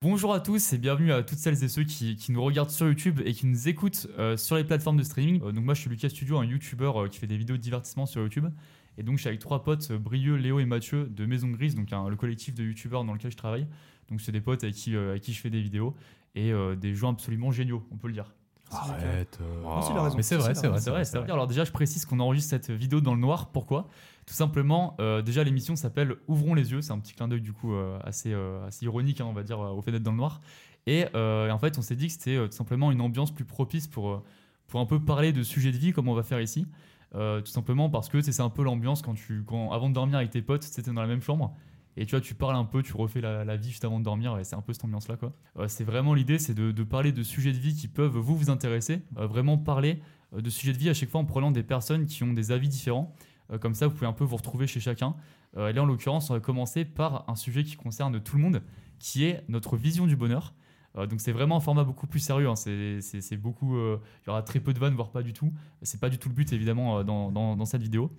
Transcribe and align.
Bonjour 0.00 0.32
à 0.32 0.38
tous 0.38 0.72
et 0.72 0.78
bienvenue 0.78 1.10
à 1.10 1.24
toutes 1.24 1.38
celles 1.38 1.64
et 1.64 1.66
ceux 1.66 1.82
qui, 1.82 2.16
nous 2.28 2.40
regardent 2.40 2.70
sur 2.70 2.86
YouTube 2.86 3.20
et 3.24 3.32
qui 3.34 3.46
nous 3.46 3.66
écoutent 3.66 4.06
euh, 4.16 4.36
sur 4.36 4.54
les 4.54 4.62
plateformes 4.62 4.96
de 4.96 5.02
streaming. 5.02 5.42
Euh, 5.42 5.50
donc 5.50 5.64
moi 5.64 5.74
je 5.74 5.80
suis 5.80 5.90
Lucas 5.90 6.10
Studio, 6.10 6.38
un 6.38 6.44
YouTuber 6.44 6.92
euh, 6.94 7.08
qui 7.08 7.18
fait 7.18 7.26
des 7.26 7.36
vidéos 7.36 7.56
de 7.56 7.62
divertissement 7.62 8.06
sur 8.06 8.22
YouTube. 8.22 8.46
Et 8.96 9.02
donc 9.02 9.16
je 9.16 9.22
suis 9.22 9.28
avec 9.28 9.40
trois 9.40 9.64
potes, 9.64 9.90
Brieux, 9.90 10.36
Léo 10.36 10.60
et 10.60 10.66
Mathieu 10.66 11.08
de 11.08 11.26
Maison 11.26 11.48
Grise, 11.48 11.74
donc 11.74 11.90
le 11.90 12.14
collectif 12.14 12.54
de 12.54 12.62
YouTubeurs 12.62 13.02
dans 13.02 13.12
lequel 13.12 13.32
je 13.32 13.36
travaille. 13.36 13.66
Donc 14.08 14.20
c'est 14.20 14.30
des 14.30 14.40
potes 14.40 14.62
avec 14.62 14.76
qui, 14.76 14.94
avec 14.94 15.20
qui 15.20 15.32
je 15.32 15.40
fais 15.40 15.50
des 15.50 15.60
vidéos 15.60 15.96
et 16.36 16.52
des 16.76 16.94
gens 16.94 17.12
absolument 17.12 17.50
géniaux, 17.50 17.84
on 17.90 17.96
peut 17.96 18.06
le 18.06 18.14
dire. 18.14 18.32
Arrête. 18.72 19.38
euh. 19.40 19.62
Ah, 19.66 19.80
si, 19.82 19.92
raison. 19.92 20.16
Mais 20.16 20.22
c'est 20.22 20.36
vrai, 20.36 20.54
Si, 20.54 20.60
c'est 20.60 20.68
vrai. 20.68 21.04
C'est 21.04 21.18
vrai. 21.18 21.30
Alors 21.30 21.46
déjà, 21.46 21.64
je 21.64 21.72
précise 21.72 22.04
qu'on 22.04 22.20
enregistre 22.20 22.50
cette 22.50 22.70
vidéo 22.70 23.00
dans 23.00 23.14
le 23.14 23.20
noir. 23.20 23.48
Pourquoi? 23.50 23.88
Tout 24.26 24.34
simplement, 24.34 24.94
euh, 25.00 25.22
déjà 25.22 25.42
l'émission 25.42 25.74
s'appelle 25.76 26.16
Ouvrons 26.26 26.54
les 26.54 26.70
yeux. 26.72 26.82
C'est 26.82 26.92
un 26.92 26.98
petit 26.98 27.14
clin 27.14 27.28
d'œil 27.28 27.40
du 27.40 27.52
coup 27.52 27.72
euh, 27.72 27.98
assez, 28.04 28.32
euh, 28.32 28.66
assez 28.66 28.84
ironique, 28.84 29.20
hein, 29.20 29.26
on 29.28 29.32
va 29.32 29.42
dire, 29.42 29.60
euh, 29.60 29.70
au 29.70 29.80
fait 29.80 29.90
d'être 29.92 30.02
dans 30.02 30.10
le 30.10 30.18
noir. 30.18 30.40
Et, 30.86 31.06
euh, 31.14 31.48
et 31.48 31.50
en 31.50 31.58
fait, 31.58 31.78
on 31.78 31.82
s'est 31.82 31.96
dit 31.96 32.06
que 32.08 32.12
c'était 32.12 32.36
euh, 32.36 32.46
tout 32.46 32.56
simplement 32.56 32.90
une 32.92 33.00
ambiance 33.00 33.30
plus 33.30 33.44
propice 33.44 33.86
pour, 33.86 34.10
euh, 34.10 34.22
pour 34.66 34.80
un 34.80 34.86
peu 34.86 35.00
parler 35.00 35.32
de 35.32 35.42
sujets 35.42 35.72
de 35.72 35.78
vie 35.78 35.92
comme 35.92 36.08
on 36.08 36.14
va 36.14 36.22
faire 36.22 36.40
ici. 36.40 36.66
Euh, 37.14 37.40
tout 37.40 37.50
simplement 37.50 37.88
parce 37.88 38.10
que 38.10 38.20
c'est 38.20 38.38
un 38.42 38.50
peu 38.50 38.62
l'ambiance 38.62 39.00
quand 39.00 39.14
tu, 39.14 39.42
quand, 39.46 39.72
avant 39.72 39.88
de 39.88 39.94
dormir 39.94 40.18
avec 40.18 40.28
tes 40.30 40.42
potes, 40.42 40.62
c'était 40.62 40.92
dans 40.92 41.00
la 41.00 41.06
même 41.08 41.22
chambre. 41.22 41.54
Et 42.00 42.06
tu 42.06 42.12
vois, 42.12 42.20
tu 42.20 42.36
parles 42.36 42.54
un 42.54 42.64
peu, 42.64 42.80
tu 42.80 42.96
refais 42.96 43.20
la, 43.20 43.56
vie 43.56 43.70
juste 43.70 43.84
avant 43.84 43.98
de 43.98 44.04
dormir, 44.04 44.38
et 44.38 44.44
c'est 44.44 44.54
un 44.54 44.60
peu 44.60 44.72
cette 44.72 44.84
ambiance-là, 44.84 45.16
quoi. 45.16 45.32
Euh, 45.58 45.66
c'est 45.66 45.82
vraiment 45.82 46.14
l'idée, 46.14 46.38
c'est 46.38 46.54
de, 46.54 46.82
parler 46.84 47.10
de 47.10 47.24
sujets 47.24 47.50
de 47.52 47.58
vie 47.58 47.74
qui 47.74 47.88
peuvent 47.88 48.16
vous 48.16 48.36
vous 48.36 48.50
intéresser, 48.50 49.02
euh, 49.16 49.26
vraiment 49.26 49.58
parler 49.58 50.00
euh, 50.32 50.40
de 50.40 50.48
sujets 50.48 50.72
de 50.72 50.78
vie 50.78 50.88
à 50.88 50.94
chaque 50.94 51.08
fois 51.08 51.20
en 51.20 51.24
prenant 51.24 51.50
des 51.50 51.64
personnes 51.64 52.06
qui 52.06 52.22
ont 52.22 52.32
des 52.32 52.52
avis 52.52 52.68
différents. 52.68 53.12
Comme 53.62 53.72
ça, 53.72 53.86
vous 53.86 53.94
pouvez 53.94 54.06
un 54.06 54.12
peu 54.12 54.24
vous 54.24 54.36
retrouver 54.36 54.66
chez 54.66 54.78
chacun. 54.78 55.16
Et 55.56 55.72
là, 55.72 55.82
en 55.82 55.86
l'occurrence, 55.86 56.28
on 56.28 56.34
va 56.34 56.40
commencer 56.40 56.84
par 56.84 57.24
un 57.30 57.34
sujet 57.34 57.64
qui 57.64 57.76
concerne 57.76 58.20
tout 58.20 58.36
le 58.36 58.42
monde, 58.42 58.62
qui 58.98 59.24
est 59.24 59.42
notre 59.48 59.78
vision 59.78 60.06
du 60.06 60.16
bonheur. 60.16 60.52
Donc 60.94 61.22
c'est 61.22 61.32
vraiment 61.32 61.56
un 61.56 61.60
format 61.60 61.82
beaucoup 61.82 62.06
plus 62.06 62.20
sérieux. 62.20 62.46
hein. 62.46 62.56
C'est- 62.56 63.36
beaucoup. 63.38 63.78
il 63.78 64.26
y 64.26 64.30
aura 64.30 64.42
très 64.42 64.60
peu 64.60 64.74
de 64.74 64.78
vannes, 64.78 64.92
voire 64.92 65.10
pas 65.10 65.22
du 65.22 65.32
tout. 65.32 65.50
C'est 65.80 65.98
pas 65.98 66.10
du 66.10 66.18
tout 66.18 66.28
le 66.28 66.34
but 66.34 66.52
évidemment 66.52 67.02
dans 67.04 67.64
cette 67.64 67.80
vidéo. 67.80 68.12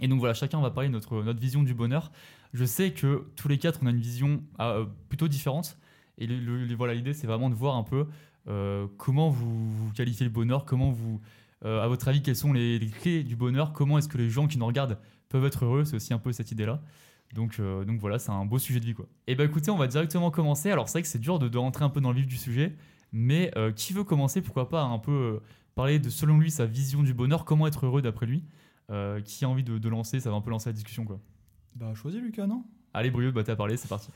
Et 0.00 0.08
donc 0.08 0.18
voilà, 0.18 0.34
chacun 0.34 0.60
va 0.60 0.70
parler 0.70 0.88
de 0.88 0.92
notre, 0.92 1.22
notre 1.22 1.40
vision 1.40 1.62
du 1.62 1.74
bonheur. 1.74 2.10
Je 2.52 2.64
sais 2.64 2.92
que 2.92 3.24
tous 3.36 3.48
les 3.48 3.58
quatre, 3.58 3.80
on 3.82 3.86
a 3.86 3.90
une 3.90 4.00
vision 4.00 4.42
euh, 4.60 4.84
plutôt 5.08 5.28
différente. 5.28 5.78
Et 6.18 6.26
le- 6.26 6.74
voilà, 6.74 6.94
l'idée, 6.94 7.14
c'est 7.14 7.26
vraiment 7.26 7.48
de 7.48 7.54
voir 7.54 7.76
un 7.76 7.82
peu 7.82 8.06
euh, 8.48 8.86
comment 8.98 9.30
vous, 9.30 9.70
vous 9.70 9.92
qualifiez 9.92 10.26
le 10.26 10.32
bonheur, 10.32 10.64
comment 10.66 10.90
vous, 10.90 11.20
euh, 11.64 11.82
à 11.82 11.88
votre 11.88 12.08
avis, 12.08 12.22
quelles 12.22 12.36
sont 12.36 12.52
les, 12.52 12.78
clés 13.00 13.24
du 13.24 13.36
bonheur, 13.36 13.72
comment 13.72 13.98
est-ce 13.98 14.08
que 14.08 14.18
les 14.18 14.28
gens 14.28 14.46
qui 14.46 14.58
nous 14.58 14.66
regardent 14.66 14.98
peuvent 15.30 15.46
être 15.46 15.64
heureux. 15.64 15.84
C'est 15.84 15.96
aussi 15.96 16.12
un 16.12 16.18
peu 16.18 16.32
cette 16.32 16.50
idée-là. 16.52 16.82
Donc, 17.34 17.58
donc 17.58 17.98
voilà, 17.98 18.18
c'est 18.18 18.30
un 18.30 18.44
beau 18.44 18.58
sujet 18.58 18.78
de 18.78 18.84
vie 18.84 18.92
quoi. 18.92 19.06
Et 19.26 19.34
bah 19.34 19.44
écoutez, 19.44 19.70
on 19.70 19.78
va 19.78 19.86
directement 19.86 20.30
commencer. 20.30 20.70
Alors 20.70 20.90
c'est 20.90 20.98
vrai 20.98 21.02
que 21.02 21.08
c'est 21.08 21.18
dur 21.18 21.38
de, 21.38 21.56
rentrer 21.56 21.82
un 21.82 21.88
peu 21.88 22.02
dans 22.02 22.10
le 22.10 22.16
vif 22.16 22.26
du 22.26 22.36
sujet, 22.36 22.76
mais 23.10 23.50
qui 23.74 23.94
veut 23.94 24.04
commencer 24.04 24.42
Pourquoi 24.42 24.68
pas 24.68 24.82
un 24.82 24.98
peu 24.98 25.40
parler 25.74 25.98
de 25.98 26.10
selon 26.10 26.38
lui 26.38 26.50
sa 26.50 26.66
vision 26.66 27.02
du 27.02 27.14
bonheur, 27.14 27.46
comment 27.46 27.66
être 27.66 27.86
heureux 27.86 28.02
d'après 28.02 28.26
lui 28.26 28.44
Qui 29.24 29.46
a 29.46 29.48
envie 29.48 29.64
de, 29.64 29.78
de 29.78 29.88
lancer 29.88 30.20
Ça 30.20 30.28
va 30.28 30.36
un 30.36 30.42
peu 30.42 30.50
lancer 30.50 30.68
la 30.68 30.74
discussion 30.74 31.06
quoi. 31.06 31.20
Bah, 31.76 31.94
choisis 31.94 32.20
Lucas, 32.20 32.46
non? 32.46 32.64
Allez 32.94 33.10
Brieux, 33.10 33.30
bah 33.32 33.42
t'as 33.44 33.56
parlé, 33.56 33.76
c'est 33.76 33.88
parti. 33.88 34.10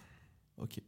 Ok. 0.58 0.80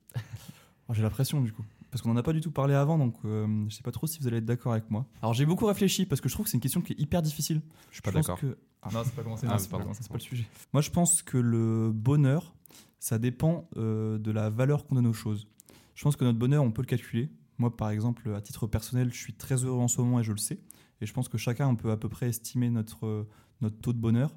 Oh, 0.89 0.95
j'ai 0.95 1.03
la 1.03 1.11
pression 1.11 1.41
du 1.41 1.53
coup. 1.53 1.65
Parce 1.91 2.03
qu'on 2.03 2.11
en 2.11 2.17
a 2.17 2.23
pas 2.23 2.33
du 2.35 2.41
tout 2.41 2.51
parlé 2.51 2.75
avant, 2.75 2.99
donc 2.99 3.15
euh, 3.25 3.65
je 3.69 3.75
sais 3.75 3.83
pas 3.83 3.93
trop 3.93 4.07
si 4.07 4.19
vous 4.21 4.27
allez 4.27 4.39
être 4.39 4.45
d'accord 4.45 4.73
avec 4.73 4.91
moi. 4.91 5.07
Alors 5.23 5.33
j'ai 5.35 5.47
beaucoup 5.47 5.65
réfléchi 5.67 6.05
parce 6.07 6.21
que 6.21 6.29
je 6.29 6.35
trouve 6.35 6.45
que 6.45 6.51
c'est 6.51 6.57
une 6.57 6.63
question 6.63 6.83
qui 6.83 6.93
est 6.93 7.01
hyper 7.01 7.23
difficile. 7.23 7.63
Je 7.91 7.95
suis 7.95 8.03
pas 8.03 8.11
d'accord. 8.13 8.39
que- 8.39 8.59
Ah, 8.83 8.91
Non, 8.93 9.01
c'est 9.05 9.15
pas 9.15 9.23
commencé. 9.23 9.47
Ah, 9.49 9.59
c'est 9.59 9.71
pas 9.71 9.79
commencé. 9.79 10.03
c'est 10.03 10.09
pas 10.09 10.15
le 10.19 10.21
sujet. 10.21 10.47
Moi 10.73 10.83
je 10.83 10.91
pense 10.91 11.23
que 11.23 11.39
le 11.39 11.91
bonheur, 11.93 12.55
ça 12.99 13.19
dépend 13.19 13.69
euh, 13.77 14.19
de 14.19 14.31
la 14.31 14.51
valeur 14.51 14.87
qu'on 14.87 14.95
donne 14.97 15.07
aux 15.07 15.13
choses. 15.15 15.49
Je 15.95 16.05
pense 16.05 16.15
que 16.17 16.25
notre 16.25 16.39
bonheur, 16.39 16.63
on 16.63 16.71
peut 16.71 16.83
le 16.83 16.87
calculer. 16.87 17.31
Moi 17.59 17.75
par 17.75 17.91
exemple, 17.91 18.33
à 18.35 18.41
titre 18.43 18.67
personnel, 18.67 19.13
je 19.13 19.19
suis 19.19 19.33
très 19.35 19.65
heureux 19.65 19.81
en 19.81 19.89
ce 19.89 20.01
moment 20.01 20.21
et 20.21 20.25
je 20.25 20.33
le 20.33 20.39
sais. 20.39 20.61
Et 21.01 21.07
je 21.07 21.13
pense 21.13 21.29
que 21.29 21.39
chacun, 21.39 21.69
on 21.69 21.77
peut 21.77 21.91
à 21.91 21.97
peu 21.97 22.09
près 22.09 22.29
estimer 22.29 22.71
notre, 22.71 23.07
euh, 23.07 23.29
notre 23.63 23.79
taux 23.81 23.93
de 23.93 23.99
bonheur. 23.99 24.31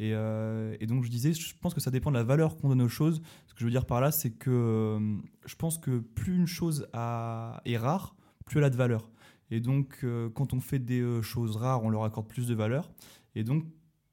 Et, 0.00 0.14
euh, 0.14 0.74
et 0.80 0.86
donc 0.86 1.04
je 1.04 1.10
disais, 1.10 1.34
je 1.34 1.54
pense 1.60 1.74
que 1.74 1.80
ça 1.80 1.90
dépend 1.90 2.10
de 2.10 2.16
la 2.16 2.24
valeur 2.24 2.56
qu'on 2.56 2.70
donne 2.70 2.80
aux 2.80 2.88
choses. 2.88 3.20
Ce 3.46 3.52
que 3.52 3.60
je 3.60 3.66
veux 3.66 3.70
dire 3.70 3.84
par 3.84 4.00
là, 4.00 4.10
c'est 4.10 4.30
que 4.30 4.50
euh, 4.50 5.18
je 5.44 5.54
pense 5.56 5.76
que 5.76 5.98
plus 5.98 6.34
une 6.34 6.46
chose 6.46 6.88
est 6.94 7.76
rare, 7.76 8.16
plus 8.46 8.58
elle 8.58 8.64
a 8.64 8.70
de 8.70 8.76
valeur. 8.76 9.10
Et 9.50 9.60
donc 9.60 9.98
euh, 10.02 10.30
quand 10.30 10.54
on 10.54 10.60
fait 10.62 10.78
des 10.78 11.20
choses 11.20 11.56
rares, 11.56 11.84
on 11.84 11.90
leur 11.90 12.04
accorde 12.04 12.26
plus 12.28 12.46
de 12.46 12.54
valeur. 12.54 12.90
Et 13.34 13.44
donc, 13.44 13.64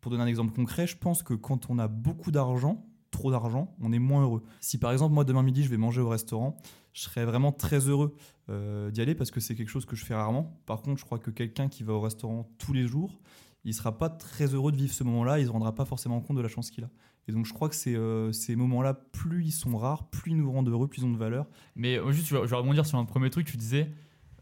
pour 0.01 0.11
donner 0.11 0.23
un 0.23 0.27
exemple 0.27 0.53
concret, 0.53 0.87
je 0.87 0.97
pense 0.97 1.23
que 1.23 1.33
quand 1.33 1.69
on 1.69 1.79
a 1.79 1.87
beaucoup 1.87 2.31
d'argent, 2.31 2.85
trop 3.09 3.31
d'argent, 3.31 3.73
on 3.79 3.93
est 3.93 3.99
moins 3.99 4.23
heureux. 4.23 4.43
Si 4.59 4.77
par 4.77 4.91
exemple, 4.91 5.13
moi 5.13 5.23
demain 5.23 5.41
midi, 5.41 5.63
je 5.63 5.69
vais 5.69 5.77
manger 5.77 6.01
au 6.01 6.09
restaurant, 6.09 6.57
je 6.91 7.03
serais 7.03 7.23
vraiment 7.23 7.53
très 7.53 7.87
heureux 7.87 8.13
d'y 8.49 9.01
aller 9.01 9.15
parce 9.15 9.31
que 9.31 9.39
c'est 9.39 9.55
quelque 9.55 9.69
chose 9.69 9.85
que 9.85 9.95
je 9.95 10.03
fais 10.03 10.15
rarement. 10.15 10.61
Par 10.65 10.81
contre, 10.81 10.99
je 10.99 11.05
crois 11.05 11.19
que 11.19 11.31
quelqu'un 11.31 11.69
qui 11.69 11.83
va 11.83 11.93
au 11.93 12.01
restaurant 12.01 12.49
tous 12.57 12.73
les 12.73 12.87
jours, 12.87 13.21
il 13.67 13.73
sera 13.73 13.97
pas 13.97 14.09
très 14.09 14.53
heureux 14.53 14.71
de 14.71 14.77
vivre 14.77 14.93
ce 14.93 15.03
moment-là, 15.03 15.39
il 15.39 15.41
ne 15.41 15.47
se 15.47 15.51
rendra 15.51 15.75
pas 15.75 15.83
forcément 15.83 16.21
compte 16.21 16.37
de 16.37 16.41
la 16.41 16.47
chance 16.47 16.71
qu'il 16.71 16.85
a. 16.85 16.89
Et 17.27 17.33
donc 17.33 17.45
je 17.45 17.53
crois 17.53 17.67
que 17.67 17.75
euh, 17.89 18.31
ces 18.31 18.55
moments-là, 18.55 18.93
plus 18.93 19.43
ils 19.43 19.51
sont 19.51 19.77
rares, 19.77 20.09
plus 20.09 20.31
ils 20.31 20.37
nous 20.37 20.49
rendent 20.49 20.69
heureux, 20.69 20.87
plus 20.87 21.01
ils 21.01 21.05
ont 21.05 21.11
de 21.11 21.17
valeur. 21.17 21.45
Mais 21.75 21.99
euh, 21.99 22.09
juste, 22.13 22.27
je 22.27 22.37
vais, 22.37 22.43
je 22.43 22.49
vais 22.49 22.55
rebondir 22.55 22.85
sur 22.85 22.97
un 22.97 23.03
premier 23.03 23.29
truc. 23.29 23.45
Tu 23.45 23.57
disais 23.57 23.91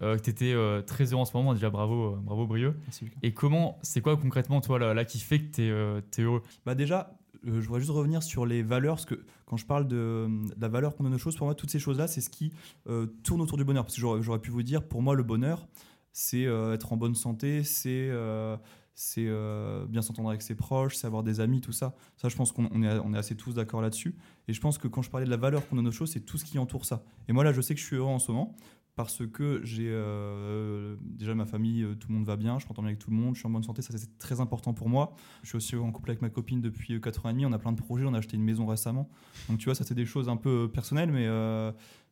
euh, 0.03 0.15
que 0.17 0.21
tu 0.21 0.29
étais 0.29 0.53
très 0.85 1.05
heureux 1.05 1.21
en 1.21 1.25
ce 1.25 1.35
moment. 1.35 1.55
Déjà, 1.55 1.71
bravo, 1.71 2.17
bravo 2.17 2.45
Brieux. 2.45 2.75
Merci. 2.83 3.05
Et 3.23 3.33
comment, 3.33 3.79
c'est 3.81 4.01
quoi 4.01 4.15
concrètement, 4.15 4.61
toi, 4.61 4.77
là, 4.77 4.93
là 4.93 5.05
qui 5.05 5.17
fait 5.17 5.41
que 5.41 5.55
tu 5.55 6.21
es, 6.21 6.23
heureux? 6.23 6.43
Bah 6.63 6.75
déjà, 6.75 7.17
je 7.43 7.59
voudrais 7.61 7.79
juste 7.79 7.91
revenir 7.91 8.21
sur 8.21 8.45
les 8.45 8.61
valeurs, 8.61 8.97
parce 8.97 9.05
que 9.05 9.25
quand 9.47 9.57
je 9.57 9.65
parle 9.65 9.87
de, 9.87 10.27
de 10.55 10.61
la 10.61 10.67
valeur 10.67 10.95
qu'on 10.95 11.03
donne 11.03 11.15
aux 11.15 11.17
choses, 11.17 11.35
pour 11.35 11.47
moi, 11.47 11.55
toutes 11.55 11.71
ces 11.71 11.79
choses-là, 11.79 12.07
c'est 12.07 12.21
ce 12.21 12.29
qui 12.29 12.53
tourne 13.23 13.41
autour 13.41 13.57
du 13.57 13.63
bonheur. 13.63 13.85
Parce 13.85 13.95
que 13.95 14.21
j'aurais 14.21 14.39
pu 14.39 14.51
vous 14.51 14.61
dire, 14.61 14.83
pour 14.83 15.01
moi, 15.01 15.15
le 15.15 15.23
bonheur, 15.23 15.67
c'est 16.11 16.43
être 16.43 16.93
en 16.93 16.97
bonne 16.97 17.15
santé, 17.15 17.63
c'est 17.63 18.11
c'est 18.95 19.25
euh, 19.27 19.85
bien 19.87 20.01
s'entendre 20.01 20.29
avec 20.29 20.41
ses 20.41 20.55
proches, 20.55 20.95
c'est 20.95 21.05
avoir 21.05 21.21
des 21.21 21.41
amis, 21.41 21.59
tout 21.59 21.73
ça. 21.73 21.95
Ça, 22.15 22.29
je 22.29 22.35
pense 22.35 22.53
qu'on 22.53 22.69
on 22.71 23.13
est, 23.13 23.17
assez 23.17 23.35
tous 23.35 23.53
d'accord 23.53 23.81
là-dessus. 23.81 24.15
Et 24.47 24.53
je 24.53 24.61
pense 24.61 24.77
que 24.77 24.87
quand 24.87 25.01
je 25.01 25.09
parlais 25.09 25.25
de 25.25 25.29
la 25.29 25.37
valeur 25.37 25.67
qu'on 25.67 25.75
donne 25.75 25.87
aux 25.87 25.91
choses, 25.91 26.11
c'est 26.11 26.21
tout 26.21 26.37
ce 26.37 26.45
qui 26.45 26.57
entoure 26.57 26.85
ça. 26.85 27.03
Et 27.27 27.33
moi, 27.33 27.43
là, 27.43 27.51
je 27.51 27.59
sais 27.59 27.75
que 27.75 27.81
je 27.81 27.85
suis 27.85 27.97
heureux 27.97 28.09
en 28.09 28.19
ce 28.19 28.31
moment 28.31 28.55
parce 28.95 29.27
que 29.27 29.59
j'ai 29.65 29.89
euh, 29.89 30.95
déjà 31.01 31.35
ma 31.35 31.45
famille, 31.45 31.83
euh, 31.83 31.95
tout 31.95 32.07
le 32.07 32.15
monde 32.15 32.25
va 32.25 32.37
bien, 32.37 32.57
je 32.59 32.65
m'entends 32.65 32.81
bien 32.81 32.91
avec 32.91 32.99
tout 32.99 33.11
le 33.11 33.17
monde, 33.17 33.35
je 33.35 33.39
suis 33.39 33.47
en 33.47 33.49
bonne 33.49 33.61
santé, 33.61 33.81
ça 33.81 33.93
c'est 33.97 34.17
très 34.17 34.39
important 34.39 34.73
pour 34.73 34.87
moi. 34.87 35.13
Je 35.43 35.49
suis 35.49 35.57
aussi 35.57 35.75
en 35.75 35.91
couple 35.91 36.11
avec 36.11 36.21
ma 36.21 36.29
copine 36.29 36.61
depuis 36.61 37.01
4 37.01 37.25
ans 37.25 37.29
et 37.29 37.33
demi, 37.33 37.45
on 37.45 37.51
a 37.51 37.59
plein 37.59 37.73
de 37.73 37.77
projets, 37.77 38.05
on 38.05 38.13
a 38.13 38.19
acheté 38.19 38.37
une 38.37 38.43
maison 38.43 38.65
récemment. 38.65 39.09
Donc 39.49 39.57
tu 39.57 39.65
vois, 39.65 39.75
ça 39.75 39.83
c'est 39.83 39.95
des 39.95 40.05
choses 40.05 40.29
un 40.29 40.37
peu 40.37 40.71
personnelles, 40.71 41.11
mais, 41.11 41.27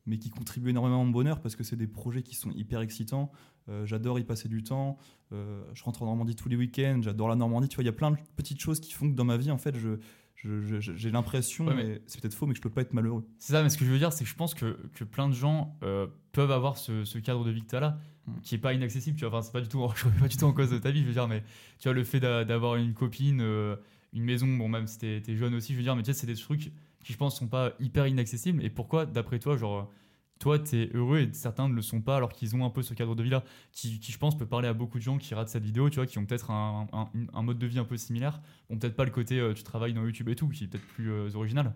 mais 0.05 0.17
qui 0.17 0.29
contribuent 0.29 0.69
énormément 0.71 1.01
à 1.01 1.03
mon 1.05 1.11
bonheur 1.11 1.41
parce 1.41 1.55
que 1.55 1.63
c'est 1.63 1.75
des 1.77 1.87
projets 1.87 2.23
qui 2.23 2.35
sont 2.35 2.51
hyper 2.51 2.81
excitants. 2.81 3.31
Euh, 3.69 3.85
j'adore 3.85 4.19
y 4.19 4.23
passer 4.25 4.49
du 4.49 4.63
temps. 4.63 4.97
Euh, 5.31 5.63
je 5.73 5.83
rentre 5.83 6.01
en 6.03 6.05
Normandie 6.07 6.35
tous 6.35 6.49
les 6.49 6.55
week-ends, 6.57 6.99
j'adore 7.01 7.29
la 7.29 7.35
Normandie. 7.35 7.69
Tu 7.69 7.75
vois, 7.75 7.83
il 7.83 7.87
y 7.87 7.89
a 7.89 7.93
plein 7.93 8.11
de 8.11 8.17
petites 8.35 8.59
choses 8.59 8.79
qui 8.81 8.91
font 8.93 9.09
que 9.09 9.15
dans 9.15 9.23
ma 9.23 9.37
vie, 9.37 9.51
en 9.51 9.57
fait, 9.57 9.75
je, 9.77 9.97
j'ai 10.35 11.09
l'impression, 11.11 11.67
Ouais, 11.67 11.73
mais- 11.75 11.89
et 11.95 12.01
c'est 12.05 12.19
peut-être 12.19 12.33
faux, 12.35 12.45
mais 12.45 12.51
que 12.53 12.57
je 12.57 12.61
peux 12.61 12.69
pas 12.69 12.81
être 12.81 12.93
malheureux. 12.93 13.25
C'est 13.39 13.53
ça, 13.53 13.63
mais 13.63 13.69
ce 13.69 13.77
que 13.77 13.85
je 13.85 13.91
veux 13.91 13.97
dire, 13.97 14.11
c'est 14.11 14.25
que 14.25 14.29
je 14.29 14.35
pense 14.35 14.53
que, 14.53 14.77
que 14.93 15.05
plein 15.05 15.29
de 15.29 15.33
gens 15.33 15.77
euh, 15.83 16.07
peuvent 16.33 16.51
avoir 16.51 16.77
ce, 16.77 17.05
ce 17.05 17.17
cadre 17.19 17.45
de 17.45 17.51
vie 17.51 17.61
que 17.61 17.69
tu 17.69 17.75
as 17.75 17.79
là, 17.79 17.99
Mm. 18.25 18.39
qui 18.41 18.55
est 18.55 18.59
pas 18.59 18.73
inaccessible. 18.73 19.17
Tu 19.17 19.25
vois, 19.25 19.37
enfin, 19.37 19.41
c'est 19.45 19.51
pas 19.51 19.59
du 19.59 19.67
tout, 19.67 19.85
je 19.97 20.05
remets 20.05 20.17
pas 20.19 20.27
du 20.29 20.37
tout 20.37 20.45
en 20.45 20.53
cause 20.53 20.69
de 20.71 20.77
ta 20.77 20.91
vie, 20.91 21.01
je 21.01 21.07
veux 21.07 21.11
dire, 21.13 21.27
mais 21.27 21.43
tu 21.79 21.89
vois, 21.89 21.93
le 21.93 22.03
fait 22.05 22.21
d'a- 22.21 22.45
d'avoir 22.45 22.77
une 22.77 22.93
copine, 22.93 23.39
euh, 23.41 23.75
une 24.13 24.23
maison, 24.23 24.47
bon, 24.47 24.69
même 24.69 24.87
si 24.87 24.97
t'es 24.97 25.21
es 25.27 25.35
jeune 25.35 25.53
aussi, 25.55 25.73
je 25.73 25.77
veux 25.77 25.83
dire, 25.83 25.93
mais 25.95 26.03
tu 26.03 26.13
sais, 26.13 26.19
c'est 26.19 26.27
des 26.27 26.35
trucs 26.35 26.71
qui, 27.03 27.13
je 27.13 27.17
pense, 27.17 27.37
sont 27.37 27.47
pas 27.47 27.73
hyper 27.79 28.07
inaccessibles. 28.07 28.63
Et 28.63 28.69
pourquoi, 28.69 29.05
d'après 29.05 29.39
toi, 29.39 29.57
genre, 29.57 29.91
toi, 30.39 30.59
t'es 30.59 30.89
heureux 30.93 31.19
et 31.19 31.33
certains 31.33 31.69
ne 31.69 31.73
le 31.73 31.81
sont 31.81 32.01
pas 32.01 32.17
alors 32.17 32.33
qu'ils 32.33 32.55
ont 32.55 32.65
un 32.65 32.69
peu 32.69 32.81
ce 32.81 32.93
cadre 32.93 33.15
de 33.15 33.23
vie 33.23 33.29
là, 33.29 33.43
qui, 33.71 33.99
qui, 33.99 34.11
je 34.11 34.17
pense, 34.17 34.37
peut 34.37 34.45
parler 34.45 34.67
à 34.67 34.73
beaucoup 34.73 34.97
de 34.97 35.03
gens 35.03 35.17
qui 35.17 35.33
ratent 35.35 35.49
cette 35.49 35.63
vidéo, 35.63 35.89
tu 35.89 35.95
vois, 35.97 36.05
qui 36.05 36.17
ont 36.17 36.25
peut-être 36.25 36.51
un, 36.51 36.87
un- 36.91 37.09
un 37.33 37.41
mode 37.43 37.59
de 37.59 37.67
vie 37.67 37.79
un 37.79 37.85
peu 37.85 37.95
similaire. 37.97 38.41
Bon, 38.69 38.77
peut-être 38.77 38.95
pas 38.95 39.05
le 39.05 39.11
côté 39.11 39.39
euh, 39.39 39.53
tu 39.53 39.63
travailles 39.63 39.93
dans 39.93 40.03
YouTube 40.03 40.27
et 40.29 40.35
tout, 40.35 40.49
qui 40.49 40.65
est 40.65 40.67
peut-être 40.67 40.87
plus 40.87 41.11
euh, 41.11 41.29
original. 41.35 41.73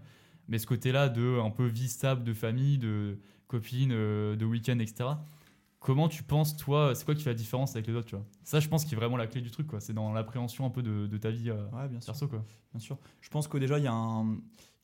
Mais 0.49 0.59
ce 0.59 0.67
côté-là 0.67 1.07
de 1.09 1.39
un 1.39 1.49
peu 1.51 1.65
vie 1.65 1.87
stable, 1.89 2.23
de 2.23 2.33
famille, 2.33 2.77
de 2.77 3.19
copine, 3.47 3.91
euh, 3.93 4.35
de 4.35 4.45
week-end, 4.45 4.79
etc. 4.79 5.09
Comment 5.79 6.09
tu 6.09 6.23
penses, 6.23 6.57
toi, 6.57 6.95
c'est 6.95 7.05
quoi 7.05 7.13
qui 7.15 7.21
fait 7.23 7.29
la 7.29 7.35
différence 7.35 7.75
avec 7.75 7.85
les 7.87 7.93
autres, 7.93 8.07
tu 8.07 8.15
vois? 8.15 8.25
Ça, 8.43 8.59
je 8.59 8.67
pense, 8.67 8.83
qui 8.83 8.95
est 8.95 8.97
vraiment 8.97 9.15
la 9.15 9.27
clé 9.27 9.41
du 9.41 9.51
truc, 9.51 9.67
quoi. 9.67 9.79
C'est 9.79 9.93
dans 9.93 10.11
l'appréhension 10.11 10.65
un 10.65 10.69
peu 10.71 10.81
de, 10.81 11.05
de 11.05 11.17
ta 11.17 11.29
vie 11.29 11.49
euh, 11.51 11.67
Ouais, 11.71 11.87
bien 11.87 12.01
sûr. 12.01 12.07
perso, 12.13 12.27
quoi. 12.27 12.43
Bien 12.73 12.79
sûr. 12.79 12.97
Je 13.21 13.29
pense 13.29 13.47
que 13.47 13.57
déjà, 13.59 13.77
il 13.77 13.83
y, 13.83 13.87
a 13.87 13.93
un- 13.93 14.37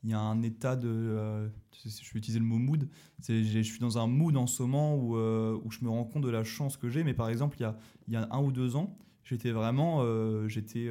il 0.03 0.09
y 0.09 0.13
a 0.13 0.19
un 0.19 0.41
état 0.41 0.75
de. 0.75 0.89
euh, 0.89 1.47
je 1.85 2.13
vais 2.13 2.19
utiliser 2.19 2.39
le 2.39 2.45
mot 2.45 2.57
mood. 2.57 2.89
Je 3.27 3.61
suis 3.61 3.79
dans 3.79 3.97
un 3.97 4.07
mood 4.07 4.35
en 4.35 4.47
ce 4.47 4.61
moment 4.63 4.95
où, 4.95 5.15
euh, 5.17 5.57
où 5.63 5.71
je 5.71 5.79
me 5.81 5.89
rends 5.89 6.03
compte 6.03 6.23
de 6.23 6.29
la 6.29 6.43
chance 6.43 6.77
que 6.77 6.89
j'ai. 6.89 7.03
Mais 7.03 7.13
par 7.13 7.29
exemple, 7.29 7.57
il 7.59 7.63
y 7.63 7.65
a, 7.65 7.77
il 8.07 8.13
y 8.13 8.17
a 8.17 8.27
un 8.31 8.41
ou 8.41 8.51
deux 8.51 8.75
ans, 8.75 8.97
j'étais 9.23 9.51
vraiment, 9.51 9.99
euh, 10.01 10.47
j'étais, 10.47 10.89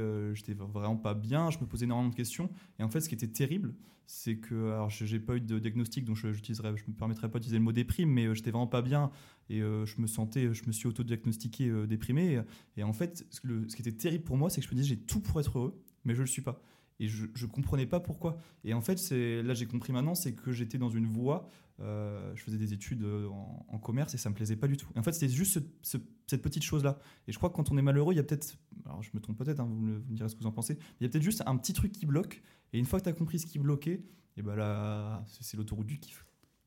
vraiment 0.54 0.96
pas 0.96 1.14
bien. 1.14 1.50
Je 1.50 1.58
me 1.58 1.66
posais 1.66 1.84
énormément 1.84 2.10
de 2.10 2.14
questions. 2.14 2.50
Et 2.78 2.82
en 2.82 2.88
fait, 2.88 3.00
ce 3.00 3.08
qui 3.08 3.14
était 3.14 3.28
terrible, 3.28 3.74
c'est 4.06 4.36
que. 4.36 4.72
Alors, 4.72 4.88
j'ai 4.88 5.20
pas 5.20 5.36
eu 5.36 5.40
de 5.40 5.58
diagnostic, 5.58 6.04
donc 6.06 6.16
je, 6.16 6.32
je 6.32 6.40
me 6.42 6.94
permettrai 6.96 7.30
pas 7.30 7.38
d'utiliser 7.38 7.58
le 7.58 7.64
mot 7.64 7.72
déprime, 7.72 8.10
mais 8.10 8.34
j'étais 8.34 8.50
vraiment 8.50 8.66
pas 8.66 8.82
bien. 8.82 9.10
Et 9.50 9.58
je 9.58 10.00
me 10.00 10.06
sentais, 10.06 10.54
je 10.54 10.64
me 10.66 10.72
suis 10.72 10.88
auto-diagnostiqué 10.88 11.86
déprimé. 11.86 12.40
Et, 12.78 12.82
en 12.82 12.94
fait, 12.94 13.26
ce, 13.30 13.40
qui 13.40 13.82
était 13.82 13.92
terrible 13.92 14.24
pour 14.24 14.38
moi, 14.38 14.48
c'est 14.48 14.62
que 14.62 14.66
je 14.66 14.70
me 14.72 14.80
disais, 14.80 14.94
j'ai 14.94 15.00
tout 15.00 15.20
pour 15.20 15.38
être 15.38 15.58
heureux, 15.58 15.78
mais 16.06 16.14
je 16.14 16.22
le 16.22 16.26
suis 16.26 16.42
pas. 16.42 16.62
Et 17.02 17.08
je, 17.08 17.26
je 17.34 17.46
comprenais 17.46 17.86
pas 17.86 18.00
pourquoi. 18.00 18.36
Et 18.64 18.74
en 18.74 18.80
fait, 18.80 18.98
c'est 18.98 19.42
là 19.42 19.54
j'ai 19.54 19.66
compris 19.66 19.92
maintenant, 19.92 20.14
c'est 20.14 20.34
que 20.34 20.52
j'étais 20.52 20.78
dans 20.78 20.88
une 20.90 21.06
voie 21.06 21.48
euh, 21.80 22.30
je 22.36 22.42
faisais 22.44 22.58
des 22.58 22.72
études 22.74 23.02
euh, 23.02 23.26
en, 23.28 23.66
en 23.68 23.78
commerce 23.78 24.14
et 24.14 24.18
ça 24.18 24.28
me 24.30 24.34
plaisait 24.34 24.54
pas 24.56 24.68
du 24.68 24.76
tout. 24.76 24.88
Et 24.94 24.98
en 24.98 25.02
fait, 25.02 25.12
c'était 25.12 25.32
juste 25.32 25.54
ce- 25.54 25.96
ce- 25.96 26.02
cette 26.28 26.42
petite 26.42 26.62
chose-là. 26.62 26.98
Et 27.26 27.32
je 27.32 27.38
crois 27.38 27.50
que 27.50 27.56
quand 27.56 27.72
on 27.72 27.78
est 27.78 27.82
malheureux, 27.82 28.12
il 28.12 28.18
y 28.18 28.20
a 28.20 28.22
peut-être, 28.22 28.56
alors 28.84 29.02
je 29.02 29.10
me 29.14 29.20
trompe 29.20 29.36
peut-être, 29.38 29.58
hein, 29.58 29.66
vous, 29.68 29.74
me, 29.80 29.98
vous 29.98 30.10
me 30.12 30.14
direz 30.16 30.28
ce 30.28 30.34
que 30.36 30.40
vous 30.40 30.46
en 30.46 30.52
pensez, 30.52 30.78
il 31.00 31.04
y 31.04 31.06
a 31.06 31.08
peut-être 31.08 31.24
juste 31.24 31.42
un 31.46 31.56
petit 31.56 31.72
truc 31.72 31.90
qui 31.90 32.06
bloque. 32.06 32.42
Et 32.72 32.78
une 32.78 32.84
fois 32.84 33.00
que 33.00 33.04
tu 33.04 33.10
as 33.10 33.14
compris 33.14 33.38
ce 33.40 33.46
qui 33.46 33.58
bloquait, 33.58 34.00
et 34.36 34.42
ben 34.42 34.54
là, 34.54 35.24
c'est 35.40 35.56
l'autoroute 35.56 35.86
du 35.86 35.98
kiff. 35.98 36.24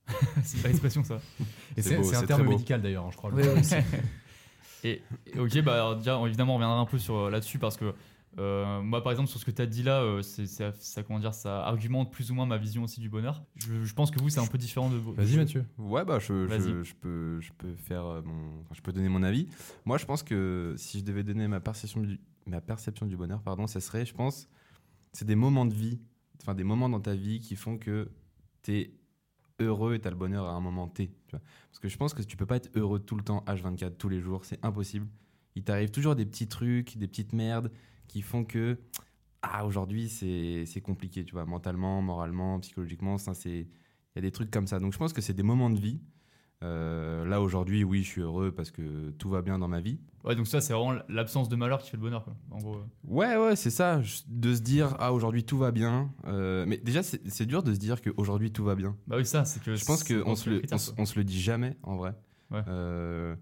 c'est 0.43 0.61
pas 0.61 0.67
l'expression 0.67 1.03
ça. 1.03 1.21
Et 1.77 1.81
C'est 1.81 1.95
un 2.15 2.19
terme 2.27 2.41
médical 2.49 2.81
d'ailleurs, 2.81 3.05
hein, 3.05 3.09
je 3.11 3.15
crois. 3.17 3.29
le- 3.31 3.37
Et, 4.83 5.01
et 5.33 5.39
ok, 5.39 5.61
bah 5.63 5.73
alors, 5.75 5.95
déjà, 5.97 6.19
évidemment, 6.27 6.53
on 6.53 6.55
reviendra 6.57 6.77
un 6.79 6.85
peu 6.85 6.99
sur 6.99 7.15
euh, 7.15 7.29
là-dessus 7.31 7.57
parce 7.57 7.75
que 7.77 7.93
euh, 8.37 8.81
moi, 8.81 9.01
par 9.01 9.11
exemple, 9.11 9.29
sur 9.29 9.39
ce 9.39 9.45
que 9.45 9.51
tu 9.51 9.61
as 9.61 9.65
dit 9.65 9.83
là, 9.83 10.01
euh, 10.01 10.21
c'est 10.21 10.45
ça, 10.45 11.03
comment 11.03 11.19
dire, 11.19 11.33
ça 11.33 11.65
argumente 11.65 12.11
plus 12.11 12.31
ou 12.31 12.35
moins 12.35 12.45
ma 12.45 12.57
vision 12.57 12.83
aussi 12.83 12.99
du 12.99 13.09
bonheur. 13.09 13.43
Je, 13.55 13.83
je 13.83 13.93
pense 13.93 14.11
que 14.11 14.19
vous, 14.19 14.29
c'est 14.29 14.41
un 14.41 14.47
peu 14.47 14.57
différent 14.57 14.89
de 14.89 14.97
vous. 14.97 15.13
Vas-y 15.13 15.37
Mathieu. 15.37 15.65
Ouais, 15.77 16.03
bah, 16.03 16.19
je, 16.19 16.33
Vas-y. 16.33 16.69
je, 16.69 16.83
je 16.83 16.95
peux, 16.95 17.39
je, 17.39 17.53
peux 17.53 17.73
faire 17.75 18.05
euh, 18.05 18.21
mon, 18.21 18.59
enfin, 18.61 18.73
je 18.73 18.81
peux 18.81 18.91
donner 18.91 19.07
mon 19.07 19.23
avis. 19.23 19.47
Moi, 19.85 19.97
je 19.97 20.05
pense 20.05 20.21
que 20.21 20.73
si 20.77 20.99
je 20.99 21.05
devais 21.05 21.23
donner 21.23 21.47
ma 21.47 21.61
perception 21.61 22.01
du, 22.01 22.19
ma 22.45 22.59
perception 22.59 23.05
du 23.05 23.15
bonheur, 23.15 23.41
pardon, 23.41 23.67
ça 23.67 23.79
serait, 23.79 24.05
je 24.05 24.13
pense, 24.13 24.49
c'est 25.13 25.25
des 25.25 25.35
moments 25.35 25.65
de 25.65 25.73
vie, 25.73 26.01
enfin 26.41 26.55
des 26.55 26.65
moments 26.65 26.89
dans 26.89 26.99
ta 27.01 27.15
vie 27.15 27.39
qui 27.39 27.55
font 27.55 27.77
que 27.77 28.09
tu 28.63 28.73
es 28.73 28.93
heureux 29.59 29.93
et 29.93 30.01
tu 30.01 30.07
as 30.07 30.11
le 30.11 30.17
bonheur 30.17 30.45
à 30.45 30.51
un 30.51 30.59
moment 30.59 30.89
T. 30.89 31.07
Tu 31.27 31.31
vois. 31.31 31.41
Parce 31.69 31.79
que 31.79 31.87
je 31.87 31.95
pense 31.95 32.13
que 32.13 32.21
tu 32.21 32.35
peux 32.35 32.45
pas 32.45 32.57
être 32.57 32.69
heureux 32.75 32.99
tout 32.99 33.15
le 33.15 33.23
temps, 33.23 33.45
H24, 33.47 33.95
tous 33.95 34.09
les 34.09 34.19
jours, 34.19 34.43
c'est 34.43 34.63
impossible. 34.65 35.07
Il 35.55 35.63
t'arrive 35.63 35.89
toujours 35.89 36.15
des 36.15 36.25
petits 36.25 36.49
trucs, 36.49 36.97
des 36.97 37.07
petites 37.07 37.31
merdes 37.31 37.71
qui 38.07 38.21
font 38.21 38.43
que 38.43 38.77
ah, 39.41 39.65
aujourd'hui 39.65 40.09
c'est 40.09 40.81
compliqué, 40.81 41.23
tu 41.23 41.33
vois, 41.33 41.45
mentalement, 41.45 42.01
moralement, 42.01 42.59
psychologiquement, 42.59 43.17
ça 43.17 43.33
c'est 43.33 43.59
il 43.59 44.15
y 44.15 44.19
a 44.19 44.21
des 44.21 44.31
trucs 44.31 44.49
comme 44.51 44.67
ça. 44.67 44.79
Donc 44.79 44.93
je 44.93 44.97
pense 44.97 45.13
que 45.13 45.21
c'est 45.21 45.33
des 45.33 45.43
moments 45.43 45.69
de 45.69 45.79
vie. 45.79 45.99
Euh, 46.63 47.25
là 47.25 47.41
aujourd'hui, 47.41 47.83
oui, 47.83 48.01
je 48.01 48.07
suis 48.07 48.21
heureux 48.21 48.51
parce 48.51 48.71
que 48.71 49.11
tout 49.11 49.29
va 49.29 49.41
bien 49.41 49.59
dans 49.59 49.67
ma 49.67 49.81
vie. 49.81 49.99
Ouais, 50.23 50.35
donc 50.35 50.47
ça, 50.47 50.61
c'est 50.61 50.73
vraiment 50.73 50.97
l'absence 51.09 51.49
de 51.49 51.55
malheur 51.57 51.79
qui 51.79 51.89
fait 51.91 51.97
le 51.97 52.01
bonheur, 52.01 52.23
quoi. 52.23 52.33
En 52.49 52.57
gros. 52.59 52.77
Ouais, 53.03 53.35
ouais, 53.35 53.55
c'est 53.57 53.69
ça, 53.69 54.01
de 54.27 54.53
se 54.55 54.61
dire 54.61 54.95
ah 54.99 55.11
aujourd'hui 55.13 55.43
tout 55.43 55.57
va 55.57 55.71
bien. 55.71 56.11
Euh, 56.25 56.65
mais 56.65 56.77
déjà 56.77 57.03
c'est 57.03 57.45
dur 57.45 57.61
de 57.61 57.73
se 57.73 57.77
dire 57.77 58.01
qu'aujourd'hui 58.01 58.51
tout 58.51 58.63
va 58.63 58.73
bien. 58.75 58.95
Bah 59.05 59.17
oui, 59.17 59.25
ça, 59.25 59.43
c'est 59.45 59.61
que. 59.61 59.75
Je 59.75 59.85
pense 59.85 60.03
qu'on 60.03 60.35
se, 60.35 60.49
le- 60.49 60.59
critère, 60.59 60.75
on, 60.77 60.79
se- 60.79 60.91
quoi. 60.91 61.01
on 61.03 61.05
se 61.05 61.19
le 61.19 61.25
dit 61.25 61.39
jamais 61.39 61.75
en 61.83 61.97
vrai. 61.97 62.15
Ouais. 62.49 62.61
Euh, 62.69 63.35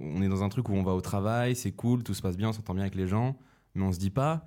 on 0.00 0.20
est 0.20 0.28
dans 0.28 0.42
un 0.42 0.48
truc 0.48 0.68
où 0.68 0.72
on 0.74 0.82
va 0.82 0.92
au 0.94 1.00
travail, 1.00 1.54
c'est 1.54 1.72
cool, 1.72 2.02
tout 2.02 2.12
se 2.12 2.20
passe 2.22 2.36
bien, 2.36 2.48
on 2.48 2.52
s'entend 2.52 2.74
bien 2.74 2.82
avec 2.82 2.96
les 2.96 3.06
gens, 3.06 3.38
mais 3.76 3.84
on 3.84 3.92
se 3.92 3.98
dit 3.98 4.10
pas 4.10 4.44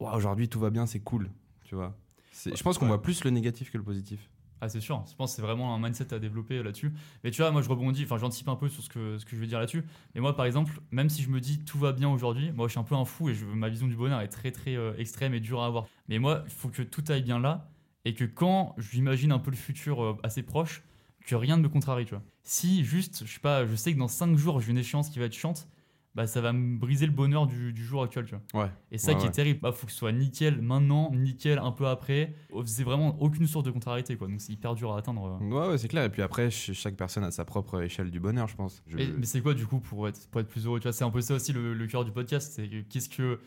Ouah, 0.00 0.16
aujourd'hui 0.16 0.48
tout 0.48 0.58
va 0.60 0.70
bien, 0.70 0.86
c'est 0.86 1.00
cool, 1.00 1.30
tu 1.64 1.74
vois. 1.74 1.96
Je 2.32 2.62
pense 2.62 2.78
qu'on 2.78 2.86
Ouais. 2.86 2.90
voit 2.92 3.02
plus 3.02 3.22
le 3.24 3.30
négatif 3.30 3.70
que 3.70 3.78
le 3.78 3.84
positif. 3.84 4.30
Ah, 4.60 4.68
c'est 4.68 4.80
sûr. 4.80 5.04
Je 5.10 5.14
pense 5.16 5.30
que 5.32 5.36
c'est 5.36 5.42
vraiment 5.42 5.74
un 5.74 5.78
mindset 5.80 6.14
à 6.14 6.18
développer 6.20 6.58
euh, 6.58 6.62
là-dessus. 6.62 6.92
Mais 7.24 7.32
tu 7.32 7.42
vois, 7.42 7.50
moi, 7.50 7.62
je 7.62 7.68
rebondis, 7.68 8.04
enfin, 8.04 8.16
j'anticipe 8.16 8.48
un 8.48 8.54
peu 8.54 8.68
sur 8.68 8.82
ce 8.82 8.88
que, 8.88 9.18
ce 9.18 9.24
que 9.24 9.34
je 9.34 9.40
veux 9.40 9.46
dire 9.48 9.58
là-dessus. 9.58 9.82
Mais 10.14 10.20
moi, 10.20 10.36
par 10.36 10.46
exemple, 10.46 10.80
même 10.92 11.08
si 11.08 11.20
je 11.22 11.28
me 11.30 11.40
dis 11.40 11.58
tout 11.64 11.78
va 11.78 11.92
bien 11.92 12.08
aujourd'hui, 12.08 12.52
moi, 12.52 12.68
je 12.68 12.72
suis 12.72 12.78
un 12.80 12.84
peu 12.84 12.94
un 12.94 13.04
fou 13.04 13.28
et 13.28 13.34
je, 13.34 13.44
ma 13.44 13.68
vision 13.68 13.88
du 13.88 13.96
bonheur 13.96 14.20
est 14.20 14.28
très, 14.28 14.52
très 14.52 14.76
euh, 14.76 14.94
extrême 14.98 15.34
et 15.34 15.40
dure 15.40 15.62
à 15.62 15.66
avoir. 15.66 15.86
Mais 16.08 16.18
moi, 16.20 16.42
il 16.46 16.50
faut 16.52 16.68
que 16.68 16.82
tout 16.82 17.02
aille 17.08 17.22
bien 17.22 17.40
là 17.40 17.70
et 18.04 18.14
que 18.14 18.24
quand 18.24 18.74
j'imagine 18.78 19.32
un 19.32 19.40
peu 19.40 19.50
le 19.50 19.56
futur 19.56 20.02
euh, 20.02 20.16
assez 20.22 20.42
proche, 20.44 20.82
que 21.26 21.34
rien 21.34 21.56
ne 21.56 21.62
me 21.62 21.68
contrarie, 21.68 22.04
tu 22.04 22.14
vois. 22.14 22.22
Si 22.44 22.84
juste, 22.84 23.24
je 23.26 23.32
sais 23.32 23.40
pas, 23.40 23.66
je 23.66 23.74
sais 23.74 23.92
que 23.92 23.98
dans 23.98 24.08
5 24.08 24.36
jours, 24.36 24.60
j'ai 24.60 24.70
une 24.70 24.78
échéance 24.78 25.08
qui 25.10 25.18
va 25.18 25.24
être 25.24 25.34
chiante, 25.34 25.68
bah, 26.14 26.26
ça 26.26 26.40
va 26.42 26.52
me 26.52 26.76
briser 26.78 27.06
le 27.06 27.12
bonheur 27.12 27.46
du, 27.46 27.72
du 27.72 27.84
jour 27.84 28.02
actuel, 28.02 28.26
tu 28.26 28.34
vois. 28.52 28.64
Ouais. 28.64 28.70
Et 28.90 28.98
ça 28.98 29.12
Ouais, 29.12 29.16
qui 29.18 29.22
ouais. 29.22 29.28
est 29.28 29.32
terrible, 29.32 29.60
bah, 29.60 29.72
faut 29.72 29.86
que 29.86 29.92
ce 29.92 29.98
soit 29.98 30.12
nickel 30.12 30.60
maintenant, 30.60 31.10
nickel 31.14 31.58
un 31.58 31.72
peu 31.72 31.86
après. 31.86 32.34
C'est 32.66 32.84
vraiment 32.84 33.16
aucune 33.22 33.46
source 33.46 33.64
de 33.64 33.70
contrariété, 33.70 34.16
quoi. 34.16 34.28
Donc 34.28 34.40
c'est 34.40 34.52
hyper 34.52 34.74
dur 34.74 34.92
à 34.92 34.98
atteindre. 34.98 35.38
euh. 35.40 35.44
Ouais, 35.48 35.68
ouais, 35.70 35.78
c'est 35.78 35.88
clair. 35.88 36.04
Et 36.04 36.10
puis 36.10 36.20
après, 36.22 36.50
ch- 36.50 36.76
chaque 36.76 36.96
personne 36.96 37.24
a 37.24 37.30
sa 37.30 37.44
propre 37.46 37.80
échelle 37.82 38.10
du 38.10 38.20
bonheur, 38.20 38.46
je 38.48 38.56
pense. 38.56 38.82
Je- 38.86 38.96
Mais, 38.96 39.06
mais 39.16 39.24
c'est 39.24 39.40
quoi 39.40 39.54
du 39.54 39.66
coup 39.66 39.80
pour 39.80 40.06
être, 40.08 40.28
pour 40.28 40.40
être 40.42 40.48
plus 40.48 40.66
heureux 40.66 40.80
Tu 40.80 40.84
vois, 40.84 40.92
c'est 40.92 41.04
un 41.04 41.10
peu 41.10 41.20
ça 41.22 41.34
aussi 41.34 41.52
le, 41.52 41.72
le 41.74 41.86
cœur 41.86 42.04
du 42.04 42.10
podcast. 42.12 42.52
C'est 42.54 42.68
que 42.68 42.80
qu'est-ce 42.82 43.08
que. 43.08 43.40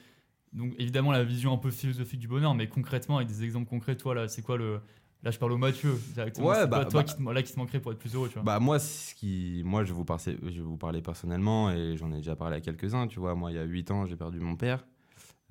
Donc 0.53 0.73
évidemment 0.79 1.11
la 1.11 1.23
vision 1.25 1.53
un 1.53 1.57
peu 1.57 1.69
philosophique 1.69 2.19
du 2.19 2.27
bonheur, 2.29 2.55
mais 2.55 2.69
concrètement 2.69 3.17
avec 3.17 3.27
des 3.27 3.43
exemples 3.43 3.67
concrets, 3.69 3.95
toi 3.97 4.15
là, 4.15 4.27
c'est 4.27 4.41
quoi 4.41 4.57
le. 4.57 4.79
Là 5.25 5.31
je 5.31 5.39
parle 5.39 5.53
au 5.53 5.57
Mathieu 5.57 5.99
directement. 6.13 6.49
Ouais, 6.49 6.55
c'est 6.61 6.67
bah- 6.67 6.81
quoi, 6.81 6.85
toi 6.85 7.01
bah- 7.01 7.03
qui 7.03 7.15
te, 7.15 7.29
là 7.29 7.41
qui 7.41 7.51
te 7.51 7.59
manquerait 7.59 7.79
pour 7.79 7.91
être 7.91 7.97
plus 7.97 8.13
heureux, 8.13 8.27
tu 8.27 8.35
vois. 8.35 8.43
Bah 8.43 8.59
moi, 8.59 8.77
ce 8.77 9.15
qui, 9.15 9.63
moi 9.65 9.83
je, 9.83 9.89
vais 9.89 9.95
vous 9.95 10.05
parler, 10.05 10.37
je 10.43 10.61
vous 10.61 10.77
parler 10.77 11.01
personnellement 11.01 11.71
et 11.71 11.97
j'en 11.97 12.11
ai 12.11 12.17
déjà 12.17 12.35
parlé 12.35 12.57
à 12.57 12.61
quelques-uns. 12.61 13.07
Tu 13.07 13.19
vois, 13.19 13.33
moi 13.33 13.51
il 13.51 13.55
y 13.55 13.57
a 13.57 13.63
8 13.63 13.89
ans, 13.89 14.05
j'ai 14.05 14.15
perdu 14.15 14.39
mon 14.39 14.55
père. 14.55 14.85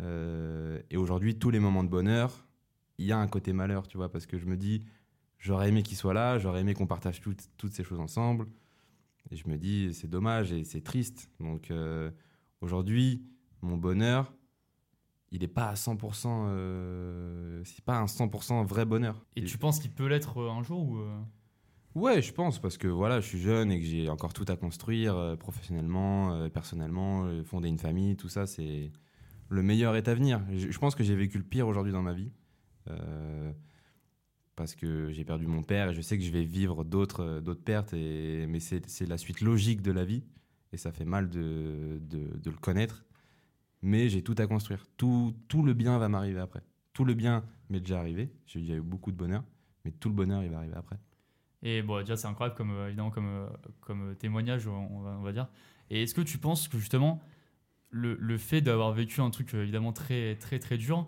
Euh, 0.01 0.81
et 0.91 0.97
aujourd'hui, 0.97 1.41
tous 1.41 1.51
les 1.51 1.59
moments 1.59 1.83
de 1.83 1.89
bonheur, 1.89 2.47
il 2.99 3.07
y 3.07 3.13
a 3.13 3.19
un 3.19 3.27
côté 3.27 3.53
malheur, 3.53 3.89
tu 3.89 3.97
vois, 3.97 4.13
parce 4.13 4.27
que 4.27 4.39
je 4.39 4.47
me 4.47 4.57
dis, 4.57 4.85
j'aurais 5.39 5.71
aimé 5.71 5.83
qu'il 5.83 5.97
soit 5.97 6.15
là, 6.15 6.39
j'aurais 6.39 6.61
aimé 6.61 6.75
qu'on 6.75 6.87
partage 6.87 7.21
toutes, 7.21 7.51
toutes 7.57 7.73
ces 7.73 7.83
choses 7.83 7.99
ensemble. 7.99 8.47
Et 9.33 9.37
je 9.37 9.49
me 9.49 9.57
dis, 9.57 9.93
c'est 9.93 10.09
dommage 10.09 10.53
et 10.53 10.63
c'est 10.63 10.83
triste. 10.83 11.31
Donc 11.41 11.73
euh, 11.73 12.13
aujourd'hui, 12.61 13.25
mon 13.61 13.77
bonheur, 13.77 14.33
il 15.35 15.41
n'est 15.41 15.49
pas 15.49 15.67
à 15.67 15.75
100%, 15.75 16.47
euh, 16.49 17.61
c'est 17.65 17.85
pas 17.85 17.99
un 17.99 18.05
100% 18.05 18.65
vrai 18.65 18.85
bonheur. 18.85 19.27
Et 19.35 19.43
tu 19.43 19.59
penses 19.59 19.81
qu'il 19.81 19.91
peut 19.91 20.07
l'être 20.07 20.39
euh, 20.39 20.49
un 20.49 20.63
jour 20.63 20.89
ou 20.89 20.99
euh, 20.99 21.21
Ouais, 21.97 22.23
je 22.23 22.33
pense, 22.33 22.61
parce 22.61 22.79
que 22.79 22.87
voilà, 22.87 23.21
je 23.21 23.27
suis 23.27 23.41
jeune 23.41 23.73
et 23.73 23.81
que 23.81 23.85
j'ai 23.85 24.09
encore 24.09 24.33
tout 24.33 24.45
à 24.47 24.57
construire 24.57 25.17
euh, 25.17 25.35
professionnellement, 25.35 26.49
personnellement, 26.51 27.29
fonder 27.45 27.69
une 27.69 27.79
famille, 27.79 28.17
tout 28.17 28.29
ça, 28.29 28.47
c'est 28.47 28.93
le 29.49 29.63
meilleur 29.63 29.97
est 29.97 30.07
à 30.07 30.15
venir. 30.15 30.41
Je, 30.53 30.71
je 30.71 30.79
pense 30.79 30.95
que 30.95 31.03
j'ai 31.03 31.17
vécu 31.17 31.37
le 31.39 31.45
pire 31.45 31.67
aujourd'hui 31.67 31.93
dans 31.93 32.03
ma 32.03 32.13
vie. 32.13 32.31
parce 34.55 34.77
que 34.77 35.11
j'ai 35.11 35.25
perdu 35.25 35.49
mon 35.49 35.65
père 35.65 35.91
et 35.91 35.95
je 35.95 36.01
sais 36.01 36.17
que 36.17 36.23
je 36.23 36.31
vais 36.31 36.45
vivre 36.45 36.85
d'autres 36.85 37.55
pertes, 37.55 37.93
et, 37.93 38.47
mais 38.47 38.61
c'est 38.61 38.89
c'est 38.89 39.07
la 39.07 39.19
suite 39.19 39.41
logique 39.41 39.83
de 39.83 39.91
la 39.91 40.05
vie 40.05 40.23
et 40.73 40.77
ça 40.77 40.93
fait 40.93 41.05
mal 41.05 41.29
de, 41.29 42.01
de, 42.03 42.37
de 42.39 42.51
le 42.51 42.57
connaître. 42.57 43.04
Mais 43.85 44.09
j'ai 44.09 44.23
tout 44.23 44.35
à 44.39 44.47
construire. 44.47 44.87
Tout, 44.97 45.35
tout 45.47 45.63
le 45.63 45.75
bien 45.75 45.99
va 45.99 46.09
m'arriver 46.09 46.41
après. 46.41 46.63
Tout 46.95 47.05
le 47.05 47.15
bien 47.15 47.45
m'est 47.69 47.81
déjà 47.81 47.99
arrivé. 47.99 48.33
J'ai 48.47 48.75
eu 48.75 48.81
beaucoup 48.81 49.13
de 49.13 49.17
bonheur, 49.17 49.45
mais 49.85 49.91
tout 49.93 50.09
le 50.09 50.15
bonheur, 50.15 50.43
il 50.43 50.51
va 50.51 50.59
arriver 50.59 50.75
après. 50.75 50.97
Et 51.63 51.83
bon, 51.83 52.01
déjà, 52.01 52.17
c'est 52.17 52.27
incroyable 52.27 52.57
comme, 52.57 52.71
euh, 52.71 52.89
évidemment, 52.89 53.11
comme, 53.11 53.27
euh, 53.27 53.47
comme 53.81 54.11
euh, 54.11 54.15
témoignage, 54.15 54.67
on 54.67 55.01
va, 55.01 55.17
on 55.19 55.23
va 55.23 55.33
dire. 55.33 55.49
Et 55.91 56.03
est-ce 56.03 56.15
que 56.15 56.23
tu 56.23 56.39
penses 56.39 56.67
que 56.67 56.79
justement, 56.79 57.21
le, 57.91 58.17
le 58.19 58.39
fait 58.39 58.63
d'avoir 58.63 58.93
vécu 58.93 59.21
un 59.21 59.31
truc 59.31 59.53
évidemment 59.55 59.93
très, 59.93 60.37
très, 60.37 60.59
très 60.59 60.79
dur, 60.79 61.07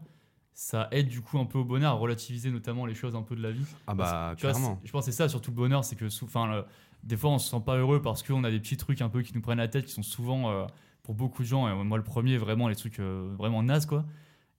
ça 0.52 0.88
aide 0.90 1.08
du 1.08 1.20
coup 1.20 1.38
un 1.38 1.44
peu 1.44 1.58
au 1.58 1.64
bonheur 1.64 1.92
à 1.92 1.94
relativiser 1.94 2.50
notamment 2.50 2.86
les 2.86 2.94
choses 2.94 3.16
un 3.16 3.22
peu 3.22 3.36
de 3.36 3.42
la 3.42 3.52
vie? 3.52 3.66
Ah 3.86 3.94
bah, 3.94 4.34
clairement. 4.38 4.80
je 4.84 4.92
pense 4.92 5.04
que 5.06 5.12
c'est 5.12 5.16
ça, 5.16 5.28
surtout 5.28 5.50
le 5.50 5.56
bonheur, 5.56 5.84
c'est 5.84 5.96
que 5.96 6.06
enfin, 6.24 6.64
des 7.02 7.16
fois 7.16 7.30
on 7.30 7.38
se 7.38 7.50
sent 7.50 7.62
pas 7.64 7.76
heureux 7.76 8.00
parce 8.00 8.22
qu'on 8.22 8.44
a 8.44 8.50
des 8.50 8.60
petits 8.60 8.76
trucs 8.76 9.02
un 9.02 9.10
peu 9.10 9.22
qui 9.22 9.34
nous 9.34 9.42
prennent 9.42 9.58
la 9.58 9.68
tête, 9.68 9.84
qui 9.84 9.92
sont 9.92 10.02
souvent, 10.02 10.50
euh, 10.50 10.66
pour 11.06 11.14
beaucoup 11.14 11.42
de 11.44 11.46
gens, 11.46 11.68
et 11.68 11.84
moi 11.84 11.98
le 11.98 12.02
premier, 12.02 12.36
vraiment 12.36 12.66
les 12.68 12.74
trucs 12.74 12.98
euh, 12.98 13.32
vraiment 13.38 13.62
nazes 13.62 13.86
quoi. 13.86 14.04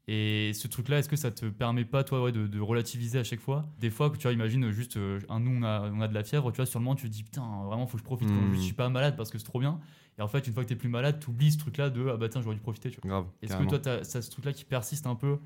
Et 0.08 0.54
ce 0.54 0.70
truc-là, 0.70 1.00
est-ce 1.00 1.10
que 1.10 1.18
ça 1.18 1.32
te 1.32 1.46
permet 1.48 1.84
pas, 1.84 2.06
toi, 2.06 2.24
ouais, 2.24 2.32
de, 2.32 2.48
de 2.48 2.60
relativiser 2.62 3.20
à 3.20 3.26
chaque 3.26 3.42
fois? 3.42 3.68
Des 3.78 3.90
fois, 3.90 4.10
que 4.10 4.16
tu 4.16 4.24
vois, 4.24 4.32
imagine 4.32 4.72
juste, 4.72 4.96
euh, 4.96 5.20
un 5.28 5.42
nous, 5.42 5.52
on 5.60 5.64
a, 5.64 5.92
on 5.92 6.00
a 6.00 6.08
de 6.08 6.14
la 6.14 6.24
fièvre, 6.24 6.50
tu 6.54 6.62
vois, 6.64 6.80
moment, 6.80 6.96
tu 6.96 7.08
te 7.10 7.12
dis, 7.14 7.24
putain, 7.24 7.42
vraiment, 7.66 7.86
faut 7.88 7.98
que 7.98 8.00
je 8.00 8.06
profite 8.06 8.30
quand 8.32 8.40
Mm. 8.42 8.54
je 8.54 8.60
suis 8.62 8.74
pas 8.74 8.88
malade 8.88 9.18
parce 9.18 9.30
que 9.30 9.38
c'est 9.38 9.44
trop 9.44 9.60
bien. 9.60 9.82
Et 10.18 10.22
en 10.22 10.30
fait, 10.30 10.48
une 10.48 10.54
fois 10.54 10.64
que 10.64 10.70
t'es 10.70 10.78
plus 10.78 10.88
malade, 10.88 11.20
tu 11.20 11.30
oublies 11.30 11.52
ce 11.52 11.58
truc-là 11.58 11.90
de, 11.90 12.08
ah 12.08 12.16
bah 12.16 12.30
tiens, 12.30 12.42
j'aurais 12.42 12.56
dû 12.56 12.62
profiter, 12.62 12.90
tu 12.90 13.02
vois. 13.02 13.10
Grave. 13.10 13.26
Est-ce 13.42 13.58
que 13.58 13.64
toi, 13.68 13.80
t'as 13.80 13.98
as 13.98 14.22
ce 14.22 14.32
truc-là 14.32 14.54
qui 14.54 14.64
persiste 14.64 15.08
un 15.08 15.16
peu, 15.16 15.40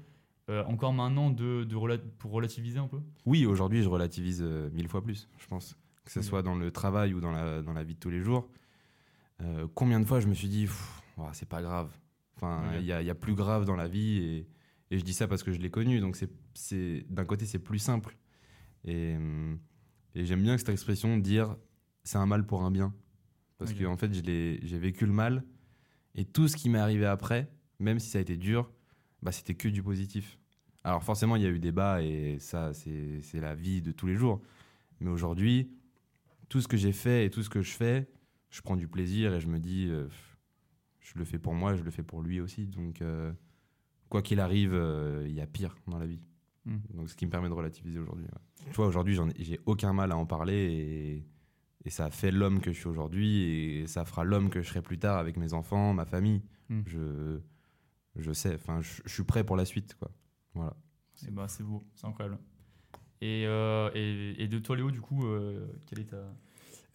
euh, 0.52 0.64
encore 0.66 0.94
maintenant, 0.94 1.32
de, 1.32 1.64
de 1.64 1.76
rela- 1.76 1.98
pour 2.20 2.30
relativiser 2.30 2.78
un 2.78 2.88
peu? 2.88 3.00
Oui, 3.26 3.48
aujourd'hui, 3.48 3.82
je 3.82 3.90
relativise 3.90 4.44
euh, 4.44 4.70
mille 4.74 4.88
fois 4.88 5.02
plus, 5.04 5.28
je 5.40 5.48
pense. 5.48 5.76
Que 6.06 6.12
ce 6.12 6.22
soit 6.22 6.44
dans 6.44 6.56
le 6.56 6.70
travail 6.70 7.16
ou 7.16 7.20
dans 7.20 7.32
la, 7.32 7.64
dans 7.64 7.74
la 7.74 7.84
vie 7.84 7.96
de 7.96 8.00
tous 8.00 8.12
les 8.12 8.22
jours. 8.22 8.48
Euh, 9.42 9.68
combien 9.74 10.00
de 10.00 10.06
fois 10.06 10.20
je 10.20 10.28
me 10.28 10.34
suis 10.34 10.48
dit, 10.48 10.68
c'est 11.34 11.48
pas 11.50 11.62
grave. 11.62 11.90
Enfin, 12.36 12.72
il 12.76 12.80
Ok. 12.80 12.86
y, 12.86 12.92
a, 12.92 13.02
il 13.02 13.08
y 13.08 13.10
a 13.10 13.16
plus 13.16 13.36
grave 13.36 13.66
dans 13.66 13.76
la 13.76 13.88
vie. 13.88 14.18
Et, 14.18 14.48
et 14.92 15.00
je 15.00 15.04
dis 15.04 15.14
ça 15.14 15.28
parce 15.28 15.44
que 15.44 15.52
je 15.52 15.60
l'ai 15.60 15.70
connu. 15.70 16.00
Donc, 16.00 16.16
c'est- 16.54 17.06
d'un 17.10 17.26
côté, 17.26 17.46
c'est 17.46 17.60
plus 17.60 17.80
simple. 17.80 18.18
Et, 18.86 19.16
hum, 19.16 19.60
et 20.16 20.26
j'aime 20.26 20.42
bien 20.42 20.58
cette 20.58 20.70
expression 20.70 21.18
de 21.18 21.22
dire, 21.22 21.56
c'est 22.04 22.18
un 22.18 22.26
mal 22.26 22.46
pour 22.46 22.64
un 22.64 22.72
bien. 22.72 22.94
Parce 23.58 23.72
Ok. 23.72 23.78
que, 23.80 23.86
en 23.86 23.98
fait, 23.98 24.12
j'ai 24.14 24.78
vécu 24.80 25.06
le 25.06 25.14
mal. 25.14 25.44
Et 26.16 26.26
tout 26.26 26.48
ce 26.48 26.58
qui 26.58 26.70
m'est 26.70 26.80
arrivé 26.80 27.06
après, 27.06 27.50
même 27.80 28.00
si 28.00 28.10
ça 28.10 28.18
a 28.18 28.22
été 28.22 28.36
dur, 28.38 28.70
bah, 29.22 29.32
c'était 29.32 29.54
que 29.56 29.68
du 29.70 29.82
positif. 29.82 30.38
Alors 30.84 31.04
forcément, 31.04 31.36
il 31.36 31.44
y 31.44 31.46
a 31.46 31.50
eu 31.50 31.60
des 31.60 31.72
bas 31.72 32.02
et 32.02 32.38
ça, 32.40 32.74
c'est 32.74 33.22
la 33.40 33.54
vie 33.56 33.82
de 33.84 33.92
tous 33.92 34.08
les 34.08 34.16
jours. 34.16 34.42
Mais 35.00 35.10
aujourd'hui, 35.12 35.72
tout 36.50 36.60
ce 36.60 36.68
que 36.68 36.76
j'ai 36.76 36.92
fait 36.92 37.26
et 37.26 37.30
tout 37.30 37.44
ce 37.44 37.50
que 37.50 37.62
je 37.62 37.72
fais, 37.72 38.10
je 38.52 38.62
prends 38.62 38.76
du 38.76 38.88
plaisir 38.88 39.34
et 39.34 39.42
je 39.42 39.48
me 39.48 39.60
dis, 39.60 39.88
euh, 39.90 40.08
je 41.00 41.18
le 41.18 41.26
fais 41.26 41.40
pour 41.40 41.56
moi, 41.56 41.76
je 41.76 41.84
le 41.84 41.90
fais 41.92 42.04
pour 42.04 42.22
lui 42.22 42.40
aussi. 42.40 42.68
Donc, 42.68 43.02
euh, 43.02 43.32
quoi 44.10 44.22
qu'il 44.22 44.40
arrive, 44.40 44.74
euh, 44.74 45.26
il 45.28 45.34
y 45.34 45.42
a 45.42 45.48
pire 45.48 45.76
dans 45.88 45.98
la 45.98 46.06
vie. 46.06 46.22
Mm. 46.66 46.78
Donc, 46.94 47.10
ce 47.10 47.16
qui 47.16 47.26
me 47.26 47.32
permet 47.32 47.50
de 47.50 47.54
relativiser 47.54 47.98
aujourd'hui. 47.98 48.26
ouais. 48.26 48.66
Tu 48.70 48.76
vois, 48.76 48.88
aujourd'hui, 48.88 49.18
j'ai 49.40 49.60
aucun 49.66 49.94
mal 49.94 50.12
à 50.12 50.18
en 50.18 50.26
parler 50.26 50.54
et, 50.54 51.26
et 51.86 51.90
ça 51.90 52.06
a 52.06 52.12
fait 52.12 52.30
l'homme 52.32 52.60
que 52.62 52.72
je 52.72 52.78
suis 52.78 52.88
aujourd'hui 52.88 53.42
et 53.42 53.88
ça 53.88 54.06
fera 54.06 54.24
l'homme 54.24 54.50
que 54.50 54.62
je 54.62 54.68
serai 54.68 54.82
plus 54.82 55.00
tard 55.00 55.18
avec 55.18 55.38
mes 55.38 55.54
enfants, 55.54 55.94
ma 55.94 56.06
famille. 56.06 56.44
Mm. 56.70 56.82
Je, 56.86 57.40
je 58.18 58.32
sais, 58.34 58.54
enfin, 58.54 58.82
je, 58.82 59.02
je 59.06 59.14
suis 59.14 59.24
prêt 59.24 59.44
pour 59.44 59.56
la 59.56 59.66
suite, 59.66 59.96
quoi. 59.96 60.12
Voilà. 60.54 60.76
Et 61.28 61.32
bah, 61.32 61.48
c'est 61.48 61.64
beau, 61.64 61.82
c'est 61.96 62.06
incroyable. 62.06 62.38
Et, 63.22 63.46
euh, 63.46 63.90
et, 63.94 64.44
et 64.44 64.48
de 64.48 64.60
toi, 64.60 64.76
Léo, 64.76 64.92
du 64.92 65.00
coup, 65.00 65.26
euh, 65.26 65.68
quelle 65.86 66.00
est 66.00 66.10
ta, 66.10 66.18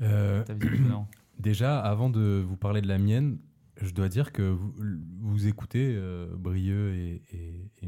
Euh, 0.03 0.45
ta 0.45 0.53
vision 0.55 1.07
Déjà, 1.39 1.79
avant 1.81 2.09
de 2.11 2.43
vous 2.47 2.57
parler 2.57 2.81
de 2.81 2.89
la 2.89 2.99
mienne, 2.99 3.39
je 3.81 3.93
dois 3.93 4.09
dire 4.09 4.33
que 4.33 4.43
vous, 4.43 4.73
vous 5.21 5.47
écoutez 5.47 5.95
euh, 5.95 6.35
Brieux 6.37 6.95
et, 6.95 7.23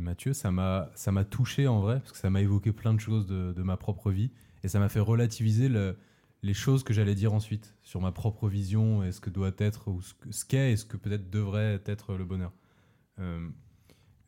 Mathieu, 0.00 0.32
ça 0.32 0.50
m'a 0.50 0.90
ça 0.94 1.12
touché 1.24 1.66
en 1.66 1.80
vrai, 1.80 1.98
parce 1.98 2.12
que 2.12 2.18
ça 2.18 2.30
m'a 2.30 2.40
évoqué 2.40 2.72
plein 2.72 2.94
de 2.94 3.00
choses 3.00 3.26
de, 3.26 3.62
ma 3.62 3.76
propre 3.76 4.10
vie, 4.10 4.30
et 4.62 4.68
ça 4.68 4.78
m'a 4.78 4.88
fait 4.88 5.00
relativiser 5.00 5.68
le- 5.68 5.96
les 6.42 6.54
choses 6.54 6.82
que 6.84 6.94
j'allais 6.94 7.16
dire 7.16 7.34
ensuite 7.34 7.76
sur 7.82 8.00
ma 8.00 8.12
propre 8.12 8.48
vision 8.48 9.02
et 9.02 9.10
ce 9.12 9.20
que 9.20 9.28
doit 9.28 9.50
être, 9.58 9.88
ou 9.90 10.00
ce 10.00 10.14
que- 10.14 10.30
ce 10.32 10.44
qu'est 10.44 10.72
et 10.72 10.76
ce 10.76 10.84
que 10.86 10.96
peut-être 10.96 11.30
devrait 11.30 11.82
être 11.84 12.14
le 12.16 12.24
bonheur. 12.24 12.52
Euh, 13.18 13.48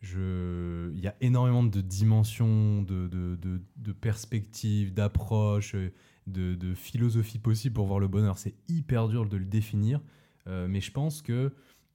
Il 0.03 1.01
y 1.01 1.07
a 1.07 1.15
énormément 1.21 1.63
de 1.63 1.81
dimensions, 1.81 2.83
de 2.83 3.93
perspectives, 4.01 4.93
d'approches, 4.93 5.75
euh, 5.75 5.93
de, 6.27 6.75
philosophie 6.75 7.39
possible 7.39 7.75
pour 7.75 7.87
voir 7.87 7.99
le 7.99 8.09
bonheur. 8.09 8.39
C'est 8.39 8.55
hyper 8.69 9.09
dur 9.09 9.27
de 9.27 9.37
le 9.37 9.45
définir, 9.45 10.01
euh, 10.47 10.67
mais 10.69 10.81
je 10.81 10.93
pense 10.93 11.23
que 11.23 11.53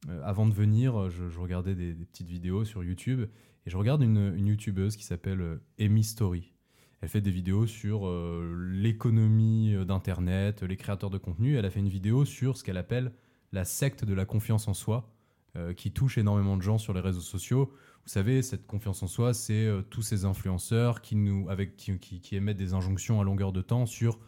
euh, 0.09 0.21
avant 0.23 0.45
de 0.45 0.53
venir, 0.53 1.09
je, 1.09 1.39
regardais 1.39 1.75
des, 1.75 1.93
petites 1.93 2.27
vidéos 2.27 2.65
sur 2.65 2.83
YouTube 2.83 3.27
et 3.65 3.69
je 3.69 3.77
regarde 3.77 4.03
une, 4.03 4.35
youtubeuse 4.37 4.95
qui 4.95 5.03
s'appelle 5.03 5.41
euh, 5.41 5.57
Amy 5.79 6.03
Story. 6.03 6.53
Elle 7.01 7.09
fait 7.09 7.21
des 7.21 7.31
vidéos 7.31 7.67
sur 7.67 8.09
l'économie 8.71 9.75
d'Internet, 9.85 10.63
les 10.63 10.75
créateurs 10.75 11.11
de 11.11 11.19
contenu. 11.19 11.55
Elle 11.55 11.65
a 11.65 11.69
fait 11.69 11.81
une 11.81 11.89
vidéo 11.89 12.25
sur 12.25 12.57
ce 12.57 12.63
qu'elle 12.63 12.77
appelle 12.77 13.11
la 13.51 13.63
secte 13.63 14.05
de 14.05 14.13
la 14.15 14.25
confiance 14.25 14.67
en 14.67 14.73
soi, 14.73 15.13
qui 15.75 15.91
touche 15.91 16.17
énormément 16.17 16.57
de 16.57 16.63
gens 16.63 16.79
sur 16.79 16.93
les 16.93 17.01
réseaux 17.01 17.19
sociaux. 17.21 17.71
Vous 18.05 18.11
savez, 18.11 18.43
cette 18.43 18.67
confiance 18.67 19.01
en 19.01 19.07
soi, 19.07 19.33
c'est 19.33 19.65
euh, 19.65 19.81
tous 19.81 20.03
ces 20.03 20.25
influenceurs 20.25 21.01
qui, 21.01 21.15
nous, 21.15 21.49
avec, 21.49 21.75
qui, 21.75 21.97
qui- 21.97 22.35
émettent 22.35 22.57
des 22.57 22.73
injonctions 22.73 23.19
à 23.19 23.23
longueur 23.23 23.51
de 23.51 23.61
temps 23.61 23.87
sur 23.87 24.19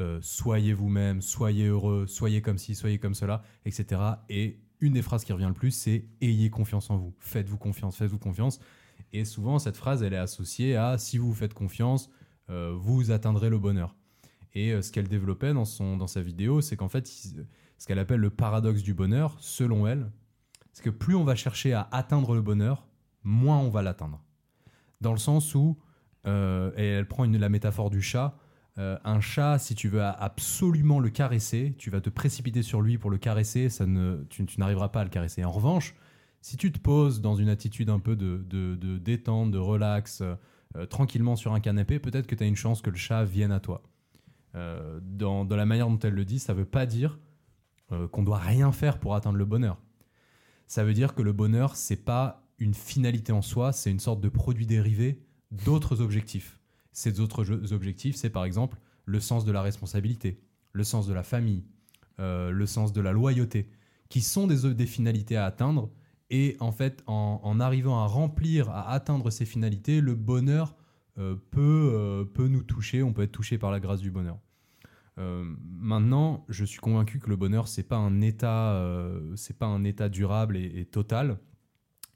euh, 0.00 0.18
soyez 0.20 0.72
vous-même, 0.72 1.20
soyez 1.22 1.66
heureux, 1.66 2.06
soyez 2.08 2.42
comme 2.42 2.58
ci, 2.58 2.74
soyez 2.74 2.98
comme 2.98 3.14
cela, 3.14 3.42
etc. 3.64 4.00
Et 4.28 4.58
une 4.80 4.94
des 4.94 5.02
phrases 5.02 5.24
qui 5.24 5.32
revient 5.32 5.46
le 5.46 5.54
plus, 5.54 5.70
c'est 5.70 6.06
ayez 6.20 6.50
confiance 6.50 6.90
en 6.90 6.96
vous, 6.96 7.14
faites-vous 7.20 7.58
confiance, 7.58 7.96
faites-vous 7.96 8.18
confiance. 8.18 8.58
Et 9.12 9.24
souvent, 9.24 9.60
cette 9.60 9.76
phrase, 9.76 10.02
elle 10.02 10.12
est 10.14 10.16
associée 10.18 10.74
à 10.74 10.98
si 10.98 11.16
vous 11.16 11.28
vous 11.28 11.34
faites 11.34 11.54
confiance, 11.54 12.10
euh, 12.48 12.74
vous 12.76 13.12
atteindrez 13.12 13.48
le 13.48 13.58
bonheur. 13.58 13.94
Et 14.54 14.82
ce 14.82 14.90
qu'elle 14.90 15.06
développait 15.06 15.52
dans, 15.54 15.64
son, 15.64 15.96
dans 15.96 16.08
sa 16.08 16.20
vidéo, 16.20 16.60
c'est 16.60 16.76
qu'en 16.76 16.88
fait, 16.88 17.06
ce 17.06 17.86
qu'elle 17.86 18.00
appelle 18.00 18.18
le 18.18 18.30
paradoxe 18.30 18.82
du 18.82 18.94
bonheur, 18.94 19.36
selon 19.38 19.86
elle, 19.86 20.10
c'est 20.72 20.82
que 20.82 20.90
plus 20.90 21.14
on 21.14 21.22
va 21.22 21.36
chercher 21.36 21.72
à 21.74 21.88
atteindre 21.92 22.34
le 22.34 22.42
bonheur, 22.42 22.88
moins 23.22 23.58
on 23.58 23.70
va 23.70 23.82
l'atteindre. 23.82 24.22
Dans 25.00 25.12
le 25.12 25.18
sens 25.18 25.54
où, 25.54 25.78
euh, 26.26 26.72
et 26.76 26.86
elle 26.86 27.08
prend 27.08 27.24
une, 27.24 27.38
la 27.38 27.48
métaphore 27.48 27.90
du 27.90 28.02
chat, 28.02 28.36
euh, 28.78 28.98
un 29.04 29.20
chat, 29.20 29.58
si 29.58 29.74
tu 29.74 29.88
veux 29.88 30.02
absolument 30.02 31.00
le 31.00 31.10
caresser, 31.10 31.74
tu 31.78 31.90
vas 31.90 32.00
te 32.00 32.10
précipiter 32.10 32.62
sur 32.62 32.80
lui 32.82 32.98
pour 32.98 33.10
le 33.10 33.18
caresser, 33.18 33.68
ça 33.68 33.86
ne, 33.86 34.24
tu, 34.28 34.44
n'arriveras 34.58 34.90
pas 34.90 35.00
à 35.00 35.04
le 35.04 35.10
caresser. 35.10 35.44
En 35.44 35.50
revanche, 35.50 35.94
si 36.40 36.56
tu 36.56 36.70
te 36.72 36.78
poses 36.78 37.20
dans 37.20 37.34
une 37.34 37.48
attitude 37.48 37.90
un 37.90 37.98
peu 37.98 38.16
de, 38.16 38.44
de- 38.48 38.76
de 38.76 38.98
détente, 38.98 39.50
de 39.50 39.58
relax, 39.58 40.22
euh, 40.22 40.86
tranquillement 40.86 41.36
sur 41.36 41.52
un 41.52 41.60
canapé, 41.60 41.98
peut-être 41.98 42.26
que 42.26 42.34
tu 42.34 42.44
as 42.44 42.46
une 42.46 42.56
chance 42.56 42.80
que 42.80 42.90
le 42.90 42.96
chat 42.96 43.24
vienne 43.24 43.52
à 43.52 43.60
toi. 43.60 43.82
Dans, 44.52 45.44
dans 45.44 45.56
la 45.56 45.64
manière 45.64 45.88
dont 45.88 45.98
elle 46.00 46.14
le 46.14 46.24
dit, 46.24 46.40
ça 46.40 46.54
veut 46.54 46.64
pas 46.64 46.84
dire 46.84 47.20
qu'on 48.10 48.24
doit 48.24 48.38
rien 48.38 48.72
faire 48.72 48.98
pour 48.98 49.14
atteindre 49.14 49.36
le 49.36 49.44
bonheur. 49.44 49.78
Ça 50.66 50.82
veut 50.82 50.92
dire 50.92 51.14
que 51.14 51.22
le 51.22 51.32
bonheur, 51.32 51.76
c'est 51.76 52.04
pas 52.04 52.39
une 52.60 52.74
finalité 52.74 53.32
en 53.32 53.42
soi, 53.42 53.72
c'est 53.72 53.90
une 53.90 53.98
sorte 53.98 54.20
de 54.20 54.28
produit 54.28 54.66
dérivé 54.66 55.20
d'autres 55.50 56.00
objectifs. 56.00 56.60
Ces 56.92 57.18
autres 57.20 57.42
jeux- 57.42 57.72
objectifs, 57.72 58.16
c'est 58.16 58.30
par 58.30 58.44
exemple 58.44 58.78
le 59.06 59.18
sens 59.18 59.44
de 59.44 59.50
la 59.50 59.62
responsabilité, 59.62 60.40
le 60.72 60.84
sens 60.84 61.06
de 61.08 61.14
la 61.14 61.22
famille, 61.24 61.64
euh, 62.20 62.50
le 62.50 62.66
sens 62.66 62.92
de 62.92 63.00
la 63.00 63.12
loyauté, 63.12 63.68
qui 64.08 64.20
sont 64.20 64.46
des, 64.46 64.74
des 64.74 64.86
finalités 64.86 65.36
à 65.36 65.46
atteindre. 65.46 65.90
Et 66.28 66.56
en 66.60 66.70
fait, 66.70 67.02
en, 67.06 67.58
arrivant 67.58 68.04
à 68.04 68.06
remplir, 68.06 68.70
à 68.70 68.92
atteindre 68.92 69.30
ces 69.30 69.46
finalités, 69.46 70.00
le 70.00 70.14
bonheur 70.14 70.76
euh, 71.18 71.34
peut, 71.50 71.90
euh, 71.92 72.24
peut 72.24 72.46
nous 72.46 72.62
toucher, 72.62 73.02
on 73.02 73.12
peut 73.12 73.22
être 73.22 73.32
touché 73.32 73.58
par 73.58 73.72
la 73.72 73.80
grâce 73.80 74.00
du 74.00 74.12
bonheur. 74.12 74.38
Euh, 75.18 75.44
maintenant, 75.64 76.44
je 76.48 76.64
suis 76.64 76.78
convaincu 76.78 77.18
que 77.18 77.28
le 77.28 77.36
bonheur, 77.36 77.66
c'est 77.66 77.82
pas 77.82 77.96
un 77.96 78.20
état, 78.20 78.74
euh, 78.74 79.34
pas 79.58 79.66
un 79.66 79.82
état 79.82 80.08
durable 80.08 80.56
et 80.56 80.84
total. 80.84 81.38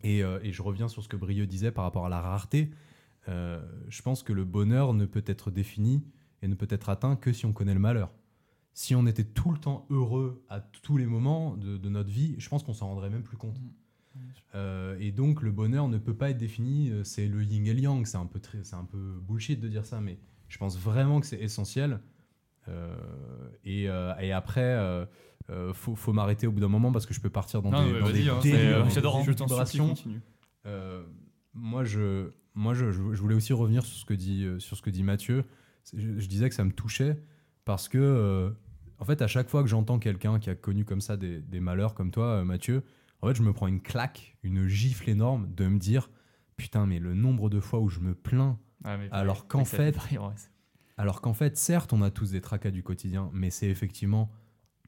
Et, 0.05 0.23
euh, 0.23 0.39
et 0.43 0.53
je 0.53 0.63
reviens 0.63 0.87
sur 0.87 1.03
ce 1.03 1.09
que 1.09 1.17
Brieux 1.17 1.47
disait 1.47 1.73
par 1.73 1.83
rapport 1.85 2.07
à 2.07 2.09
la 2.09 2.21
rareté. 2.21 2.71
Euh, 3.29 3.61
je 3.89 4.03
pense 4.03 4.23
que 4.23 4.33
le 4.33 4.45
bonheur 4.45 4.95
ne 4.95 5.07
peut 5.07 5.25
être 5.27 5.51
défini 5.51 6.05
et 6.43 6.47
ne 6.47 6.55
peut 6.55 6.69
être 6.71 6.89
atteint 6.91 7.17
que 7.17 7.33
si 7.33 7.47
on 7.47 7.53
connaît 7.53 7.75
le 7.75 7.81
malheur. 7.81 8.13
Si 8.75 8.95
on 8.95 9.07
était 9.07 9.25
tout 9.25 9.51
le 9.51 9.59
temps 9.59 9.87
heureux 9.91 10.45
à 10.49 10.61
tous 10.61 10.97
les 10.97 11.07
moments 11.07 11.57
de, 11.57 11.77
de 11.79 11.89
notre 11.89 12.11
vie, 12.11 12.35
je 12.39 12.49
pense 12.49 12.63
qu'on 12.63 12.75
s'en 12.75 12.89
rendrait 12.89 13.11
même 13.11 13.23
plus 13.23 13.37
compte. 13.37 13.59
Euh, 14.55 14.97
et 15.01 15.11
donc 15.11 15.43
le 15.43 15.51
bonheur 15.51 15.89
ne 15.89 15.99
peut 15.99 16.15
pas 16.15 16.31
être 16.31 16.39
défini, 16.39 16.93
c'est 17.03 17.27
le 17.27 17.43
yin 17.43 17.67
et 17.67 17.75
le 17.75 17.81
yang, 17.81 18.07
c'est 18.07 18.17
un, 18.19 18.27
peu 18.27 18.39
très- 18.41 18.63
c'est 18.63 18.77
un 18.77 18.85
peu 18.85 19.19
bullshit 19.23 19.59
de 19.61 19.69
dire 19.69 19.85
ça, 19.85 20.01
mais 20.01 20.19
je 20.49 20.59
pense 20.59 20.79
vraiment 20.79 21.21
que 21.21 21.27
c'est 21.27 21.41
essentiel. 21.41 22.01
Euh, 22.69 22.97
et, 23.65 23.89
euh, 23.89 24.15
et 24.21 24.33
après, 24.33 25.07
euh, 25.51 25.71
euh, 25.71 25.73
faut, 25.75 25.95
faut 25.95 26.13
m'arrêter 26.13 26.47
au 26.47 26.53
bout 26.53 26.61
d'un 26.61 26.69
moment 26.69 26.91
parce 26.93 27.07
que 27.07 27.15
je 27.15 27.21
peux 27.21 27.31
partir 27.31 27.61
dans 27.63 27.71
Non, 27.71 27.85
des, 27.85 28.01
dans 28.01 28.11
des 28.11 28.29
hein, 28.29 28.39
délires, 28.43 28.91
j'adore, 28.91 29.17
hein. 29.17 29.25
Je 29.27 29.33
t'en. 29.33 29.47
Euh, 30.67 31.03
moi, 31.53 31.85
je, 31.85 32.31
moi 32.55 32.75
je, 32.75 32.91
je 32.91 33.01
voulais 33.01 33.35
aussi 33.35 33.53
revenir 33.53 33.85
sur 33.85 33.97
ce 33.99 34.05
que 34.05 34.15
dit, 34.15 34.45
euh, 34.45 34.59
sur 34.59 34.77
ce 34.77 34.83
que 34.83 34.91
dit 34.91 35.03
Mathieu. 35.03 35.45
Je, 35.95 36.19
je 36.19 36.27
disais 36.27 36.49
que 36.49 36.55
ça 36.55 36.65
me 36.65 36.73
touchait 36.73 37.21
parce 37.65 37.89
que, 37.89 37.99
euh, 37.99 38.51
en 38.99 39.05
fait, 39.05 39.21
à 39.23 39.27
chaque 39.27 39.49
fois 39.49 39.63
que 39.63 39.69
j'entends 39.69 39.99
quelqu'un 39.99 40.39
qui 40.39 40.49
a 40.51 40.55
connu 40.55 40.85
comme 40.85 41.01
ça 41.03 41.17
des, 41.17 41.41
des 41.41 41.61
malheurs 41.61 41.95
comme 41.95 42.11
toi, 42.11 42.27
euh, 42.41 42.45
Mathieu, 42.45 42.83
en 43.21 43.29
fait, 43.29 43.35
je 43.35 43.43
me 43.43 43.53
prends 43.53 43.67
une 43.67 43.81
claque, 43.83 44.37
une 44.43 44.67
gifle 44.67 45.09
énorme 45.11 45.53
de 45.55 45.67
me 45.67 45.79
dire 45.79 46.11
Putain, 46.57 46.87
mais 46.87 46.99
le 47.01 47.15
nombre 47.15 47.51
de 47.51 47.59
fois 47.61 47.81
où 47.81 47.89
je 47.89 48.01
me 48.01 48.15
plains, 48.15 48.59
mais 48.85 49.09
Alors 49.11 49.47
qu'en 49.49 49.65
fait- 49.65 49.93
c'est- 49.93 50.19
alors 50.97 51.21
qu'en 51.21 51.35
fait, 51.35 51.57
certes, 51.57 51.93
on 51.93 52.01
a 52.03 52.11
tous 52.11 52.31
des 52.31 52.41
tracas 52.41 52.71
du 52.71 52.83
quotidien, 52.85 53.29
mais 53.33 53.51
c'est 53.51 53.69
effectivement 53.69 54.31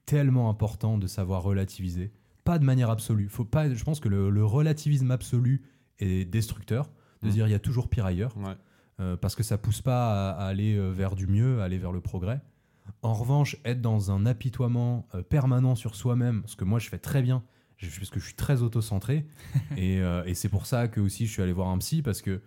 tellement 0.07 0.49
important 0.49 0.97
de 0.97 1.05
savoir 1.05 1.43
relativiser. 1.43 2.11
Pas 2.43 2.57
de 2.57 2.63
manière 2.65 2.89
absolue. 2.89 3.27
Faut 3.29 3.45
pas, 3.45 3.71
je 3.71 3.83
pense 3.83 3.99
que 3.99 4.09
le, 4.09 4.31
le 4.31 4.43
relativisme 4.43 5.11
absolu 5.11 5.61
est 5.99 6.25
destructeur. 6.25 6.89
De 7.21 7.27
Mm. 7.27 7.31
dire 7.31 7.47
il 7.47 7.51
y 7.51 7.55
a 7.55 7.59
toujours 7.59 7.87
pire 7.89 8.05
ailleurs. 8.05 8.35
Ouais. 8.37 8.55
euh, 8.99 9.15
parce 9.17 9.35
que 9.35 9.43
ça 9.43 9.57
pousse 9.59 9.81
pas 9.81 10.31
à, 10.31 10.43
à 10.43 10.47
aller 10.47 10.75
euh, 10.75 10.89
vers 10.91 11.15
du 11.15 11.27
mieux, 11.27 11.61
à 11.61 11.65
aller 11.65 11.77
vers 11.77 11.91
le 11.91 12.01
progrès. 12.01 12.41
En 13.03 13.13
revanche, 13.13 13.57
être 13.65 13.81
dans 13.81 14.11
un 14.11 14.25
apitoiement 14.25 15.07
euh, 15.13 15.21
permanent 15.21 15.75
sur 15.75 15.95
soi-même, 15.95 16.41
ce 16.47 16.55
que 16.55 16.63
moi 16.63 16.79
je 16.79 16.87
fais 16.89 16.97
très 16.99 17.21
bien, 17.21 17.43
je- 17.77 17.89
parce 17.99 18.09
que 18.09 18.19
je 18.19 18.25
suis 18.25 18.35
très 18.35 18.61
auto-centré, 18.63 19.25
et, 19.77 19.99
euh, 20.01 20.23
et 20.25 20.33
c'est 20.35 20.49
pour 20.49 20.65
ça 20.67 20.87
que 20.87 20.99
aussi 21.01 21.27
je 21.27 21.31
suis 21.33 21.41
allé 21.43 21.51
voir 21.53 21.67
un 21.69 21.77
psy, 21.79 22.01
parce 22.01 22.21
que 22.21 22.41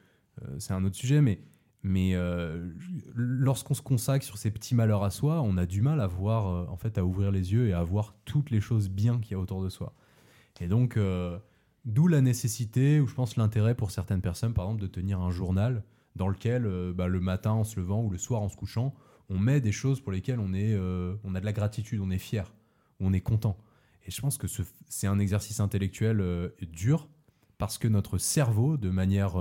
c'est 0.59 0.73
un 0.73 0.83
autre 0.85 0.97
sujet, 0.97 1.21
mais, 1.21 1.41
mais 1.83 2.15
euh, 2.15 2.69
lorsqu'on 3.15 3.75
se 3.75 3.81
consacre 3.83 4.25
sur 4.25 4.37
ces 4.37 4.51
petits 4.51 4.75
malheurs 4.75 5.03
à 5.03 5.11
soi, 5.11 5.41
on 5.43 5.57
a 5.57 5.65
du 5.67 5.81
mal 5.81 6.01
à 6.01 6.07
voir, 6.07 6.47
euh, 6.49 6.67
en 6.69 6.77
fait, 6.77 6.99
à 6.99 7.05
ouvrir 7.05 7.31
les 7.31 7.53
yeux 7.53 7.69
et 7.69 7.73
à 7.73 7.83
voir 7.83 8.15
toutes 8.25 8.51
les 8.51 8.61
choses 8.61 8.91
bien 8.91 9.19
qu'il 9.19 9.33
y 9.33 9.35
a 9.35 9.39
autour 9.39 9.63
de 9.63 9.71
soi. 9.71 9.95
Et 10.61 10.69
donc, 10.69 10.97
euh, 10.99 11.39
d'où 11.87 12.07
la 12.07 12.21
nécessité, 12.21 13.01
ou 13.01 13.07
je 13.07 13.15
pense 13.15 13.37
l'intérêt 13.37 13.75
pour 13.75 13.91
certaines 13.91 14.21
personnes, 14.21 14.53
par 14.53 14.67
exemple, 14.67 14.83
de 14.83 14.87
tenir 14.89 15.21
un 15.21 15.31
journal 15.31 15.83
dans 16.17 16.29
lequel, 16.29 16.69
bah, 16.95 17.07
le 17.07 17.21
matin 17.21 17.53
en 17.53 17.65
se 17.65 17.79
levant 17.81 18.03
ou 18.03 18.11
le 18.11 18.19
soir 18.19 18.43
en 18.43 18.49
se 18.49 18.57
couchant, 18.57 18.95
on 19.31 19.39
met 19.39 19.61
des 19.61 19.73
choses 19.73 20.01
pour 20.01 20.13
lesquelles 20.13 20.41
on, 20.41 20.53
est, 20.53 20.77
on 21.25 21.35
a 21.37 21.41
de 21.41 21.45
la 21.45 21.53
gratitude, 21.53 22.01
on 22.03 22.11
est 22.11 22.19
fier, 22.19 22.53
on 22.99 23.13
est 23.13 23.21
content. 23.21 23.57
Et 24.07 24.11
je 24.11 24.21
pense 24.21 24.37
que 24.37 24.49
ce- 24.49 24.63
c'est 24.89 25.07
un 25.07 25.21
exercice 25.21 25.61
intellectuel 25.61 26.53
dur 26.73 27.09
parce 27.59 27.79
que 27.79 27.87
notre 27.87 28.19
cerveau, 28.19 28.77
de 28.77 28.91
manière, 28.91 29.37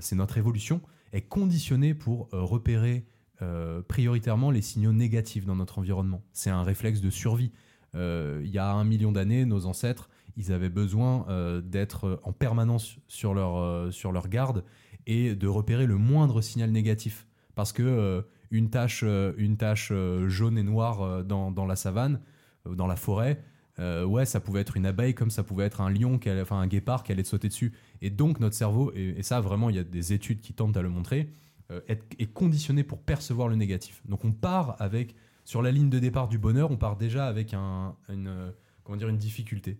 c'est 0.00 0.16
notre 0.16 0.38
évolution, 0.38 0.80
est 1.12 1.22
conditionné 1.22 1.94
pour 1.94 2.28
euh, 2.32 2.42
repérer 2.42 3.04
euh, 3.42 3.82
prioritairement 3.82 4.50
les 4.50 4.62
signaux 4.62 4.92
négatifs 4.92 5.44
dans 5.44 5.56
notre 5.56 5.78
environnement. 5.78 6.22
C'est 6.32 6.50
un 6.50 6.62
réflexe 6.62 7.00
de 7.00 7.10
survie. 7.10 7.52
Euh, 7.94 8.40
il 8.44 8.50
y 8.50 8.58
a 8.58 8.70
un 8.72 8.84
million 8.84 9.12
d'années, 9.12 9.44
nos 9.44 9.66
ancêtres, 9.66 10.08
ils 10.36 10.50
avaient 10.50 10.70
besoin 10.70 11.26
d'être 11.62 12.18
en 12.22 12.32
permanence 12.32 12.96
sur 13.06 13.34
leur, 13.34 13.92
sur 13.92 14.12
leur 14.12 14.28
garde 14.28 14.64
et 15.06 15.34
de 15.34 15.46
repérer 15.46 15.84
le 15.84 15.98
moindre 15.98 16.40
signal 16.40 16.70
négatif. 16.70 17.26
Parce 17.54 17.70
que 17.70 18.24
une 18.50 18.70
tache, 18.70 19.02
une 19.02 19.58
tache 19.58 19.92
jaune 20.28 20.56
et 20.56 20.62
noire 20.62 21.22
dans, 21.22 21.50
dans 21.50 21.66
la 21.66 21.76
savane, 21.76 22.18
dans 22.64 22.86
la 22.86 22.96
forêt, 22.96 23.44
ouais, 23.78 24.24
ça 24.24 24.40
pouvait 24.40 24.62
être 24.62 24.78
une 24.78 24.86
abeille 24.86 25.14
comme 25.14 25.28
ça 25.28 25.42
pouvait 25.42 25.66
être 25.66 25.82
un 25.82 25.90
lion, 25.90 26.18
enfin 26.40 26.58
un 26.58 26.66
guépard 26.66 27.02
qui 27.02 27.12
allait 27.12 27.24
te 27.24 27.28
sauter 27.28 27.48
dessus. 27.48 27.74
Et 28.02 28.10
donc 28.10 28.40
notre 28.40 28.56
cerveau, 28.56 28.92
et, 28.94 29.14
et 29.16 29.22
ça 29.22 29.40
vraiment, 29.40 29.70
il 29.70 29.76
y 29.76 29.78
a 29.78 29.84
des 29.84 30.12
études 30.12 30.40
qui 30.40 30.52
tentent 30.52 30.76
à 30.76 30.82
le 30.82 30.90
montrer, 30.90 31.30
euh, 31.70 31.80
est, 31.88 32.02
est 32.18 32.26
conditionné 32.26 32.82
pour 32.82 33.00
percevoir 33.00 33.48
le 33.48 33.56
négatif. 33.56 34.02
Donc 34.06 34.24
on 34.24 34.32
part 34.32 34.76
avec, 34.80 35.14
sur 35.44 35.62
la 35.62 35.70
ligne 35.70 35.88
de 35.88 36.00
départ 36.00 36.28
du 36.28 36.36
bonheur, 36.36 36.70
on 36.70 36.76
part 36.76 36.96
déjà 36.96 37.26
avec 37.26 37.54
un, 37.54 37.94
une, 38.08 38.26
euh, 38.26 38.50
comment 38.82 38.98
dire, 38.98 39.08
une 39.08 39.18
difficulté. 39.18 39.78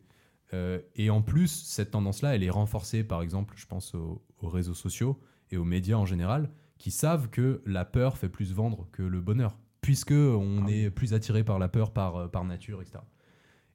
Euh, 0.54 0.80
et 0.94 1.10
en 1.10 1.20
plus, 1.20 1.48
cette 1.48 1.90
tendance-là, 1.90 2.36
elle 2.36 2.44
est 2.44 2.50
renforcée, 2.50 3.02
par 3.02 3.22
exemple, 3.22 3.54
je 3.56 3.66
pense 3.66 3.94
aux, 3.94 4.22
aux 4.40 4.48
réseaux 4.48 4.74
sociaux 4.74 5.20
et 5.50 5.56
aux 5.56 5.64
médias 5.64 5.96
en 5.96 6.06
général, 6.06 6.48
qui 6.78 6.92
savent 6.92 7.28
que 7.28 7.60
la 7.66 7.84
peur 7.84 8.16
fait 8.18 8.28
plus 8.28 8.52
vendre 8.52 8.88
que 8.92 9.02
le 9.02 9.20
bonheur, 9.20 9.58
puisque 9.80 10.12
on 10.12 10.64
Ah 10.66 10.70
est 10.70 10.90
plus 10.90 11.12
attiré 11.12 11.42
par 11.42 11.58
la 11.58 11.68
peur 11.68 11.92
par, 11.92 12.30
par 12.30 12.44
nature, 12.44 12.80
etc. 12.82 12.98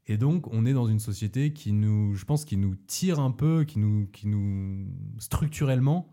Et 0.07 0.17
donc, 0.17 0.47
on 0.53 0.65
est 0.65 0.73
dans 0.73 0.87
une 0.87 0.99
société 0.99 1.51
qui 1.51 1.73
nous, 1.73 2.15
je 2.15 2.23
pense, 2.23 2.45
qui 2.45 2.55
nous 2.55 2.75
tire 2.75 3.19
un 3.19 3.31
peu, 3.31 3.65
qui 3.65 3.77
nous, 3.77 4.07
qui 4.07 4.27
nous 4.27 4.87
structurellement, 5.19 6.09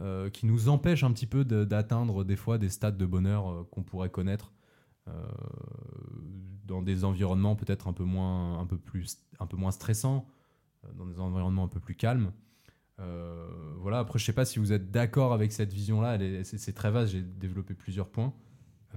euh, 0.00 0.28
qui 0.30 0.46
nous 0.46 0.68
empêche 0.68 1.04
un 1.04 1.12
petit 1.12 1.26
peu 1.26 1.44
d'atteindre 1.44 2.24
des 2.24 2.36
fois 2.36 2.58
des 2.58 2.68
stades 2.68 2.98
de 2.98 3.06
bonheur 3.06 3.48
euh, 3.48 3.68
qu'on 3.70 3.82
pourrait 3.82 4.10
connaître 4.10 4.52
euh, 5.08 5.12
dans 6.66 6.82
des 6.82 7.04
environnements 7.04 7.54
peut-être 7.54 7.86
un 7.86 7.92
peu 7.92 8.02
moins, 8.02 8.58
un 8.58 8.66
peu 8.66 8.76
plus, 8.76 9.18
un 9.38 9.46
peu 9.46 9.56
moins 9.56 9.70
stressants, 9.70 10.26
dans 10.94 11.06
des 11.06 11.20
environnements 11.20 11.64
un 11.64 11.68
peu 11.68 11.80
plus 11.80 11.94
calmes. 11.94 12.32
Voilà. 13.78 14.00
Après, 14.00 14.18
je 14.18 14.24
sais 14.24 14.32
pas 14.32 14.44
si 14.44 14.58
vous 14.58 14.72
êtes 14.72 14.90
d'accord 14.90 15.32
avec 15.32 15.52
cette 15.52 15.72
vision-là. 15.72 16.18
C'est 16.42 16.72
très 16.72 16.90
vaste. 16.90 17.12
J'ai 17.12 17.22
développé 17.22 17.74
plusieurs 17.74 18.08
points. 18.08 18.34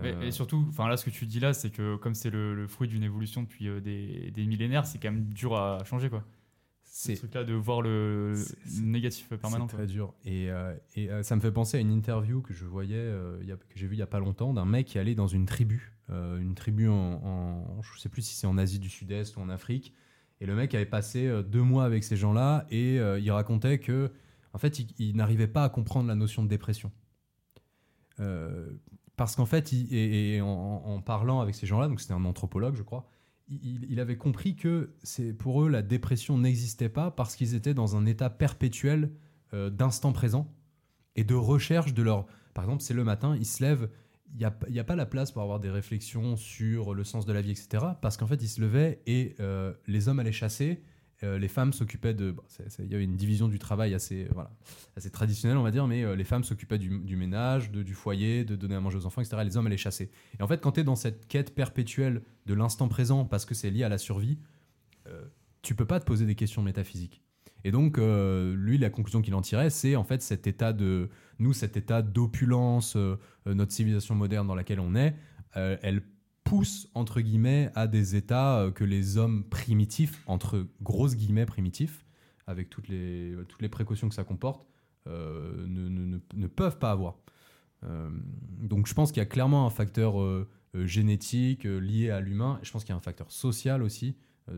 Mais- 0.01 0.13
Euh, 0.13 0.22
Et 0.22 0.31
surtout, 0.31 0.65
enfin 0.69 0.88
là, 0.88 0.96
ce 0.98 1.05
que 1.05 1.10
tu 1.10 1.25
dis 1.25 1.39
là, 1.39 1.53
c'est 1.53 1.69
que 1.72 1.96
comme 1.98 2.13
c'est 2.15 2.29
le, 2.29 2.55
le 2.55 2.67
fruit 2.67 2.88
d'une 2.88 3.03
évolution 3.03 3.43
depuis 3.43 3.67
euh, 3.67 3.81
des, 3.81 4.31
des 4.31 4.46
millénaires, 4.46 4.86
c'est 4.86 4.98
quand 5.00 5.12
même 5.12 5.25
dur 5.25 5.55
à 5.58 5.84
changer, 5.84 6.10
quoi. 6.10 6.24
Ce 6.86 7.08
c'est 7.08 7.15
truc-là 7.15 7.43
de 7.43 7.53
voir 7.53 7.81
le, 7.81 8.34
négatif 8.81 9.29
permanent. 9.29 9.67
C'est 9.69 9.75
très 9.77 9.86
dur. 9.88 10.13
Et, 10.25 10.50
euh, 10.50 10.74
et, 10.96 11.10
euh, 11.12 11.22
ça 11.24 11.36
me 11.36 11.41
fait 11.41 11.51
penser 11.51 11.77
à 11.77 11.79
une 11.79 11.91
interview 11.91 12.41
que 12.41 12.53
je 12.53 12.65
voyais, 12.65 13.12
il 13.41 13.48
y 13.48 13.51
a- 13.51 13.58
que 13.58 13.63
j'ai 13.75 13.88
vue 13.88 13.96
il 13.96 14.00
y 14.00 14.01
a 14.01 14.08
pas 14.08 14.19
longtemps, 14.19 14.53
d'un 14.53 14.65
mec 14.65 14.88
qui 14.88 14.98
allait 15.00 15.15
dans 15.15 15.27
une 15.27 15.46
tribu, 15.46 15.91
une 16.10 16.55
tribu 16.55 16.88
en, 16.89 16.96
en- 16.96 17.81
je 17.84 18.00
sais 18.00 18.10
plus 18.10 18.24
si 18.24 18.36
c'est 18.36 18.48
en 18.48 18.58
Asie 18.58 18.79
du 18.79 18.89
Sud-Est 18.89 19.38
ou 19.38 19.41
en 19.41 19.50
Afrique. 19.50 19.93
Et 20.41 20.46
le 20.46 20.55
mec 20.55 20.74
avait 20.74 20.86
passé 20.86 21.29
deux 21.48 21.62
mois 21.62 21.84
avec 21.86 22.03
ces 22.03 22.15
gens-là 22.17 22.65
et 22.72 22.96
il 22.96 23.31
racontait 23.31 23.77
que, 23.79 24.12
en 24.53 24.58
fait, 24.58 24.79
il, 24.79 24.88
il 24.98 25.15
n'arrivait 25.15 25.48
pas 25.48 25.63
à 25.65 25.69
comprendre 25.69 26.08
la 26.08 26.15
notion 26.15 26.41
de 26.43 26.48
dépression. 26.48 26.91
Euh, 28.19 28.69
parce 29.15 29.35
qu'en 29.35 29.45
fait, 29.45 29.73
et, 29.73 30.39
en, 30.41 31.01
parlant 31.01 31.41
avec 31.41 31.53
ces 31.53 31.67
gens-là, 31.67 31.89
donc 31.89 31.99
c'était 31.99 32.13
un 32.13 32.23
anthropologue, 32.23 32.75
je 32.75 32.83
crois, 32.83 33.09
il, 33.49 33.99
avait 33.99 34.17
compris 34.17 34.55
que 34.55 34.93
c'est 35.03 35.33
pour 35.33 35.63
eux 35.63 35.69
la 35.69 35.81
dépression 35.81 36.38
n'existait 36.38 36.88
pas 36.89 37.11
parce 37.11 37.35
qu'ils 37.35 37.55
étaient 37.55 37.73
dans 37.73 37.97
un 37.97 38.05
état 38.05 38.29
perpétuel 38.29 39.11
euh, 39.53 39.69
d'instant 39.69 40.13
présent 40.13 40.53
et 41.15 41.23
de 41.23 41.35
recherche 41.35 41.93
de 41.93 42.03
leur. 42.03 42.27
Par 42.53 42.63
exemple, 42.63 42.81
c'est 42.81 42.93
le 42.93 43.03
matin, 43.03 43.35
ils 43.35 43.45
se 43.45 43.61
lèvent, 43.61 43.89
il 44.31 44.38
n'y 44.38 44.45
a, 44.45 44.55
a 44.81 44.83
pas 44.85 44.95
la 44.95 45.05
place 45.05 45.31
pour 45.31 45.41
avoir 45.41 45.59
des 45.59 45.69
réflexions 45.69 46.38
sur 46.38 46.93
le 46.93 47.03
sens 47.03 47.25
de 47.25 47.33
la 47.33 47.41
vie, 47.41 47.51
etc. 47.51 47.85
Parce 48.01 48.15
qu'en 48.15 48.27
fait, 48.27 48.41
ils 48.41 48.47
se 48.47 48.61
levaient 48.61 49.01
et 49.05 49.35
euh, 49.41 49.73
les 49.88 50.07
hommes 50.07 50.19
allaient 50.19 50.31
chasser, 50.31 50.81
euh, 51.23 51.38
les 51.38 51.47
femmes 51.49 51.73
s'occupaient 51.73 52.13
de. 52.13 52.33
Il 52.79 52.91
y 52.91 52.95
avait 52.95 53.03
une 53.03 53.17
division 53.17 53.47
du 53.49 53.59
travail 53.59 53.93
assez, 53.93 54.25
euh, 54.25 54.29
voilà, 54.33 54.51
assez 54.95 55.09
traditionnelle, 55.09 55.57
on 55.57 55.63
va 55.63 55.71
dire, 55.71 55.85
mais 55.85 56.03
euh, 56.03 56.15
les 56.15 56.23
femmes 56.23 56.43
s'occupaient 56.45 56.77
du, 56.77 57.15
ménage, 57.17 57.71
de- 57.71 57.83
du 57.83 57.93
foyer, 57.93 58.45
de 58.45 58.55
donner 58.55 58.75
à 58.75 58.79
manger 58.79 58.97
aux 58.97 59.05
enfants, 59.05 59.21
etc. 59.21 59.41
Les 59.43 59.57
hommes 59.57 59.67
allaient 59.67 59.75
chasser. 59.77 60.11
Et 60.39 60.43
en 60.43 60.47
fait, 60.47 60.61
quand 60.61 60.73
tu 60.73 60.79
es 60.79 60.83
dans 60.83 60.95
cette 60.95 61.27
quête 61.27 61.53
perpétuelle 61.53 62.21
de 62.45 62.53
l'instant 62.53 62.88
présent 62.88 63.25
parce 63.25 63.45
que 63.45 63.53
c'est 63.53 63.69
lié 63.69 63.83
à 63.83 63.89
la 63.89 63.97
survie, 63.97 64.39
euh, 65.07 65.25
tu 65.61 65.75
peux 65.75 65.85
pas 65.85 65.99
te 65.99 66.05
poser 66.05 66.25
des 66.25 66.35
questions 66.35 66.61
métaphysiques. 66.61 67.21
Et 67.65 67.71
donc, 67.71 67.97
lui, 67.97 68.77
la 68.77 68.89
conclusion 68.89 69.21
qu'il 69.21 69.35
en 69.35 69.41
tirait, 69.41 69.69
c'est 69.69 69.97
en 69.97 70.05
fait 70.05 70.21
cet 70.21 70.47
état 70.47 70.71
de. 70.71 71.09
Nous, 71.39 71.51
cet 71.51 71.75
état 71.75 72.01
d'opulence, 72.01 72.95
notre 73.45 73.73
civilisation 73.73 74.15
moderne 74.15 74.47
dans 74.47 74.55
laquelle 74.55 74.79
on 74.79 74.95
est, 74.95 75.13
elle 75.55 76.01
pousse, 76.49 76.89
entre 76.95 77.21
guillemets, 77.21 77.71
à 77.75 77.87
des 77.87 78.15
états 78.15 78.59
euh, 78.59 78.71
que 78.71 78.83
les 78.83 79.17
hommes 79.17 79.43
primitifs, 79.43 80.21
entre 80.27 80.67
grosses 80.81 81.15
guillemets 81.15 81.45
primitifs, 81.45 82.05
avec 82.47 82.69
toutes 82.69 82.87
les, 82.87 83.35
toutes 83.47 83.61
les 83.61 83.69
précautions 83.69 84.09
que 84.09 84.15
ça 84.15 84.23
comporte, 84.23 84.65
euh, 85.07 85.65
ne, 85.67 86.19
ne- 86.33 86.47
peuvent 86.47 86.79
pas 86.79 86.91
avoir. 86.91 87.17
Euh, 87.83 88.09
donc 88.59 88.87
je 88.87 88.93
pense 88.93 89.11
qu'il 89.11 89.21
y 89.21 89.23
a 89.23 89.27
clairement 89.27 89.65
un 89.65 89.69
facteur 89.69 90.19
euh, 90.21 90.47
génétique 90.73 91.63
lié 91.63 92.09
à 92.09 92.19
l'humain. 92.19 92.59
Je 92.63 92.71
pense 92.71 92.83
qu'il 92.83 92.89
y 92.91 92.93
a 92.93 92.97
un 92.97 93.01
facteur 93.01 93.31
social 93.31 93.81
aussi, 93.83 94.17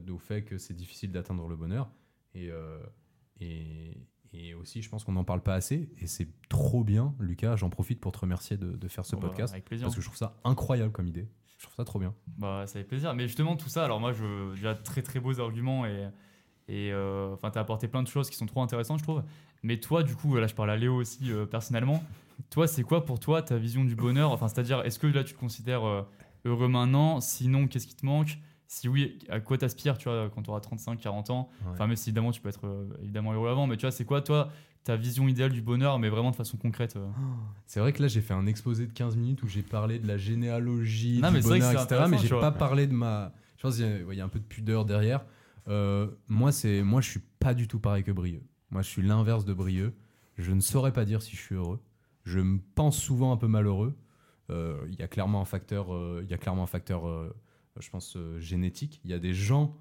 au 0.10 0.18
fait 0.18 0.44
que 0.44 0.58
c'est 0.58 0.74
difficile 0.74 1.12
d'atteindre 1.12 1.48
le 1.48 1.56
bonheur. 1.58 1.92
Et, 2.34 2.50
et, 3.42 3.98
et 4.34 4.54
aussi, 4.54 4.82
je 4.82 4.90
pense 4.90 5.04
qu'on 5.04 5.12
n'en 5.12 5.24
parle 5.26 5.44
pas 5.44 5.56
assez. 5.56 5.90
Et 6.00 6.08
c'est 6.08 6.30
trop 6.50 6.84
bien, 6.84 7.14
Lucas. 7.20 7.56
J'en 7.58 7.70
profite 7.70 8.00
pour 8.00 8.12
te 8.14 8.20
remercier 8.20 8.56
de, 8.58 8.72
de 8.72 8.88
faire 8.88 9.06
ce 9.06 9.16
Bon, 9.16 9.22
podcast. 9.24 9.54
avec 9.54 9.66
plaisir. 9.66 9.86
parce 9.86 9.96
que 9.96 10.02
je 10.02 10.08
trouve 10.08 10.18
ça 10.18 10.38
incroyable 10.46 10.92
comme 10.94 11.08
idée. 11.08 11.28
Je 11.62 11.68
trouve 11.68 11.76
ça 11.76 11.86
trop 11.86 12.00
bien. 12.00 12.16
Bah, 12.40 12.64
ça 12.66 12.80
fait 12.80 12.84
plaisir. 12.84 13.14
Mais 13.14 13.28
justement, 13.28 13.56
tout 13.56 13.70
ça, 13.70 13.86
alors 13.86 14.00
moi, 14.00 14.14
je, 14.14 14.56
déjà 14.56 14.74
très 14.74 15.04
très 15.04 15.20
beaux 15.20 15.40
arguments 15.40 15.86
et 15.86 16.08
et 16.68 16.92
euh, 16.92 17.34
enfin, 17.34 17.52
t'as 17.52 17.60
apporté 17.60 17.88
plein 17.88 18.02
de 18.02 18.08
choses 18.08 18.30
qui 18.30 18.38
sont 18.38 18.46
trop 18.46 18.62
intéressantes, 18.62 19.00
je 19.00 19.04
trouve. 19.04 19.24
Mais 19.62 19.78
toi, 19.78 20.04
du 20.04 20.16
coup, 20.16 20.36
là, 20.38 20.48
je 20.48 20.56
parle 20.56 20.72
à 20.72 20.78
Léo 20.78 20.96
aussi 20.96 21.32
euh, 21.32 21.46
personnellement. 21.46 22.04
Toi, 22.50 22.66
c'est 22.66 22.84
quoi 22.84 23.06
pour 23.06 23.20
toi 23.20 23.42
ta 23.42 23.58
vision 23.58 23.84
du 23.84 23.96
bonheur? 23.96 24.32
Enfin, 24.32 24.48
c'est-à-dire, 24.48 24.82
est-ce 24.86 24.98
que 24.98 25.06
là, 25.06 25.24
tu 25.24 25.34
te 25.34 25.40
considères 25.40 25.84
euh, 25.84 26.02
heureux 26.46 26.68
maintenant? 26.68 27.20
Sinon, 27.20 27.68
qu'est-ce 27.68 27.88
qui 27.88 27.96
te 27.96 28.06
manque? 28.06 28.38
Si 28.68 28.88
oui, 28.88 29.20
à 29.30 29.42
quoi 29.42 29.58
t'aspires, 29.58 29.98
tu 29.98 30.08
vois, 30.08 30.30
quand 30.34 30.44
tu 30.44 30.50
auras 30.50 30.62
35, 30.62 30.98
40 30.98 31.30
ans 31.30 31.50
Enfin, 31.72 31.88
même 31.88 31.98
si 31.98 32.10
évidemment, 32.10 32.32
tu 32.32 32.40
peux 32.40 32.48
être 32.50 32.66
euh, 32.66 32.88
évidemment 33.04 33.34
heureux 33.34 33.50
avant, 33.50 33.68
mais 33.68 33.76
tu 33.76 33.82
vois, 33.82 33.92
c'est 33.92 34.06
quoi, 34.06 34.22
toi, 34.22 34.50
ta 34.84 34.96
vision 34.96 35.28
idéale 35.28 35.52
du 35.52 35.62
bonheur, 35.62 36.00
mais 36.00 36.10
vraiment 36.10 36.32
de 36.32 36.36
façon 36.36 36.58
concrète 36.58 36.96
euh 36.96 37.08
C'est 37.68 37.80
vrai 37.80 37.94
que 37.94 38.02
là, 38.02 38.08
j'ai 38.08 38.22
fait 38.22 38.34
un 38.34 38.46
exposé 38.48 38.88
de 38.88 38.92
15 38.94 39.16
minutes 39.16 39.44
où 39.44 39.48
j'ai 39.48 39.62
parlé 39.64 40.00
de 40.00 40.08
la 40.08 40.18
généalogie, 40.18 41.20
Non, 41.22 41.30
du 41.30 41.36
mais 41.36 41.42
bonheur, 41.42 41.72
etc. 41.72 42.06
Mais 42.10 42.18
j'ai 42.18 42.30
pas 42.30 42.40
vois. 42.40 42.52
parlé 42.52 42.88
de 42.88 42.94
ma. 42.94 43.34
Je 43.58 43.62
pense 43.64 43.76
qu'il 43.76 43.86
y, 43.86 43.88
a- 43.88 44.04
ouais, 44.06 44.16
il 44.16 44.18
y 44.18 44.22
a 44.22 44.26
un 44.26 44.30
peu 44.30 44.40
de 44.40 44.46
pudeur 44.46 44.86
derrière. 44.86 45.24
Euh, 45.68 46.08
moi, 46.28 46.52
c'est 46.52 46.82
moi, 46.84 47.02
je 47.02 47.10
suis 47.10 47.22
pas 47.40 47.54
du 47.54 47.68
tout 47.68 47.80
pareil 47.80 48.04
que 48.04 48.12
Brieux. 48.12 48.42
Moi, 48.72 48.82
je 48.82 48.88
suis 48.90 49.02
l'inverse 49.04 49.46
de 49.46 49.54
Brieux. 49.54 49.94
Je 50.38 50.52
ne 50.52 50.62
saurais 50.62 50.92
pas 50.94 51.06
dire 51.06 51.22
si 51.22 51.36
je 51.36 51.42
suis 51.42 51.56
heureux. 51.56 51.80
Je 52.24 52.40
me 52.40 52.60
pense 52.76 52.98
souvent 52.98 53.32
un 53.32 53.38
peu 53.38 53.48
malheureux. 53.48 53.94
Euh, 54.50 54.78
Il 54.90 54.96
y 55.00 55.04
a 55.04 55.08
clairement 55.08 55.42
un 55.42 55.46
facteur. 55.46 55.94
euh, 55.94 56.22
Il 56.24 56.30
y 56.32 56.34
a 56.34 56.38
clairement 56.38 56.64
un 56.64 56.68
facteur. 56.68 57.04
je 57.80 57.90
pense 57.90 58.18
génétique. 58.40 59.00
Il 59.06 59.12
y 59.12 59.14
a 59.14 59.20
des 59.20 59.34
gens 59.34 59.76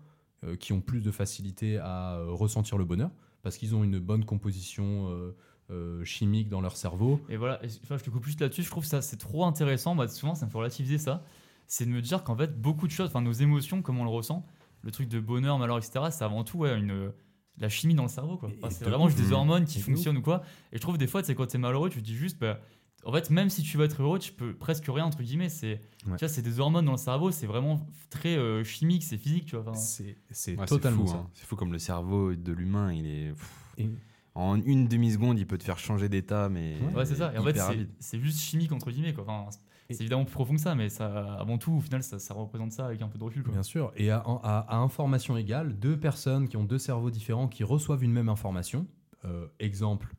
qui 0.58 0.72
ont 0.72 0.80
plus 0.80 1.02
de 1.02 1.10
facilité 1.10 1.78
à 1.78 2.18
ressentir 2.26 2.78
le 2.78 2.84
bonheur 2.84 3.10
parce 3.42 3.56
qu'ils 3.56 3.74
ont 3.74 3.84
une 3.84 3.98
bonne 3.98 4.24
composition 4.24 5.08
euh, 5.10 5.36
euh, 5.70 6.04
chimique 6.04 6.48
dans 6.48 6.60
leur 6.60 6.76
cerveau. 6.76 7.20
Et 7.28 7.36
voilà, 7.36 7.60
enfin, 7.84 7.96
je 7.98 8.04
te 8.04 8.10
coupe 8.10 8.24
juste 8.24 8.40
là-dessus, 8.40 8.62
je 8.62 8.70
trouve 8.70 8.84
ça 8.84 9.02
c'est 9.02 9.16
trop 9.18 9.44
intéressant, 9.44 9.94
moi 9.94 10.08
souvent 10.08 10.34
ça 10.34 10.46
me 10.46 10.50
fait 10.50 10.58
relativiser 10.58 10.98
ça, 10.98 11.22
c'est 11.66 11.84
de 11.86 11.90
me 11.90 12.02
dire 12.02 12.24
qu'en 12.24 12.36
fait 12.36 12.60
beaucoup 12.60 12.86
de 12.86 12.92
choses, 12.92 13.08
enfin 13.08 13.20
nos 13.22 13.32
émotions, 13.32 13.82
comme 13.82 13.98
on 13.98 14.04
le 14.04 14.10
ressent, 14.10 14.44
le 14.82 14.90
truc 14.90 15.08
de 15.08 15.20
bonheur, 15.20 15.58
malheur, 15.58 15.78
etc., 15.78 16.06
c'est 16.10 16.24
avant 16.24 16.42
tout 16.42 16.58
ouais, 16.58 16.76
une, 16.78 17.12
la 17.58 17.68
chimie 17.68 17.94
dans 17.94 18.04
le 18.04 18.08
cerveau. 18.08 18.36
quoi. 18.38 18.50
Enfin, 18.58 18.70
c'est 18.70 18.84
vraiment 18.84 19.08
juste 19.08 19.20
des 19.20 19.28
Mmh. 19.28 19.32
hormones 19.34 19.64
qui 19.66 19.80
fonctionnent 19.80 20.16
ou 20.16 20.22
quoi. 20.22 20.42
Et 20.72 20.76
je 20.76 20.80
trouve 20.80 20.96
des 20.98 21.06
fois, 21.06 21.22
c'est 21.22 21.34
quand 21.34 21.46
t'es 21.46 21.58
malheureux, 21.58 21.90
tu 21.90 22.00
te 22.00 22.04
dis 22.04 22.16
juste, 22.16 22.38
bah, 22.40 22.58
en 23.04 23.12
fait, 23.12 23.30
même 23.30 23.48
si 23.50 23.62
tu 23.62 23.76
vas 23.78 23.84
être 23.84 24.02
heureux, 24.02 24.18
tu 24.18 24.32
peux 24.32 24.54
presque 24.54 24.84
rien, 24.88 25.04
entre 25.06 25.22
guillemets. 25.22 25.48
C'est, 25.48 25.80
Ouais. 26.06 26.16
tu 26.16 26.24
vois, 26.24 26.28
c'est 26.28 26.42
des 26.42 26.60
hormones 26.60 26.84
dans 26.84 26.92
le 26.92 26.98
cerveau, 26.98 27.30
c'est 27.30 27.46
vraiment 27.46 27.86
très 28.10 28.36
euh, 28.36 28.62
chimique, 28.64 29.02
c'est 29.04 29.16
physique, 29.18 29.46
tu 29.46 29.56
vois. 29.56 29.68
Enfin, 29.70 29.78
C'est 29.78 30.16
c'est 30.30 30.56
Ouais, 30.58 30.66
totalement 30.66 31.06
fou, 31.06 31.12
ça. 31.12 31.16
hein. 31.18 31.30
C'est 31.34 31.46
fou 31.46 31.56
comme 31.56 31.72
le 31.72 31.78
cerveau 31.78 32.34
de 32.34 32.52
l'humain, 32.52 32.92
il 32.92 33.06
est. 33.06 33.28
pff, 33.32 33.50
Et- 33.78 33.88
En 34.36 34.54
une 34.62 34.86
demi-seconde, 34.86 35.38
il 35.40 35.46
peut 35.46 35.58
te 35.58 35.64
faire 35.64 35.78
changer 35.78 36.08
d'état, 36.08 36.48
mais. 36.48 36.76
Ouais, 36.94 37.04
c'est 37.04 37.16
ça. 37.16 37.32
Et 37.34 37.38
en 37.38 37.42
fait, 37.42 37.58
c'est, 37.58 37.88
c'est 37.98 38.20
juste 38.20 38.38
chimique, 38.38 38.70
entre 38.72 38.90
guillemets. 38.92 39.12
Quoi. 39.12 39.24
Enfin, 39.26 39.50
c'est 39.90 40.00
évidemment 40.02 40.24
plus 40.24 40.32
profond 40.34 40.54
que 40.54 40.60
ça, 40.60 40.76
mais 40.76 40.88
ça, 40.88 41.34
avant 41.34 41.58
tout, 41.58 41.72
au 41.72 41.80
final, 41.80 42.02
ça, 42.04 42.20
ça 42.20 42.32
représente 42.32 42.70
ça 42.70 42.86
avec 42.86 43.02
un 43.02 43.08
peu 43.08 43.18
de 43.18 43.24
recul. 43.24 43.42
Quoi. 43.42 43.52
Bien 43.52 43.64
sûr. 43.64 43.92
Et 43.96 44.08
à, 44.10 44.18
à- 44.18 44.66
à 44.68 44.76
information 44.76 45.36
égale, 45.36 45.76
deux 45.78 45.98
personnes 45.98 46.48
qui 46.48 46.56
ont 46.56 46.62
deux 46.64 46.78
cerveaux 46.78 47.10
différents 47.10 47.48
qui 47.48 47.64
reçoivent 47.64 48.04
une 48.04 48.12
même 48.12 48.28
information. 48.28 48.86
Euh, 49.24 49.48
exemple, 49.58 50.14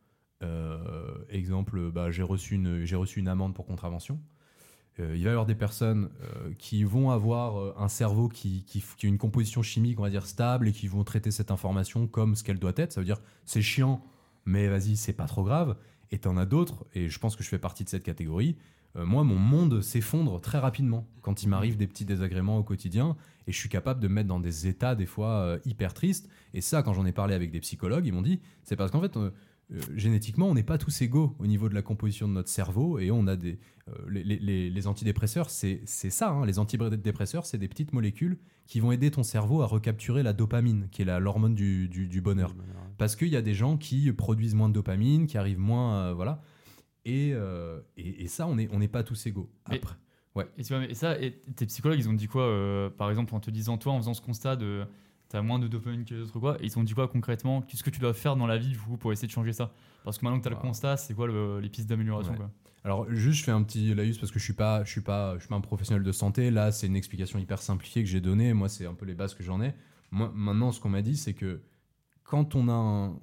exemple 1.30 1.92
bah, 1.92 2.12
j'ai 2.12 2.24
reçu, 2.24 2.56
une- 2.56 2.86
reçu 2.96 3.20
une 3.20 3.28
amende 3.28 3.54
pour 3.54 3.66
contravention. 3.66 4.20
Euh, 5.00 5.16
il 5.16 5.24
va 5.24 5.30
y 5.30 5.32
avoir 5.32 5.46
des 5.46 5.56
personnes 5.56 6.10
euh, 6.22 6.52
qui 6.58 6.84
vont 6.84 7.12
avoir 7.12 7.58
euh, 7.58 7.74
un 7.78 7.88
cerveau 7.88 8.28
qui, 8.28 8.64
qui, 8.64 8.84
a 9.04 9.08
une 9.08 9.18
composition 9.18 9.62
chimique, 9.62 10.00
on 10.00 10.04
va 10.04 10.10
dire, 10.10 10.26
stable 10.26 10.68
et 10.68 10.72
qui 10.72 10.88
vont 10.88 11.04
traiter 11.04 11.32
cette 11.32 11.52
information 11.52 12.08
comme 12.08 12.36
ce 12.36 12.44
qu'elle 12.44 12.60
doit 12.60 12.74
être. 12.76 12.92
Ça 12.92 13.02
veut 13.02 13.06
dire, 13.06 13.22
c'est 13.46 13.62
chiant, 13.62 14.04
mais 14.46 14.68
vas-y, 14.68 14.98
c'est 14.98 15.14
pas 15.14 15.28
trop 15.28 15.44
grave. 15.44 15.78
Et 16.12 16.20
t'en 16.20 16.36
as 16.36 16.46
d'autres, 16.46 16.86
et 16.94 17.08
je 17.08 17.20
pense 17.20 17.38
que 17.38 17.44
je 17.44 17.48
fais 17.48 17.60
partie 17.60 17.86
de 17.86 17.90
cette 17.90 18.04
catégorie. 18.04 18.58
Euh, 18.98 19.06
moi, 19.06 19.24
mon 19.24 19.38
monde 19.38 19.82
s'effondre 19.82 20.42
très 20.42 20.60
rapidement 20.60 21.08
quand 21.22 21.44
il 21.44 21.48
m'arrive 21.48 21.78
des 21.78 21.88
petits 21.88 22.04
désagréments 22.04 22.58
au 22.58 22.64
quotidien 22.64 23.16
et 23.48 23.52
je 23.52 23.58
suis 23.58 23.70
capable 23.70 24.00
de 24.02 24.08
me 24.08 24.16
mettre 24.16 24.28
dans 24.28 24.40
des 24.40 24.68
états 24.68 24.96
des 24.96 25.06
fois 25.06 25.30
euh, 25.30 25.60
hyper 25.66 25.94
tristes. 25.94 26.30
Et 26.54 26.62
ça, 26.62 26.84
quand 26.84 26.94
j'en 26.94 27.06
ai 27.06 27.12
parlé 27.12 27.34
avec 27.34 27.52
des 27.52 27.60
psychologues, 27.60 28.06
ils 28.06 28.14
m'ont 28.14 28.22
dit, 28.22 28.40
c'est 28.64 28.76
parce 28.76 28.92
qu'en 28.92 29.02
fait, 29.02 29.16
euh, 29.16 29.30
euh, 29.30 29.32
génétiquement, 29.96 30.48
on 30.50 30.54
n'est 30.54 30.64
pas 30.64 30.78
tous 30.78 31.02
égaux 31.02 31.36
au 31.40 31.48
niveau 31.48 31.70
de 31.70 31.74
la 31.74 31.82
composition 31.82 32.28
de 32.28 32.34
notre 32.34 32.50
cerveau 32.50 33.00
et 33.00 33.10
on 33.12 33.26
a 33.28 33.36
des 33.36 33.58
euh, 33.88 33.94
les, 34.10 34.24
les- 34.24 34.40
les- 34.40 34.70
les 34.70 34.88
antidépresseurs, 34.88 35.50
c'est 35.50 35.82
c'est 35.86 36.10
ça. 36.10 36.30
hein. 36.32 36.46
les 36.46 36.60
antidépresseurs, 36.60 37.46
c'est 37.46 37.58
des 37.58 37.68
petites 37.68 37.94
molécules 37.94 38.38
qui 38.68 38.80
vont 38.80 38.92
aider 38.92 39.12
ton 39.12 39.24
cerveau 39.24 39.62
à 39.62 39.66
recapturer 39.66 40.24
la 40.24 40.34
dopamine, 40.34 40.88
qui 40.92 41.02
est 41.02 41.06
la- 41.06 41.20
l'hormone 41.20 41.56
du, 41.56 41.88
du- 41.90 42.08
du 42.08 42.22
bonheur. 42.22 42.54
Parce 42.98 43.16
qu'il 43.16 43.30
y 43.30 43.36
a 43.36 43.42
des 43.42 43.54
gens 43.54 43.78
qui 43.78 44.12
produisent 44.14 44.56
moins 44.56 44.70
de 44.70 44.74
dopamine, 44.74 45.26
qui 45.26 45.38
arrivent 45.38 45.60
moins, 45.60 45.96
euh, 46.10 46.14
voilà. 46.14 46.42
Et, 47.06 47.32
euh, 47.34 47.80
et, 47.98 48.24
et 48.24 48.28
ça, 48.28 48.46
on 48.48 48.56
n'est 48.56 48.70
on 48.72 48.80
n'est 48.80 48.88
pas 48.88 49.04
tous 49.04 49.26
égaux. 49.26 49.50
Mais- 49.70 49.78
Après, 49.78 49.96
Et, 50.58 50.64
tu 50.64 50.74
vois, 50.74 50.80
mais 50.86 50.94
ça, 50.94 51.20
et 51.20 51.32
tes 51.56 51.66
psychologues, 51.66 52.00
ils 52.00 52.08
ont 52.08 52.14
dit 52.14 52.28
quoi, 52.28 52.44
euh, 52.44 52.90
par 52.90 53.10
exemple, 53.10 53.34
en 53.36 53.40
te 53.40 53.50
disant, 53.52 53.78
toi, 53.78 53.94
en 53.94 53.98
faisant 53.98 54.14
ce 54.14 54.22
constat 54.22 54.56
de 54.56 54.86
t'as 55.32 55.42
moins 55.42 55.60
de 55.60 55.68
dopamine 55.68 56.06
que 56.06 56.14
les 56.14 56.22
autres 56.22 56.40
quoi. 56.40 56.58
Et 56.62 56.66
ils 56.66 56.72
t'ont 56.72 56.84
dit 56.84 56.94
quoi 56.94 57.08
concrètement 57.08 57.62
Qu'est-ce 57.62 57.84
que 57.84 57.90
tu 57.90 58.00
dois 58.00 58.14
faire 58.14 58.36
dans 58.36 58.48
la 58.48 58.58
vie 58.58 58.70
du 58.70 58.78
coup 58.78 58.98
pour 58.98 59.12
essayer 59.12 59.28
de 59.28 59.32
changer 59.34 59.54
ça? 59.54 59.72
Parce 60.04 60.18
que 60.18 60.26
maintenant 60.26 60.40
que 60.40 60.44
t'as 60.44 60.50
le 60.50 60.56
Wow. 60.58 60.62
constat, 60.62 60.98
c'est 60.98 61.14
quoi 61.14 61.28
le- 61.28 61.60
les 61.60 61.70
pistes 61.70 61.88
d'amélioration 61.90 62.32
Ouais. 62.34 62.38
quoi? 62.38 62.52
Alors 62.84 63.10
juste 63.12 63.40
je 63.40 63.44
fais 63.44 63.52
un 63.52 63.62
petit 63.64 63.94
laïus 63.94 64.18
parce 64.18 64.32
que 64.32 64.40
je 64.40 64.44
suis 64.44 64.54
pas 64.54 64.84
je 64.84 64.90
suis 64.90 65.02
pas 65.02 65.36
je 65.36 65.42
suis 65.42 65.48
pas 65.50 65.56
un 65.56 65.62
professionnel 65.62 66.02
de 66.04 66.12
santé 66.12 66.50
là 66.50 66.72
c'est 66.72 66.88
une 66.88 66.96
explication 66.96 67.38
hyper 67.38 67.62
simplifiée 67.62 68.02
que 68.04 68.10
j'ai 68.10 68.22
donnée 68.22 68.54
moi 68.56 68.70
c'est 68.70 68.88
un 68.88 68.96
peu 68.96 69.06
les 69.06 69.14
bases 69.14 69.36
que 69.36 69.44
j'en 69.44 69.62
ai 69.62 69.74
moi 70.10 70.32
maintenant 70.34 70.72
ce 70.72 70.80
qu'on 70.82 70.90
m'a 70.90 71.04
dit 71.04 71.16
c'est 71.16 71.36
que 71.36 71.62
quand 72.24 72.56
on 72.56 72.68
a 72.70 72.74
un- 72.74 73.20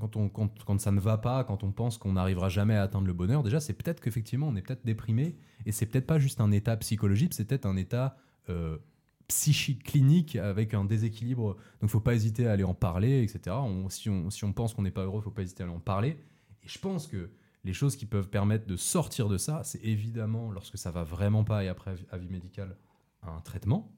quand 0.00 0.16
on 0.16 0.28
quand, 0.30 0.64
quand 0.64 0.80
ça 0.80 0.90
ne 0.90 1.00
va 1.00 1.18
pas 1.18 1.44
quand 1.44 1.64
on 1.64 1.70
pense 1.70 1.98
qu'on 1.98 2.12
n'arrivera 2.14 2.48
jamais 2.48 2.74
à 2.76 2.82
atteindre 2.82 3.06
le 3.06 3.12
bonheur 3.12 3.42
déjà 3.42 3.60
c'est 3.60 3.74
peut-être 3.74 4.00
qu'effectivement 4.00 4.48
on 4.48 4.56
est 4.56 4.62
peut-être 4.62 4.86
déprimé 4.86 5.36
et 5.66 5.72
c'est 5.72 5.84
peut-être 5.84 6.06
pas 6.06 6.18
juste 6.18 6.40
un 6.40 6.50
état 6.50 6.74
psychologique 6.78 7.34
c'est 7.34 7.44
peut-être 7.44 7.66
un 7.66 7.76
état 7.76 8.16
euh, 8.48 8.78
psychique 9.28 9.84
clinique 9.84 10.36
avec 10.36 10.74
un 10.74 10.84
déséquilibre. 10.84 11.56
Donc 11.80 11.90
faut 11.90 12.00
pas 12.00 12.14
hésiter 12.14 12.46
à 12.46 12.52
aller 12.52 12.64
en 12.64 12.74
parler 12.74 13.22
etc 13.22 13.54
si 13.90 14.08
on 14.08 14.30
si 14.30 14.44
on 14.44 14.52
pense 14.52 14.74
qu'on 14.74 14.82
n'est 14.82 14.90
pas 14.90 15.04
heureux 15.04 15.20
faut 15.20 15.30
pas 15.30 15.42
hésiter 15.42 15.62
à 15.62 15.66
aller 15.66 15.74
en 15.76 15.80
parler. 15.80 16.16
Et 16.62 16.68
je 16.68 16.78
pense 16.78 17.06
que 17.06 17.30
les 17.64 17.72
choses 17.72 17.96
qui 17.96 18.06
peuvent 18.06 18.28
permettre 18.28 18.66
de 18.66 18.76
sortir 18.76 19.28
de 19.28 19.36
ça, 19.36 19.62
c'est 19.64 19.84
évidemment 19.84 20.50
lorsque 20.50 20.78
ça 20.78 20.90
va 20.90 21.02
vraiment 21.02 21.44
pas 21.44 21.64
et 21.64 21.68
après 21.68 21.94
avis 22.10 22.28
médical, 22.28 22.76
un 23.22 23.40
traitement, 23.40 23.92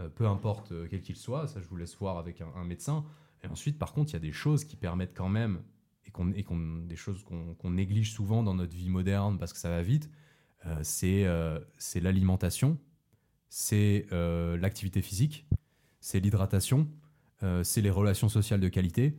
euh, 0.00 0.08
peu 0.08 0.26
importe 0.26 0.72
euh, 0.72 0.86
quel 0.90 1.02
qu'il 1.02 1.16
soit, 1.16 1.46
ça 1.46 1.60
je 1.60 1.68
vous 1.68 1.76
laisse 1.76 1.96
voir 1.96 2.18
avec 2.18 2.40
un, 2.40 2.64
médecin. 2.64 3.04
Et 3.44 3.46
ensuite, 3.48 3.78
par 3.78 3.92
contre, 3.92 4.10
il 4.10 4.12
y 4.14 4.16
a 4.16 4.20
des 4.20 4.32
choses 4.32 4.64
qui 4.64 4.76
permettent 4.76 5.14
quand 5.14 5.28
même, 5.28 5.62
et, 6.06 6.10
qu'on, 6.10 6.32
qu'on- 6.32 6.84
des 6.86 6.96
choses 6.96 7.22
qu'on, 7.22 7.54
qu'on 7.54 7.70
néglige 7.70 8.12
souvent 8.12 8.42
dans 8.42 8.54
notre 8.54 8.74
vie 8.74 8.88
moderne 8.88 9.38
parce 9.38 9.52
que 9.52 9.58
ça 9.58 9.68
va 9.68 9.82
vite, 9.82 10.10
euh, 10.66 10.78
c'est, 10.82 11.26
euh, 11.26 11.58
c'est 11.76 12.00
l'alimentation, 12.00 12.78
c'est 13.62 14.06
euh, 14.12 14.56
l'activité 14.56 15.02
physique, 15.02 15.44
c'est 16.00 16.20
l'hydratation, 16.20 16.88
euh, 17.42 17.62
c'est 17.62 17.82
les 17.82 17.90
relations 17.90 18.30
sociales 18.30 18.60
de 18.60 18.68
qualité, 18.70 19.14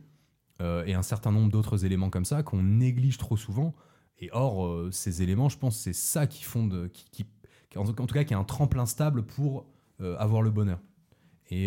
euh, 0.60 0.84
et 0.86 0.94
un 0.94 1.02
certain 1.02 1.30
nombre 1.30 1.52
d'autres 1.52 1.84
éléments 1.84 2.10
comme 2.10 2.24
ça 2.24 2.42
qu'on 2.42 2.60
néglige 2.60 3.16
trop 3.16 3.36
souvent. 3.36 3.76
Et 4.18 4.30
or, 4.32 4.88
ces 4.92 5.22
éléments, 5.22 5.48
je 5.48 5.56
pense, 5.56 5.78
c'est 5.78 5.92
ça 5.92 6.26
qui 6.26 6.42
font 6.42 6.66
de, 6.66 6.88
qui, 6.88 7.04
qui- 7.12 7.26
qui- 7.70 7.78
en, 7.78 7.84
tout 7.84 8.00
en 8.02 8.06
tout 8.06 8.14
cas, 8.14 8.24
qui 8.24 8.32
est 8.34 8.36
un 8.36 8.42
tremplin 8.42 8.86
stable 8.86 9.22
pour 9.24 9.66
avoir 10.00 10.42
le 10.42 10.50
bonheur. 10.50 10.80
Et, 11.50 11.66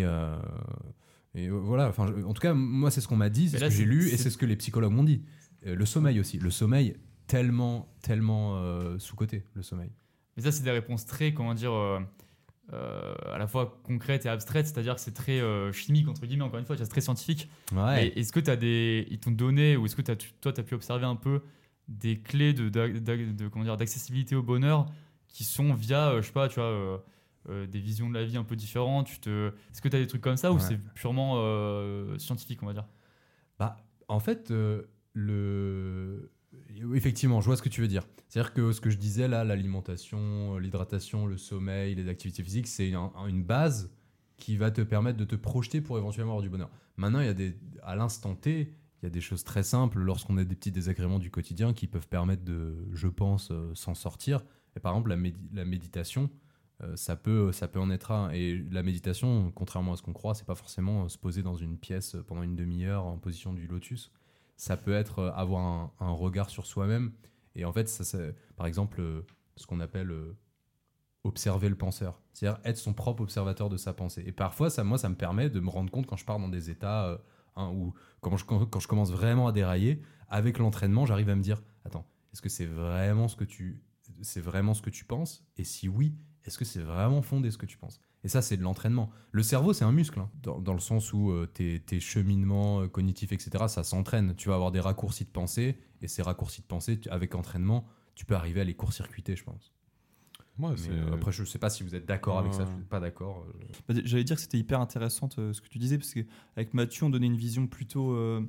et 1.34 1.48
voilà. 1.48 1.88
Enfin, 1.88 2.06
en 2.24 2.32
tout 2.34 2.40
cas, 2.42 2.52
moi, 2.52 2.90
c'est 2.90 3.00
ce 3.00 3.08
qu'on 3.08 3.16
m'a 3.16 3.30
dit, 3.30 3.48
c'est 3.48 3.58
ce 3.58 3.64
que 3.64 3.70
j'ai 3.70 3.84
lu, 3.86 4.08
et 4.08 4.16
c'est- 4.18 4.28
ce 4.30 4.36
que 4.36 4.44
les 4.46 4.56
psychologues 4.56 4.92
m'ont 4.92 5.04
dit. 5.04 5.22
Le 5.62 5.84
sommeil 5.86 6.20
aussi. 6.20 6.38
Le 6.38 6.50
sommeil, 6.50 6.96
tellement, 7.26 7.94
tellement 8.02 8.98
sous 8.98 9.16
côté. 9.16 9.44
Le 9.54 9.62
sommeil. 9.62 9.90
Mais 10.36 10.42
ça, 10.42 10.52
c'est 10.52 10.62
des 10.64 10.70
réponses 10.70 11.06
très, 11.06 11.32
comment 11.34 11.54
dire, 11.54 11.72
euh, 12.72 13.14
à 13.32 13.38
la 13.38 13.46
fois 13.46 13.80
concrètes 13.82 14.26
et 14.26 14.28
abstraites, 14.28 14.66
c'est-à-dire 14.66 14.94
que 14.94 15.00
c'est 15.00 15.14
très 15.14 15.40
euh, 15.40 15.72
chimique, 15.72 16.06
entre 16.08 16.26
guillemets, 16.26 16.44
encore 16.44 16.58
une 16.58 16.66
fois, 16.66 16.76
c'est 16.76 16.86
très 16.86 17.00
scientifique. 17.00 17.48
Ouais. 17.72 18.12
Est-ce 18.16 18.32
que 18.32 18.40
tu 18.40 18.50
as 18.50 18.56
des. 18.56 19.06
Ils 19.10 19.18
t'ont 19.18 19.30
donné, 19.30 19.76
ou 19.76 19.86
est-ce 19.86 19.96
que 19.96 20.02
toi, 20.02 20.14
tu 20.52 20.60
as 20.60 20.64
pu 20.64 20.74
observer 20.74 21.06
un 21.06 21.16
peu 21.16 21.40
des 21.88 22.20
clés 22.20 22.52
de, 22.52 22.68
d'a- 22.68 22.88
d'a- 22.88 23.16
de, 23.16 23.32
dire, 23.32 23.76
d'accessibilité 23.76 24.36
au 24.36 24.42
bonheur 24.42 24.86
qui 25.28 25.44
sont 25.44 25.72
via, 25.72 26.10
euh, 26.10 26.20
je 26.22 26.26
sais 26.26 26.32
pas, 26.32 26.48
tu 26.48 26.56
vois, 26.56 27.00
euh, 27.48 27.66
des 27.66 27.80
visions 27.80 28.10
de 28.10 28.14
la 28.14 28.24
vie 28.24 28.36
un 28.36 28.44
peu 28.44 28.56
différentes 28.56 29.06
tu 29.06 29.20
te... 29.20 29.48
Est-ce 29.72 29.80
que 29.80 29.88
tu 29.88 29.96
as 29.96 30.00
des 30.00 30.06
trucs 30.06 30.20
comme 30.20 30.36
ça 30.36 30.52
ou 30.52 30.58
c'est 30.58 30.76
purement 30.94 31.36
scientifique, 32.18 32.62
on 32.62 32.66
va 32.66 32.74
dire? 32.74 32.86
Bah, 33.58 33.78
en 34.08 34.20
fait, 34.20 34.52
le... 35.14 36.30
effectivement, 36.94 37.40
je 37.40 37.46
vois 37.46 37.56
ce 37.56 37.62
que 37.62 37.68
tu 37.68 37.80
veux 37.80 37.88
dire. 37.88 38.06
C'est-à-dire 38.28 38.52
que 38.52 38.72
ce 38.72 38.80
que 38.80 38.90
je 38.90 38.98
disais 38.98 39.28
là, 39.28 39.44
l'alimentation, 39.44 40.58
l'hydratation, 40.58 41.26
le 41.26 41.36
sommeil, 41.36 41.94
les 41.94 42.08
activités 42.08 42.42
physiques, 42.42 42.66
c'est 42.66 42.92
un- 42.94 43.12
une 43.26 43.42
base 43.42 43.90
qui 44.36 44.56
va 44.56 44.70
te 44.70 44.80
permettre 44.82 45.18
de 45.18 45.24
te 45.24 45.34
projeter 45.36 45.80
pour 45.80 45.98
éventuellement 45.98 46.32
avoir 46.32 46.42
du 46.42 46.50
bonheur. 46.50 46.70
Maintenant, 46.96 47.20
il 47.20 47.26
y 47.26 47.30
a 47.30 47.34
des, 47.34 47.56
à 47.82 47.96
l'instant 47.96 48.34
T, 48.34 48.72
il 49.02 49.04
y 49.04 49.06
a 49.06 49.10
des 49.10 49.20
choses 49.20 49.44
très 49.44 49.62
simples 49.62 49.98
lorsqu'on 50.00 50.36
a 50.38 50.44
des 50.44 50.54
petits 50.54 50.70
désagréments 50.72 51.18
du 51.18 51.30
quotidien 51.30 51.72
qui 51.72 51.86
peuvent 51.86 52.08
permettre 52.08 52.44
de, 52.44 52.86
je 52.92 53.08
pense, 53.08 53.50
euh, 53.50 53.72
s'en 53.74 53.94
sortir. 53.94 54.44
Et 54.76 54.80
par 54.80 54.92
exemple, 54.92 55.10
la, 55.10 55.16
médi- 55.16 55.36
la 55.54 55.64
méditation, 55.64 56.30
euh, 56.82 56.94
ça, 56.96 57.16
peut, 57.16 57.50
ça 57.52 57.66
peut 57.68 57.80
en 57.80 57.90
être 57.90 58.10
un. 58.12 58.30
Et 58.30 58.62
la 58.70 58.82
méditation, 58.82 59.50
contrairement 59.54 59.94
à 59.94 59.96
ce 59.96 60.02
qu'on 60.02 60.12
croit, 60.12 60.34
c'est 60.34 60.46
pas 60.46 60.54
forcément 60.54 61.04
euh, 61.04 61.08
se 61.08 61.18
poser 61.18 61.42
dans 61.42 61.56
une 61.56 61.78
pièce 61.78 62.16
pendant 62.26 62.42
une 62.42 62.54
demi-heure 62.56 63.04
en 63.06 63.18
position 63.18 63.52
du 63.52 63.66
lotus. 63.66 64.12
Ça 64.58 64.76
peut 64.76 64.92
être 64.92 65.20
euh, 65.20 65.32
avoir 65.32 65.92
un, 66.00 66.10
regard 66.10 66.50
sur 66.50 66.66
soi-même. 66.66 67.12
Et 67.54 67.64
en 67.64 67.72
fait, 67.72 67.88
ça, 67.88 68.04
c'est, 68.04 68.34
par 68.56 68.66
exemple, 68.66 69.00
euh, 69.00 69.22
ce 69.56 69.66
qu'on 69.66 69.80
appelle 69.80 70.10
euh, 70.10 70.36
observer 71.24 71.68
le 71.68 71.76
penseur. 71.76 72.20
C'est-à-dire 72.34 72.60
être 72.64 72.76
son 72.76 72.92
propre 72.92 73.22
observateur 73.22 73.70
de 73.70 73.76
sa 73.76 73.94
pensée. 73.94 74.22
Et 74.26 74.32
parfois, 74.32 74.68
ça, 74.68 74.84
moi, 74.84 74.98
ça 74.98 75.08
me 75.08 75.14
permet 75.14 75.48
de 75.48 75.60
me 75.60 75.70
rendre 75.70 75.90
compte 75.90 76.06
quand 76.06 76.16
je 76.16 76.24
pars 76.24 76.40
dans 76.40 76.48
des 76.48 76.70
états 76.70 77.18
hein, 77.56 77.70
où, 77.72 77.94
quand 78.20 78.36
je, 78.36 78.44
quand 78.44 78.80
je 78.80 78.88
commence 78.88 79.12
vraiment 79.12 79.46
à 79.46 79.52
dérailler, 79.52 80.02
avec 80.28 80.58
l'entraînement, 80.58 81.06
j'arrive 81.06 81.30
à 81.30 81.36
me 81.36 81.42
dire 81.42 81.62
Attends, 81.84 82.06
est-ce 82.32 82.42
que 82.42 82.48
c'est 82.48 82.66
vraiment 82.66 83.28
ce 83.28 83.36
que 83.36 83.44
tu, 83.44 83.82
c'est 84.22 84.40
vraiment 84.40 84.74
ce 84.74 84.82
que 84.82 84.90
tu 84.90 85.04
penses? 85.04 85.46
Et 85.56 85.64
si 85.64 85.88
oui, 85.88 86.14
est-ce 86.48 86.58
que 86.58 86.64
c'est 86.64 86.80
vraiment 86.82 87.22
fondé 87.22 87.50
ce 87.50 87.56
que 87.58 87.66
tu 87.66 87.78
penses? 87.78 88.00
Et 88.24 88.28
ça, 88.28 88.42
c'est 88.42 88.56
de 88.56 88.62
l'entraînement. 88.62 89.10
Le 89.30 89.44
cerveau, 89.44 89.72
c'est 89.72 89.84
un 89.84 89.92
muscle, 89.92 90.18
hein, 90.18 90.28
dans, 90.42 90.58
dans 90.60 90.72
le 90.74 90.80
sens 90.80 91.12
où 91.12 91.30
euh, 91.30 91.46
tes, 91.46 91.78
tes 91.80 92.00
cheminements 92.00 92.80
euh, 92.82 92.88
cognitifs, 92.88 93.30
etc., 93.32 93.68
ça 93.68 93.84
s'entraîne. 93.84 94.34
Tu 94.34 94.48
vas 94.48 94.56
avoir 94.56 94.72
des 94.72 94.80
raccourcis 94.80 95.24
de 95.24 95.30
pensée, 95.30 95.78
et 96.02 96.08
ces 96.08 96.22
raccourcis 96.22 96.60
de 96.62 96.66
pensée, 96.66 96.98
tu- 96.98 97.08
avec 97.10 97.34
entraînement, 97.36 97.86
tu 98.16 98.24
peux 98.24 98.34
arriver 98.34 98.60
à 98.60 98.64
les 98.64 98.74
court-circuiter, 98.74 99.36
je 99.36 99.44
pense. 99.44 99.72
Mais, 100.58 100.76
c'est. 100.76 100.90
euh, 100.90 101.14
après, 101.14 101.30
je 101.30 101.44
sais 101.44 101.60
pas 101.60 101.70
si 101.70 101.84
vous 101.84 101.94
êtes 101.94 102.06
d'accord 102.06 102.38
avec 102.38 102.52
ça, 102.52 102.64
Ouais. 102.64 102.68
je 102.70 102.74
suis 102.74 102.84
pas 102.84 102.98
d'accord. 102.98 103.46
euh, 103.48 103.64
Bah, 103.88 103.94
J'allais 104.04 104.24
dire 104.24 104.34
que 104.34 104.42
c'était 104.42 104.58
hyper 104.58 104.80
intéressant 104.80 105.28
euh, 105.38 105.52
ce 105.52 105.60
que 105.60 105.68
tu 105.68 105.78
disais, 105.78 105.96
parce 105.98 106.12
qu'avec 106.12 106.74
Mathieu, 106.74 107.04
on 107.06 107.10
donnait 107.10 107.26
une 107.28 107.36
vision 107.36 107.68
plutôt, 107.68 108.10
euh, 108.14 108.44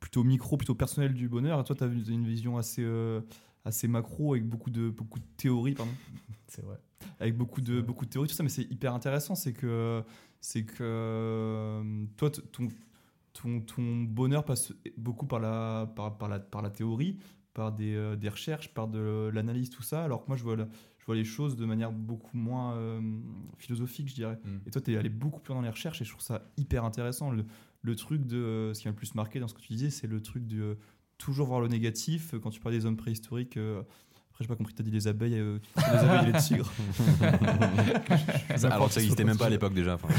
plutôt 0.00 0.22
micro, 0.24 0.58
plutôt 0.58 0.74
personnelle 0.74 1.14
du 1.14 1.30
bonheur. 1.30 1.58
Et 1.60 1.64
toi, 1.64 1.74
tu 1.74 1.82
as 1.84 1.86
une 1.86 2.26
vision 2.26 2.58
assez, 2.58 2.82
euh, 2.84 3.22
assez 3.64 3.88
macro, 3.88 4.34
avec 4.34 4.46
beaucoup 4.46 4.70
de, 4.70 4.90
beaucoup 4.90 5.18
de 5.18 5.24
théories, 5.36 5.74
pardon. 5.74 5.92
C'est 6.48 6.62
vrai. 6.62 6.78
avec 7.20 7.36
beaucoup 7.36 7.60
de, 7.60 7.80
beaucoup 7.80 8.04
de 8.04 8.10
théories, 8.10 8.28
tout 8.28 8.34
ça, 8.34 8.42
mais 8.42 8.48
c'est 8.48 8.70
hyper 8.70 8.94
intéressant. 8.94 9.34
C'est 9.34 9.52
que, 9.52 10.02
c'est 10.40 10.64
que 10.64 10.82
euh, 10.82 12.04
toi, 12.16 12.30
ton, 12.30 12.68
ton, 13.32 13.60
ton 13.60 14.02
bonheur 14.02 14.44
passe 14.44 14.72
beaucoup 14.96 15.26
par 15.26 15.40
la, 15.40 15.90
par, 15.96 16.16
par 16.16 16.28
la, 16.28 16.38
par 16.38 16.62
la 16.62 16.70
théorie, 16.70 17.18
par 17.54 17.72
des, 17.72 17.94
euh, 17.94 18.16
des 18.16 18.28
recherches, 18.28 18.72
par 18.72 18.86
de 18.88 19.30
l'analyse, 19.32 19.70
tout 19.70 19.82
ça, 19.82 20.04
alors 20.04 20.22
que 20.24 20.28
moi, 20.28 20.36
je 20.36 20.42
vois, 20.44 20.56
la- 20.56 20.68
je 20.98 21.06
vois 21.06 21.16
les 21.16 21.24
choses 21.24 21.56
de 21.56 21.66
manière 21.66 21.92
beaucoup 21.92 22.36
moins 22.36 22.76
euh, 22.76 23.00
philosophique, 23.58 24.08
je 24.08 24.14
dirais. 24.14 24.38
Mm. 24.44 24.56
Et 24.66 24.70
toi, 24.70 24.80
tu 24.80 24.92
es 24.92 24.96
allé 24.96 25.08
beaucoup 25.10 25.40
plus 25.40 25.52
dans 25.54 25.60
les 25.62 25.68
recherches 25.70 26.00
et 26.00 26.04
je 26.04 26.10
trouve 26.10 26.22
ça 26.22 26.42
hyper 26.56 26.84
intéressant. 26.84 27.30
Le, 27.30 27.44
le 27.82 27.96
truc 27.96 28.24
de. 28.26 28.70
Ce 28.74 28.80
qui 28.80 28.88
m'a 28.88 28.92
le 28.92 28.96
plus 28.96 29.14
marqué 29.14 29.40
dans 29.40 29.48
ce 29.48 29.54
que 29.54 29.60
tu 29.60 29.72
disais, 29.74 29.90
c'est 29.90 30.06
le 30.06 30.22
truc 30.22 30.46
de 30.46 30.78
toujours 31.18 31.46
voir 31.46 31.60
le 31.60 31.68
négatif. 31.68 32.34
Quand 32.42 32.50
tu 32.50 32.60
parles 32.60 32.74
des 32.74 32.86
hommes 32.86 32.96
préhistoriques, 32.96 33.56
euh, 33.56 33.82
après, 34.30 34.44
j'ai 34.44 34.48
pas 34.48 34.56
compris, 34.56 34.74
tu 34.74 34.82
as 34.82 34.84
dit 34.84 34.90
les 34.90 35.06
abeilles, 35.06 35.38
euh, 35.38 35.58
des 35.76 35.82
abeilles 35.82 36.28
et 36.28 36.32
les 36.32 36.38
tigres. 36.40 36.72
Alors, 38.64 38.90
ça 38.90 39.00
n'existait 39.00 39.22
même 39.22 39.38
pas 39.38 39.46
à 39.46 39.50
l'époque 39.50 39.74
déjà. 39.74 39.94
enfin. 39.94 40.08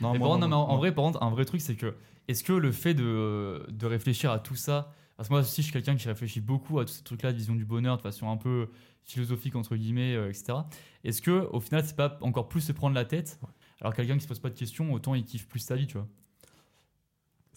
Non, 0.00 0.12
Mais 0.12 0.18
moi, 0.18 0.28
par 0.28 0.36
contre, 0.36 0.48
non, 0.48 0.48
non, 0.48 0.66
mais 0.66 0.72
en, 0.72 0.76
vrai, 0.78 0.94
par 0.94 1.04
contre, 1.04 1.22
un 1.22 1.28
vrai 1.28 1.44
truc, 1.44 1.60
c'est 1.60 1.76
que 1.76 1.94
est-ce 2.26 2.42
que 2.42 2.54
le 2.54 2.72
fait 2.72 2.94
de, 2.94 3.66
de 3.70 3.86
réfléchir 3.86 4.30
à 4.30 4.38
tout 4.38 4.54
ça, 4.54 4.94
parce 5.18 5.28
que 5.28 5.34
moi 5.34 5.42
aussi, 5.42 5.60
je 5.60 5.64
suis 5.64 5.72
quelqu'un 5.74 5.94
qui 5.94 6.08
réfléchit 6.08 6.40
beaucoup 6.40 6.78
à 6.78 6.86
tous 6.86 6.94
ces 6.94 7.02
trucs-là, 7.02 7.32
vision 7.32 7.54
du 7.54 7.66
bonheur, 7.66 7.98
de 7.98 8.02
façon 8.02 8.30
un 8.30 8.38
peu 8.38 8.70
philosophique, 9.02 9.56
entre 9.56 9.76
guillemets, 9.76 10.14
euh, 10.14 10.30
etc. 10.30 10.60
Est-ce 11.04 11.20
que 11.20 11.46
au 11.52 11.60
final, 11.60 11.84
c'est 11.84 11.96
pas 11.96 12.18
encore 12.22 12.48
plus 12.48 12.62
se 12.62 12.72
prendre 12.72 12.94
la 12.94 13.04
tête 13.04 13.38
Alors, 13.82 13.94
quelqu'un 13.94 14.14
qui 14.16 14.22
se 14.22 14.28
pose 14.28 14.38
pas 14.38 14.48
de 14.48 14.58
questions, 14.58 14.90
autant 14.92 15.14
il 15.14 15.24
kiffe 15.24 15.46
plus 15.46 15.60
sa 15.60 15.76
vie, 15.76 15.86
tu 15.86 15.98
vois? 15.98 16.08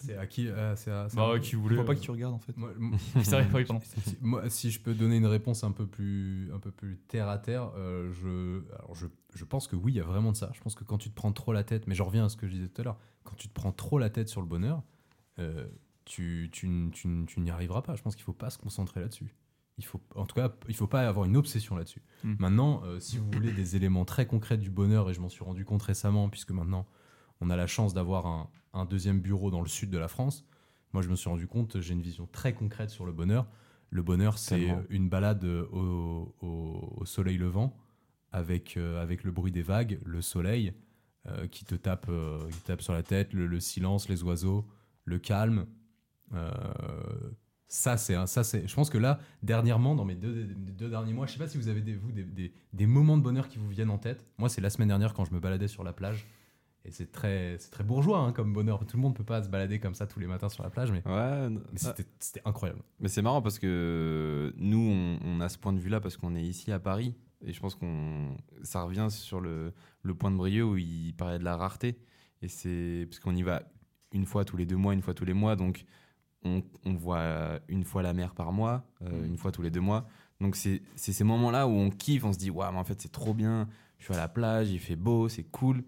C'est 0.05 0.17
à 0.17 0.27
qui 0.27 0.47
euh, 0.47 0.75
c'est 0.75 0.91
à- 0.91 1.07
c'est 1.09 1.15
Bah, 1.17 1.31
à- 1.35 1.39
qui 1.39 1.51
Je 1.51 1.57
voulait. 1.57 1.75
vois 1.75 1.85
pas 1.85 1.91
euh, 1.93 1.95
que 1.95 2.01
tu 2.01 2.11
regardes 2.11 2.33
en 2.33 2.39
fait. 2.39 2.55
Moi, 2.57 2.71
m- 2.79 2.95
C'est 3.23 3.31
vrai, 3.31 3.47
oui, 3.53 3.65
pardon. 3.65 3.81
si, 3.85 4.01
si- 4.01 4.17
moi, 4.21 4.49
si 4.49 4.71
je 4.71 4.79
peux 4.81 4.93
donner 4.93 5.17
une 5.17 5.25
réponse 5.25 5.63
un 5.63 5.71
peu 5.71 5.85
plus, 5.87 6.51
un 6.53 6.59
peu 6.59 6.71
plus 6.71 6.97
terre 7.07 7.29
à 7.29 7.37
terre, 7.37 7.71
euh, 7.77 8.11
je, 8.13 8.63
alors 8.75 8.95
je, 8.95 9.07
je 9.35 9.45
pense 9.45 9.67
que 9.67 9.75
oui, 9.75 9.93
il 9.93 9.95
y 9.95 9.99
a 10.01 10.03
vraiment 10.05 10.31
de 10.31 10.37
ça. 10.37 10.51
Je 10.53 10.61
pense 10.61 10.75
que 10.75 10.83
quand 10.83 10.97
tu 10.97 11.09
te 11.09 11.15
prends 11.15 11.31
trop 11.31 11.53
la 11.53 11.63
tête, 11.63 11.87
mais 11.87 11.95
je 11.95 12.03
reviens 12.03 12.25
à 12.25 12.29
ce 12.29 12.37
que 12.37 12.47
je 12.47 12.53
disais 12.53 12.67
tout 12.67 12.81
à 12.81 12.83
l'heure, 12.85 12.97
quand 13.23 13.35
tu 13.35 13.47
te 13.47 13.53
prends 13.53 13.71
trop 13.71 13.99
la 13.99 14.09
tête 14.09 14.29
sur 14.29 14.41
le 14.41 14.47
bonheur, 14.47 14.83
euh, 15.39 15.65
tu, 16.05 16.49
tu, 16.51 16.67
n- 16.67 16.91
tu 16.91 17.07
n- 17.07 17.25
tu 17.25 17.39
n'y 17.39 17.49
arriveras 17.49 17.81
pas. 17.81 17.95
Je 17.95 18.01
pense 18.01 18.15
qu'il 18.15 18.25
faut 18.25 18.33
pas 18.33 18.49
se 18.49 18.57
concentrer 18.57 18.99
là-dessus. 18.99 19.33
Il 19.79 19.85
faut, 19.85 19.99
en 20.15 20.25
tout 20.27 20.35
cas, 20.35 20.53
il 20.67 20.75
faut 20.75 20.85
pas 20.85 21.07
avoir 21.07 21.25
une 21.25 21.35
obsession 21.37 21.75
là-dessus. 21.75 22.03
Mm. 22.23 22.33
Maintenant, 22.37 22.81
euh, 22.83 22.99
si 22.99 23.17
vous 23.17 23.25
voulez 23.31 23.51
des 23.51 23.75
éléments 23.75 24.05
très 24.05 24.27
concrets 24.27 24.57
du 24.57 24.69
bonheur, 24.69 25.09
et 25.09 25.13
je 25.15 25.19
m'en 25.21 25.29
suis 25.29 25.43
rendu 25.43 25.65
compte 25.65 25.81
récemment, 25.81 26.29
puisque 26.29 26.51
maintenant 26.51 26.85
on 27.41 27.49
a 27.49 27.55
la 27.55 27.65
chance 27.65 27.93
d'avoir 27.95 28.27
un, 28.27 28.49
un 28.73 28.85
deuxième 28.85 29.19
bureau 29.19 29.51
dans 29.51 29.61
le 29.61 29.67
sud 29.67 29.89
de 29.89 29.97
la 29.97 30.07
France, 30.07 30.45
moi 30.93 31.01
je 31.01 31.09
me 31.09 31.15
suis 31.15 31.29
rendu 31.29 31.47
compte, 31.47 31.79
j'ai 31.81 31.93
une 31.93 32.01
vision 32.01 32.27
très 32.31 32.53
concrète 32.53 32.89
sur 32.89 33.05
le 33.05 33.11
bonheur. 33.11 33.47
Le 33.89 34.01
bonheur, 34.01 34.37
c'est 34.39 34.67
une 34.89 35.09
balade 35.09 35.43
au, 35.43 36.35
au- 36.41 36.93
au 36.97 37.05
soleil 37.05 37.37
levant, 37.37 37.77
avec, 38.31 38.75
euh, 38.77 39.01
avec 39.01 39.23
le 39.23 39.31
bruit 39.31 39.51
des 39.51 39.61
vagues, 39.61 39.99
le 40.03 40.21
soleil 40.21 40.73
euh, 41.27 41.47
qui, 41.47 41.63
te 41.65 41.75
tape, 41.75 42.07
euh, 42.09 42.49
qui 42.49 42.59
tape 42.61 42.81
sur 42.81 42.93
la 42.93 43.03
tête, 43.03 43.33
le, 43.33 43.45
le 43.45 43.59
silence, 43.59 44.09
les 44.09 44.23
oiseaux, 44.23 44.65
le 45.05 45.19
calme. 45.19 45.67
Ça, 47.67 47.97
c'est 47.97 48.15
ça, 48.27 48.43
c'est. 48.43 48.67
Je 48.67 48.75
pense 48.75 48.89
que 48.89 48.97
là, 48.99 49.19
dernièrement, 49.41 49.95
dans 49.95 50.05
mes 50.05 50.15
deux, 50.15 50.45
derniers 50.89 51.13
mois, 51.13 51.25
je 51.25 51.33
sais 51.33 51.39
pas 51.39 51.47
si 51.47 51.57
vous 51.57 51.67
avez 51.69 51.81
des, 51.81 51.95
vous, 51.95 52.11
des, 52.11 52.23
des- 52.23 52.53
des 52.71 52.85
moments 52.87 53.17
de 53.17 53.23
bonheur 53.23 53.47
qui 53.49 53.57
vous 53.57 53.67
viennent 53.69 53.89
en 53.89 53.97
tête. 53.97 54.25
Moi, 54.37 54.47
c'est 54.49 54.61
la 54.61 54.69
semaine 54.69 54.89
dernière 54.89 55.13
quand 55.13 55.25
je 55.25 55.33
me 55.33 55.39
baladais 55.39 55.67
sur 55.67 55.83
la 55.83 55.93
plage 55.93 56.27
Et 56.85 56.91
c'est 56.91 57.11
très, 57.11 57.55
c'est 57.59 57.71
très 57.71 57.83
bourgeois 57.83 58.19
hein, 58.19 58.33
comme 58.33 58.51
bonheur. 58.51 58.85
Tout 58.85 58.97
le 58.97 59.01
monde 59.01 59.15
peut 59.15 59.23
pas 59.23 59.41
se 59.41 59.47
balader 59.49 59.79
comme 59.79 59.93
ça 59.95 60.05
tous 60.05 60.19
les 60.19 60.27
matins 60.27 60.49
sur 60.49 60.63
la 60.63 60.69
plage, 60.69 60.91
mais, 60.91 61.01
Ouais, 61.05 61.49
mais 61.49 61.59
c'était, 61.75 62.05
c'était 62.19 62.41
incroyable. 62.43 62.81
mais 62.99 63.07
c'est 63.07 63.21
marrant 63.21 63.41
parce 63.41 63.57
que 63.59 64.53
nous, 64.57 64.79
on, 64.91 65.19
on 65.25 65.39
a 65.39 65.47
ce 65.49 65.57
point 65.57 65.71
de 65.73 65.79
vue-là 65.79 66.01
parce 66.01 66.17
qu'on 66.17 66.35
est 66.35 66.43
ici 66.43 66.71
à 66.71 66.79
Paris. 66.79 67.15
Et 67.45 67.53
je 67.53 67.59
pense 67.59 67.75
qu'on 67.75 68.35
ça 68.63 68.83
revient 68.83 69.07
sur 69.09 69.39
le, 69.41 69.73
le 70.01 70.13
point 70.15 70.31
de 70.31 70.35
Brieux 70.37 70.63
où 70.65 70.77
il 70.77 71.13
parlait 71.13 71.39
de 71.39 71.43
la 71.43 71.55
rareté. 71.57 71.97
Et 72.41 72.47
c'est 72.49 73.05
parce 73.09 73.19
qu'on 73.19 73.35
y 73.35 73.43
va 73.43 73.63
une 74.11 74.25
fois 74.25 74.43
tous 74.45 74.57
les 74.57 74.65
deux 74.65 74.75
mois, 74.77 74.93
une 74.93 75.01
fois 75.01 75.13
tous 75.13 75.25
les 75.25 75.33
mois. 75.33 75.55
Donc, 75.55 75.85
on, 76.43 76.63
on 76.85 76.93
voit 76.95 77.59
une 77.69 77.85
fois 77.85 78.01
la 78.03 78.13
mer 78.13 78.33
par 78.33 78.51
mois, 78.51 78.85
euh, 79.03 79.21
Mm. 79.21 79.25
une 79.25 79.37
fois 79.37 79.51
tous 79.53 79.61
les 79.61 79.71
deux 79.71 79.79
mois. 79.81 80.07
Donc, 80.41 80.57
c'est 80.57 80.81
c'est 80.95 81.13
ces 81.13 81.23
moments-là 81.23 81.67
où 81.67 81.71
on 81.71 81.89
kiffe, 81.89 82.25
on 82.25 82.33
se 82.33 82.37
dit, 82.37 82.49
waouh, 82.49 82.71
mais 82.73 82.77
en 82.79 82.83
fait, 82.83 83.01
c'est 83.01 83.11
trop 83.11 83.33
bien. 83.33 83.69
Je 83.99 84.05
suis 84.05 84.13
à 84.13 84.17
la 84.17 84.27
plage, 84.27 84.69
il 84.71 84.79
fait 84.79 84.97
beau, 84.97 85.29
c'est 85.29 85.43
cool. 85.45 85.83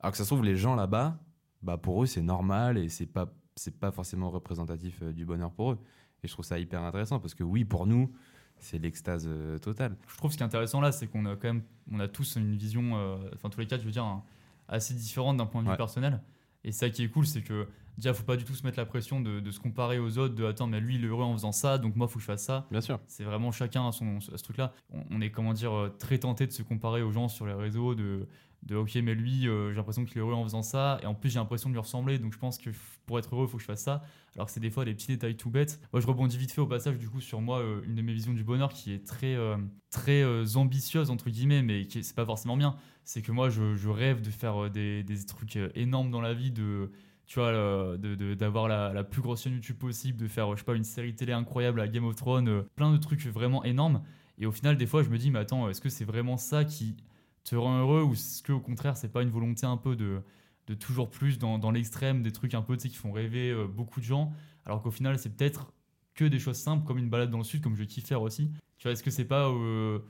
Alors 0.00 0.12
que 0.12 0.18
ça 0.18 0.24
se 0.24 0.28
trouve, 0.28 0.44
les 0.44 0.56
gens 0.56 0.74
là-bas, 0.74 1.18
bah, 1.62 1.76
pour 1.76 2.02
eux, 2.02 2.06
c'est 2.06 2.22
normal 2.22 2.78
et 2.78 2.88
c'est 2.88 3.06
pas, 3.06 3.32
c'est 3.56 3.78
pas 3.78 3.90
forcément 3.90 4.30
représentatif 4.30 5.00
euh, 5.02 5.12
du 5.12 5.24
bonheur 5.26 5.52
pour 5.52 5.72
eux. 5.72 5.78
Et 6.22 6.28
je 6.28 6.32
trouve 6.32 6.44
ça 6.44 6.58
hyper 6.58 6.82
intéressant 6.82 7.20
parce 7.20 7.34
que 7.34 7.44
oui, 7.44 7.64
pour 7.64 7.86
nous, 7.86 8.12
c'est 8.58 8.78
l'extase 8.78 9.26
euh, 9.26 9.58
totale. 9.58 9.96
Je 10.08 10.16
trouve 10.16 10.32
ce 10.32 10.36
qui 10.36 10.42
est 10.42 10.46
intéressant 10.46 10.80
là, 10.80 10.92
c'est 10.92 11.06
qu'on 11.06 11.26
a 11.26 11.36
quand 11.36 11.48
même, 11.48 11.62
on 11.90 12.00
a 12.00 12.08
tous 12.08 12.36
une 12.36 12.56
vision, 12.56 12.96
euh, 12.96 13.16
enfin 13.34 13.48
tous 13.50 13.60
les 13.60 13.66
quatre, 13.66 13.80
je 13.80 13.86
veux 13.86 13.92
dire, 13.92 14.04
hein, 14.04 14.22
assez 14.68 14.94
différente 14.94 15.36
d'un 15.36 15.46
point 15.46 15.62
de 15.62 15.70
vue 15.70 15.76
personnel. 15.76 16.20
Et 16.62 16.72
ça 16.72 16.90
qui 16.90 17.02
est 17.02 17.08
cool, 17.08 17.26
c'est 17.26 17.42
que 17.42 17.68
déjà, 17.96 18.12
faut 18.12 18.24
pas 18.24 18.36
du 18.36 18.44
tout 18.44 18.54
se 18.54 18.64
mettre 18.64 18.78
la 18.78 18.84
pression 18.84 19.20
de, 19.20 19.40
de 19.40 19.50
se 19.50 19.58
comparer 19.60 19.98
aux 19.98 20.18
autres, 20.18 20.34
de 20.34 20.44
attends, 20.44 20.66
mais 20.66 20.78
lui, 20.78 20.96
il 20.96 21.04
est 21.04 21.08
heureux 21.08 21.24
en 21.24 21.32
faisant 21.32 21.52
ça, 21.52 21.78
donc 21.78 21.96
moi, 21.96 22.06
faut 22.06 22.16
que 22.16 22.20
je 22.20 22.26
fasse 22.26 22.44
ça. 22.44 22.66
Bien 22.70 22.82
sûr. 22.82 23.00
C'est 23.06 23.24
vraiment 23.24 23.50
chacun 23.50 23.88
à, 23.88 23.92
son, 23.92 24.18
à 24.18 24.36
ce 24.36 24.42
truc-là. 24.42 24.74
On, 24.90 25.04
on 25.10 25.20
est, 25.22 25.30
comment 25.30 25.54
dire, 25.54 25.90
très 25.98 26.18
tenté 26.18 26.46
de 26.46 26.52
se 26.52 26.62
comparer 26.62 27.00
aux 27.00 27.12
gens 27.12 27.28
sur 27.28 27.46
les 27.46 27.54
réseaux, 27.54 27.94
de, 27.94 28.28
de 28.62 28.76
ok, 28.76 28.94
mais 28.96 29.14
lui, 29.14 29.48
euh, 29.48 29.70
j'ai 29.70 29.76
l'impression 29.76 30.04
qu'il 30.04 30.18
est 30.18 30.20
heureux 30.20 30.34
en 30.34 30.44
faisant 30.44 30.62
ça, 30.62 30.98
et 31.02 31.06
en 31.06 31.14
plus, 31.14 31.30
j'ai 31.30 31.38
l'impression 31.38 31.70
de 31.70 31.74
lui 31.74 31.80
ressembler, 31.80 32.18
donc 32.18 32.32
je 32.32 32.38
pense 32.38 32.58
que 32.58 32.70
pour 33.06 33.18
être 33.18 33.34
heureux, 33.34 33.46
il 33.46 33.50
faut 33.50 33.56
que 33.56 33.62
je 33.62 33.66
fasse 33.66 33.82
ça. 33.82 34.02
Alors 34.36 34.46
que 34.46 34.52
c'est 34.52 34.60
des 34.60 34.70
fois 34.70 34.84
des 34.84 34.94
petits 34.94 35.06
détails 35.08 35.36
tout 35.36 35.50
bêtes. 35.50 35.80
Moi, 35.92 36.00
je 36.00 36.06
rebondis 36.06 36.36
vite 36.36 36.52
fait 36.52 36.60
au 36.60 36.66
passage, 36.66 36.98
du 36.98 37.08
coup, 37.08 37.20
sur 37.20 37.40
moi, 37.40 37.60
euh, 37.60 37.82
une 37.84 37.94
de 37.94 38.02
mes 38.02 38.12
visions 38.12 38.34
du 38.34 38.44
bonheur 38.44 38.72
qui 38.72 38.92
est 38.92 39.04
très, 39.06 39.34
euh, 39.34 39.56
très 39.90 40.56
ambitieuse, 40.56 41.10
entre 41.10 41.30
guillemets, 41.30 41.62
mais 41.62 41.86
qui 41.86 41.98
est- 41.98 42.02
c'est 42.02 42.14
pas 42.14 42.26
forcément 42.26 42.56
bien. 42.56 42.76
C'est 43.04 43.22
que 43.22 43.32
moi, 43.32 43.48
je, 43.48 43.88
rêve 43.88 44.20
de 44.20 44.30
faire 44.30 44.70
des, 44.70 45.02
des 45.02 45.24
trucs 45.24 45.58
énormes 45.74 46.10
dans 46.10 46.20
la 46.20 46.34
vie, 46.34 46.50
de 46.52 46.90
tu 47.26 47.38
vois, 47.38 47.96
d'avoir 47.96 48.66
la, 48.66 48.92
la 48.92 49.04
plus 49.04 49.22
grosse 49.22 49.42
chaîne 49.44 49.52
YouTube 49.54 49.76
possible, 49.78 50.18
de 50.18 50.26
faire, 50.26 50.50
je 50.52 50.58
sais 50.58 50.64
pas, 50.64 50.74
une 50.74 50.82
série 50.84 51.14
télé 51.14 51.32
incroyable 51.32 51.80
à 51.80 51.86
Game 51.86 52.04
of 52.04 52.16
Thrones, 52.16 52.64
plein 52.74 52.92
de 52.92 52.96
trucs 52.96 53.24
vraiment 53.26 53.62
énormes. 53.64 54.02
Et 54.38 54.46
au 54.46 54.52
final, 54.52 54.76
des 54.76 54.86
fois, 54.86 55.02
je 55.02 55.10
me 55.10 55.18
dis, 55.18 55.30
mais 55.30 55.38
attends, 55.38 55.68
est-ce 55.68 55.80
que 55.80 55.88
c'est 55.90 56.04
vraiment 56.04 56.36
ça 56.36 56.64
qui 56.64 56.96
te 57.44 57.56
rend 57.56 57.78
heureux 57.80 58.02
ou 58.02 58.12
est-ce 58.12 58.42
que 58.42 58.52
au 58.52 58.60
contraire, 58.60 58.96
c'est 58.96 59.12
pas 59.12 59.22
une 59.22 59.30
volonté 59.30 59.66
un 59.66 59.76
peu 59.76 59.96
de, 59.96 60.20
de 60.66 60.74
toujours 60.74 61.10
plus 61.10 61.38
dans, 61.38 61.58
dans 61.58 61.70
l'extrême, 61.70 62.22
des 62.22 62.32
trucs 62.32 62.54
un 62.54 62.62
peu, 62.62 62.76
tu 62.76 62.82
sais, 62.82 62.88
qui 62.88 62.96
font 62.96 63.12
rêver 63.12 63.50
euh, 63.50 63.66
beaucoup 63.66 64.00
de 64.00 64.04
gens, 64.04 64.32
alors 64.66 64.82
qu'au 64.82 64.90
final, 64.90 65.18
c'est 65.18 65.30
peut-être 65.36 65.72
que 66.14 66.24
des 66.24 66.38
choses 66.38 66.56
simples, 66.58 66.86
comme 66.86 66.98
une 66.98 67.08
balade 67.08 67.30
dans 67.30 67.38
le 67.38 67.44
sud, 67.44 67.62
comme 67.62 67.76
je 67.76 67.84
kiffe 67.84 68.06
faire 68.06 68.22
aussi. 68.22 68.50
Tu 68.78 68.84
vois, 68.84 68.92
est-ce 68.92 69.02
que 69.02 69.10
c'est 69.10 69.24
pas 69.24 69.48
euh, 69.48 70.00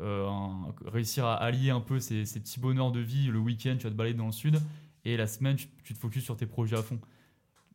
euh, 0.00 0.26
un- 0.28 0.74
réussir 0.86 1.24
à 1.26 1.34
allier 1.34 1.70
un 1.70 1.80
peu 1.80 2.00
ces, 2.00 2.24
ces 2.24 2.40
petits 2.40 2.60
bonheurs 2.60 2.90
de 2.92 3.00
vie, 3.00 3.26
le 3.26 3.38
week-end, 3.38 3.76
tu 3.78 3.84
vas 3.84 3.90
te 3.90 3.94
balader 3.96 4.16
dans 4.16 4.26
le 4.26 4.32
sud, 4.32 4.58
et 5.04 5.16
la 5.16 5.26
semaine, 5.26 5.56
tu, 5.56 5.68
tu 5.84 5.94
te 5.94 5.98
focuses 5.98 6.24
sur 6.24 6.36
tes 6.36 6.46
projets 6.46 6.76
à 6.76 6.82
fond? 6.82 6.98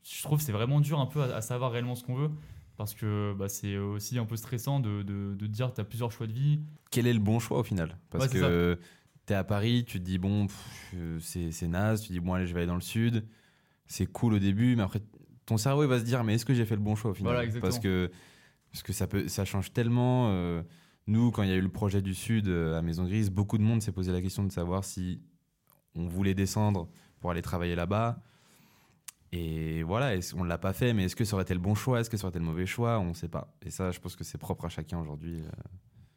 Je 0.03 0.21
trouve 0.23 0.41
c'est 0.41 0.51
vraiment 0.51 0.81
dur 0.81 0.99
un 0.99 1.05
peu 1.05 1.21
à, 1.21 1.35
à 1.37 1.41
savoir 1.41 1.71
réellement 1.71 1.95
ce 1.95 2.03
qu'on 2.03 2.15
veut, 2.15 2.31
parce 2.77 2.93
que 2.93 3.33
bah, 3.37 3.47
c'est 3.47 3.77
aussi 3.77 4.17
un 4.17 4.25
peu 4.25 4.35
stressant 4.35 4.79
de, 4.79 5.01
de, 5.03 5.35
de 5.35 5.47
dire 5.47 5.69
que 5.69 5.75
tu 5.75 5.81
as 5.81 5.85
plusieurs 5.85 6.11
choix 6.11 6.27
de 6.27 6.33
vie. 6.33 6.59
Quel 6.91 7.07
est 7.07 7.13
le 7.13 7.19
bon 7.19 7.39
choix 7.39 7.59
au 7.59 7.63
final? 7.63 7.97
Parce 8.09 8.25
Ouais, 8.25 8.29
que 8.31 8.77
t'es 9.25 9.33
à 9.33 9.43
Paris, 9.43 9.85
tu 9.85 9.99
te 9.99 10.03
dis, 10.03 10.17
bon, 10.17 10.47
euh, 10.95 11.19
c'est 11.19 11.51
c'est 11.51 11.67
naze, 11.67 12.01
tu 12.01 12.07
te 12.09 12.13
dis, 12.13 12.19
bon, 12.19 12.33
allez, 12.33 12.45
je 12.47 12.53
vais 12.53 12.59
aller 12.61 12.67
dans 12.67 12.75
le 12.75 12.81
sud. 12.81 13.25
C'est 13.87 14.05
cool 14.05 14.33
au 14.33 14.39
début, 14.39 14.75
mais 14.75 14.83
après, 14.83 15.01
ton 15.45 15.57
cerveau 15.57 15.83
il 15.83 15.89
va 15.89 15.99
se 15.99 16.05
dire, 16.05 16.23
mais 16.23 16.35
est-ce 16.35 16.45
que 16.45 16.53
j'ai 16.53 16.65
fait 16.65 16.75
le 16.75 16.81
bon 16.81 16.95
choix 16.95 17.11
au 17.11 17.13
final 17.13 17.33
Voilà, 17.33 17.43
exactement. 17.45 17.69
Parce 17.69 17.79
que, 17.83 18.11
parce 18.71 18.83
que 18.83 18.93
ça, 18.93 19.07
peut, 19.07 19.27
ça 19.27 19.45
change 19.45 19.71
tellement. 19.73 20.29
euh, 20.31 20.63
nous, 21.07 21.31
quand 21.31 21.43
il 21.43 21.49
y 21.49 21.51
a 21.51 21.55
eu 21.55 21.61
le 21.61 21.69
projet 21.69 22.01
du 22.01 22.13
sud 22.15 22.47
euh, 22.47 22.77
à 22.77 22.81
Maison 22.81 23.03
Grise, 23.05 23.29
beaucoup 23.29 23.57
de 23.57 23.63
monde 23.63 23.81
s'est 23.81 23.91
posé 23.91 24.11
la 24.11 24.21
question 24.21 24.43
de 24.43 24.51
savoir 24.51 24.83
si 24.85 25.21
on 25.95 26.07
voulait 26.07 26.33
descendre 26.33 26.89
pour 27.19 27.29
aller 27.31 27.41
travailler 27.41 27.75
là-bas. 27.75 28.21
Et 29.31 29.81
voilà, 29.83 30.17
on 30.35 30.43
ne 30.43 30.49
l'a 30.49 30.57
pas 30.59 30.73
fait, 30.73 30.93
mais 30.93 31.05
est-ce 31.05 31.15
que 31.15 31.25
ça 31.25 31.35
aurait 31.35 31.43
été 31.43 31.53
le 31.55 31.59
bon 31.59 31.73
choix? 31.75 31.99
Est-ce 31.99 32.09
que 32.09 32.17
ça 32.17 32.25
aurait 32.25 32.31
été 32.31 32.39
le 32.39 32.45
mauvais 32.45 32.65
choix? 32.67 32.99
On 32.99 33.09
ne 33.09 33.13
sait 33.13 33.27
pas. 33.27 33.55
Et 33.65 33.71
ça, 33.71 33.91
je 33.91 33.99
pense 33.99 34.15
que 34.15 34.23
c'est 34.23 34.37
propre 34.37 34.65
à 34.65 34.69
chacun 34.69 34.99
aujourd'hui. 34.99 35.41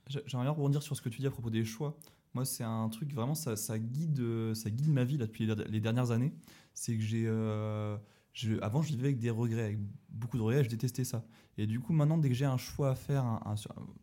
J'ai- 0.09 0.23
J'aimerais 0.27 0.45
bien 0.47 0.53
rebondir 0.53 0.83
sur 0.83 0.95
ce 0.97 1.01
que 1.03 1.09
tu 1.09 1.21
dis 1.21 1.27
à 1.27 1.31
propos 1.31 1.49
des 1.51 1.65
choix. 1.65 1.97
Moi, 2.37 2.45
c'est 2.45 2.65
un 2.65 2.91
truc 2.91 3.15
vraiment, 3.15 3.35
ça, 3.35 3.79
guide, 3.79 4.21
euh, 4.21 4.53
ça 4.53 4.69
guide 4.69 4.93
ma 4.93 5.05
vie 5.05 5.17
là, 5.17 5.25
depuis 5.25 5.47
les, 5.47 5.81
dernières 5.81 6.11
années. 6.11 6.35
C'est 6.75 6.95
que 6.95 7.03
j'ai. 7.03 7.25
euh, 7.27 7.97
avant, 8.61 8.83
je 8.83 8.89
vivais 8.89 9.07
avec 9.07 9.19
des 9.19 9.31
regrets, 9.31 9.63
avec 9.63 9.79
beaucoup 10.11 10.37
de 10.37 10.43
regrets, 10.43 10.63
je 10.63 10.69
détestais 10.69 11.05
ça. 11.05 11.25
Et 11.57 11.67
du 11.67 11.81
coup, 11.81 11.95
maintenant, 11.95 12.19
dès 12.19 12.29
que 12.29 12.35
j'ai 12.35 12.45
un 12.45 12.59
choix 12.59 12.91
à 12.91 12.95
faire, 12.95 13.41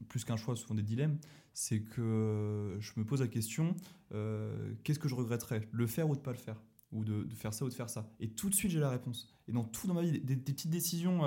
plus 0.10 0.26
qu'un 0.26 0.36
choix, 0.36 0.56
souvent 0.56 0.74
des 0.74 0.82
dilemmes, 0.82 1.20
c'est 1.54 1.82
que 1.82 2.76
je 2.80 2.92
me 2.96 3.06
pose 3.06 3.22
la 3.22 3.28
question 3.28 3.76
euh, 4.16 4.74
qu'est-ce 4.84 4.98
que 4.98 5.08
je 5.08 5.14
regretterais 5.14 5.70
Le 5.72 5.86
faire 5.86 6.10
ou 6.10 6.16
de 6.16 6.22
pas 6.22 6.32
le 6.32 6.40
faire 6.40 6.60
Ou 6.92 7.06
de, 7.06 7.28
faire 7.36 7.54
ça 7.54 7.66
ou 7.66 7.70
de 7.70 7.74
faire 7.76 7.92
ça 7.92 8.10
Et 8.20 8.30
tout 8.30 8.50
de 8.50 8.56
suite, 8.56 8.72
j'ai 8.72 8.80
la 8.80 8.90
réponse. 8.90 9.32
Et 9.48 9.52
dans 9.52 9.64
tout 9.64 9.86
dans 9.86 9.94
ma 9.94 10.02
vie, 10.02 10.20
des, 10.20 10.38
petites 10.38 10.72
décisions. 10.72 11.20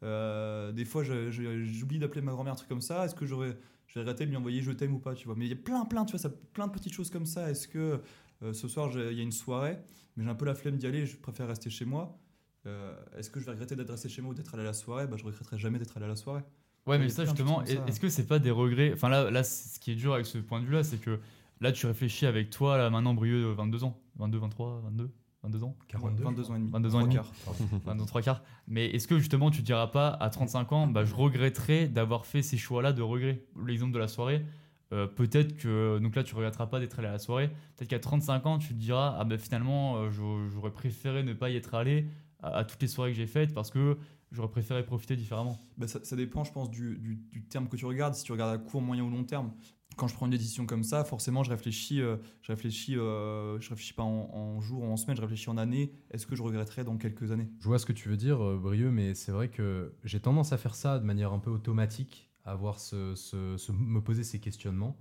des 0.00 0.84
fois, 0.86 1.02
j'oublie 1.04 1.98
d'appeler 1.98 2.22
ma 2.22 2.32
grand-mère, 2.32 2.54
un 2.54 2.56
truc 2.56 2.70
comme 2.70 2.80
ça. 2.80 3.04
Est-ce 3.04 3.14
que 3.14 3.26
j'aurais 3.26 3.54
je 3.88 3.94
vais 3.94 4.00
regretter 4.00 4.24
de 4.24 4.30
lui 4.30 4.36
envoyer 4.36 4.62
je 4.62 4.70
t'aime 4.70 4.94
ou 4.94 4.98
pas, 5.00 5.14
tu 5.14 5.26
vois. 5.26 5.34
Mais 5.36 5.46
il 5.46 5.48
y 5.48 5.52
a 5.52 5.56
plein, 5.56 5.84
plein, 5.84 6.04
tu 6.04 6.12
vois, 6.12 6.20
ça, 6.20 6.30
plein 6.30 6.66
de 6.68 6.72
petites 6.72 6.92
choses 6.92 7.10
comme 7.10 7.26
ça. 7.26 7.50
Est-ce 7.50 7.66
que 7.66 8.00
euh, 8.42 8.52
ce 8.52 8.68
soir, 8.68 8.90
il 8.94 9.16
y 9.16 9.20
a 9.20 9.22
une 9.22 9.32
soirée, 9.32 9.78
mais 10.16 10.24
j'ai 10.24 10.30
un 10.30 10.34
peu 10.34 10.44
la 10.44 10.54
flemme 10.54 10.76
d'y 10.76 10.86
aller, 10.86 11.06
je 11.06 11.16
préfère 11.16 11.48
rester 11.48 11.70
chez 11.70 11.84
moi. 11.84 12.18
Euh, 12.66 12.94
Est-ce 13.16 13.30
que 13.30 13.40
je 13.40 13.46
vais 13.46 13.52
regretter 13.52 13.76
d'être 13.76 13.90
resté 13.90 14.08
chez 14.08 14.22
moi 14.22 14.30
ou 14.32 14.34
d'être 14.34 14.54
allé 14.54 14.62
à 14.62 14.66
la 14.66 14.72
soirée? 14.72 15.06
Bah, 15.06 15.16
Je 15.18 15.24
regretterai 15.24 15.58
jamais 15.58 15.78
d'être 15.78 15.96
allé 15.96 16.06
à 16.06 16.08
la 16.08 16.16
soirée. 16.16 16.42
Ouais, 16.86 16.98
mais 16.98 17.08
ça 17.08 17.24
justement, 17.24 17.62
est-ce 17.64 18.00
que 18.00 18.08
c'est 18.08 18.26
pas 18.26 18.38
des 18.38 18.50
regrets? 18.50 18.92
Enfin 18.94 19.08
là, 19.10 19.30
là, 19.30 19.42
ce 19.44 19.78
qui 19.78 19.90
est 19.92 19.94
dur 19.94 20.14
avec 20.14 20.24
ce 20.26 20.38
point 20.38 20.60
de 20.60 20.66
vue-là, 20.66 20.82
c'est 20.84 20.96
que 20.98 21.18
là, 21.60 21.70
tu 21.72 21.86
réfléchis 21.86 22.24
avec 22.26 22.50
toi, 22.50 22.78
là, 22.78 22.88
maintenant, 22.88 23.14
Brieux, 23.14 23.46
euh, 23.46 23.54
22 23.54 23.84
ans. 23.84 24.00
22, 24.16 24.38
23, 24.38 24.80
22, 24.84 25.10
22 25.50 25.64
ans 25.64 25.76
42, 25.88 26.22
22 26.24 26.50
ans 26.50 26.54
et 26.54 26.58
demi. 26.58 26.70
22 26.70 26.94
ans 26.94 27.00
et 27.00 27.02
demi. 27.04 27.14
quarts. 27.14 27.32
Enfin, 27.76 27.94
dans 27.94 28.06
trois 28.06 28.22
quarts. 28.22 28.42
Mais 28.66 28.86
est-ce 28.90 29.08
que 29.08 29.18
justement 29.18 29.50
tu 29.50 29.60
te 29.60 29.66
diras 29.66 29.86
pas 29.88 30.08
à 30.08 30.30
35 30.30 30.72
ans, 30.72 30.86
bah, 30.86 31.04
je 31.04 31.14
regretterais 31.14 31.88
d'avoir 31.88 32.26
fait 32.26 32.42
ces 32.42 32.56
choix-là 32.56 32.92
de 32.92 33.02
regret? 33.02 33.42
L'exemple 33.66 33.92
de 33.92 33.98
la 33.98 34.08
soirée, 34.08 34.44
euh, 34.92 35.06
peut-être 35.06 35.56
que 35.56 35.98
donc 35.98 36.14
là 36.16 36.22
tu 36.22 36.34
regretteras 36.34 36.66
pas 36.66 36.80
d'être 36.80 36.98
allé 36.98 37.08
à 37.08 37.12
la 37.12 37.18
soirée. 37.18 37.48
Peut-être 37.76 37.88
qu'à 37.90 37.98
35 37.98 38.46
ans 38.46 38.58
tu 38.58 38.68
te 38.68 38.74
diras 38.74 39.16
ah 39.18 39.24
bah 39.24 39.36
finalement 39.38 39.96
euh, 39.96 40.10
j'au- 40.10 40.48
j'aurais 40.48 40.70
préféré 40.70 41.22
ne 41.22 41.32
pas 41.34 41.50
y 41.50 41.56
être 41.56 41.74
allé 41.74 42.06
à, 42.42 42.58
à 42.58 42.64
toutes 42.64 42.80
les 42.80 42.88
soirées 42.88 43.10
que 43.12 43.16
j'ai 43.16 43.26
faites 43.26 43.52
parce 43.52 43.70
que 43.70 43.98
j'aurais 44.32 44.50
préféré 44.50 44.84
profiter 44.84 45.16
différemment. 45.16 45.58
Bah, 45.76 45.88
ça, 45.88 46.00
ça 46.04 46.16
dépend, 46.16 46.44
je 46.44 46.52
pense, 46.52 46.70
du, 46.70 46.96
du- 46.98 47.16
du 47.16 47.44
terme 47.44 47.68
que 47.68 47.76
tu 47.76 47.84
regardes. 47.86 48.14
Si 48.14 48.24
tu 48.24 48.32
regardes 48.32 48.54
à 48.54 48.58
court, 48.58 48.82
moyen 48.82 49.02
ou 49.04 49.10
long 49.10 49.24
terme, 49.24 49.52
quand 49.96 50.06
je 50.06 50.14
prends 50.14 50.26
une 50.26 50.32
décision 50.32 50.64
comme 50.66 50.84
ça, 50.84 51.02
forcément, 51.04 51.42
je 51.42 51.50
réfléchis, 51.50 52.00
euh, 52.00 52.16
je 52.42 52.52
réfléchis, 52.52 52.96
euh, 52.96 53.58
je 53.60 53.68
réfléchis 53.70 53.94
pas 53.94 54.04
en, 54.04 54.30
en 54.32 54.60
jours 54.60 54.82
ou 54.82 54.86
en 54.86 54.96
semaines, 54.96 55.16
je 55.16 55.22
réfléchis 55.22 55.50
en 55.50 55.56
années. 55.56 55.92
Est-ce 56.10 56.26
que 56.26 56.36
je 56.36 56.42
regretterai 56.42 56.84
dans 56.84 56.96
quelques 56.98 57.32
années? 57.32 57.48
Je 57.58 57.66
vois 57.66 57.78
ce 57.78 57.86
que 57.86 57.92
tu 57.92 58.08
veux 58.08 58.16
dire, 58.16 58.40
euh, 58.44 58.58
Brieux, 58.58 58.90
mais 58.90 59.14
c'est 59.14 59.32
vrai 59.32 59.48
que 59.48 59.94
j'ai 60.04 60.20
tendance 60.20 60.52
à 60.52 60.58
faire 60.58 60.74
ça 60.76 60.98
de 60.98 61.04
manière 61.04 61.32
un 61.32 61.38
peu 61.40 61.50
automatique, 61.50 62.30
à 62.44 62.52
avoir 62.52 62.78
ce, 62.78 63.14
ce- 63.16 63.56
ce- 63.56 63.72
me 63.72 64.00
poser 64.00 64.22
ces 64.24 64.38
questionnements. 64.38 64.96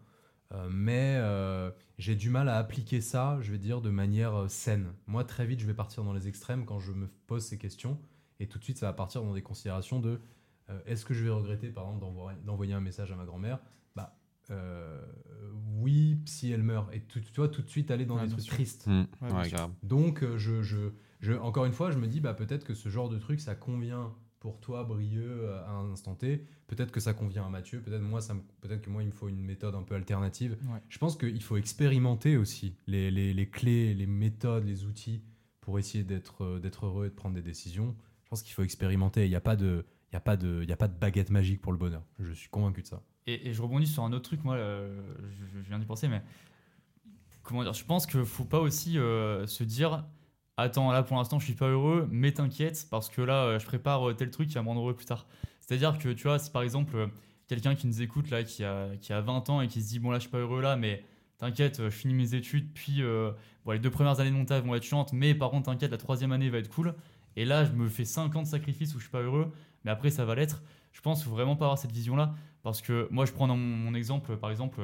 Euh, 0.53 0.69
mais 0.71 1.15
euh, 1.19 1.69
j'ai 1.97 2.15
du 2.15 2.29
mal 2.29 2.47
à 2.47 2.57
appliquer 2.57 3.01
ça, 3.01 3.37
je 3.41 3.51
vais 3.51 3.57
dire, 3.57 3.81
de 3.81 3.89
manière 3.89 4.33
euh, 4.33 4.47
saine. 4.47 4.93
Moi, 5.05 5.25
très 5.25 5.45
vite, 5.45 5.59
je 5.59 5.67
vais 5.67 5.73
partir 5.73 6.05
dans 6.05 6.13
les 6.13 6.27
extrêmes 6.29 6.65
quand 6.65 6.79
je 6.79 6.93
me 6.93 7.07
pose 7.27 7.43
ces 7.43 7.57
questions. 7.57 7.99
Et 8.39 8.47
tout 8.47 8.59
de 8.59 8.63
suite, 8.63 8.77
ça 8.77 8.85
va 8.87 8.93
partir 8.93 9.23
dans 9.23 9.33
des 9.33 9.41
considérations 9.41 9.99
de 9.99 10.19
euh, 10.69 10.79
est-ce 10.85 11.05
que 11.05 11.13
je 11.13 11.23
vais 11.23 11.29
regretter, 11.29 11.69
par 11.69 11.85
exemple, 11.85 12.01
d'envoyer- 12.01 12.37
d'envoyer 12.45 12.73
un 12.73 12.81
message 12.81 13.11
à 13.11 13.15
ma 13.15 13.25
grand-mère? 13.25 13.59
Bah, 13.95 14.17
euh, 14.51 15.01
oui, 15.79 16.17
si 16.25 16.51
elle 16.51 16.63
meurt. 16.63 16.93
Et 16.93 17.01
tu, 17.07 17.21
tu 17.21 17.31
vois, 17.35 17.47
tout 17.49 17.61
de 17.61 17.69
suite 17.69 17.89
aller 17.91 18.05
dans 18.05 18.15
Ouais, 18.17 18.23
des 18.23 18.29
trucs 18.29 18.43
sûr. 18.43 18.53
tristes. 18.53 18.87
Mm. 18.87 19.03
Ouais, 19.21 19.31
Ouais, 19.31 19.49
grave. 19.49 19.71
Donc, 19.83 20.23
euh, 20.23 20.37
je, 20.37 20.61
je, 20.63 20.89
je- 21.19 21.33
encore 21.33 21.65
une 21.65 21.73
fois, 21.73 21.91
je 21.91 21.97
me 21.97 22.07
dis, 22.07 22.19
bah, 22.19 22.33
peut-être 22.33 22.63
que 22.65 22.73
ce 22.73 22.89
genre 22.89 23.09
de 23.09 23.17
truc, 23.17 23.39
ça 23.39 23.55
convient 23.55 24.13
pour 24.39 24.59
toi, 24.59 24.83
Brieux, 24.83 25.49
à 25.51 25.71
un 25.71 25.91
instant 25.91 26.15
T. 26.15 26.45
Peut-être 26.67 26.91
que 26.91 26.99
ça 26.99 27.13
convient 27.13 27.45
à 27.45 27.49
Mathieu. 27.49 27.81
Peut-être 27.81 28.01
moi, 28.03 28.21
ça 28.21 28.33
me- 28.35 28.41
peut-être 28.61 28.81
que 28.81 28.89
moi, 28.89 29.01
il 29.03 29.07
me 29.07 29.11
faut 29.11 29.27
une 29.29 29.41
méthode 29.41 29.73
un 29.73 29.83
peu 29.83 29.95
alternative. 29.95 30.57
Ouais. 30.71 30.79
Je 30.89 30.97
pense 30.99 31.17
qu'il 31.17 31.41
faut 31.41 31.57
expérimenter 31.57 32.37
aussi 32.37 32.75
les, 32.87 33.09
les- 33.09 33.33
les 33.33 33.49
clés, 33.49 33.93
les 33.93 34.05
méthodes, 34.05 34.65
les 34.65 34.85
outils 34.85 35.23
pour 35.61 35.79
essayer 35.79 36.03
d'être 36.03 36.43
euh, 36.45 36.59
d'être 36.59 36.85
heureux 36.85 37.07
et 37.07 37.09
de 37.09 37.15
prendre 37.15 37.35
des 37.35 37.41
décisions. 37.41 37.95
Je 38.27 38.29
pense 38.29 38.43
qu'il 38.43 38.53
faut 38.53 38.63
expérimenter. 38.63 39.23
Il 39.23 39.29
n'y 39.29 39.37
a 39.37 39.39
pas 39.39 39.55
de 39.55 39.85
a 40.11 40.17
a 40.17 40.19
pas 40.19 40.35
de 40.35 40.99
baguette 40.99 41.29
magique 41.29 41.61
pour 41.61 41.71
le 41.71 41.77
bonheur. 41.77 42.03
Je 42.19 42.33
suis 42.33 42.49
convaincu 42.49 42.81
de 42.81 42.87
ça. 42.87 43.01
Et, 43.25 43.53
je 43.53 43.61
rebondis 43.61 43.87
sur 43.87 44.03
un 44.03 44.11
autre 44.11 44.23
truc, 44.23 44.43
moi, 44.43 44.55
euh, 44.55 45.01
je, 45.53 45.59
viens 45.69 45.79
d'y 45.79 45.85
penser, 45.85 46.09
mais 46.09 46.21
comment 47.41 47.63
dire, 47.63 47.71
je 47.71 47.85
pense 47.85 48.05
qu'il 48.05 48.25
faut 48.25 48.43
pas 48.43 48.59
aussi 48.59 48.99
euh, 48.99 49.47
se 49.47 49.63
dire 49.63 50.03
Attends, 50.57 50.91
là 50.91 51.03
pour 51.03 51.15
l'instant 51.15 51.39
je 51.39 51.45
suis 51.45 51.53
pas 51.53 51.69
heureux, 51.69 52.05
mais 52.11 52.33
t'inquiète, 52.33 52.87
parce 52.91 53.07
que 53.09 53.21
là 53.21 53.43
euh, 53.43 53.59
je 53.59 53.65
prépare 53.65 54.13
tel 54.17 54.29
truc 54.29 54.49
qui 54.49 54.55
va 54.55 54.61
me 54.61 54.67
rendre 54.67 54.81
heureux 54.81 54.95
plus 54.95 55.05
tard. 55.05 55.25
C'est-à-dire 55.61 55.97
que 55.97 56.09
tu 56.09 56.23
vois, 56.23 56.37
si 56.37 56.51
par 56.51 56.63
exemple 56.63 57.09
quelqu'un 57.47 57.75
qui 57.75 57.87
nous 57.87 58.01
écoute 58.01 58.29
là, 58.29 58.43
qui 58.43 58.65
a, 58.65 58.89
qui 58.99 59.13
a 59.13 59.21
20 59.21 59.49
ans 59.49 59.61
et 59.61 59.67
qui 59.67 59.81
se 59.81 59.87
dit 59.87 59.99
Bon 59.99 60.11
là 60.11 60.17
je 60.17 60.23
suis 60.23 60.31
pas 60.31 60.39
heureux 60.39 60.61
là, 60.61 60.75
mais 60.75 61.01
t'inquiète, 61.37 61.81
je 61.81 61.89
finis 61.89 62.13
mes 62.13 62.35
études, 62.35 62.73
puis 62.73 63.03
les 63.71 63.79
deux 63.79 63.91
premières 63.91 64.19
années 64.19 64.31
de 64.31 64.35
mon 64.35 64.45
taf 64.45 64.65
vont 64.65 64.75
être 64.75 64.83
chiantes, 64.83 65.13
mais 65.13 65.33
par 65.33 65.49
contre, 65.49 65.65
t'inquiète, 65.65 65.91
la 65.91 65.97
troisième 65.97 66.33
année 66.33 66.49
va 66.49 66.57
être 66.57 66.69
cool. 66.69 66.93
Et 67.37 67.45
là, 67.45 67.63
je 67.63 67.71
me 67.71 67.87
fais 67.87 68.03
5 68.03 68.35
ans 68.35 68.41
de 68.41 68.47
sacrifice 68.47 68.93
où 68.95 68.97
je 68.97 69.03
suis 69.03 69.11
pas 69.11 69.21
heureux, 69.21 69.53
mais 69.85 69.91
après, 69.91 70.09
ça 70.09 70.25
va 70.25 70.33
l'être. 70.33 70.63
Je 70.91 71.01
pense 71.01 71.23
faut 71.23 71.29
vraiment 71.29 71.55
pas 71.55 71.65
avoir 71.65 71.77
cette 71.77 71.91
vision-là, 71.91 72.33
parce 72.63 72.81
que 72.81 73.07
moi, 73.11 73.25
je 73.25 73.31
prends 73.31 73.47
dans 73.47 73.55
mon, 73.55 73.93
exemple, 73.93 74.35
par 74.37 74.49
exemple, 74.49 74.81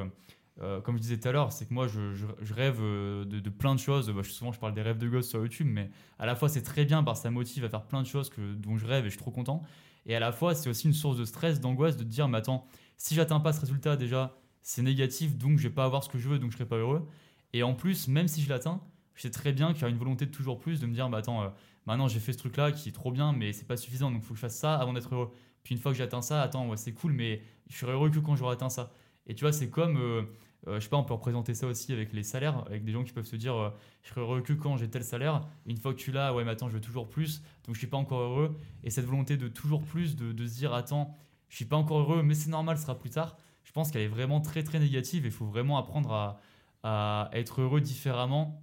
euh, 0.62 0.80
comme 0.80 0.96
je 0.96 1.02
disais 1.02 1.18
tout 1.18 1.26
à 1.26 1.32
l'heure, 1.32 1.50
c'est 1.50 1.66
que 1.66 1.74
moi, 1.74 1.88
je, 1.88 2.54
rêve 2.54 2.78
euh, 2.80 3.24
de, 3.24 3.50
plein 3.50 3.74
de 3.74 3.80
choses. 3.80 4.08
Bah, 4.10 4.22
souvent, 4.22 4.52
je 4.52 4.60
parle 4.60 4.72
des 4.72 4.82
rêves 4.82 4.98
de 4.98 5.08
gosse 5.08 5.28
sur 5.28 5.40
YouTube, 5.40 5.66
mais 5.68 5.90
à 6.20 6.26
la 6.26 6.36
fois, 6.36 6.48
c'est 6.48 6.62
très 6.62 6.84
bien 6.84 7.02
parce 7.02 7.18
que 7.18 7.22
ça 7.24 7.30
motive 7.32 7.64
à 7.64 7.68
faire 7.68 7.82
plein 7.82 8.02
de 8.02 8.06
choses 8.06 8.30
dont 8.38 8.78
je 8.78 8.86
rêve 8.86 9.04
et 9.04 9.08
je 9.08 9.14
suis 9.14 9.18
trop 9.18 9.32
content. 9.32 9.62
Et 10.06 10.14
à 10.14 10.20
la 10.20 10.30
fois, 10.30 10.54
c'est 10.54 10.70
aussi 10.70 10.86
une 10.86 10.94
source 10.94 11.16
de 11.16 11.24
stress, 11.24 11.60
d'angoisse, 11.60 11.96
de 11.96 12.04
dire, 12.04 12.28
mais 12.28 12.38
attends, 12.38 12.68
si 12.98 13.16
j'atteins 13.16 13.40
pas 13.40 13.52
ce 13.52 13.60
résultat, 13.60 13.96
déjà, 13.96 14.38
c'est 14.62 14.82
négatif, 14.82 15.36
donc 15.36 15.58
je 15.58 15.64
vais 15.64 15.74
pas 15.74 15.84
avoir 15.84 16.04
ce 16.04 16.08
que 16.08 16.18
je 16.18 16.28
veux, 16.28 16.38
donc 16.38 16.52
je 16.52 16.56
serai 16.56 16.68
pas 16.68 16.76
heureux. 16.76 17.08
Et 17.52 17.64
en 17.64 17.74
plus, 17.74 18.06
même 18.06 18.28
si 18.28 18.42
je 18.42 18.48
l'atteins, 18.48 18.80
je 19.14 19.22
sais 19.22 19.30
très 19.30 19.52
bien 19.52 19.72
qu'il 19.72 19.82
y 19.82 19.84
a 19.86 19.88
une 19.88 19.98
volonté 19.98 20.26
de 20.26 20.30
toujours 20.30 20.60
plus, 20.60 20.80
de 20.80 20.86
me 20.86 20.92
dire, 20.92 21.08
bah 21.08 21.18
attends, 21.18 21.42
euh, 21.42 21.48
maintenant 21.86 22.08
j'ai 22.08 22.20
fait 22.20 22.32
ce 22.32 22.38
truc-là 22.38 22.72
qui 22.72 22.88
est 22.88 22.92
trop 22.92 23.12
bien, 23.12 23.32
mais 23.32 23.52
c'est 23.52 23.66
pas 23.66 23.76
suffisant, 23.76 24.10
donc 24.10 24.22
faut 24.22 24.34
que 24.34 24.36
je 24.36 24.40
fasse 24.40 24.56
ça 24.56 24.76
avant 24.76 24.92
d'être 24.92 25.14
heureux. 25.14 25.32
Puis 25.62 25.74
une 25.74 25.80
fois 25.80 25.92
que 25.92 25.98
j'ai 25.98 26.04
atteint 26.04 26.22
ça, 26.22 26.42
attends, 26.42 26.68
ouais, 26.68 26.76
c'est 26.76 26.92
cool, 26.92 27.12
mais 27.12 27.42
je 27.68 27.76
serai 27.76 27.92
heureux 27.92 28.10
que 28.10 28.18
quand 28.18 28.36
j'aurai 28.36 28.52
atteint 28.52 28.68
ça. 28.68 28.92
Et 29.26 29.34
tu 29.34 29.44
vois, 29.44 29.52
c'est 29.52 29.70
comme, 29.70 29.96
euh, 29.96 30.22
euh, 30.68 30.76
je 30.76 30.80
sais 30.80 30.90
pas, 30.90 30.98
on 30.98 31.04
peut 31.04 31.14
représenter 31.14 31.54
ça 31.54 31.66
aussi 31.66 31.92
avec 31.92 32.12
les 32.12 32.22
salaires, 32.22 32.64
avec 32.66 32.84
des 32.84 32.92
gens 32.92 33.02
qui 33.02 33.12
peuvent 33.12 33.24
se 33.24 33.36
dire, 33.36 33.54
euh, 33.54 33.70
je 34.02 34.10
serai 34.10 34.20
heureux 34.20 34.42
que 34.42 34.52
quand 34.52 34.76
j'ai 34.76 34.88
tel 34.88 35.02
salaire. 35.02 35.46
Une 35.66 35.78
fois 35.78 35.94
que 35.94 35.98
tu 35.98 36.12
l'as, 36.12 36.34
ouais, 36.34 36.44
mais 36.44 36.50
attends, 36.50 36.68
je 36.68 36.74
veux 36.74 36.80
toujours 36.82 37.08
plus, 37.08 37.42
donc 37.64 37.74
je 37.74 37.78
suis 37.78 37.86
pas 37.86 37.96
encore 37.96 38.20
heureux. 38.20 38.58
Et 38.82 38.90
cette 38.90 39.06
volonté 39.06 39.36
de 39.38 39.48
toujours 39.48 39.82
plus, 39.82 40.16
de, 40.16 40.46
se 40.46 40.54
dire, 40.54 40.74
attends, 40.74 41.16
je 41.48 41.56
suis 41.56 41.64
pas 41.64 41.76
encore 41.76 42.00
heureux, 42.00 42.22
mais 42.22 42.34
c'est 42.34 42.50
normal, 42.50 42.76
ce 42.76 42.82
sera 42.82 42.98
plus 42.98 43.10
tard. 43.10 43.36
Je 43.62 43.72
pense 43.72 43.90
qu'elle 43.90 44.02
est 44.02 44.08
vraiment 44.08 44.40
très 44.42 44.62
très 44.62 44.78
négative. 44.78 45.24
Il 45.24 45.30
faut 45.32 45.46
vraiment 45.46 45.78
apprendre 45.78 46.12
à, 46.12 46.40
à 46.82 47.30
être 47.32 47.62
heureux 47.62 47.80
différemment 47.80 48.62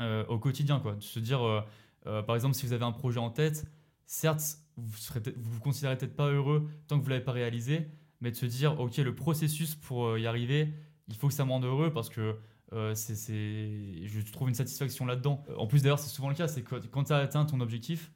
euh, 0.00 0.24
au 0.26 0.38
quotidien, 0.38 0.78
quoi. 0.78 0.94
De 0.94 1.02
se 1.02 1.18
dire, 1.18 1.64
euh, 2.08 2.22
par 2.22 2.34
exemple, 2.34 2.54
si 2.54 2.66
vous 2.66 2.72
avez 2.72 2.84
un 2.84 2.92
projet 2.92 3.20
en 3.20 3.30
tête, 3.30 3.64
certes, 4.06 4.58
vous 4.76 4.96
serez 4.96 5.20
vous 5.36 5.60
considérez 5.60 5.96
peut-être 5.96 6.16
pas 6.16 6.28
heureux 6.28 6.68
tant 6.86 6.98
que 6.98 7.04
vous 7.04 7.10
l'avez 7.10 7.24
pas 7.24 7.32
réalisé, 7.32 7.88
mais 8.20 8.30
de 8.30 8.36
se 8.36 8.46
dire, 8.46 8.80
ok, 8.80 8.96
le 8.96 9.14
processus 9.14 9.74
pour 9.74 10.06
euh, 10.06 10.20
y 10.20 10.26
arriver, 10.26 10.72
il 11.08 11.14
faut 11.14 11.28
que 11.28 11.34
ça 11.34 11.44
me 11.44 11.50
rende 11.50 11.64
heureux 11.64 11.92
parce 11.92 12.08
que 12.08 12.36
euh, 12.72 12.94
je 12.94 14.32
trouve 14.32 14.48
une 14.48 14.54
satisfaction 14.54 15.06
là-dedans. 15.06 15.44
En 15.56 15.66
plus, 15.66 15.82
d'ailleurs, 15.82 15.98
c'est 15.98 16.08
souvent 16.08 16.28
le 16.28 16.34
cas, 16.34 16.48
c'est 16.48 16.62
que 16.62 16.76
quand 16.86 17.04
tu 17.04 17.12
as 17.12 17.16
atteint 17.16 17.44
ton 17.44 17.60
objectif, 17.60 18.12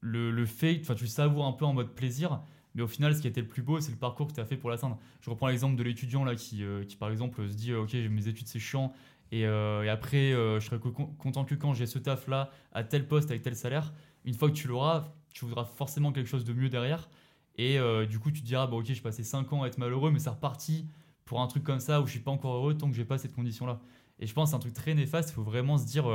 le, 0.00 0.30
le 0.30 0.46
fait, 0.46 0.80
tu 0.96 1.06
savoures 1.06 1.46
un 1.46 1.52
peu 1.52 1.64
en 1.64 1.74
mode 1.74 1.94
plaisir, 1.94 2.40
mais 2.74 2.82
au 2.82 2.86
final, 2.86 3.14
ce 3.14 3.20
qui 3.20 3.26
a 3.26 3.30
été 3.30 3.40
le 3.40 3.48
plus 3.48 3.62
beau, 3.62 3.80
c'est 3.80 3.90
le 3.90 3.96
parcours 3.96 4.28
que 4.28 4.32
tu 4.32 4.40
as 4.40 4.44
fait 4.44 4.56
pour 4.56 4.70
l'atteindre. 4.70 4.98
Je 5.20 5.30
reprends 5.30 5.48
l'exemple 5.48 5.76
de 5.76 5.82
l'étudiant 5.82 6.24
là 6.24 6.36
qui, 6.36 6.62
qui, 6.86 6.96
par 6.96 7.10
exemple, 7.10 7.48
se 7.48 7.54
dit, 7.54 7.74
ok, 7.74 7.94
mes 7.94 8.28
études 8.28 8.46
c'est 8.46 8.60
chiant, 8.60 8.92
et, 9.32 9.46
euh, 9.46 9.82
et 9.84 9.88
après, 9.88 10.32
euh, 10.32 10.60
je 10.60 10.66
serai 10.66 10.78
co- 10.80 10.90
content 10.92 11.44
que 11.44 11.54
quand 11.54 11.74
j'ai 11.74 11.86
ce 11.86 11.98
taf 11.98 12.26
là, 12.28 12.50
à 12.72 12.84
tel 12.84 13.06
poste, 13.06 13.30
avec 13.30 13.42
tel 13.42 13.56
salaire. 13.56 13.92
Une 14.24 14.34
fois 14.34 14.48
que 14.50 14.54
tu 14.54 14.68
l'auras, 14.68 15.14
tu 15.32 15.44
voudras 15.44 15.64
forcément 15.64 16.12
quelque 16.12 16.26
chose 16.28 16.44
de 16.44 16.52
mieux 16.52 16.68
derrière. 16.68 17.08
Et 17.56 17.78
euh, 17.78 18.06
du 18.06 18.18
coup, 18.18 18.30
tu 18.30 18.42
diras, 18.42 18.66
bah, 18.66 18.76
ok, 18.76 18.86
j'ai 18.86 19.00
passé 19.00 19.22
5 19.24 19.52
ans 19.52 19.62
à 19.64 19.66
être 19.68 19.78
malheureux, 19.78 20.10
mais 20.10 20.18
c'est 20.18 20.30
reparti 20.30 20.86
pour 21.24 21.40
un 21.40 21.46
truc 21.46 21.64
comme 21.64 21.80
ça 21.80 22.00
où 22.00 22.06
je 22.06 22.12
suis 22.12 22.20
pas 22.20 22.30
encore 22.30 22.54
heureux 22.54 22.76
tant 22.76 22.88
que 22.88 22.96
j'ai 22.96 23.04
pas 23.04 23.18
cette 23.18 23.34
condition 23.34 23.66
là. 23.66 23.80
Et 24.18 24.26
je 24.26 24.32
pense 24.34 24.48
que 24.48 24.50
c'est 24.50 24.56
un 24.56 24.60
truc 24.60 24.74
très 24.74 24.94
néfaste, 24.94 25.30
il 25.30 25.34
faut 25.34 25.42
vraiment 25.42 25.76
se 25.78 25.86
dire, 25.86 26.06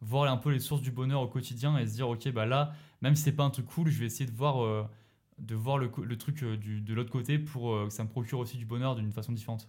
voir 0.00 0.30
un 0.30 0.36
peu 0.36 0.50
les 0.50 0.58
sources 0.60 0.82
du 0.82 0.90
bonheur 0.90 1.20
au 1.22 1.28
quotidien 1.28 1.78
et 1.78 1.86
se 1.86 1.94
dire, 1.94 2.08
ok, 2.08 2.30
bah 2.32 2.46
là, 2.46 2.72
même 3.00 3.14
si 3.16 3.22
c'est 3.22 3.32
pas 3.32 3.44
un 3.44 3.50
truc 3.50 3.66
cool, 3.66 3.88
je 3.88 3.98
vais 3.98 4.06
essayer 4.06 4.26
de 4.30 4.36
voir, 4.36 4.88
de 5.38 5.54
voir 5.54 5.78
le, 5.78 5.90
truc 6.18 6.44
du- 6.44 6.80
de 6.80 6.94
l'autre 6.94 7.10
côté 7.10 7.38
pour 7.38 7.84
que 7.86 7.90
ça 7.90 8.04
me 8.04 8.08
procure 8.08 8.38
aussi 8.40 8.56
du 8.58 8.66
bonheur 8.66 8.94
d'une 8.96 9.12
façon 9.12 9.32
différente. 9.32 9.68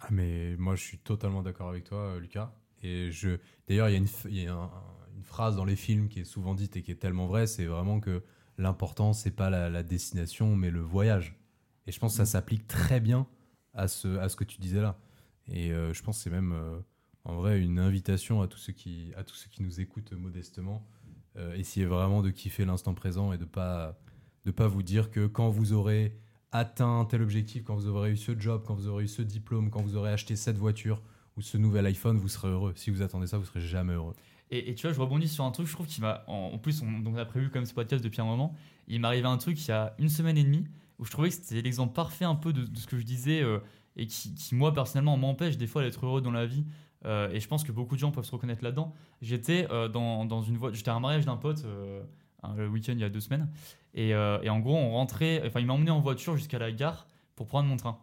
Ah, 0.00 0.08
mais 0.10 0.56
moi, 0.58 0.74
je 0.76 0.82
suis 0.82 0.98
totalement 0.98 1.42
d'accord 1.42 1.68
avec 1.68 1.84
toi, 1.84 1.98
euh, 1.98 2.20
Lucas. 2.20 2.52
Et 2.82 3.10
je, 3.10 3.38
d'ailleurs, 3.66 3.88
il 3.88 3.92
y 3.92 3.94
a, 3.94 3.98
une, 3.98 4.08
il 4.26 4.42
y 4.42 4.46
a 4.46 4.54
un- 4.54 4.70
une 5.16 5.24
phrase 5.24 5.56
dans 5.56 5.64
les 5.64 5.76
films 5.76 6.08
qui 6.08 6.20
est 6.20 6.24
souvent 6.24 6.54
dite 6.54 6.76
et 6.76 6.82
qui 6.82 6.90
est 6.92 6.96
tellement 6.96 7.26
vraie, 7.26 7.46
c'est 7.46 7.64
vraiment 7.64 8.00
que 8.00 8.22
l'important, 8.58 9.12
c'est 9.14 9.30
pas 9.30 9.48
la, 9.50 9.70
la 9.70 9.82
destination, 9.82 10.54
mais 10.56 10.70
le 10.70 10.80
voyage. 10.80 11.34
Et 11.86 11.92
je 11.92 11.98
pense 11.98 12.12
que 12.12 12.18
ça 12.18 12.26
s'applique 12.26 12.66
très 12.66 13.00
bien 13.00 13.26
à 13.72 13.88
ce, 13.88 14.18
à 14.18 14.28
ce 14.28 14.36
que 14.36 14.44
tu 14.44 14.60
disais 14.60 14.80
là. 14.82 14.98
Et 15.48 15.72
euh, 15.72 15.94
je 15.94 16.02
pense 16.02 16.18
que 16.18 16.24
c'est 16.24 16.30
même, 16.30 16.52
euh, 16.52 16.78
en 17.24 17.36
vrai, 17.36 17.60
une 17.60 17.78
invitation 17.78 18.42
à 18.42 18.48
tous 18.48 18.58
ceux 18.58 18.72
qui, 18.74 19.12
à 19.16 19.24
tous 19.24 19.34
ceux 19.36 19.48
qui 19.48 19.62
nous 19.62 19.80
écoutent 19.80 20.12
modestement. 20.12 20.86
Euh, 21.36 21.54
essayez 21.54 21.86
vraiment 21.86 22.22
de 22.22 22.30
kiffer 22.30 22.64
l'instant 22.64 22.94
présent 22.94 23.32
et 23.32 23.38
de 23.38 23.44
pas, 23.44 23.98
de 24.44 24.50
pas 24.50 24.68
vous 24.68 24.82
dire 24.82 25.10
que 25.10 25.26
quand 25.26 25.48
vous 25.50 25.72
aurez 25.72 26.18
atteint 26.56 27.04
tel 27.04 27.22
objectif, 27.22 27.64
quand 27.64 27.74
vous 27.74 27.88
aurez 27.88 28.12
eu 28.12 28.16
ce 28.16 28.38
job, 28.38 28.62
quand 28.66 28.74
vous 28.74 28.88
aurez 28.88 29.04
eu 29.04 29.08
ce 29.08 29.22
diplôme, 29.22 29.70
quand 29.70 29.82
vous 29.82 29.96
aurez 29.96 30.12
acheté 30.12 30.36
cette 30.36 30.56
voiture 30.56 31.02
ou 31.36 31.42
ce 31.42 31.56
nouvel 31.58 31.86
iPhone, 31.86 32.16
vous 32.16 32.28
serez 32.28 32.48
heureux. 32.48 32.72
Si 32.76 32.90
vous 32.90 33.02
attendez 33.02 33.26
ça, 33.26 33.38
vous 33.38 33.44
serez 33.44 33.60
jamais 33.60 33.92
heureux. 33.92 34.14
Et, 34.50 34.74
tu 34.74 34.86
vois, 34.86 34.94
je 34.94 35.00
rebondis 35.00 35.28
sur 35.28 35.44
un 35.44 35.50
truc, 35.50 35.66
je 35.66 35.72
trouve 35.72 35.86
qu'il 35.86 36.02
m'a. 36.02 36.22
En, 36.28 36.56
plus, 36.58 36.80
on, 36.80 37.00
donc 37.00 37.14
on 37.14 37.18
a 37.18 37.24
prévu 37.24 37.50
comme 37.50 37.66
ce 37.66 37.74
podcast 37.74 38.02
depuis 38.02 38.20
un 38.20 38.24
moment. 38.24 38.54
Il 38.86 39.04
arrivé 39.04 39.26
un 39.26 39.38
truc 39.38 39.60
il 39.60 39.68
y 39.68 39.72
a 39.72 39.94
une 39.98 40.08
semaine 40.08 40.38
et 40.38 40.44
demie 40.44 40.64
où 40.98 41.04
je 41.04 41.10
trouvais 41.10 41.28
que 41.28 41.34
c'était 41.34 41.60
l'exemple 41.60 41.92
parfait 41.92 42.24
un 42.24 42.36
peu 42.36 42.52
de, 42.52 42.64
ce 42.78 42.86
que 42.86 42.96
je 42.96 43.04
disais 43.04 43.42
euh, 43.42 43.58
et 43.96 44.06
qui, 44.06 44.34
qui, 44.34 44.54
moi, 44.54 44.72
personnellement, 44.72 45.16
m'empêche 45.16 45.58
des 45.58 45.66
fois 45.66 45.82
d'être 45.82 46.06
heureux 46.06 46.20
dans 46.20 46.30
la 46.30 46.46
vie. 46.46 46.64
Euh, 47.04 47.28
et 47.32 47.40
je 47.40 47.48
pense 47.48 47.64
que 47.64 47.72
beaucoup 47.72 47.96
de 47.96 48.00
gens 48.00 48.12
peuvent 48.12 48.24
se 48.24 48.30
reconnaître 48.30 48.62
là-dedans. 48.62 48.94
J'étais 49.20 49.66
euh, 49.70 49.88
dans, 49.88 50.24
dans 50.24 50.42
une 50.42 50.56
voie. 50.56 50.72
J'étais 50.72 50.90
à 50.90 50.94
un 50.94 51.00
mariage 51.00 51.26
d'un 51.26 51.36
pote 51.36 51.64
un- 52.42 52.54
le 52.54 52.68
week-end 52.68 52.92
il 52.92 53.00
y 53.00 53.04
a 53.04 53.08
deux 53.08 53.20
semaines. 53.20 53.48
Et, 53.94 54.14
euh, 54.14 54.38
et 54.42 54.50
en 54.50 54.60
gros, 54.60 54.76
on 54.76 54.90
rentrait. 54.92 55.42
Enfin, 55.46 55.60
il 55.60 55.66
m'a 55.66 55.72
emmené 55.74 55.90
en 55.90 56.00
voiture 56.00 56.36
jusqu'à 56.36 56.58
la 56.58 56.70
gare 56.72 57.06
pour 57.34 57.46
prendre 57.46 57.68
mon 57.68 57.76
train. 57.76 57.98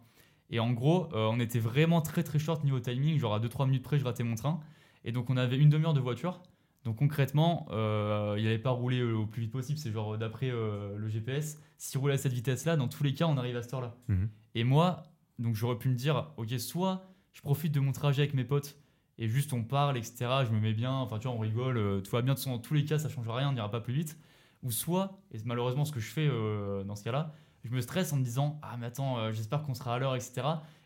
Et 0.49 0.59
en 0.59 0.71
gros, 0.71 1.07
euh, 1.13 1.29
on 1.31 1.39
était 1.39 1.59
vraiment 1.59 2.01
très 2.01 2.23
très 2.23 2.39
short 2.39 2.63
niveau 2.63 2.79
timing. 2.79 3.17
Genre 3.19 3.33
à 3.33 3.39
2-3 3.39 3.65
minutes 3.65 3.83
près, 3.83 3.97
je 3.99 4.03
ratais 4.05 4.23
mon 4.23 4.35
train. 4.35 4.59
Et 5.05 5.11
donc, 5.11 5.29
on 5.29 5.37
avait 5.37 5.57
une 5.57 5.69
demi-heure 5.69 5.93
de 5.93 5.99
voiture. 5.99 6.41
Donc 6.83 6.97
concrètement, 6.97 7.65
euh, 7.71 8.35
il 8.37 8.43
n'allait 8.43 8.59
pas 8.59 8.71
rouler 8.71 9.01
au 9.03 9.25
plus 9.25 9.43
vite 9.43 9.51
possible. 9.51 9.79
C'est 9.79 9.91
genre 9.91 10.17
d'après 10.17 10.49
euh, 10.51 10.97
le 10.97 11.07
GPS, 11.07 11.57
s'il 11.77 11.99
roulait 11.99 12.15
à 12.15 12.17
cette 12.17 12.33
vitesse-là, 12.33 12.75
dans 12.75 12.89
tous 12.89 13.03
les 13.03 13.13
cas, 13.13 13.25
on 13.27 13.37
arrive 13.37 13.55
à 13.55 13.61
cette 13.61 13.73
heure-là. 13.73 13.95
Mhm. 14.09 14.29
Et 14.55 14.63
moi, 14.65 15.03
donc 15.39 15.55
j'aurais 15.55 15.77
pu 15.77 15.87
me 15.89 15.95
dire, 15.95 16.31
ok, 16.37 16.49
soit 16.59 17.05
je 17.31 17.41
profite 17.41 17.71
de 17.73 17.79
mon 17.79 17.93
trajet 17.93 18.23
avec 18.23 18.33
mes 18.33 18.43
potes 18.43 18.77
et 19.17 19.27
juste 19.27 19.53
on 19.53 19.63
parle, 19.63 19.97
etc. 19.97 20.43
Je 20.45 20.51
me 20.51 20.59
mets 20.59 20.73
bien, 20.73 20.91
enfin 20.93 21.19
tu 21.19 21.27
vois, 21.27 21.35
on 21.35 21.39
rigole, 21.39 21.77
euh, 21.77 22.01
tout 22.01 22.11
va 22.11 22.21
bien. 22.21 22.33
De 22.33 22.37
toute 22.37 22.43
façon, 22.45 22.55
dans 22.55 22.61
tous 22.61 22.73
les 22.73 22.85
cas, 22.85 22.97
ça 22.99 23.09
change 23.09 23.27
rien, 23.29 23.49
on 23.49 23.53
n'ira 23.53 23.69
pas 23.69 23.81
plus 23.81 23.93
vite. 23.93 24.17
Ou 24.63 24.71
soit, 24.71 25.19
et 25.31 25.37
malheureusement 25.45 25.85
ce 25.85 25.91
que 25.91 25.99
je 25.99 26.09
fais 26.09 26.27
euh, 26.27 26.83
dans 26.83 26.95
ce 26.95 27.03
cas-là, 27.03 27.33
je 27.63 27.69
me 27.71 27.81
stresse 27.81 28.11
en 28.13 28.17
me 28.17 28.23
disant, 28.23 28.59
ah 28.61 28.75
mais 28.77 28.85
attends, 28.87 29.17
euh, 29.19 29.31
j'espère 29.31 29.61
qu'on 29.63 29.73
sera 29.73 29.95
à 29.95 29.99
l'heure, 29.99 30.15
etc. 30.15 30.41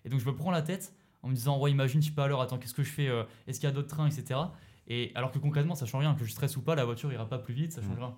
Et 0.06 0.10
donc 0.10 0.20
je 0.20 0.26
me 0.26 0.36
prends 0.36 0.52
la 0.52 0.62
tête 0.62 0.94
en 1.24 1.30
me 1.30 1.34
disant, 1.36 1.60
ouais, 1.60 1.72
imagine, 1.72 2.02
je 2.02 2.06
suis 2.06 2.14
pas 2.16 2.26
à 2.26 2.28
l'heure, 2.28 2.42
attends, 2.42 2.58
qu'est-ce 2.58 2.74
que 2.74 2.84
je 2.84 2.92
fais 2.92 3.10
Est-ce 3.48 3.60
qu'il 3.60 3.68
y 3.68 3.72
a 3.72 3.74
d'autres 3.76 3.88
trains, 3.88 4.08
etc. 4.08 4.40
Et 4.88 5.12
alors 5.16 5.32
que 5.32 5.40
concrètement, 5.40 5.76
ça 5.76 5.86
change 5.86 6.02
rien, 6.04 6.14
que 6.16 6.24
je 6.24 6.32
stresse 6.32 6.56
ou 6.58 6.62
pas, 6.62 6.76
la 6.76 6.86
voiture 6.86 7.12
ira 7.12 7.28
pas 7.28 7.40
plus 7.40 7.54
vite, 7.54 7.72
ça 7.74 7.82
change 7.82 7.92
Mhm. 7.98 8.04
rien. 8.04 8.16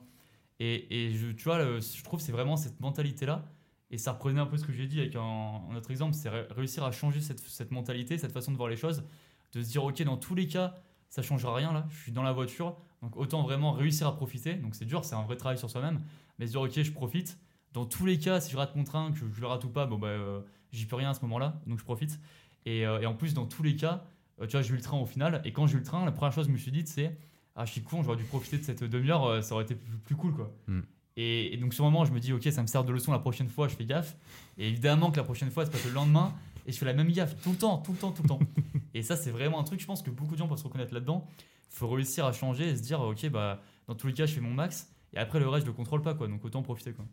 Et, 0.59 1.05
et 1.07 1.13
je, 1.13 1.27
tu 1.31 1.45
vois, 1.45 1.57
le- 1.63 1.79
je 1.79 2.03
trouve 2.03 2.19
que 2.19 2.25
c'est 2.25 2.31
vraiment 2.33 2.57
cette 2.57 2.79
mentalité-là. 2.81 3.45
Et 3.91 3.97
ça 3.97 4.11
reprenait 4.11 4.39
un 4.41 4.45
peu 4.45 4.57
ce 4.57 4.65
que 4.65 4.71
j'ai 4.73 4.85
dit 4.85 4.99
avec 4.99 5.15
un, 5.15 5.21
un 5.21 5.75
autre 5.75 5.89
exemple, 5.89 6.13
c'est 6.13 6.29
ré- 6.29 6.45
réussir 6.51 6.83
à 6.83 6.91
changer 6.91 7.21
cette, 7.21 7.39
cette 7.39 7.71
mentalité, 7.71 8.17
cette 8.19 8.33
façon 8.33 8.51
de 8.51 8.57
voir 8.57 8.69
les 8.69 8.75
choses, 8.75 9.03
de 9.53 9.61
se 9.61 9.69
dire, 9.69 9.83
ok, 9.83 10.01
dans 10.03 10.17
tous 10.17 10.35
les 10.35 10.47
cas, 10.47 10.75
ça 11.09 11.21
changera 11.21 11.55
rien 11.55 11.73
là, 11.73 11.87
je 11.89 12.01
suis 12.01 12.11
dans 12.11 12.23
la 12.23 12.31
voiture, 12.31 12.77
donc 13.01 13.17
autant 13.17 13.41
vraiment 13.43 13.71
réussir 13.71 14.07
à 14.07 14.15
profiter. 14.15 14.55
Donc 14.55 14.75
c'est 14.75 14.85
dur, 14.85 15.05
c'est 15.05 15.15
un 15.15 15.23
vrai 15.23 15.37
travail 15.37 15.57
sur 15.57 15.69
soi-même, 15.69 16.01
mais 16.37 16.45
se 16.47 16.51
dire, 16.51 16.61
ok, 16.61 16.81
je 16.81 16.91
profite. 16.91 17.39
Dans 17.73 17.85
tous 17.85 18.05
les 18.05 18.17
cas, 18.17 18.39
si 18.39 18.51
je 18.51 18.57
rate 18.57 18.75
mon 18.75 18.83
train, 18.83 19.11
que 19.11 19.17
je 19.17 19.41
le 19.41 19.47
rate 19.47 19.63
ou 19.63 19.69
pas, 19.69 19.85
bon 19.85 19.97
bah, 19.97 20.07
euh, 20.07 20.41
j'y 20.71 20.85
peux 20.85 20.95
rien 20.95 21.11
à 21.11 21.13
ce 21.13 21.21
moment-là, 21.21 21.61
donc 21.67 21.79
je 21.79 21.83
profite. 21.83 22.19
Et, 22.65 22.85
euh, 22.85 22.99
et 22.99 23.05
en 23.05 23.13
plus, 23.13 23.33
dans 23.33 23.45
tous 23.45 23.63
les 23.63 23.75
cas, 23.75 24.05
euh, 24.41 24.47
tu 24.47 24.53
vois, 24.53 24.61
j'ai 24.61 24.73
eu 24.73 24.77
le 24.77 24.81
train 24.81 24.97
au 24.97 25.05
final, 25.05 25.41
et 25.45 25.51
quand 25.51 25.67
j'ai 25.67 25.75
eu 25.75 25.79
le 25.79 25.83
train, 25.83 26.03
la 26.05 26.11
première 26.11 26.33
chose 26.33 26.45
que 26.45 26.51
je 26.51 26.53
me 26.53 26.61
suis 26.61 26.71
dit, 26.71 26.83
c'est, 26.85 27.17
ah, 27.55 27.65
je 27.65 27.71
suis 27.71 27.83
con, 27.83 28.03
j'aurais 28.03 28.17
dû 28.17 28.23
profiter 28.23 28.57
de 28.57 28.63
cette 28.63 28.83
demi-heure, 28.83 29.43
ça 29.43 29.53
aurait 29.53 29.63
été 29.63 29.75
plus, 29.75 29.97
plus 29.97 30.15
cool 30.15 30.33
quoi. 30.33 30.51
Mm. 30.67 30.81
Et, 31.17 31.53
et 31.53 31.57
donc 31.57 31.73
sur 31.73 31.83
le 31.83 31.91
moment, 31.91 32.05
je 32.05 32.13
me 32.13 32.19
dis, 32.19 32.31
ok, 32.31 32.43
ça 32.43 32.61
me 32.61 32.67
sert 32.67 32.83
de 32.85 32.93
leçon 32.93 33.11
la 33.11 33.19
prochaine 33.19 33.49
fois, 33.49 33.67
je 33.67 33.75
fais 33.75 33.85
gaffe. 33.85 34.15
Et 34.57 34.69
évidemment 34.69 35.11
que 35.11 35.17
la 35.17 35.23
prochaine 35.23 35.51
fois, 35.51 35.65
c'est 35.65 35.71
pas 35.71 35.85
le 35.85 35.93
lendemain, 35.93 36.33
et 36.69 36.71
je 36.71 36.77
fais 36.77 36.85
la 36.85 36.93
même 36.93 37.11
gaffe 37.11 37.35
tout 37.41 37.49
le 37.49 37.57
temps, 37.57 37.79
tout 37.79 37.91
le 37.93 37.97
temps, 37.97 38.11
tout 38.11 38.21
le 38.21 38.27
temps. 38.29 38.39
et 38.93 39.01
ça, 39.01 39.15
c'est 39.15 39.31
vraiment 39.31 39.59
un 39.59 39.63
truc, 39.63 39.79
je 39.81 39.87
pense 39.87 40.03
que 40.03 40.11
beaucoup 40.11 40.33
de 40.33 40.37
gens 40.37 40.47
peuvent 40.47 40.59
se 40.59 40.63
reconnaître 40.63 40.93
là-dedans. 40.93 41.27
Il 41.71 41.75
faut 41.75 41.89
réussir 41.89 42.25
à 42.25 42.31
changer 42.31 42.69
et 42.69 42.75
se 42.77 42.83
dire, 42.83 43.01
ok, 43.01 43.27
bah, 43.29 43.63
dans 43.87 43.95
tous 43.95 44.05
les 44.07 44.13
cas, 44.13 44.27
je 44.27 44.33
fais 44.35 44.41
mon 44.41 44.53
max, 44.53 44.93
et 45.13 45.17
après 45.17 45.39
le 45.39 45.49
reste, 45.49 45.65
je 45.65 45.71
le 45.71 45.75
contrôle 45.75 46.03
pas, 46.03 46.13
quoi. 46.13 46.27
Donc 46.27 46.45
autant 46.45 46.59
en 46.59 46.63
profiter, 46.63 46.93
quoi. 46.93 47.05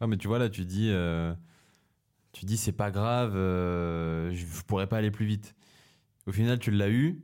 Ah, 0.00 0.06
mais 0.06 0.16
tu 0.16 0.28
vois, 0.28 0.38
là, 0.38 0.48
tu 0.48 0.64
dis, 0.64 0.88
euh, 0.90 1.34
tu 2.32 2.46
dis 2.46 2.56
c'est 2.56 2.72
pas 2.72 2.90
grave, 2.90 3.34
euh, 3.36 4.30
je, 4.32 4.46
je 4.46 4.62
pourrais 4.62 4.86
pas 4.86 4.96
aller 4.96 5.10
plus 5.10 5.26
vite. 5.26 5.54
Au 6.26 6.32
final, 6.32 6.58
tu 6.58 6.70
l'as 6.70 6.88
eu, 6.88 7.22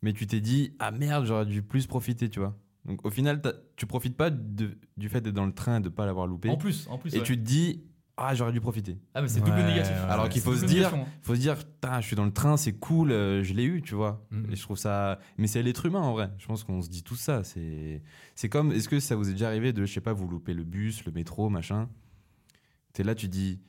mais 0.00 0.14
tu 0.14 0.26
t'es 0.26 0.40
dit, 0.40 0.74
ah 0.78 0.90
merde, 0.90 1.26
j'aurais 1.26 1.44
dû 1.46 1.62
plus 1.62 1.86
profiter, 1.86 2.30
tu 2.30 2.40
vois. 2.40 2.56
Donc 2.86 3.04
au 3.04 3.10
final, 3.10 3.42
tu 3.76 3.84
profites 3.86 4.16
pas 4.16 4.30
de- 4.30 4.78
du 4.96 5.08
fait 5.10 5.20
d'être 5.20 5.34
dans 5.34 5.44
le 5.46 5.52
train 5.52 5.78
et 5.78 5.82
de 5.82 5.88
pas 5.90 6.06
l'avoir 6.06 6.26
loupé. 6.26 6.48
En 6.48 6.56
plus, 6.56 6.86
en 6.88 6.96
plus. 6.96 7.14
et 7.14 7.18
ouais. 7.18 7.24
tu 7.24 7.36
te 7.36 7.42
dis, 7.42 7.84
ah, 8.18 8.34
j'aurais 8.34 8.52
dû 8.52 8.60
profiter. 8.60 8.98
Ah, 9.14 9.20
mais 9.20 9.28
c'est 9.28 9.40
double 9.40 9.52
Ouais, 9.58 9.66
négatif. 9.66 9.92
ouais. 9.94 10.10
Alors 10.10 10.28
qu'il 10.30 10.40
C'est 10.40 10.48
faut 10.48 10.56
se 10.56 10.64
dire, 10.64 10.86
négation, 10.88 11.02
hein. 11.02 11.18
faut 11.22 11.34
se 11.34 11.40
dire, 11.40 11.56
je 12.00 12.06
suis 12.06 12.16
dans 12.16 12.24
le 12.24 12.32
train, 12.32 12.56
c'est 12.56 12.72
cool, 12.72 13.12
euh, 13.12 13.42
je 13.42 13.52
l'ai 13.52 13.64
eu, 13.64 13.82
tu 13.82 13.94
vois. 13.94 14.26
Mhm. 14.30 14.50
Et 14.52 14.56
je 14.56 14.62
trouve 14.62 14.78
ça. 14.78 15.18
Mais 15.36 15.46
c'est 15.46 15.62
l'être 15.62 15.84
humain 15.84 16.00
en 16.00 16.12
vrai. 16.12 16.30
Je 16.38 16.46
pense 16.46 16.64
qu'on 16.64 16.80
se 16.80 16.88
dit 16.88 17.02
tout 17.02 17.16
ça. 17.16 17.44
C'est, 17.44 18.02
c'est 18.34 18.48
comme, 18.48 18.72
est-ce 18.72 18.88
que 18.88 19.00
ça 19.00 19.16
vous 19.16 19.28
est 19.28 19.32
déjà 19.32 19.48
arrivé 19.48 19.72
de, 19.72 19.84
je 19.84 19.92
sais 19.92 20.00
pas, 20.00 20.14
vous 20.14 20.28
louper 20.28 20.54
le 20.54 20.64
bus, 20.64 21.04
le 21.04 21.12
métro, 21.12 21.50
machin? 21.50 21.88
T'es 22.94 23.02
là, 23.02 23.14
tu 23.14 23.28
dis, 23.28 23.60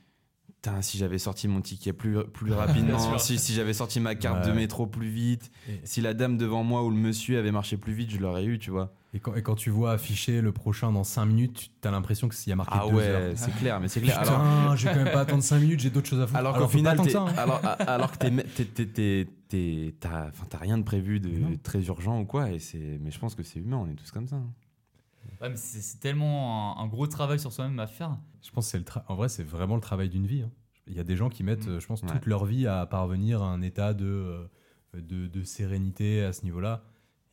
Putain, 0.46 0.82
si 0.82 0.98
j'avais 0.98 1.18
sorti 1.18 1.46
mon 1.46 1.60
ticket 1.60 1.92
plus, 1.92 2.24
plus 2.32 2.52
rapidement, 2.54 3.18
si, 3.18 3.38
si 3.38 3.52
j'avais 3.52 3.74
sorti 3.74 4.00
ma 4.00 4.14
carte 4.14 4.46
de 4.46 4.52
métro 4.52 4.86
plus 4.86 5.08
vite, 5.08 5.52
Et, 5.68 5.80
si 5.84 6.00
la 6.00 6.14
dame 6.14 6.36
devant 6.36 6.64
moi 6.64 6.82
ou 6.84 6.90
le 6.90 6.96
monsieur 6.96 7.38
avait 7.38 7.52
marché 7.52 7.76
plus 7.76 7.92
vite, 7.92 8.10
je 8.10 8.18
l'aurais 8.18 8.44
eu, 8.44 8.58
tu 8.58 8.70
vois. 8.70 8.92
Et 9.14 9.20
quand, 9.20 9.34
et 9.34 9.42
quand 9.42 9.54
tu 9.54 9.70
vois 9.70 9.92
afficher 9.92 10.40
le 10.42 10.52
prochain 10.52 10.92
dans 10.92 11.04
5 11.04 11.24
minutes, 11.26 11.70
tu 11.80 11.88
as 11.88 11.90
l'impression 11.90 12.28
qu'il 12.28 12.48
y 12.48 12.52
a 12.52 12.56
marqué 12.56 12.74
Ah 12.78 12.86
2 12.88 12.94
ouais, 12.94 13.04
heures. 13.08 13.32
c'est 13.36 13.54
clair, 13.56 13.80
mais 13.80 13.88
c'est 13.88 14.00
clair. 14.02 14.20
Putain, 14.20 14.34
Alors, 14.34 14.76
je 14.76 14.86
vais 14.88 14.94
quand 14.94 15.04
même 15.04 15.12
pas 15.12 15.20
attendre 15.22 15.42
5 15.42 15.58
minutes, 15.60 15.80
j'ai 15.80 15.90
d'autres 15.90 16.08
choses 16.08 16.20
à 16.20 16.26
foutre. 16.26 16.38
alors 16.38 16.58
qu'au 16.58 16.68
final, 16.68 17.00
t'es- 17.00 17.10
ça, 17.10 17.22
hein. 17.22 17.34
alors, 17.86 18.12
que 18.12 18.18
t'es, 18.18 18.30
t'es, 18.30 18.64
t'es, 18.66 18.86
t'es- 18.86 19.28
t'es- 19.48 19.94
t'as, 19.98 20.30
t'as 20.50 20.58
rien 20.58 20.76
de 20.78 20.82
prévu 20.82 21.20
de 21.20 21.28
non. 21.30 21.56
très 21.62 21.82
urgent 21.86 22.20
ou 22.20 22.26
quoi, 22.26 22.50
et 22.50 22.58
c'est, 22.58 22.98
mais 23.00 23.10
je 23.10 23.18
pense 23.18 23.34
que 23.34 23.42
c'est 23.42 23.58
humain, 23.60 23.78
on 23.78 23.88
est 23.90 23.94
tous 23.94 24.10
comme 24.10 24.28
ça. 24.28 24.36
hein. 24.36 24.52
Ouais, 25.40 25.50
mais 25.50 25.56
c'est 25.56 25.80
c'est 25.80 25.98
tellement 26.00 26.78
un, 26.78 26.82
un 26.84 26.86
gros 26.88 27.06
travail 27.06 27.38
sur 27.38 27.52
soi-même 27.52 27.78
à 27.78 27.86
faire. 27.86 28.16
Je 28.42 28.50
pense 28.50 28.66
que 28.66 28.70
c'est 28.72 28.78
le 28.78 28.84
tra- 28.84 29.04
en 29.08 29.14
vrai, 29.14 29.28
c'est 29.28 29.42
vraiment 29.44 29.74
le 29.76 29.80
travail 29.80 30.08
d'une 30.08 30.26
vie. 30.26 30.42
hein. 30.42 30.50
Il 30.86 30.94
y 30.96 31.00
a 31.00 31.04
des 31.04 31.16
gens 31.16 31.28
qui 31.28 31.44
mettent, 31.44 31.66
Mm. 31.66 31.70
euh, 31.72 31.80
je 31.80 31.86
pense, 31.86 32.02
Ouais. 32.02 32.08
toute 32.08 32.26
leur 32.26 32.44
vie 32.44 32.66
à 32.66 32.84
parvenir 32.86 33.42
à 33.42 33.46
un 33.46 33.60
état 33.62 33.94
de, 33.94 34.04
euh, 34.06 34.46
de, 34.94 35.26
de 35.28 35.42
sérénité 35.44 36.24
à 36.24 36.32
ce 36.32 36.44
niveau-là. 36.44 36.82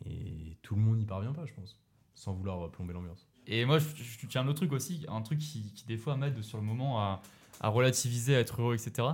Et 0.04 0.58
tout 0.62 0.76
le 0.76 0.82
monde 0.82 0.98
n'y 0.98 1.06
parvient 1.06 1.34
pas, 1.34 1.46
je 1.46 1.54
pense, 1.54 1.80
sans 2.14 2.34
vouloir 2.34 2.70
plomber 2.72 2.94
l'ambiance. 2.94 3.28
Et 3.48 3.66
moi, 3.66 3.80
je, 3.80 3.86
je 3.96 4.28
tiens 4.28 4.42
un 4.42 4.48
autre 4.48 4.58
truc 4.58 4.72
aussi, 4.74 5.06
un 5.08 5.22
truc 5.22 5.40
qui, 5.40 5.72
qui 5.74 5.86
des 5.86 5.98
fois 5.98 6.18
m'aide 6.18 6.42
sur 6.42 6.58
le 6.58 6.64
moment 6.64 7.00
à, 7.00 7.22
à 7.62 7.70
relativiser, 7.70 8.36
à 8.36 8.40
être 8.40 8.62
heureux, 8.62 8.76
etc. 8.76 9.08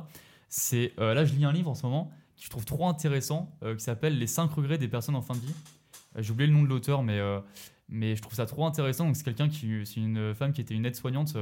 C'est 0.50 0.94
euh, 1.00 1.14
là, 1.14 1.26
je 1.26 1.34
lis 1.34 1.46
un 1.46 1.52
livre 1.52 1.70
en 1.70 1.76
ce 1.76 1.86
moment 1.86 2.12
que 2.38 2.44
je 2.44 2.50
trouve 2.50 2.66
trop 2.66 2.88
intéressant, 2.88 3.56
euh, 3.64 3.76
qui 3.76 3.84
s'appelle 3.84 4.18
Les 4.18 4.28
5 4.28 4.52
regrets 4.52 4.78
des 4.78 4.88
personnes 4.88 5.16
en 5.16 5.22
fin 5.22 5.36
de 5.36 5.40
vie. 5.40 5.54
Euh, 6.16 6.22
J'ai 6.22 6.32
oublié 6.32 6.48
le 6.48 6.54
nom 6.54 6.64
de 6.64 6.68
l'auteur, 6.68 7.04
mais, 7.04 7.20
mais 7.90 8.16
je 8.16 8.22
trouve 8.22 8.34
ça 8.34 8.46
trop 8.46 8.66
intéressant. 8.66 9.14
C'est 9.14 9.24
quelqu'un 9.24 9.50
qui, 9.50 9.86
c'est 9.86 10.00
une 10.00 10.34
femme 10.34 10.54
qui 10.54 10.62
était 10.62 10.74
une 10.74 10.86
aide-soignante 10.86 11.36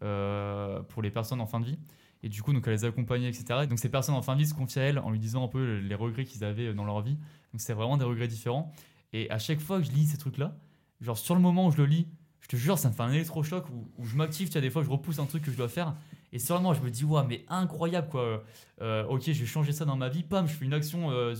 pour 0.00 1.02
les 1.02 1.10
personnes 1.10 1.40
en 1.40 1.46
fin 1.46 1.60
de 1.60 1.66
vie. 1.66 1.78
Et 2.24 2.28
du 2.28 2.40
coup, 2.40 2.52
donc, 2.52 2.64
elle 2.66 2.74
les 2.74 2.84
accompagnait, 2.84 3.28
etc. 3.28 3.66
Donc, 3.68 3.80
ces 3.80 3.88
personnes 3.88 4.14
en 4.14 4.22
fin 4.22 4.34
de 4.34 4.40
vie 4.40 4.46
se 4.46 4.54
confiaient 4.54 4.80
à 4.80 4.84
elle 4.84 4.98
en 5.00 5.10
lui 5.10 5.18
disant 5.18 5.44
un 5.44 5.48
peu 5.48 5.78
les 5.78 5.94
regrets 5.96 6.24
qu'ils 6.24 6.44
avaient 6.44 6.72
dans 6.72 6.84
leur 6.84 7.00
vie. 7.00 7.16
Donc, 7.52 7.60
c'est 7.60 7.74
vraiment 7.74 7.96
des 7.96 8.04
regrets 8.04 8.28
différents. 8.28 8.72
Et 9.12 9.30
à 9.30 9.38
chaque 9.38 9.60
fois 9.60 9.78
que 9.80 9.86
je 9.86 9.92
lis 9.92 10.06
ces 10.06 10.18
trucs-là, 10.18 10.56
genre 11.00 11.18
sur 11.18 11.34
le 11.34 11.40
moment 11.40 11.66
où 11.66 11.70
je 11.70 11.76
le 11.78 11.86
lis, 11.86 12.06
je 12.40 12.48
te 12.48 12.56
jure, 12.56 12.78
ça 12.78 12.88
me 12.88 12.94
fait 12.94 13.02
un 13.02 13.12
électrochoc 13.12 13.68
où, 13.70 13.88
où 13.98 14.04
je 14.06 14.16
m'active. 14.16 14.48
Tu 14.48 14.52
vois, 14.54 14.60
des 14.62 14.70
fois, 14.70 14.82
je 14.82 14.90
repousse 14.90 15.18
un 15.18 15.26
truc 15.26 15.44
que 15.44 15.50
je 15.52 15.56
dois 15.56 15.68
faire. 15.68 15.94
Et 16.32 16.38
sur 16.38 16.54
le 16.56 16.62
moment, 16.62 16.74
je 16.74 16.80
me 16.82 16.90
dis, 16.90 17.04
ouais, 17.04 17.22
mais 17.28 17.44
incroyable, 17.48 18.08
quoi. 18.08 18.42
Euh, 18.80 19.04
ok, 19.06 19.22
je 19.26 19.32
vais 19.40 19.46
changer 19.46 19.72
ça 19.72 19.84
dans 19.84 19.96
ma 19.96 20.08
vie. 20.08 20.22
Pam, 20.22 20.48
je 20.48 20.52
fais 20.54 20.64
une 20.64 20.72
action 20.74 21.10
euh, 21.10 21.34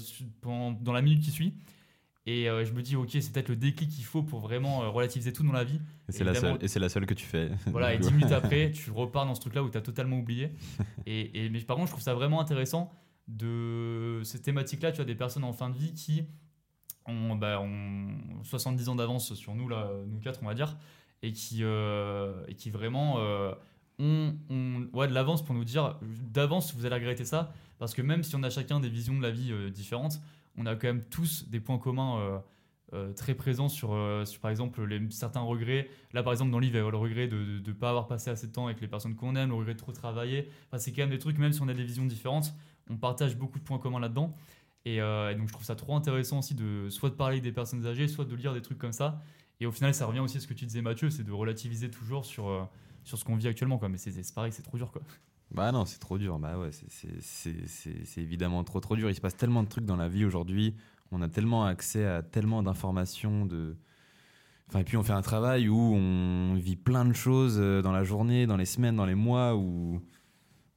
dans 0.80 0.92
la 0.92 1.02
minute 1.02 1.22
qui 1.22 1.30
suit. 1.30 1.54
Et 2.24 2.48
euh, 2.48 2.64
je 2.64 2.72
me 2.72 2.82
dis, 2.82 2.94
ok, 2.94 3.08
c'est 3.10 3.32
peut-être 3.32 3.48
le 3.48 3.56
déclic 3.56 3.90
qu'il 3.90 4.04
faut 4.04 4.22
pour 4.22 4.38
vraiment 4.38 4.92
relativiser 4.92 5.32
tout 5.32 5.42
dans 5.42 5.50
la 5.52 5.64
vie. 5.64 5.80
Et 6.08 6.12
c'est, 6.12 6.22
la 6.22 6.30
Évidemment. 6.32 6.54
seule, 6.56 6.64
et 6.64 6.68
c'est 6.68 6.78
la 6.78 6.88
seule 6.88 7.06
que 7.06 7.14
tu 7.14 7.26
fais. 7.26 7.50
Voilà, 7.66 7.94
et 7.94 7.96
Du 7.96 8.02
10 8.02 8.08
coup. 8.10 8.14
minutes 8.14 8.32
après, 8.32 8.70
tu 8.70 8.90
repars 8.92 9.26
dans 9.26 9.34
ce 9.34 9.40
truc-là 9.40 9.62
où 9.64 9.70
tu 9.70 9.76
as 9.78 9.80
totalement 9.80 10.18
oublié. 10.18 10.52
Et, 11.06 11.46
et- 11.46 11.50
mais 11.50 11.58
par 11.62 11.74
contre, 11.76 11.88
je 11.88 11.92
trouve 11.92 12.04
ça 12.04 12.14
vraiment 12.14 12.40
intéressant 12.40 12.92
de 13.28 14.20
cette 14.24 14.42
thématique-là. 14.42 14.92
Tu 14.92 15.00
as 15.00 15.04
des 15.04 15.14
personnes 15.14 15.44
en 15.44 15.52
fin 15.52 15.70
de 15.70 15.76
vie 15.76 15.94
qui 15.94 16.24
ont, 17.06 17.34
bah, 17.36 17.60
ont 17.60 18.42
70 18.44 18.88
ans 18.88 18.94
d'avance 18.94 19.34
sur 19.34 19.54
nous, 19.54 19.68
là, 19.68 19.90
nous 20.06 20.18
quatre, 20.18 20.40
on 20.42 20.46
va 20.46 20.54
dire, 20.54 20.76
et 21.22 21.32
qui, 21.32 21.60
euh, 21.62 22.44
et 22.48 22.54
qui 22.54 22.70
vraiment 22.70 23.18
euh, 23.18 23.54
ont, 23.98 24.34
ouais, 24.92 25.08
de 25.08 25.14
l'avance 25.14 25.44
pour 25.44 25.54
nous 25.54 25.64
dire 25.64 25.98
d'avance, 26.02 26.74
vous 26.74 26.86
allez 26.86 26.96
regretter 26.96 27.24
ça. 27.24 27.52
Parce 27.78 27.94
que 27.94 28.02
même 28.02 28.22
si 28.22 28.36
on 28.36 28.42
a 28.42 28.50
chacun 28.50 28.80
des 28.80 28.88
visions 28.88 29.16
de 29.16 29.22
la 29.22 29.30
vie 29.30 29.52
euh, 29.52 29.70
différentes, 29.70 30.20
on 30.56 30.66
a 30.66 30.76
quand 30.76 30.88
même 30.88 31.04
tous 31.04 31.48
des 31.48 31.60
points 31.60 31.78
communs. 31.78 32.42
euh, 32.94 33.10
très 33.14 33.34
présents 33.34 33.70
sur, 33.70 33.96
sur, 34.26 34.40
par 34.40 34.50
exemple 34.50 34.84
les, 34.84 35.00
certains 35.08 35.40
regrets 35.40 35.88
Là, 36.12 36.22
par 36.22 36.34
exemple, 36.34 36.50
dans 36.50 36.58
le 36.58 36.66
livre, 36.66 36.76
il 36.76 36.84
y 36.84 36.86
a 36.86 36.90
le 36.90 36.96
regret 36.98 37.26
de 37.26 37.62
ne 37.66 37.72
pas 37.72 37.88
avoir 37.88 38.06
passé 38.06 38.28
assez 38.28 38.48
de 38.48 38.52
temps 38.52 38.66
avec 38.66 38.82
les 38.82 38.86
personnes 38.86 39.14
qu'on 39.14 39.34
aime, 39.34 39.48
le 39.48 39.54
regret 39.54 39.72
de 39.72 39.78
trop 39.78 39.92
travailler. 39.92 40.50
Enfin, 40.68 40.76
c'est 40.76 40.92
quand 40.92 41.00
même 41.00 41.08
des 41.08 41.18
trucs, 41.18 41.38
même 41.38 41.54
si 41.54 41.62
on 41.62 41.68
a 41.68 41.74
des 41.74 41.84
visions 41.84 42.04
différentes, 42.04 42.54
on 42.90 42.96
partage 42.96 43.36
beaucoup 43.36 43.58
de 43.58 43.64
points 43.64 43.78
communs 43.78 44.00
là-dedans. 44.00 44.34
Et, 44.84 45.00
euh, 45.00 45.30
et 45.30 45.34
donc, 45.34 45.46
je 45.48 45.52
trouve 45.52 45.64
ça 45.64 45.76
trop 45.76 45.94
intéressant 45.94 46.40
aussi 46.40 46.54
de 46.54 46.88
soit 46.90 47.10
de 47.10 47.14
parler 47.14 47.40
des 47.40 47.52
personnes 47.52 47.86
âgées, 47.86 48.08
soit 48.08 48.24
de 48.24 48.34
lire 48.34 48.52
des 48.52 48.62
trucs 48.62 48.78
comme 48.78 48.92
ça. 48.92 49.22
Et 49.60 49.66
au 49.66 49.72
final, 49.72 49.94
ça 49.94 50.06
revient 50.06 50.18
aussi 50.20 50.38
à 50.38 50.40
ce 50.40 50.46
que 50.48 50.54
tu 50.54 50.66
disais, 50.66 50.82
Mathieu, 50.82 51.08
c'est 51.10 51.22
de 51.22 51.30
relativiser 51.30 51.88
toujours 51.90 52.24
sur, 52.24 52.48
euh, 52.48 52.64
sur 53.04 53.16
ce 53.16 53.24
qu'on 53.24 53.36
vit 53.36 53.46
actuellement. 53.46 53.78
Quoi. 53.78 53.88
Mais 53.88 53.96
c'est 53.98 54.34
pareil, 54.34 54.52
c'est 54.52 54.62
trop 54.62 54.76
dur. 54.76 54.90
Quoi. 54.90 55.02
Bah 55.52 55.70
non, 55.70 55.84
c'est 55.84 55.98
trop 55.98 56.18
dur. 56.18 56.38
Bah 56.38 56.58
ouais, 56.58 56.70
c'est- 56.72 58.20
évidemment 58.20 58.64
trop 58.64 58.80
trop 58.80 58.96
dur. 58.96 59.08
Il 59.10 59.14
se 59.14 59.20
passe 59.20 59.36
tellement 59.36 59.62
de 59.62 59.68
trucs 59.68 59.84
dans 59.84 59.96
la 59.96 60.08
vie 60.08 60.24
aujourd'hui. 60.24 60.74
On 61.12 61.20
a 61.22 61.28
tellement 61.28 61.64
accès 61.64 62.06
à 62.06 62.22
tellement 62.22 62.62
d'informations. 62.62 63.46
De... 63.46 63.76
Enfin, 64.68 64.80
et 64.80 64.84
puis 64.84 64.96
on 64.96 65.02
fait 65.02 65.12
un 65.12 65.22
travail 65.22 65.68
où 65.68 65.76
on 65.78 66.54
vit 66.54 66.76
plein 66.76 67.04
de 67.04 67.12
choses 67.12 67.58
euh, 67.60 67.82
dans 67.82 67.92
la 67.92 68.02
journée, 68.02 68.46
dans 68.46 68.56
les 68.56 68.64
semaines, 68.64 68.96
dans 68.96 69.04
les 69.06 69.14
mois, 69.14 69.54
où 69.54 70.00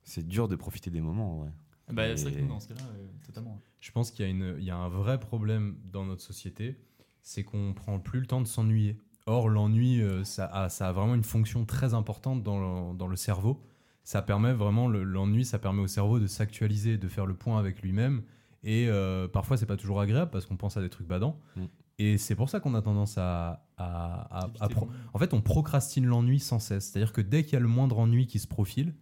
c'est 0.04 0.28
dur 0.28 0.48
de 0.48 0.56
profiter 0.56 0.92
des 0.92 1.02
moments. 1.02 1.48
Bah, 1.92 2.08
Et- 2.10 2.18
C'est 2.18 2.30
vrai 2.30 2.38
que 2.40 2.42
nous, 2.42 2.48
dans 2.50 2.60
ce 2.60 2.68
cas-là, 2.70 2.82
euh, 2.98 3.08
totalement. 3.26 3.62
Je 3.80 3.92
pense 3.92 4.12
qu'il 4.12 4.26
y, 4.26 4.28
a 4.28 4.32
une- 4.32 4.56
il 4.58 4.64
y 4.66 4.72
a 4.72 4.78
un 4.78 4.90
vrai 4.90 5.20
problème 5.20 5.78
dans 5.92 6.06
notre 6.06 6.22
société, 6.24 6.80
c'est 7.22 7.44
qu'on 7.44 7.74
prend 7.74 8.00
plus 8.00 8.20
le 8.20 8.26
temps 8.26 8.42
de 8.42 8.48
s'ennuyer. 8.48 8.98
Or, 9.28 9.50
l'ennui, 9.50 10.02
euh, 10.02 10.24
ça, 10.24 10.46
a, 10.46 10.70
ça 10.70 10.90
a 10.90 10.92
vraiment 10.92 11.16
une 11.16 11.24
fonction 11.24 11.66
très 11.66 11.94
importante 11.94 12.44
dans 12.44 12.60
le, 12.92 12.98
dans 12.98 13.08
le 13.08 13.16
cerveau. 13.16 13.62
Ça 14.04 14.22
permet 14.22 14.54
vraiment, 14.54 14.88
le- 14.88 15.04
l'ennui, 15.04 15.46
ça 15.46 15.58
permet 15.60 15.82
au 15.82 15.88
cerveau 15.88 16.20
de 16.20 16.28
s'actualiser, 16.28 16.98
de 16.98 17.08
faire 17.08 17.26
le 17.26 17.34
point 17.36 17.58
avec 17.60 17.82
lui-même. 17.82 18.24
Et 18.64 18.88
euh, 18.88 19.28
parfois, 19.28 19.58
c'est 19.58 19.66
pas 19.68 19.78
toujours 19.78 20.00
agréable 20.02 20.32
parce 20.32 20.46
qu'on 20.46 20.58
pense 20.58 20.78
à 20.78 20.82
des 20.82 20.90
trucs 20.90 21.08
badants. 21.08 21.40
Mm. 21.56 21.64
Et 21.98 22.18
c'est 22.18 22.36
pour 22.36 22.50
ça 22.50 22.60
qu'on 22.60 22.74
a 22.76 22.82
tendance 22.82 23.18
à, 23.18 23.66
à- 23.78 24.46
à- 24.60 24.70
pro- 24.70 24.90
en 25.14 25.18
fait, 25.20 25.34
on 25.34 25.42
procrastine 25.42 26.06
l'ennui 26.06 26.40
sans 26.40 26.60
cesse. 26.60 26.90
C'est-à-dire 26.92 27.14
que 27.14 27.22
dès 27.22 27.44
qu'il 27.44 27.54
y 27.54 27.56
a 27.56 27.60
le 27.60 27.68
moindre 27.68 27.98
ennui 28.00 28.28
qui 28.28 28.38
se 28.40 28.48
profile, 28.48 28.94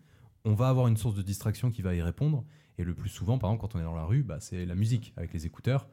on 0.46 0.54
va 0.54 0.70
avoir 0.70 0.88
une 0.88 0.98
source 0.98 1.16
de 1.16 1.22
distraction 1.22 1.72
qui 1.72 1.82
va 1.82 1.96
y 1.96 2.02
répondre. 2.02 2.46
Et 2.78 2.84
le 2.84 2.94
plus 2.94 3.10
souvent, 3.10 3.38
par 3.38 3.50
exemple, 3.52 3.62
quand 3.62 3.78
on 3.78 3.82
est 3.82 3.86
dans 3.86 3.96
la 3.96 4.06
rue, 4.06 4.24
bah, 4.24 4.40
c'est 4.40 4.66
la 4.66 4.76
musique 4.76 5.14
avec 5.16 5.34
les 5.34 5.46
écouteurs. 5.46 5.88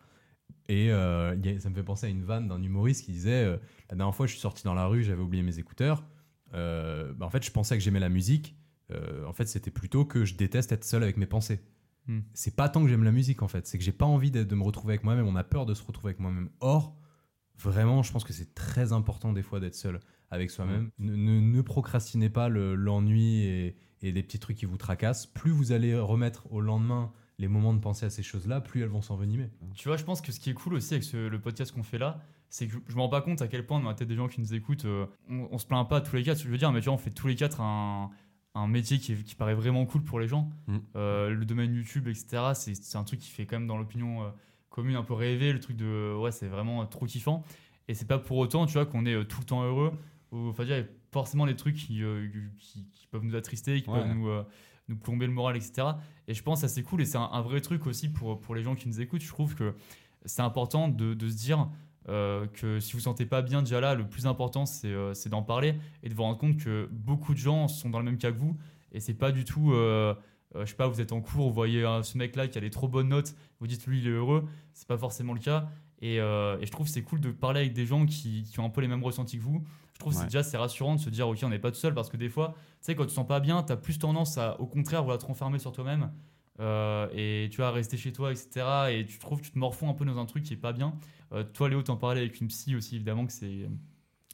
Et 0.68 0.90
euh, 0.90 1.34
ça 1.58 1.70
me 1.70 1.74
fait 1.74 1.82
penser 1.82 2.06
à 2.06 2.08
une 2.08 2.24
vanne 2.24 2.48
d'un 2.48 2.62
humoriste 2.62 3.04
qui 3.04 3.12
disait 3.12 3.44
euh, 3.44 3.56
La 3.90 3.96
dernière 3.96 4.14
fois, 4.14 4.26
je 4.26 4.32
suis 4.32 4.40
sorti 4.40 4.64
dans 4.64 4.74
la 4.74 4.86
rue, 4.86 5.02
j'avais 5.02 5.22
oublié 5.22 5.42
mes 5.42 5.58
écouteurs. 5.58 6.04
Euh, 6.54 7.12
bah, 7.12 7.26
en 7.26 7.30
fait, 7.30 7.44
je 7.44 7.50
pensais 7.50 7.76
que 7.76 7.82
j'aimais 7.82 8.00
la 8.00 8.08
musique. 8.08 8.56
En 9.24 9.32
fait, 9.32 9.46
c'était 9.46 9.70
plutôt 9.70 10.04
que 10.04 10.24
je 10.24 10.34
déteste 10.34 10.72
être 10.72 10.82
seul 10.82 11.04
avec 11.04 11.16
mes 11.16 11.26
pensées. 11.26 11.60
Hmm. 12.08 12.22
C'est 12.34 12.56
pas 12.56 12.68
tant 12.68 12.82
que 12.82 12.88
j'aime 12.88 13.04
la 13.04 13.12
musique, 13.12 13.40
en 13.40 13.46
fait. 13.46 13.64
C'est 13.68 13.78
que 13.78 13.84
j'ai 13.84 13.92
pas 13.92 14.04
envie 14.04 14.32
de 14.32 14.54
me 14.56 14.64
retrouver 14.64 14.94
avec 14.94 15.04
moi-même. 15.04 15.28
On 15.28 15.36
a 15.36 15.44
peur 15.44 15.64
de 15.64 15.74
se 15.74 15.84
retrouver 15.84 16.08
avec 16.08 16.18
moi-même. 16.18 16.50
Or, 16.58 16.96
vraiment, 17.56 18.02
je 18.02 18.10
pense 18.10 18.24
que 18.24 18.32
c'est 18.32 18.52
très 18.52 18.92
important 18.92 19.32
des 19.32 19.42
fois 19.42 19.60
d'être 19.60 19.76
seul 19.76 20.00
avec 20.30 20.50
soi-même. 20.50 20.90
Ne, 20.98 21.16
ne- 21.16 21.40
ne 21.40 21.60
procrastinez 21.62 22.30
pas 22.30 22.48
le- 22.48 22.74
l'ennui 22.74 23.42
et, 23.42 23.76
et 24.02 24.12
des 24.12 24.22
petits 24.22 24.38
trucs 24.38 24.56
qui 24.56 24.66
vous 24.66 24.76
tracassent. 24.76 25.26
Plus 25.26 25.50
vous 25.50 25.72
allez 25.72 25.94
remettre 25.98 26.50
au 26.52 26.60
lendemain 26.60 27.12
les 27.38 27.48
moments 27.48 27.72
de 27.74 27.80
penser 27.80 28.04
à 28.06 28.10
ces 28.10 28.22
choses-là, 28.22 28.60
plus 28.60 28.82
elles 28.82 28.88
vont 28.88 29.00
s'envenimer. 29.02 29.48
Tu 29.74 29.88
vois, 29.88 29.96
je 29.96 30.04
pense 30.04 30.20
que 30.20 30.30
ce 30.30 30.38
qui 30.38 30.50
est 30.50 30.54
cool 30.54 30.74
aussi 30.74 30.94
avec 30.94 31.04
ce- 31.04 31.28
le 31.28 31.40
podcast 31.40 31.72
qu'on 31.72 31.82
fait 31.82 31.98
là, 31.98 32.20
c'est 32.50 32.66
que 32.66 32.74
je, 32.88 32.94
me 32.94 33.00
rends 33.00 33.08
pas 33.08 33.22
compte 33.22 33.40
à 33.42 33.48
quel 33.48 33.64
point 33.64 33.80
dans 33.80 33.88
la 33.88 33.94
tête 33.94 34.08
des 34.08 34.16
gens 34.16 34.28
qui 34.28 34.40
nous 34.40 34.54
écoutent, 34.54 34.84
euh, 34.84 35.06
on, 35.28 35.48
on 35.50 35.58
se 35.58 35.66
plaint 35.66 35.88
pas 35.88 36.00
tous 36.00 36.16
les 36.16 36.22
quatre, 36.22 36.40
je 36.42 36.48
veux 36.48 36.58
dire, 36.58 36.70
mais 36.72 36.80
tu 36.80 36.86
vois, 36.86 36.94
on 36.94 36.98
fait 36.98 37.10
tous 37.10 37.28
les 37.28 37.36
quatre 37.36 37.60
un, 37.60 38.10
un 38.54 38.66
métier 38.66 38.98
qui, 38.98 39.14
paraît 39.36 39.54
vraiment 39.54 39.86
cool 39.86 40.02
pour 40.02 40.20
les 40.20 40.26
gens. 40.28 40.50
Mm. 40.66 40.78
Euh, 40.96 41.30
le 41.30 41.44
domaine 41.44 41.72
YouTube, 41.74 42.08
etc., 42.08 42.52
c'est 42.54 42.96
un 42.96 43.04
truc 43.04 43.20
qui 43.20 43.30
fait 43.30 43.46
quand 43.46 43.56
même 43.58 43.68
dans 43.68 43.78
l'opinion 43.78 44.24
euh, 44.24 44.28
commune 44.68 44.96
un 44.96 45.02
peu 45.04 45.14
rêver, 45.14 45.52
le 45.52 45.60
truc 45.60 45.76
de 45.76 46.14
ouais, 46.20 46.32
c'est 46.32 46.48
vraiment 46.48 46.84
trop 46.86 47.06
kiffant. 47.06 47.44
Et 47.88 47.94
c'est 47.94 48.06
pas 48.06 48.18
pour 48.18 48.36
autant, 48.36 48.66
tu 48.66 48.74
vois, 48.74 48.84
qu'on 48.86 49.06
est 49.06 49.24
tout 49.24 49.40
le 49.40 49.46
temps 49.46 49.62
heureux. 49.64 49.92
Enfin, 50.32 50.64
il 50.64 50.70
y 50.70 50.74
a 50.74 50.84
forcément 51.12 51.46
des 51.46 51.56
trucs 51.56 51.76
qui, 51.76 52.02
euh, 52.02 52.28
qui, 52.58 52.86
qui 52.92 53.06
peuvent 53.08 53.24
nous 53.24 53.34
attrister, 53.34 53.82
qui 53.82 53.90
Ouais. 53.90 53.98
peuvent 54.00 54.14
nous, 54.14 54.28
euh, 54.28 54.44
nous 54.88 54.96
plomber 54.96 55.26
le 55.26 55.32
moral, 55.32 55.56
etc. 55.56 55.88
Et 56.28 56.34
je 56.34 56.42
pense 56.42 56.62
que 56.62 56.68
c'est 56.68 56.82
cool 56.82 57.02
et 57.02 57.04
c'est 57.04 57.18
un, 57.18 57.28
un 57.32 57.40
vrai 57.42 57.60
truc 57.60 57.86
aussi 57.86 58.08
pour, 58.08 58.40
pour 58.40 58.54
les 58.54 58.62
gens 58.62 58.74
qui 58.74 58.88
nous 58.88 59.00
écoutent. 59.00 59.22
Je 59.22 59.28
trouve 59.28 59.54
que 59.54 59.74
c'est 60.24 60.42
important 60.42 60.88
de, 60.88 61.14
de 61.14 61.28
se 61.28 61.36
dire 61.36 61.68
euh, 62.08 62.46
que 62.46 62.80
si 62.80 62.92
vous 62.92 62.98
ne 62.98 63.02
sentez 63.02 63.26
pas 63.26 63.42
bien 63.42 63.62
déjà 63.62 63.80
là, 63.80 63.94
le 63.94 64.06
plus 64.08 64.26
important 64.26 64.66
c'est 64.66 64.88
euh, 64.92 65.12
d'en 65.30 65.42
parler 65.42 65.74
et 66.02 66.08
de 66.08 66.14
vous 66.14 66.22
rendre 66.22 66.38
compte 66.38 66.56
que 66.58 66.88
beaucoup 66.92 67.34
de 67.34 67.38
gens 67.38 67.68
sont 67.68 67.90
dans 67.90 67.98
le 67.98 68.04
même 68.04 68.18
cas 68.18 68.30
que 68.32 68.38
vous 68.38 68.56
et 68.92 69.00
c'est 69.00 69.14
pas 69.14 69.32
du 69.32 69.44
tout, 69.44 69.72
euh, 69.72 70.14
je 70.54 70.64
sais 70.64 70.74
pas, 70.74 70.88
vous 70.88 71.00
êtes 71.00 71.12
en 71.12 71.20
cours, 71.20 71.48
vous 71.48 71.54
voyez 71.54 71.82
ce 72.02 72.18
mec 72.18 72.34
là 72.36 72.48
qui 72.48 72.58
a 72.58 72.60
des 72.60 72.70
trop 72.70 72.88
bonnes 72.88 73.08
notes, 73.08 73.34
vous 73.60 73.66
dites 73.66 73.86
lui 73.86 74.00
il 74.00 74.06
est 74.08 74.10
heureux, 74.10 74.48
c'est 74.72 74.88
pas 74.88 74.98
forcément 74.98 75.32
le 75.34 75.40
cas 75.40 75.68
et, 76.02 76.20
euh, 76.20 76.58
et 76.60 76.66
je 76.66 76.70
trouve 76.72 76.88
c'est 76.88 77.02
cool 77.02 77.20
de 77.20 77.30
parler 77.30 77.60
avec 77.60 77.72
des 77.72 77.86
gens 77.86 78.06
qui, 78.06 78.44
qui 78.44 78.58
ont 78.60 78.64
un 78.64 78.70
peu 78.70 78.80
les 78.80 78.88
mêmes 78.88 79.04
ressentis 79.04 79.36
que 79.38 79.42
vous. 79.42 79.62
Je 79.94 79.98
trouve 79.98 80.12
que 80.12 80.18
Ouais. 80.18 80.22
c'est 80.24 80.28
déjà 80.28 80.42
c'est 80.42 80.56
rassurant 80.56 80.94
de 80.94 81.00
se 81.00 81.10
dire 81.10 81.28
ok 81.28 81.38
on 81.42 81.48
n'est 81.50 81.58
pas 81.58 81.70
tout 81.70 81.76
seul 81.78 81.92
parce 81.94 82.08
que 82.08 82.16
des 82.16 82.28
fois 82.30 82.54
tu 82.56 82.62
sais 82.80 82.94
quand 82.94 83.02
tu 83.02 83.08
te 83.10 83.14
sens 83.14 83.26
pas 83.26 83.40
bien, 83.40 83.62
tu 83.62 83.72
as 83.72 83.76
plus 83.76 83.98
tendance 83.98 84.38
à 84.38 84.58
au 84.60 84.66
contraire 84.66 85.02
vouloir 85.02 85.18
te 85.18 85.26
renfermer 85.26 85.58
sur 85.58 85.72
toi-même 85.72 86.10
euh, 86.60 87.08
et 87.14 87.48
tu 87.50 87.58
vas 87.58 87.70
rester 87.70 87.96
chez 87.96 88.12
toi, 88.12 88.32
etc. 88.32 88.66
Et 88.90 89.06
tu 89.06 89.18
trouves, 89.18 89.40
tu 89.40 89.50
te 89.50 89.58
morfonds 89.58 89.88
un 89.90 89.94
peu 89.94 90.04
dans 90.04 90.18
un 90.18 90.26
truc 90.26 90.42
qui 90.44 90.52
est 90.52 90.58
pas 90.58 90.72
bien. 90.74 90.94
Euh, 91.32 91.42
toi, 91.42 91.68
Léo, 91.70 91.82
t'en 91.82 91.96
parlais 91.96 92.20
avec 92.20 92.38
une 92.40 92.48
psy 92.48 92.74
aussi, 92.76 92.96
évidemment, 92.96 93.24
que 93.24 93.32
c'est, 93.32 93.66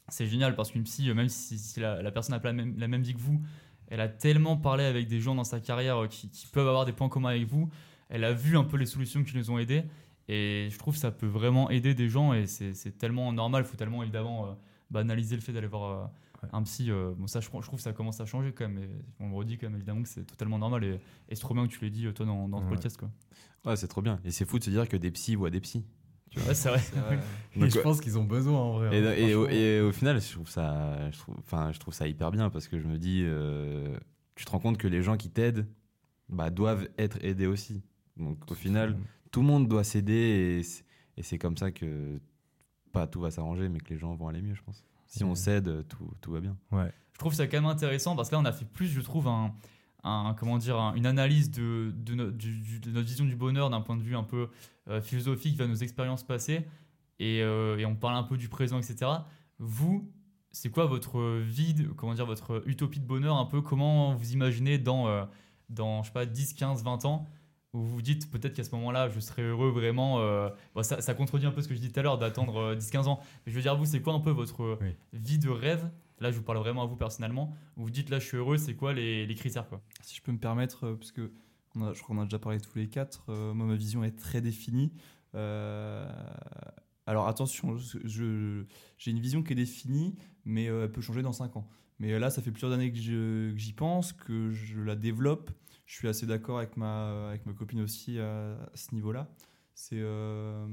c'est 0.09 0.27
génial 0.27 0.53
parce 0.55 0.71
qu'une 0.71 0.83
psy, 0.83 1.13
même 1.13 1.29
si, 1.29 1.57
si 1.57 1.79
la, 1.79 2.01
la 2.01 2.11
personne 2.11 2.33
n'a 2.35 2.39
pas 2.41 2.49
la 2.49 2.53
même, 2.53 2.77
la 2.77 2.87
même 2.89 3.01
vie 3.01 3.13
que 3.13 3.19
vous, 3.19 3.41
elle 3.89 4.01
a 4.01 4.09
tellement 4.09 4.57
parlé 4.57 4.83
avec 4.83 5.07
des 5.07 5.21
gens 5.21 5.35
dans 5.35 5.45
sa 5.45 5.61
carrière 5.61 6.03
euh, 6.03 6.07
qui, 6.07 6.29
qui 6.29 6.47
peuvent 6.47 6.67
avoir 6.67 6.83
des 6.85 6.91
points 6.91 7.07
communs 7.07 7.29
avec 7.29 7.45
vous. 7.47 7.69
Elle 8.09 8.25
a 8.25 8.33
vu 8.33 8.57
un 8.57 8.63
peu 8.65 8.75
les 8.75 8.85
solutions 8.85 9.23
qui 9.23 9.33
les 9.35 9.49
ont 9.49 9.57
aidés. 9.57 9.83
Et 10.29 10.67
je 10.71 10.77
trouve 10.77 10.93
que 10.95 10.99
ça 10.99 11.11
peut 11.11 11.27
vraiment 11.27 11.69
aider 11.69 11.93
des 11.93 12.09
gens 12.09 12.33
et 12.33 12.47
c'est, 12.47 12.73
c'est 12.73 12.91
tellement 12.97 13.31
normal. 13.31 13.63
Il 13.65 13.69
faut 13.69 13.77
tellement 13.77 14.03
évidemment 14.03 14.47
euh, 14.47 14.53
banaliser 14.91 15.35
le 15.35 15.41
fait 15.41 15.53
d'aller 15.53 15.67
voir, 15.67 15.83
euh, 15.91 16.05
Ouais. 16.43 16.49
un 16.53 16.61
psy. 16.63 16.91
euh, 16.91 17.13
bon, 17.17 17.25
ça, 17.25 17.39
je, 17.39 17.45
je 17.47 17.49
trouve 17.65 17.77
que 17.77 17.81
ça 17.81 17.93
commence 17.93 18.19
à 18.21 18.25
changer 18.27 18.51
quand 18.51 18.67
même. 18.69 18.77
Et 18.83 18.89
on 19.19 19.29
le 19.29 19.35
redit 19.35 19.57
quand 19.57 19.65
même, 19.67 19.75
évidemment, 19.77 20.03
que 20.03 20.07
c'est 20.09 20.23
totalement 20.23 20.59
normal. 20.59 20.83
Et, 20.83 20.99
et 21.29 21.35
c'est 21.35 21.41
trop 21.41 21.55
bien 21.55 21.65
que 21.65 21.71
tu 21.71 21.79
l'aies 21.83 21.89
dit, 21.89 22.05
euh, 22.05 22.11
toi, 22.11 22.27
dans, 22.27 22.47
dans 22.47 22.59
ce 22.59 22.63
Ouais. 22.65 22.69
podcast. 22.69 22.95
Quoi. 22.97 23.09
Ouais, 23.65 23.75
c'est 23.75 23.87
trop 23.87 24.03
bien. 24.03 24.19
Et 24.23 24.29
c'est 24.29 24.45
fou 24.45 24.59
de 24.59 24.63
se 24.63 24.69
dire 24.69 24.87
que 24.87 24.97
des 24.97 25.09
psys 25.09 25.33
voient 25.35 25.49
des 25.49 25.61
psys. 25.61 25.83
Ouais, 26.45 26.53
c'est 26.53 26.69
vrai. 26.69 26.77
Vrai. 26.93 27.19
Et 27.55 27.69
je 27.71 27.79
pense 27.79 28.01
qu'ils 28.01 28.19
ont 28.19 28.23
besoin 28.25 28.59
en 28.59 28.73
vrai. 28.73 28.95
Et, 28.95 29.07
hein, 29.07 29.13
et 29.17 29.33
au, 29.33 29.45
franchement. 29.45 29.59
et 29.59 29.81
au 29.81 29.91
final, 29.91 30.21
je 30.21 30.31
trouve 30.33 30.47
ça, 30.49 31.09
je 31.09 31.17
trouve, 31.17 31.35
enfin, 31.39 31.71
je 31.71 31.79
trouve 31.79 31.93
ça 31.95 32.07
hyper 32.07 32.29
bien 32.31 32.51
parce 32.51 32.67
que 32.67 32.77
je 32.79 32.85
me 32.85 32.97
dis, 32.99 33.23
euh, 33.25 33.97
tu 34.35 34.45
te 34.45 34.51
rends 34.51 34.59
compte 34.59 34.77
que 34.77 34.87
les 34.87 35.01
gens 35.01 35.17
qui 35.17 35.31
t'aident, 35.31 35.65
bah, 36.29 36.51
doivent 36.51 36.87
être 36.99 37.17
aidés 37.23 37.47
aussi. 37.47 37.81
Donc 38.17 38.37
au 38.51 38.53
final, 38.53 38.97
tout 39.31 39.41
le 39.41 39.47
monde 39.47 39.67
doit 39.67 39.83
s'aider 39.83 40.57
et 40.59 40.63
c'est- 40.63 40.83
et 41.17 41.23
c'est 41.23 41.37
comme 41.37 41.57
ça 41.57 41.71
que 41.71 42.19
pas 42.91 43.07
tout 43.07 43.19
va 43.21 43.31
s'arranger, 43.31 43.69
mais 43.69 43.79
que 43.79 43.89
les 43.93 43.99
gens 43.99 44.15
vont 44.15 44.27
aller 44.27 44.41
mieux, 44.41 44.55
je 44.55 44.61
pense. 44.63 44.83
Si 45.07 45.23
on 45.23 45.29
Ouais. 45.29 45.35
s'aide, 45.35 45.87
tout, 45.87 46.11
tout 46.21 46.31
va 46.31 46.39
bien. 46.41 46.57
je 46.71 47.19
trouve 47.19 47.33
ça 47.33 47.47
quand 47.47 47.57
même 47.57 47.65
intéressant 47.69 48.15
parce 48.15 48.29
que 48.29 48.35
là 48.35 48.41
on 48.41 48.45
a 48.45 48.51
fait 48.51 48.65
plus 48.65 48.87
je 48.87 49.01
trouve 49.01 49.27
un, 49.27 49.51
un- 50.03 50.35
comment 50.37 50.57
dire 50.59 50.77
un- 50.79 50.93
une 50.93 51.07
analyse 51.07 51.49
de, 51.49 51.91
de, 51.97 52.13
no- 52.13 52.29
du- 52.31 52.59
du- 52.59 52.79
de 52.79 52.91
notre 52.91 53.07
vision 53.07 53.25
du 53.25 53.35
bonheur 53.35 53.69
d'un 53.71 53.81
point 53.81 53.95
de 53.97 54.03
vue 54.03 54.15
un 54.15 54.23
peu 54.23 54.49
euh, 54.87 55.01
philosophique 55.01 55.57
vers 55.57 55.67
nos 55.67 55.73
expériences 55.75 56.23
passées 56.23 56.67
et, 57.19 57.41
euh, 57.41 57.77
et 57.79 57.85
on 57.87 57.95
parle 57.95 58.15
un 58.17 58.23
peu 58.23 58.37
du 58.37 58.49
présent 58.49 58.77
etc 58.77 59.09
vous 59.57 60.11
c'est 60.51 60.69
quoi 60.69 60.85
votre 60.85 61.39
vie 61.39 61.73
de- 61.73 61.87
comment 61.87 62.13
dire 62.13 62.25
votre 62.27 62.61
utopie 62.67 62.99
de 62.99 63.05
bonheur 63.05 63.35
un 63.37 63.45
peu? 63.45 63.61
Comment 63.61 64.13
vous 64.13 64.31
imaginez 64.33 64.77
dans 64.77 65.07
euh, 65.07 65.25
dans 65.69 66.03
je 66.03 66.07
sais 66.09 66.13
pas 66.13 66.25
10 66.27 66.53
15 66.53 66.83
20 66.83 67.03
ans 67.05 67.25
où 67.73 67.79
vous 67.79 67.87
vous 67.95 68.01
dites 68.01 68.31
peut-être 68.31 68.53
qu'à 68.55 68.63
ce 68.63 68.71
moment-là 68.75 69.09
je 69.09 69.19
serai 69.19 69.43
heureux 69.43 69.69
vraiment 69.71 70.19
euh, 70.21 70.49
bon, 70.73 70.83
ça, 70.83 71.01
ça 71.01 71.13
contredit 71.13 71.45
un 71.45 71.51
peu 71.51 71.61
ce 71.61 71.67
que 71.67 71.75
je 71.75 71.79
dis 71.79 71.91
tout 71.91 71.99
à 71.99 72.03
l'heure 72.03 72.17
d'attendre 72.17 72.75
10-15 72.75 73.05
ans 73.07 73.19
mais 73.45 73.51
je 73.51 73.55
veux 73.57 73.61
dire 73.61 73.75
vous 73.75 73.85
c'est 73.85 74.01
quoi 74.01 74.13
un 74.13 74.19
peu 74.19 74.31
votre 74.31 74.77
Oui. 74.81 74.95
vie 75.13 75.37
de 75.39 75.49
rêve? 75.49 75.89
Là, 76.19 76.31
je 76.31 76.37
vous 76.37 76.43
parle 76.43 76.57
vraiment 76.57 76.81
à 76.81 76.85
vous 76.87 76.95
personnellement. 76.95 77.53
Où 77.75 77.83
vous 77.83 77.91
dites 77.91 78.09
là, 78.09 78.17
je 78.17 78.25
suis 78.25 78.37
heureux, 78.37 78.57
c'est 78.57 78.73
quoi 78.73 78.91
les, 78.91 79.27
les 79.27 79.35
critères 79.35 79.67
quoi? 79.69 79.83
Si 80.01 80.15
je 80.15 80.21
peux 80.23 80.31
me 80.31 80.39
permettre, 80.39 80.85
euh, 80.87 80.95
parce 80.95 81.11
que 81.11 81.31
on 81.75 81.83
a- 81.83 81.93
je 81.93 82.01
crois 82.01 82.15
qu'on 82.15 82.21
a 82.23 82.25
déjà 82.25 82.39
parlé 82.39 82.59
tous 82.59 82.75
les 82.75 82.87
quatre, 82.89 83.25
euh, 83.29 83.53
moi 83.53 83.67
ma 83.67 83.75
vision 83.75 84.03
est 84.03 84.17
très 84.17 84.41
définie. 84.41 84.91
Euh, 85.35 86.09
alors 87.05 87.27
attention, 87.27 87.77
j'ai 87.77 89.11
une 89.11 89.19
vision 89.19 89.43
qui 89.43 89.53
est 89.53 89.55
définie, 89.55 90.15
mais 90.43 90.67
euh, 90.69 90.85
elle 90.85 90.91
peut 90.91 91.01
changer 91.01 91.21
dans 91.21 91.33
5 91.33 91.55
ans. 91.55 91.67
Mais 91.99 92.17
là, 92.19 92.29
ça 92.31 92.41
fait 92.41 92.51
plusieurs 92.51 92.71
années 92.71 92.91
que 92.91 92.97
j'y 93.55 93.73
pense, 93.73 94.11
que 94.13 94.51
je 94.51 94.79
la 94.81 94.95
développe. 94.95 95.51
Je 95.87 95.95
suis 95.95 96.07
assez 96.07 96.27
d'accord 96.27 96.59
avec 96.59 96.77
ma, 96.77 97.29
avec 97.29 97.45
ma 97.45 97.53
copine 97.53 97.81
aussi 97.81 98.19
à, 98.19 98.57
ce 98.75 98.93
niveau-là. 98.93 99.27
C'est, 99.73 99.99
euh, 99.99 100.67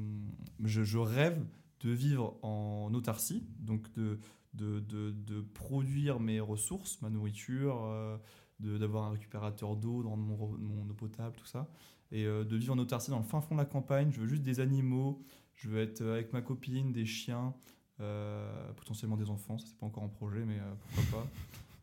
je, 0.63 0.99
rêve 0.99 1.43
de 1.81 1.91
vivre 1.91 2.37
en 2.43 2.93
autarcie, 2.93 3.47
donc 3.61 3.91
de, 3.93 4.19
de, 4.55 4.81
de, 4.81 5.41
produire 5.41 6.21
mes 6.21 6.41
ressources, 6.41 7.01
ma 7.01 7.11
nourriture, 7.11 7.85
euh, 7.85 8.19
d'avoir 8.61 9.05
un 9.05 9.11
récupérateur 9.11 9.77
d'eau 9.77 10.03
dans 10.03 10.17
mon, 10.17 10.57
mon 10.59 10.91
eau 10.91 10.95
potable, 10.95 11.37
tout 11.37 11.47
ça, 11.47 11.69
et 12.11 12.25
euh, 12.25 12.45
de 12.45 12.57
vivre 12.57 12.75
en 12.75 12.79
autarcie 12.79 13.11
dans 13.11 13.19
le 13.19 13.25
fin 13.25 13.41
fond 13.41 13.55
de 13.55 13.61
la 13.61 13.67
campagne. 13.67 14.11
Je 14.11 14.21
veux 14.21 14.27
juste 14.27 14.43
des 14.43 14.61
animaux, 14.61 15.23
je 15.55 15.69
veux 15.69 15.81
être 15.81 16.03
avec 16.03 16.33
ma 16.33 16.43
copine, 16.43 16.93
des 16.93 17.07
chiens, 17.07 17.55
euh, 18.01 18.73
potentiellement 18.73 19.17
des 19.17 19.31
enfants, 19.31 19.59
ça 19.59 19.67
c'est 19.69 19.79
pas 19.79 19.87
encore 19.87 20.03
en 20.03 20.09
projet, 20.09 20.45
mais 20.45 20.59
euh, 20.59 20.75
pourquoi 20.95 21.21
pas. 21.21 21.29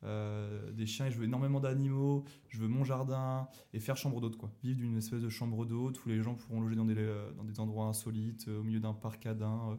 Euh, 0.04 0.72
des 0.72 0.88
chiens 0.88 1.06
et 1.06 1.12
je 1.12 1.18
veux 1.20 1.26
énormément 1.26 1.60
d'animaux, 1.60 2.24
je 2.50 2.58
veux 2.60 2.68
mon 2.68 2.84
jardin 2.84 3.48
et 3.72 3.80
faire 3.80 3.98
chambre 3.98 4.20
d'hôte 4.20 4.36
quoi. 4.36 4.52
Vivre 4.64 4.80
d'une 4.80 4.98
espèce 4.98 5.22
de 5.22 5.30
chambre 5.30 5.64
d'hôte 5.66 6.04
où 6.04 6.10
les 6.10 6.24
gens 6.24 6.34
pourront 6.34 6.60
loger 6.60 6.76
dans 6.76 6.86
des, 6.86 6.96
euh, 6.98 7.32
dans 7.34 7.44
des 7.44 7.60
endroits 7.60 7.86
insolites, 7.86 8.48
euh, 8.48 8.60
au 8.62 8.64
milieu 8.64 8.80
d'un 8.80 8.94
parc 8.94 9.28
à 9.28 9.32
euh. 9.34 9.76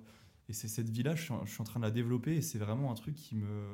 et 0.48 0.52
c'est 0.52 0.68
cette 0.68 0.88
vie-là, 0.88 1.16
je, 1.16 1.22
suis 1.24 1.32
en- 1.32 1.44
je 1.44 1.50
suis 1.52 1.60
en 1.60 1.64
train 1.64 1.80
de 1.80 1.84
la 1.86 1.90
développer 1.90 2.36
et 2.36 2.40
c'est 2.42 2.58
vraiment 2.58 2.92
un 2.92 2.94
truc 2.94 3.16
qui 3.16 3.34
me, 3.34 3.66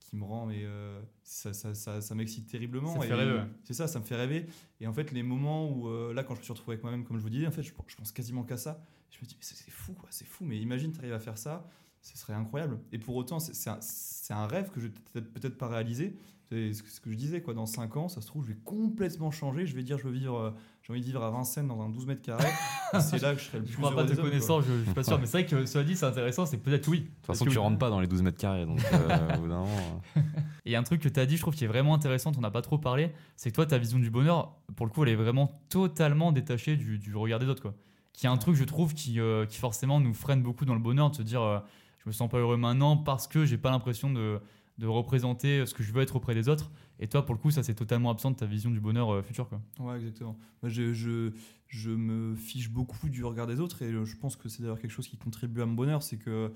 qui 0.00 0.16
me 0.16 0.24
rend, 0.24 0.46
mais 0.46 0.62
euh, 0.64 1.00
ça, 1.22 1.52
ça, 1.52 1.72
ça, 1.74 2.00
ça 2.00 2.14
m'excite 2.16 2.48
terriblement. 2.48 2.92
Ça 2.94 2.98
fait 3.06 3.14
rêver. 3.14 3.32
C'est 3.64 3.74
ça, 3.74 3.86
ça 3.86 3.98
me 4.00 4.04
fait 4.04 4.16
rêver. 4.16 4.46
Et 4.80 4.86
en 4.88 4.92
fait, 4.92 5.12
les 5.12 5.22
moments 5.22 5.70
où, 5.70 5.88
euh, 5.88 6.12
là, 6.14 6.22
quand 6.24 6.34
je 6.34 6.40
me 6.40 6.44
suis 6.44 6.52
retrouvé 6.52 6.74
avec 6.74 6.82
moi-même, 6.82 7.04
comme 7.04 7.16
je 7.18 7.22
vous 7.22 7.30
disais, 7.30 7.46
en 7.46 7.50
fait, 7.52 7.62
je, 7.62 7.72
je 7.86 7.96
pense 7.96 8.12
quasiment 8.12 8.42
qu'à 8.44 8.56
ça. 8.56 8.84
Je 9.10 9.18
me 9.20 9.26
dis, 9.26 9.34
mais 9.36 9.42
c'est 9.44 9.56
c'est 9.56 9.70
fou, 9.70 9.94
quoi, 9.94 10.08
c'est 10.10 10.26
fou. 10.26 10.44
Mais 10.44 10.58
imagine, 10.58 10.92
tu 10.92 10.98
arrives 10.98 11.12
à 11.12 11.18
faire 11.20 11.38
ça, 11.38 11.68
ce 12.06 12.16
serait 12.18 12.34
incroyable. 12.34 12.78
Et 12.92 12.98
pour 12.98 13.16
autant, 13.16 13.38
c'est- 13.38 13.54
c'est 13.54 14.32
un, 14.32 14.36
un 14.38 14.46
rêve 14.46 14.70
que 14.70 14.80
je 14.80 14.86
vais 14.86 14.92
peut-être 15.12 15.32
peut-être 15.32 15.58
pas 15.58 15.68
réaliser. 15.68 16.16
C'est 16.48 16.72
ce 16.74 16.82
que, 16.84 16.88
que 17.02 17.10
je 17.10 17.16
disais, 17.16 17.40
quoi. 17.42 17.54
Dans 17.54 17.66
5 17.66 17.96
ans, 17.96 18.06
ça 18.08 18.20
se 18.20 18.28
trouve, 18.28 18.44
je 18.44 18.50
vais 18.50 18.58
complètement 18.64 19.32
changer. 19.32 19.66
Je 19.66 19.74
vais 19.74 19.82
dire, 19.82 19.98
je 19.98 20.04
veux 20.04 20.12
vivre, 20.12 20.36
euh, 20.38 20.50
j'ai 20.84 20.92
envie 20.92 21.00
de 21.00 21.06
vivre 21.06 21.20
à 21.24 21.30
Vincennes 21.30 21.66
dans 21.66 21.80
un 21.80 21.88
12 21.88 22.06
mètres 22.06 22.22
carrés. 22.22 22.46
C'est 23.00 23.20
là 23.20 23.34
que 23.34 23.40
je 23.40 23.46
serai 23.46 23.58
le 23.58 23.64
plus 23.64 23.72
Je 23.72 23.76
crois 23.78 23.90
heureux 23.90 24.06
pas 24.06 24.14
te 24.14 24.20
connaissant, 24.20 24.60
je, 24.60 24.72
je 24.78 24.84
suis 24.84 24.94
pas 24.94 25.02
sûr. 25.02 25.18
Mais 25.18 25.26
c'est 25.26 25.42
vrai 25.42 25.46
que 25.46 25.66
cela 25.66 25.82
dit, 25.82 25.96
c'est 25.96 26.06
intéressant, 26.06 26.46
c'est 26.46 26.58
peut-être 26.58 26.86
oui. 26.86 27.00
De 27.00 27.06
toute 27.06 27.26
façon, 27.26 27.44
tu 27.46 27.58
rentres 27.58 27.78
pas 27.78 27.90
dans 27.90 27.98
les 27.98 28.06
12 28.06 28.22
mètres 28.22 28.38
carrés, 28.38 28.64
donc 28.64 28.78
euh, 28.92 29.34
au 29.34 29.40
bout 29.40 29.46
moment, 29.48 29.66
euh, 30.16 30.20
Et 30.64 30.70
il 30.70 30.72
y 30.72 30.76
a 30.76 30.78
un 30.78 30.84
truc 30.84 31.02
que 31.02 31.08
tu 31.08 31.18
as 31.18 31.26
dit, 31.26 31.36
je 31.36 31.42
trouve 31.42 31.56
qui 31.56 31.64
est 31.64 31.68
vraiment 31.68 31.94
intéressant, 31.94 32.30
on 32.36 32.40
n'a 32.40 32.52
pas 32.52 32.62
trop 32.62 32.78
parlé, 32.78 33.10
c'est 33.34 33.50
que 33.50 33.56
toi, 33.56 33.66
ta 33.66 33.78
vision 33.78 33.98
du 33.98 34.10
bonheur, 34.10 34.56
pour 34.76 34.86
le 34.86 34.92
coup, 34.92 35.02
elle 35.02 35.08
est 35.10 35.16
vraiment 35.16 35.60
totalement 35.68 36.30
détachée 36.30 36.76
du, 36.76 36.98
du 37.00 37.16
regard 37.16 37.40
des 37.40 37.46
autres. 37.48 37.62
Quoi. 37.62 37.74
Qui 38.12 38.26
est 38.26 38.30
un 38.30 38.36
truc, 38.36 38.54
je 38.54 38.62
trouve, 38.64 38.94
qui, 38.94 39.18
euh, 39.18 39.46
qui 39.46 39.58
forcément 39.58 39.98
nous 39.98 40.14
freine 40.14 40.42
beaucoup 40.44 40.64
dans 40.64 40.74
le 40.74 40.80
bonheur, 40.80 41.10
de 41.10 41.16
se 41.16 41.22
dire, 41.22 41.42
euh, 41.42 41.58
je 42.06 42.10
me 42.10 42.12
sens 42.12 42.30
pas 42.30 42.38
heureux 42.38 42.56
maintenant 42.56 42.96
parce 42.96 43.26
que 43.26 43.44
j'ai 43.44 43.58
pas 43.58 43.72
l'impression 43.72 44.12
de, 44.12 44.40
représenter 44.80 45.66
ce 45.66 45.74
que 45.74 45.82
je 45.82 45.92
veux 45.92 46.02
être 46.02 46.14
auprès 46.14 46.34
des 46.34 46.48
autres. 46.48 46.70
Et 47.00 47.08
toi, 47.08 47.26
pour 47.26 47.34
le 47.34 47.40
coup, 47.40 47.50
ça, 47.50 47.64
c'est 47.64 47.74
totatalement 47.74 48.10
absent 48.10 48.30
de 48.30 48.36
ta 48.36 48.46
vision 48.46 48.70
du 48.70 48.78
bonheur 48.78 49.10
euh, 49.10 49.22
futur. 49.22 49.48
Quoi. 49.48 49.60
Ouais, 49.80 49.96
exactement. 49.96 50.38
Moi, 50.62 50.70
je, 50.70 51.90
me 51.90 52.36
fiche 52.36 52.70
beaucoup 52.70 53.08
du 53.08 53.24
regard 53.24 53.48
des 53.48 53.58
autres 53.58 53.82
et 53.82 53.90
euh, 53.90 54.04
je 54.04 54.16
pense 54.16 54.36
que 54.36 54.48
c'est 54.48 54.62
d'ailleurs 54.62 54.78
quelque 54.78 54.92
chose 54.92 55.08
qui 55.08 55.16
contribue 55.16 55.62
à 55.62 55.66
mon 55.66 55.74
bonheur. 55.74 56.02
C'est 56.04 56.16
que 56.16 56.52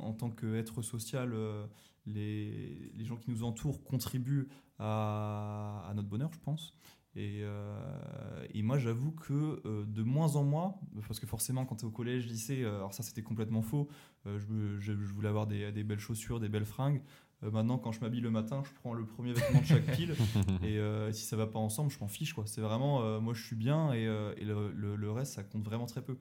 en 0.00 0.12
tant 0.14 0.30
qu'être 0.30 0.82
social, 0.82 1.32
euh, 1.32 1.64
les, 2.06 3.04
gens 3.04 3.16
qui 3.16 3.30
nous 3.30 3.44
entourent 3.44 3.84
contribuent 3.84 4.48
à 4.80 5.92
notre 5.94 6.08
bonheur, 6.08 6.30
je 6.32 6.40
pense. 6.40 6.74
Et, 7.16 7.40
euh, 7.42 8.46
et 8.52 8.62
moi, 8.62 8.78
j'avoue 8.78 9.10
que 9.10 9.62
euh, 9.64 9.84
de 9.86 10.02
moins 10.02 10.36
en 10.36 10.44
moins, 10.44 10.74
parce 11.08 11.18
que 11.18 11.26
forcément, 11.26 11.64
quand 11.64 11.76
tu 11.76 11.84
es 11.84 11.88
au 11.88 11.90
collège, 11.90 12.26
lycée, 12.26 12.62
euh, 12.62 12.76
alors 12.76 12.92
ça 12.92 13.02
c'était 13.02 13.22
complètement 13.22 13.62
faux, 13.62 13.88
je, 14.26 14.92
voulais 14.92 15.28
avoir 15.28 15.46
des, 15.46 15.72
des 15.72 15.82
belles 15.82 15.98
chaussures, 15.98 16.40
des 16.40 16.48
belles 16.50 16.66
fringues. 16.66 17.00
Maintenant, 17.42 17.78
quand 17.78 17.92
je 17.92 18.00
m'habille 18.00 18.20
le 18.22 18.30
matin, 18.30 18.62
je 18.64 18.70
prends 18.80 18.92
le 18.94 19.04
premier 19.06 19.32
vêtement 19.32 19.60
de 19.60 19.66
chaque 19.66 19.84
pile. 19.94 20.14
Et 20.64 20.78
si 21.12 21.24
ça 21.24 21.36
va 21.36 21.46
pas 21.46 21.58
ensemble, 21.58 21.90
je 21.90 21.98
m'en 22.00 22.08
fiche. 22.08 22.32
quoi. 22.32 22.44
C'est 22.46 22.60
vraiment, 22.62 23.20
moi 23.20 23.34
je 23.34 23.42
suis 23.44 23.56
bien 23.56 23.92
et, 23.92 24.02
et 24.04 24.44
le, 24.44 24.72
le- 24.72 24.96
le 24.96 25.10
reste, 25.12 25.34
ça 25.34 25.42
compte 25.44 25.62
vraiment 25.62 25.86
très 25.86 26.02
peu. 26.02 26.18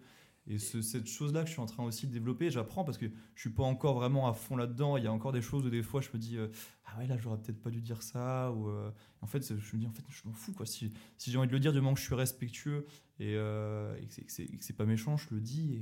Et 0.47 0.59
ce- 0.59 0.83
cette 0.83 1.07
chose-là 1.07 1.41
que 1.41 1.47
je 1.47 1.53
suis 1.53 1.61
en 1.61 1.65
train 1.65 1.83
aussi 1.83 2.05
de 2.05 2.11
développer, 2.13 2.51
j'apprends 2.51 2.83
parce 2.83 2.99
que 2.99 3.07
je 3.33 3.41
suis 3.41 3.49
pas 3.49 3.63
encore 3.63 3.95
vraiment 3.95 4.27
à 4.27 4.33
fond 4.33 4.55
là-dedans. 4.55 4.95
Il 4.97 5.03
y 5.03 5.07
a 5.07 5.11
encore 5.11 5.31
des 5.31 5.41
choses 5.41 5.65
où 5.65 5.69
des 5.71 5.81
fois 5.81 6.01
je 6.01 6.09
me 6.13 6.19
dis, 6.19 6.37
euh, 6.37 6.49
ah 6.85 6.99
ouais, 6.99 7.07
là 7.07 7.17
j'aurais 7.17 7.39
peut-être 7.39 7.59
pas 7.61 7.71
dû 7.71 7.81
dire 7.81 8.03
ça. 8.03 8.51
Ou, 8.51 8.69
euh, 8.69 8.91
en 9.21 9.25
fait, 9.27 9.43
je 9.57 9.75
me 9.75 9.79
dis, 9.81 9.87
en 9.87 9.91
fait, 9.91 10.03
je 10.07 10.21
m'en 10.27 10.33
fous. 10.33 10.53
Quoi. 10.53 10.67
Si, 10.67 10.91
j'ai 11.17 11.37
envie 11.37 11.47
de 11.47 11.51
le 11.53 11.59
dire, 11.59 11.73
du 11.73 11.79
moment 11.81 11.95
que 11.95 11.99
je 11.99 12.05
suis 12.05 12.13
respectueux 12.13 12.85
et, 13.19 13.33
euh, 13.35 13.95
et 13.99 14.05
que 14.05 14.31
c'est- 14.31 14.73
pas 14.73 14.85
méchant, 14.85 15.17
je 15.17 15.27
le 15.31 15.41
dis 15.41 15.79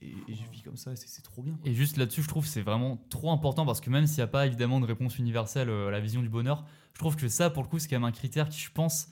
et, 0.00 0.14
je 0.34 0.50
vis 0.50 0.62
comme 0.62 0.76
ça. 0.78 0.96
C'est 0.96 1.22
trop 1.22 1.42
bien. 1.42 1.58
Et 1.64 1.74
juste 1.74 1.98
là-dessus, 1.98 2.22
je 2.22 2.28
trouve 2.28 2.46
c'est 2.46 2.62
vraiment 2.62 2.96
trop 3.10 3.30
important 3.30 3.66
parce 3.66 3.82
que 3.82 3.90
même 3.90 4.06
s'il 4.06 4.16
n'y 4.18 4.22
a 4.22 4.26
pas 4.28 4.46
évidemment 4.46 4.80
de 4.80 4.86
réponse 4.86 5.18
universelle 5.18 5.68
euh, 5.68 5.88
à 5.88 5.90
la 5.90 6.00
vision 6.00 6.22
du 6.22 6.30
bonheur, 6.30 6.64
je 6.94 6.98
trouve 6.98 7.16
que 7.16 7.28
ça, 7.28 7.50
pour 7.50 7.62
le 7.62 7.68
coup, 7.68 7.78
c'est 7.78 7.88
quand 7.88 7.96
même 7.96 8.04
un 8.04 8.12
critère 8.12 8.48
qui, 8.48 8.58
je 8.60 8.70
pense, 8.72 9.08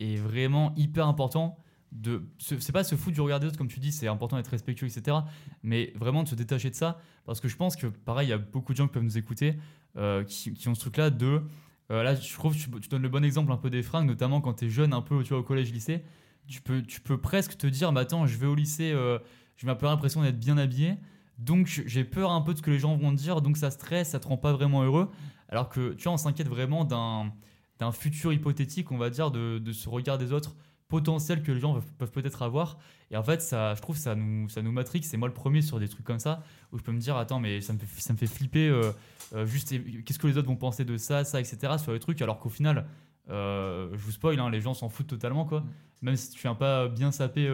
est 0.00 0.16
vraiment 0.16 0.74
hyper 0.76 1.06
important. 1.06 1.61
De, 1.92 2.22
c'est 2.38 2.72
pas 2.72 2.84
se 2.84 2.94
foutre 2.94 3.14
du 3.14 3.20
regard 3.20 3.38
des 3.38 3.46
autres, 3.46 3.58
comme 3.58 3.68
tu 3.68 3.78
dis, 3.78 3.92
c'est 3.92 4.08
important 4.08 4.36
d'être 4.36 4.48
respectueux, 4.48 4.86
etc. 4.86 5.18
Mais 5.62 5.92
vraiment 5.94 6.22
de 6.22 6.28
se 6.28 6.34
détacher 6.34 6.70
de 6.70 6.74
ça 6.74 6.98
parce 7.26 7.38
que 7.38 7.48
je 7.48 7.56
pense 7.56 7.76
que, 7.76 7.86
pareil, 7.86 8.28
il 8.28 8.30
y 8.30 8.34
a 8.34 8.38
beaucoup 8.38 8.72
de 8.72 8.78
gens 8.78 8.86
qui 8.86 8.94
peuvent 8.94 9.02
nous 9.02 9.18
écouter 9.18 9.58
euh, 9.98 10.24
qui, 10.24 10.68
ont 10.68 10.74
ce 10.74 10.80
truc-là 10.80 11.10
de. 11.10 11.42
euh, 11.90 12.02
là, 12.02 12.14
je 12.14 12.32
trouve 12.32 12.56
tu, 12.56 12.70
tu 12.80 12.88
donnes 12.88 13.02
le 13.02 13.10
bon 13.10 13.22
exemple 13.22 13.52
un 13.52 13.58
peu 13.58 13.68
des 13.68 13.82
fringues, 13.82 14.06
notamment 14.06 14.40
quand 14.40 14.54
tu 14.54 14.66
es 14.66 14.70
jeune, 14.70 14.94
un 14.94 15.02
peu 15.02 15.22
tu 15.22 15.34
au 15.34 15.42
collège-lycée. 15.42 16.02
Tu 16.48 16.62
peux, 16.62 16.82
tu 16.82 17.00
peux 17.00 17.20
presque 17.20 17.56
te 17.58 17.66
dire, 17.66 17.92
bah, 17.92 18.00
attends, 18.00 18.26
je 18.26 18.36
vais 18.38 18.46
au 18.46 18.54
lycée, 18.54 18.90
euh, 18.92 19.18
j'ai 19.56 19.68
un 19.68 19.74
peu 19.74 19.86
l'impression 19.86 20.22
d'être 20.22 20.38
bien 20.38 20.56
habillé. 20.56 20.96
Donc 21.38 21.66
j'ai 21.66 22.04
peur 22.04 22.30
un 22.30 22.40
peu 22.40 22.52
de 22.52 22.58
ce 22.58 22.62
que 22.62 22.70
les 22.70 22.78
gens 22.78 22.96
vont 22.96 23.12
dire, 23.12 23.42
donc 23.42 23.56
ça 23.56 23.70
stresse, 23.70 24.10
ça 24.10 24.20
te 24.20 24.28
rend 24.28 24.36
pas 24.36 24.52
vraiment 24.52 24.82
heureux. 24.82 25.10
Alors 25.48 25.68
que 25.68 25.92
tu 25.92 26.04
vois, 26.04 26.12
on 26.12 26.16
s'inquiète 26.16 26.48
vraiment 26.48 26.84
d'un 26.84 27.32
d'un 27.78 27.90
futur 27.90 28.32
hypothétique, 28.32 28.92
on 28.92 28.98
va 28.98 29.10
dire, 29.10 29.32
de 29.32 29.72
ce 29.72 29.88
regard 29.88 30.16
des 30.16 30.32
autres 30.32 30.54
potentiel 30.92 31.42
que 31.42 31.50
les 31.52 31.58
gens 31.58 31.80
peuvent, 31.96 32.10
peut-être 32.10 32.42
avoir. 32.42 32.76
Et 33.10 33.16
en 33.16 33.22
fait, 33.22 33.40
ça, 33.40 33.74
je 33.74 33.80
trouve 33.80 33.96
ça 33.96 34.14
nous, 34.14 34.46
ça 34.50 34.60
nous 34.60 34.72
matrix. 34.72 35.02
C'est 35.04 35.16
moi 35.16 35.26
le 35.26 35.32
premier 35.32 35.62
sur 35.62 35.80
des 35.80 35.88
trucs 35.88 36.04
comme 36.04 36.18
ça, 36.18 36.42
où 36.70 36.76
je 36.76 36.82
peux 36.82 36.92
me 36.92 36.98
dire, 36.98 37.16
attends, 37.16 37.40
mais 37.40 37.62
ça 37.62 37.72
me 37.72 37.78
fait, 37.78 37.86
ça 38.02 38.12
me 38.12 38.18
fait 38.18 38.26
flipper, 38.26 38.68
euh, 38.68 38.92
euh, 39.34 39.46
juste, 39.46 39.72
qu'est-ce 40.04 40.18
que 40.18 40.26
les 40.26 40.36
autres 40.36 40.48
vont 40.48 40.56
penser 40.56 40.84
de 40.84 40.98
ça, 40.98 41.24
ça, 41.24 41.40
etc. 41.40 41.78
sur 41.78 41.94
les 41.94 41.98
trucs, 41.98 42.20
alors 42.20 42.38
qu'au 42.38 42.50
final, 42.50 42.84
euh, 43.30 43.88
je 43.92 44.04
vous 44.04 44.10
spoil, 44.10 44.38
hein, 44.38 44.50
les 44.50 44.60
gens 44.60 44.74
s'en 44.74 44.90
foutent 44.90 45.06
totalement, 45.06 45.46
quoi. 45.46 45.60
Mm. 45.60 45.66
Même 46.02 46.16
si 46.16 46.30
tu 46.30 46.42
viens 46.42 46.54
pas 46.54 46.88
bien 46.88 47.10
saper 47.10 47.48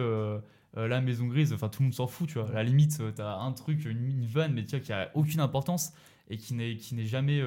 la 0.75 0.99
maison 0.99 1.27
grise, 1.27 1.53
enfin 1.53 1.69
tout 1.69 1.81
le 1.81 1.85
monde 1.85 1.93
s'en 1.93 2.07
fout, 2.07 2.27
tu 2.27 2.39
vois. 2.39 2.49
À 2.49 2.55
la 2.55 2.63
limite, 2.63 2.97
euh, 2.99 3.11
t'as 3.15 3.37
un 3.37 3.53
truc, 3.53 3.85
une, 3.85 4.05
une 4.05 4.25
vanne, 4.25 4.53
mais 4.53 4.65
tu 4.65 4.75
vois, 4.75 4.83
qui 4.83 4.91
a 4.91 5.11
aucune 5.13 5.39
importance 5.39 5.93
et 6.29 6.35
qui 6.35 6.55
n'est 6.55 6.75
qui 6.75 6.93
n'est 6.93 7.05
jamais 7.05 7.41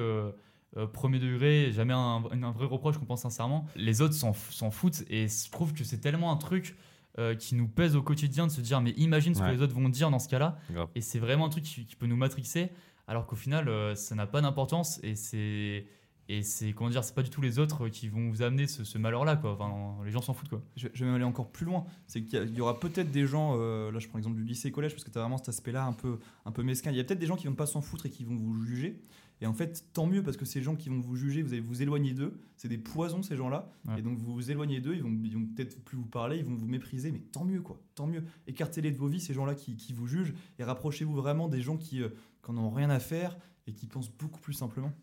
euh, 0.77 0.87
premier 0.87 1.19
degré, 1.19 1.71
jamais 1.71 1.93
un, 1.93 2.23
un 2.31 2.51
vrai 2.51 2.65
reproche 2.65 2.97
qu'on 2.97 3.05
pense 3.05 3.21
sincèrement. 3.21 3.65
Les 3.75 4.01
autres 4.01 4.13
s'en 4.15 4.33
foutent 4.71 5.03
et 5.09 5.27
je 5.27 5.51
trouve 5.51 5.73
que 5.73 5.83
c'est 5.83 5.99
tellement 5.99 6.31
un 6.31 6.37
truc 6.37 6.75
euh, 7.19 7.35
qui 7.35 7.53
nous 7.55 7.67
pèse 7.67 7.95
au 7.95 8.01
quotidien 8.01 8.47
de 8.47 8.51
se 8.51 8.59
dire 8.61 8.81
mais 8.81 8.91
imagine 8.97 9.35
ce 9.35 9.41
Ouais. 9.41 9.49
que 9.49 9.53
les 9.55 9.61
autres 9.61 9.75
vont 9.75 9.87
dire 9.89 10.09
dans 10.09 10.17
ce 10.19 10.27
cas-là 10.29 10.57
et 10.95 11.01
c'est 11.01 11.19
vraiment 11.19 11.45
un 11.45 11.49
truc 11.49 11.63
qui, 11.63 11.85
qui 11.85 11.95
peut 11.95 12.07
nous 12.07 12.15
matrixer 12.17 12.71
alors 13.07 13.27
qu'au 13.27 13.35
final, 13.35 13.67
euh, 13.67 13.95
ça 13.95 14.15
n'a 14.15 14.25
pas 14.27 14.41
d'importance 14.41 14.99
et 15.03 15.15
c'est. 15.15 15.85
Et 16.29 16.41
c'est 16.41 16.71
comment 16.71 16.89
dire, 16.89 17.03
c'est 17.03 17.13
pas 17.13 17.21
du 17.21 17.29
tout 17.29 17.41
les 17.41 17.59
autres 17.59 17.89
qui 17.89 18.07
vont 18.07 18.29
vous 18.29 18.41
amener 18.41 18.65
ce, 18.65 18.85
ce 18.85 18.97
malheur-là, 18.97 19.35
quoi. 19.35 19.51
Enfin, 19.51 19.97
les 20.05 20.09
gens 20.11 20.21
s'en 20.21 20.33
foutent, 20.33 20.47
quoi. 20.47 20.63
Je, 20.77 20.87
je 20.93 20.99
vais 21.03 21.05
même 21.07 21.15
aller 21.15 21.25
encore 21.25 21.51
plus 21.51 21.65
loin. 21.65 21.83
C'est 22.07 22.23
qu'il 22.23 22.39
y, 22.39 22.41
a- 22.41 22.45
il 22.45 22.55
y 22.55 22.61
aura 22.61 22.79
peut-être 22.79 23.11
des 23.11 23.27
gens, 23.27 23.57
euh, 23.59 23.91
là 23.91 23.99
je 23.99 24.07
prends 24.07 24.17
l'exemple 24.19 24.37
du 24.37 24.45
lycée 24.45 24.71
collège, 24.71 24.93
parce 24.93 25.03
que 25.03 25.11
tu 25.11 25.17
as 25.17 25.21
vraiment 25.21 25.37
cet 25.37 25.49
aspect-là 25.49 25.83
un 25.83 25.91
peu, 25.91 26.19
un 26.45 26.51
peu 26.53 26.63
mesquin. 26.63 26.91
Il 26.91 26.95
y 26.97 27.01
a 27.01 27.03
peut-être 27.03 27.19
des 27.19 27.25
gens 27.25 27.35
qui 27.35 27.47
vont 27.47 27.55
pas 27.55 27.65
s'en 27.65 27.81
foutre 27.81 28.05
et 28.05 28.09
qui 28.09 28.23
vont 28.23 28.37
vous 28.37 28.63
juger. 28.63 29.01
Et 29.43 29.45
en 29.45 29.53
fait, 29.53 29.85
tant 29.91 30.07
mieux, 30.07 30.23
parce 30.23 30.37
que 30.37 30.45
ces 30.45 30.61
gens 30.61 30.75
qui 30.75 30.87
vont 30.87 31.01
vous 31.01 31.17
juger, 31.17 31.41
vous 31.41 31.51
allez 31.51 31.59
vous 31.59 31.81
éloigner 31.81 32.13
d'eux. 32.13 32.39
C'est 32.55 32.69
des 32.69 32.77
poisons, 32.77 33.21
ces 33.21 33.35
gens-là. 33.35 33.69
Ouais. 33.85 33.99
Et 33.99 34.01
donc 34.01 34.17
vous 34.17 34.33
vous 34.33 34.49
éloignez 34.51 34.79
d'eux, 34.79 34.95
ils 34.95 35.03
vont, 35.03 35.11
ils 35.21 35.33
vont 35.33 35.45
peut-être 35.45 35.83
plus 35.83 35.97
vous 35.97 36.05
parler, 36.05 36.37
ils 36.37 36.45
vont 36.45 36.55
vous 36.55 36.65
mépriser, 36.65 37.11
mais 37.11 37.19
tant 37.19 37.43
mieux, 37.43 37.61
quoi. 37.61 37.77
Tant 37.93 38.07
mieux. 38.07 38.23
Écartez-les 38.47 38.91
de 38.91 38.97
vos 38.97 39.07
vies, 39.07 39.19
ces 39.19 39.33
gens-là 39.33 39.53
qui, 39.53 39.75
qui 39.75 39.91
vous 39.91 40.07
jugent, 40.07 40.33
et 40.59 40.63
rapprochez-vous 40.63 41.13
vraiment 41.13 41.49
des 41.49 41.61
gens 41.61 41.75
qui, 41.75 42.01
euh, 42.01 42.07
qui 42.43 42.51
en 42.51 42.57
ont 42.57 42.69
rien 42.69 42.89
à 42.89 42.99
faire 42.99 43.37
et 43.67 43.73
qui 43.73 43.85
pensent 43.85 44.11
beaucoup 44.11 44.39
plus 44.39 44.53
simplement. 44.53 44.93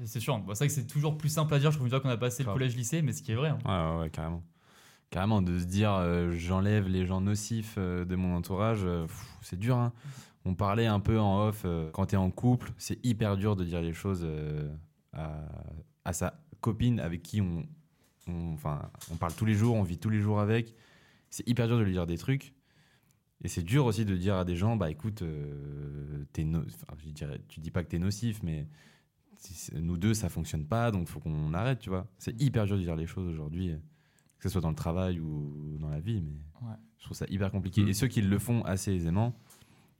Et 0.00 0.06
C'est 0.06 0.20
sûr. 0.20 0.38
Bon, 0.38 0.54
c'est 0.54 0.58
vrai 0.58 0.68
que 0.68 0.74
c'est 0.74 0.86
toujours 0.86 1.18
plus 1.18 1.28
simple 1.28 1.52
à 1.52 1.58
dire. 1.58 1.72
Je 1.72 1.78
trouve 1.78 1.88
dire 1.88 2.00
qu'on 2.00 2.08
a 2.10 2.16
passé 2.16 2.44
le 2.44 2.52
collège-lycée, 2.52 3.02
mais 3.02 3.12
ce 3.12 3.22
qui 3.22 3.32
est 3.32 3.34
vrai. 3.34 3.48
hein. 3.48 3.58
Ouais, 3.64 3.96
ouais, 3.96 4.02
ouais, 4.02 4.10
carrément. 4.10 4.44
Carrément, 5.10 5.42
de 5.42 5.58
se 5.58 5.64
dire 5.64 5.92
euh, 5.94 6.30
j'enlève 6.30 6.86
les 6.86 7.06
gens 7.06 7.20
nocifs 7.20 7.74
euh, 7.78 8.04
de 8.04 8.14
mon 8.14 8.36
entourage, 8.36 8.80
euh, 8.84 9.06
pff, 9.06 9.26
c'est 9.42 9.58
dur. 9.58 9.76
Hein. 9.76 9.92
On 10.48 10.54
parlait 10.54 10.86
un 10.86 10.98
peu 10.98 11.20
en 11.20 11.46
off, 11.48 11.62
euh, 11.66 11.90
quand 11.92 12.06
tu 12.06 12.14
es 12.14 12.18
en 12.18 12.30
couple, 12.30 12.72
c'est 12.78 13.04
hyper 13.04 13.36
dur 13.36 13.54
de 13.54 13.64
dire 13.66 13.82
les 13.82 13.92
choses 13.92 14.22
euh, 14.24 14.74
à, 15.12 15.46
à 16.06 16.12
sa 16.14 16.40
copine 16.62 17.00
avec 17.00 17.22
qui 17.22 17.42
on, 17.42 17.66
on, 18.26 18.54
enfin, 18.54 18.90
on 19.12 19.16
parle 19.16 19.34
tous 19.34 19.44
les 19.44 19.52
jours, 19.52 19.74
on 19.76 19.82
vit 19.82 19.98
tous 19.98 20.08
les 20.08 20.20
jours 20.20 20.40
avec. 20.40 20.74
C'est 21.28 21.46
hyper 21.46 21.66
dur 21.66 21.76
de 21.78 21.82
lui 21.82 21.92
dire 21.92 22.06
des 22.06 22.16
trucs. 22.16 22.54
Et 23.44 23.48
c'est 23.48 23.62
dur 23.62 23.84
aussi 23.84 24.06
de 24.06 24.16
dire 24.16 24.36
à 24.36 24.46
des 24.46 24.56
gens, 24.56 24.74
bah 24.76 24.90
écoute, 24.90 25.20
euh, 25.20 26.24
no- 26.38 26.60
enfin, 26.62 26.96
je 27.04 27.10
dirais, 27.10 27.40
tu 27.48 27.60
dis 27.60 27.70
pas 27.70 27.84
que 27.84 27.88
t'es 27.88 27.98
nocif, 27.98 28.42
mais 28.42 28.66
nous 29.74 29.98
deux, 29.98 30.14
ça 30.14 30.30
fonctionne 30.30 30.64
pas, 30.66 30.90
donc 30.90 31.08
faut 31.08 31.20
qu'on 31.20 31.52
arrête, 31.52 31.78
tu 31.78 31.90
vois. 31.90 32.06
C'est 32.18 32.40
hyper 32.40 32.64
dur 32.64 32.76
de 32.78 32.82
dire 32.82 32.96
les 32.96 33.06
choses 33.06 33.28
aujourd'hui, 33.28 33.74
que 34.38 34.44
ce 34.44 34.48
soit 34.48 34.62
dans 34.62 34.70
le 34.70 34.74
travail 34.74 35.20
ou 35.20 35.76
dans 35.78 35.90
la 35.90 36.00
vie, 36.00 36.22
mais 36.22 36.32
Ouais. 36.66 36.74
je 36.98 37.04
trouve 37.04 37.16
ça 37.16 37.26
hyper 37.28 37.50
compliqué. 37.52 37.82
Mm. 37.84 37.88
Et 37.88 37.92
ceux 37.92 38.08
qui 38.08 38.22
le 38.22 38.38
font 38.38 38.62
assez 38.62 38.92
aisément, 38.92 39.38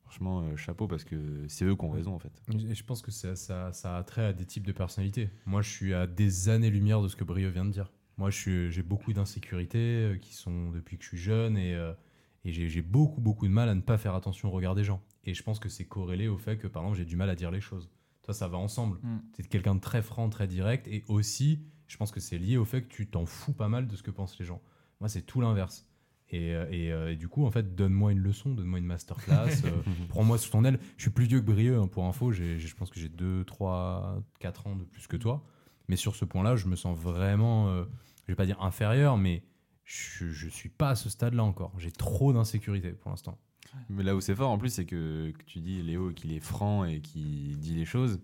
franchement, 0.08 0.40
euh, 0.40 0.56
chapeau, 0.56 0.88
parce 0.88 1.04
que 1.04 1.44
c'est 1.48 1.64
eux 1.66 1.76
qui 1.76 1.84
ont 1.84 1.90
raison, 1.90 2.14
en 2.14 2.18
fait. 2.18 2.32
Et 2.70 2.74
je 2.74 2.82
pense 2.84 3.02
que 3.02 3.10
ça, 3.10 3.36
ça, 3.36 3.72
ça 3.74 3.96
a 3.98 4.02
trait 4.04 4.24
à 4.24 4.32
des 4.32 4.46
types 4.46 4.66
de 4.66 4.72
personnalités. 4.72 5.28
Moi, 5.44 5.60
je 5.60 5.68
suis 5.70 5.92
à 5.94 6.06
des 6.06 6.48
années-lumière 6.48 7.02
de 7.02 7.08
ce 7.08 7.16
que 7.16 7.24
Brio 7.24 7.50
vient 7.50 7.66
de 7.66 7.70
dire. 7.70 7.92
Moi, 8.16 8.30
suis- 8.30 8.70
j'ai 8.70 8.82
beaucoup 8.82 9.12
d'insécurités 9.12 9.78
euh, 9.78 10.16
qui 10.16 10.34
sont 10.34 10.70
depuis 10.70 10.96
que 10.96 11.04
je 11.04 11.08
suis 11.08 11.18
jeune 11.18 11.56
et, 11.58 11.74
euh, 11.74 11.92
j'ai 12.44 12.80
beaucoup, 12.82 13.20
beaucoup 13.20 13.46
de 13.46 13.52
mal 13.52 13.68
à 13.68 13.74
ne 13.74 13.82
pas 13.82 13.98
faire 13.98 14.14
attention 14.14 14.48
au 14.48 14.52
regard 14.52 14.74
des 14.74 14.84
gens. 14.84 15.02
Et 15.24 15.34
je 15.34 15.42
pense 15.42 15.58
que 15.58 15.68
c'est 15.68 15.84
corrélé 15.84 16.26
au 16.28 16.38
fait 16.38 16.56
que, 16.56 16.66
par 16.66 16.82
exemple, 16.82 16.96
j'ai 16.98 17.04
du 17.04 17.16
mal 17.16 17.28
à 17.28 17.34
dire 17.34 17.50
les 17.50 17.60
choses. 17.60 17.90
Toi, 18.22 18.32
ça 18.32 18.48
va 18.48 18.56
ensemble. 18.56 18.98
Mm. 19.02 19.18
Tu 19.34 19.42
es 19.42 19.44
quelqu'un 19.44 19.74
de 19.74 19.80
très 19.80 20.00
franc, 20.02 20.28
très 20.30 20.46
direct. 20.46 20.88
Et 20.88 21.04
aussi, 21.08 21.60
je 21.86 21.96
pense 21.98 22.10
que 22.10 22.20
c'est 22.20 22.38
lié 22.38 22.56
au 22.56 22.64
fait 22.64 22.82
que 22.82 22.88
tu 22.88 23.06
t'en 23.06 23.26
fous 23.26 23.52
pas 23.52 23.68
mal 23.68 23.86
de 23.86 23.94
ce 23.96 24.02
que 24.02 24.10
pensent 24.10 24.38
les 24.38 24.44
gens. 24.46 24.60
Moi, 25.00 25.08
c'est 25.08 25.22
tout 25.22 25.40
l'inverse. 25.40 25.86
Et, 26.30 26.54
euh, 26.54 26.66
et, 26.70 26.92
euh, 26.92 27.12
et 27.12 27.16
du 27.16 27.26
coup, 27.28 27.46
en 27.46 27.50
fait, 27.50 27.74
donne-moi 27.74 28.12
une 28.12 28.18
leçon, 28.18 28.52
donne-moi 28.54 28.78
une 28.78 28.84
masterclass. 28.84 29.64
euh, 29.64 29.70
Prends-moi 30.10 30.36
sous 30.38 30.50
ton 30.50 30.64
aile. 30.64 30.78
Je 30.96 31.02
suis 31.02 31.10
plus 31.10 31.24
vieux 31.24 31.40
que 31.40 31.46
Brieux, 31.46 31.78
hein, 31.78 31.86
pour 31.86 32.04
info. 32.04 32.32
J'ai- 32.32 32.58
j'ai- 32.58 32.68
je 32.68 32.74
pense 32.76 32.90
que 32.90 33.00
j'ai 33.00 33.08
2, 33.08 33.44
3, 33.44 34.22
4 34.38 34.66
ans 34.66 34.76
de 34.76 34.84
plus 34.84 35.06
que 35.06 35.16
toi. 35.16 35.42
Mais 35.88 35.96
sur 35.96 36.14
ce 36.16 36.24
point-là, 36.26 36.54
je 36.56 36.66
me 36.66 36.76
sens 36.76 36.98
vraiment, 36.98 37.68
euh, 37.70 37.84
je 38.26 38.32
vais 38.32 38.36
pas 38.36 38.44
dire 38.44 38.60
inférieur, 38.62 39.16
mais 39.16 39.42
je, 39.84 40.26
je 40.28 40.48
suis 40.48 40.68
pas 40.68 40.90
à 40.90 40.94
ce 40.96 41.08
stade-là 41.08 41.42
encore. 41.44 41.72
J'ai 41.78 41.90
trop 41.92 42.32
d'insécurité 42.34 42.90
pour 42.92 43.10
l'instant. 43.10 43.38
Mais 43.88 44.02
là 44.02 44.14
où 44.14 44.20
c'est 44.20 44.34
fort, 44.34 44.50
en 44.50 44.58
plus, 44.58 44.68
c'est 44.70 44.84
que, 44.84 45.30
que 45.30 45.44
tu 45.44 45.60
dis, 45.60 45.82
Léo, 45.82 46.10
qu'il 46.12 46.32
est 46.32 46.40
franc 46.40 46.84
et 46.84 47.00
qu'il 47.00 47.58
dit 47.58 47.74
les 47.74 47.84
choses. 47.86 48.20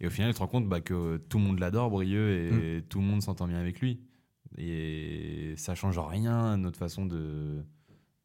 Et 0.00 0.06
au 0.06 0.10
final, 0.10 0.30
tu 0.30 0.34
te 0.34 0.38
rends 0.40 0.46
compte 0.48 0.68
bah, 0.68 0.80
que 0.80 1.18
tout 1.28 1.38
le 1.38 1.44
monde 1.44 1.58
l'adore, 1.60 1.90
Brieux, 1.90 2.76
et 2.78 2.82
tout 2.88 2.98
le 3.00 3.04
monde 3.04 3.22
s'entend 3.22 3.46
bien 3.48 3.58
avec 3.58 3.80
lui. 3.80 4.00
Et 4.56 5.54
ça 5.56 5.74
change 5.74 5.98
rien 5.98 6.52
à 6.52 6.56
notre 6.56 6.78
façon 6.78 7.04
de, 7.06 7.62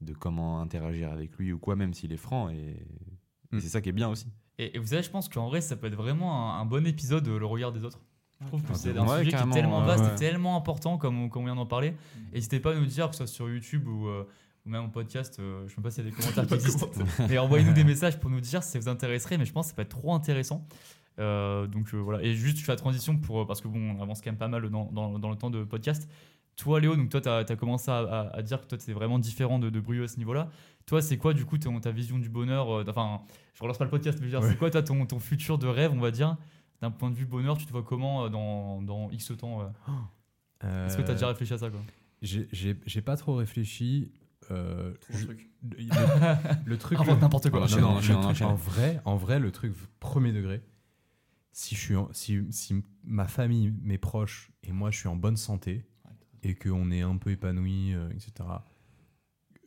de 0.02 0.14
comment 0.14 0.62
interagir 0.62 1.12
avec 1.12 1.36
lui 1.38 1.52
ou 1.52 1.60
quoi, 1.60 1.76
même 1.76 1.94
s'il 1.94 2.14
est 2.14 2.18
franc. 2.18 2.50
Et, 2.50 2.56
et 2.56 3.56
Mm. 3.56 3.60
c'est 3.60 3.70
ça 3.70 3.82
qui 3.82 3.90
est 3.90 3.94
bien 3.94 4.10
aussi. 4.10 4.26
Et, 4.58 4.76
et 4.76 4.80
vous 4.80 4.88
savez, 4.88 5.04
je 5.04 5.12
pense 5.12 5.30
qu'en 5.30 5.48
vrai, 5.48 5.62
ça 5.62 5.76
peut 5.76 5.86
être 5.88 5.96
vraiment 5.96 6.56
un, 6.56 6.62
un 6.62 6.66
bon 6.66 6.88
épisode, 6.88 7.28
euh, 7.28 7.38
le 7.38 7.46
regard 7.46 7.72
des 7.72 7.84
autres. 7.84 8.00
Je 8.42 8.48
trouve 8.48 8.62
que 8.64 8.68
Ah, 8.72 8.76
c'est 8.76 8.98
un. 8.98 9.06
Ouais, 9.06 9.20
sujet 9.26 9.30
qui 9.38 9.44
est 9.44 9.52
tellement 9.52 9.84
vaste 9.84 10.04
ouais. 10.04 10.12
et 10.12 10.16
tellement 10.16 10.58
important, 10.58 10.98
comme 10.98 11.22
on, 11.22 11.30
comme 11.30 11.44
on 11.44 11.46
vient 11.46 11.56
d'en 11.56 11.68
parler. 11.68 11.94
N'hésitez 12.34 12.60
pas 12.60 12.72
à 12.72 12.76
nous 12.76 12.86
dire, 12.88 13.10
que 13.10 13.16
ce 13.16 13.26
soit 13.28 13.34
sur 13.36 13.48
YouTube 13.50 13.88
ou, 13.88 14.08
euh, 14.08 14.24
ou 14.66 14.70
même 14.70 14.82
en 14.86 14.90
podcast, 14.90 15.38
euh, 15.40 15.64
je 15.68 15.70
sais 15.70 15.76
même 15.78 15.84
pas 15.84 15.92
s'il 15.92 16.04
y 16.04 16.08
a 16.08 16.10
des 16.10 16.16
commentaires 16.20 16.48
qui 16.48 16.54
existent. 16.56 16.88
Mais 17.30 17.38
envoyez-nous 17.38 17.74
des 17.74 17.84
messages 17.84 18.20
pour 18.20 18.32
nous 18.32 18.42
dire 18.42 18.64
si 18.64 18.72
ça 18.72 18.80
vous 18.80 18.90
intéresserait, 18.90 19.38
mais 19.38 19.46
je 19.46 19.54
pense 19.54 19.68
que 19.68 19.70
ça 19.70 19.76
peut 19.76 19.82
être 19.84 19.90
trop 19.90 20.16
intéressant. 20.16 20.66
Euh, 21.20 21.68
donc 21.68 21.94
euh, 21.94 21.98
voilà, 21.98 22.24
et 22.24 22.34
juste 22.34 22.58
je 22.58 22.64
fais 22.64 22.72
la 22.72 22.76
transition 22.76 23.18
pour, 23.18 23.42
euh, 23.42 23.46
parce 23.46 23.62
que 23.62 23.68
bon, 23.68 23.96
on 23.98 24.02
avance 24.02 24.22
quand 24.22 24.32
même 24.32 24.38
pas 24.40 24.48
mal 24.48 24.68
dans, 24.70 24.86
dans- 24.92 25.20
dans 25.20 25.30
le 25.30 25.36
temps 25.36 25.50
de 25.52 25.64
podcast. 25.64 26.10
Toi, 26.56 26.80
Léo, 26.80 26.96
donc 26.96 27.10
toi, 27.10 27.20
tu 27.22 27.30
as, 27.30 27.56
commencé 27.56 27.90
à, 27.90 27.98
à- 28.00 28.36
à 28.38 28.42
dire 28.44 28.62
que 28.62 28.68
toi, 28.68 28.78
tu 28.78 28.92
vraiment 28.94 29.18
différent 29.20 29.58
de, 29.60 29.70
de 29.70 29.80
Bruyo 29.80 30.04
à 30.04 30.08
ce 30.08 30.18
niveau-là. 30.18 30.50
Toi, 30.86 31.02
c'est 31.02 31.18
quoi, 31.18 31.34
du 31.34 31.46
coup, 31.46 31.58
ton- 31.58 31.80
ta 31.80 31.92
vision 31.92 32.20
du 32.20 32.30
bonheur 32.30 32.68
Enfin, 32.88 33.22
je 33.56 33.62
relance 33.64 33.78
pas 33.78 33.86
le 33.86 33.90
podcast, 33.90 34.20
mais 34.22 34.28
je 34.28 34.32
veux 34.32 34.38
dire, 34.40 34.46
Ouais. 34.48 34.54
c'est 34.54 34.60
quoi, 34.60 34.70
toi, 34.70 34.84
ton, 34.84 35.06
ton 35.06 35.20
futur 35.20 35.58
de 35.58 35.68
rêve, 35.68 35.92
on 35.94 36.00
va 36.00 36.12
dire 36.12 36.36
D'un 36.82 36.92
point 36.92 37.10
de 37.10 37.16
vue 37.16 37.26
bonheur, 37.26 37.58
tu 37.58 37.66
te 37.66 37.72
vois 37.72 37.82
comment 37.84 38.30
dans, 38.30 38.82
dans 38.82 39.10
X 39.12 39.32
temps 39.38 39.62
euh? 40.64 40.86
Est-ce 40.88 40.98
que 40.98 41.02
tu 41.02 41.12
as 41.12 41.14
déjà 41.16 41.28
réfléchi 41.28 41.54
à 41.54 41.58
ça 41.58 41.70
quoi? 41.70 41.80
J'ai- 42.22 42.48
J'ai 42.52 42.80
j'ai 42.86 43.02
pas 43.02 43.18
trop 43.18 43.36
réfléchi. 43.36 44.12
euh, 44.52 44.94
je- 45.10 45.26
truc. 45.26 45.50
le, 45.64 45.76
le 46.66 46.78
truc. 46.78 46.98
N'importe 47.22 47.50
quoi. 47.50 47.62
Non, 47.62 47.80
non, 47.82 47.88
enchaîne. 47.98 48.16
en 48.48 48.56
vrai, 48.56 49.02
en 49.06 49.16
vrai, 49.16 49.40
le 49.40 49.52
truc 49.52 49.74
premier 50.00 50.32
degré. 50.34 50.62
Si 51.54 51.76
je 51.76 51.80
suis, 51.80 51.96
en- 51.96 52.12
si, 52.14 52.40
si 52.52 52.84
ma 53.04 53.28
famille, 53.28 53.74
mes 53.82 53.98
proches 53.98 54.52
et 54.64 54.72
moi, 54.72 54.92
je 54.92 54.98
suis 55.00 55.08
en 55.08 55.16
bonne 55.16 55.38
santé 55.38 55.86
et 56.42 56.56
qu'on 56.56 56.92
est 56.92 57.02
un 57.02 57.16
peu 57.18 57.32
épanoui, 57.32 57.94
euh, 57.94 58.10
etc. 58.10 58.66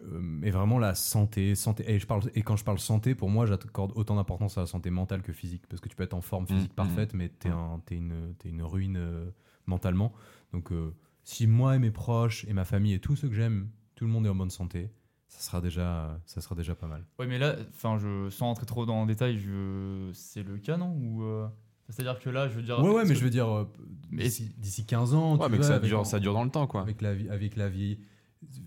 euh, 0.03 0.18
mais 0.20 0.51
vraiment 0.51 0.78
la 0.78 0.95
santé, 0.95 1.55
santé. 1.55 1.84
Et, 1.91 1.99
je 1.99 2.07
parle, 2.07 2.22
et 2.34 2.43
quand 2.43 2.57
je 2.57 2.64
parle 2.64 2.78
santé, 2.78 3.14
pour 3.14 3.30
moi, 3.30 3.47
j'accorde 3.47 3.93
autant 3.95 4.16
d'importance 4.16 4.59
à 4.59 4.62
la 4.62 4.66
santé 4.66 4.91
mentale 4.91 5.22
que 5.22 5.32
physique. 5.32 5.66
Parce 5.68 5.80
que 5.80 5.89
tu 5.89 5.97
peux 5.97 6.03
être 6.03 6.12
en 6.14 6.20
forme 6.20 6.47
physique 6.47 6.72
Mm, 6.72 6.76
parfaite, 6.76 7.14
mais 7.14 7.28
t'es 7.30 7.49
un, 7.49 7.80
une, 7.91 8.34
t'es 8.39 8.49
une 8.51 8.62
ruine 8.62 8.97
euh, 8.99 9.30
mentalement. 9.66 10.12
Donc, 10.53 10.72
euh, 10.72 10.95
si 11.24 11.47
moi 11.47 11.76
et 11.76 11.78
mes 11.78 11.91
proches 11.91 12.45
et 12.47 12.53
ma 12.53 12.64
famille 12.64 12.93
et 12.95 13.01
tous 13.01 13.16
ceux 13.16 13.28
que 13.28 13.34
j'aime, 13.34 13.70
tout 13.95 14.05
le 14.07 14.11
monde 14.11 14.26
est 14.26 14.28
en 14.28 14.34
bonne 14.34 14.51
santé, 14.51 14.91
ça 15.28 15.41
sera 15.41 15.61
déjà, 15.61 16.20
ça 16.26 16.41
sera 16.41 16.55
déjà 16.55 16.74
pas 16.74 16.87
mal. 16.89 17.07
Ouais, 17.18 17.26
mais 17.26 17.39
là, 17.39 17.57
enfin, 17.70 17.97
je, 17.99 18.28
sans 18.30 18.47
rentrer 18.47 18.66
trop 18.66 18.84
dans 18.87 19.01
le 19.03 19.07
détail, 19.07 19.39
je, 19.39 20.11
c'est 20.12 20.43
le 20.43 20.59
cas, 20.59 20.76
non? 20.76 20.93
Ou 20.95 21.22
euh, 21.24 21.49
c'est-à-dire 21.89 22.18
que 22.18 22.30
là, 22.30 22.49
je 22.49 22.55
veux 22.55 22.62
dire. 22.62 22.78
Ouais, 22.80 22.91
ouais, 22.91 23.05
mais 23.05 23.14
je 23.14 23.22
veux 23.24 23.30
dire, 23.30 23.49
euh, 23.49 23.64
Mais 24.11 24.24
d'ici 24.24 24.51
d'ici 24.59 24.87
15 24.87 25.14
ans, 25.14 25.37
Ouais, 25.37 25.45
tu 25.47 25.51
mais 25.53 25.57
que 25.59 25.62
vois, 25.62 25.68
ça 25.70 25.74
avec, 25.76 25.89
dure, 25.89 26.07
ça 26.07 26.18
dure 26.20 26.32
dans 26.34 26.45
le 26.45 26.51
temps, 26.51 26.66
quoi. 26.66 26.80
avec 26.82 27.01
la 27.03 27.14
vie, 27.14 27.28
avec 27.28 27.57
la 27.57 27.68
vie. 27.68 27.99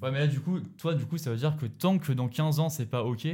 Ouais, 0.02 0.12
mais 0.12 0.20
là, 0.20 0.28
du 0.28 0.40
coup, 0.40 0.60
toi, 0.78 0.94
du 0.96 1.06
coup, 1.06 1.18
ça 1.18 1.32
veut 1.32 1.38
dire 1.38 1.56
que 1.58 1.66
tant 1.66 1.98
que 2.00 2.12
dans 2.12 2.28
15 2.28 2.60
ans, 2.60 2.70
c'est 2.70 2.86
pas 2.88 3.04
OK, 3.04 3.28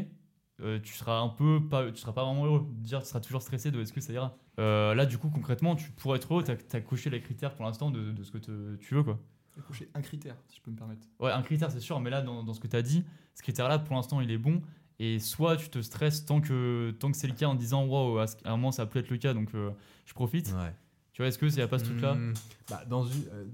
euh, 0.61 0.79
tu 0.81 0.93
seras 0.93 1.19
un 1.19 1.29
peu. 1.29 1.59
Pas, 1.69 1.91
tu 1.91 1.97
seras 1.99 2.13
pas 2.13 2.23
vraiment 2.23 2.45
heureux. 2.45 2.65
Dire, 2.73 3.01
tu 3.01 3.07
seras 3.07 3.19
toujours 3.19 3.41
stressé 3.41 3.71
de 3.71 3.81
est-ce 3.81 3.93
que 3.93 4.01
ça 4.01 4.13
ira. 4.13 4.37
Euh, 4.59 4.93
là, 4.95 5.05
du 5.05 5.17
coup, 5.17 5.29
concrètement, 5.29 5.75
tu 5.75 5.91
pourrais 5.91 6.17
être 6.17 6.31
heureux, 6.33 6.43
t'as 6.43 6.53
as 6.77 6.81
coché 6.81 7.09
les 7.09 7.19
critères 7.21 7.55
pour 7.55 7.65
l'instant 7.65 7.91
de, 7.91 8.11
de 8.11 8.23
ce 8.23 8.31
que 8.31 8.37
te- 8.37 8.75
tu 8.77 8.95
veux, 8.95 9.03
quoi. 9.03 9.19
Je 9.55 9.61
vais 9.61 9.67
cocher 9.67 9.89
un 9.93 10.01
critère, 10.01 10.35
si 10.47 10.57
je 10.57 10.61
peux 10.61 10.71
me 10.71 10.75
permettre. 10.75 11.07
Ouais, 11.19 11.31
un 11.31 11.41
critère, 11.41 11.71
c'est 11.71 11.79
sûr, 11.79 11.99
mais 11.99 12.09
là, 12.09 12.21
dans, 12.21 12.43
dans 12.43 12.53
ce 12.53 12.59
que 12.59 12.67
tu 12.67 12.75
as 12.75 12.81
dit, 12.81 13.03
ce 13.35 13.41
critère-là, 13.41 13.79
pour 13.79 13.95
l'instant, 13.95 14.19
il 14.21 14.29
est 14.31 14.37
bon. 14.37 14.61
Et 14.99 15.19
soit 15.19 15.57
tu 15.57 15.69
te 15.69 15.81
stresses 15.81 16.25
tant 16.25 16.39
que, 16.41 16.91
tant 16.99 17.11
que 17.11 17.17
c'est 17.17 17.27
le 17.27 17.33
cas 17.33 17.47
en 17.47 17.55
disant, 17.55 17.85
waouh, 17.85 18.19
à 18.19 18.25
un 18.45 18.51
moment, 18.51 18.71
ça 18.71 18.85
peut 18.85 18.99
être 18.99 19.09
le 19.09 19.17
cas, 19.17 19.33
donc 19.33 19.53
euh, 19.53 19.71
je 20.05 20.13
profite. 20.13 20.53
Ouais. 20.57 20.73
Tu 21.11 21.21
vois, 21.21 21.27
est-ce 21.27 21.37
que 21.37 21.45
n'y 21.53 21.61
a 21.61 21.67
pas 21.67 21.79
ce 21.79 21.85
truc-là 21.85 22.15
Hmm, 22.15 22.33
bah, 22.69 22.83
dans, 22.85 23.05
une, 23.05 23.23
euh, 23.33 23.45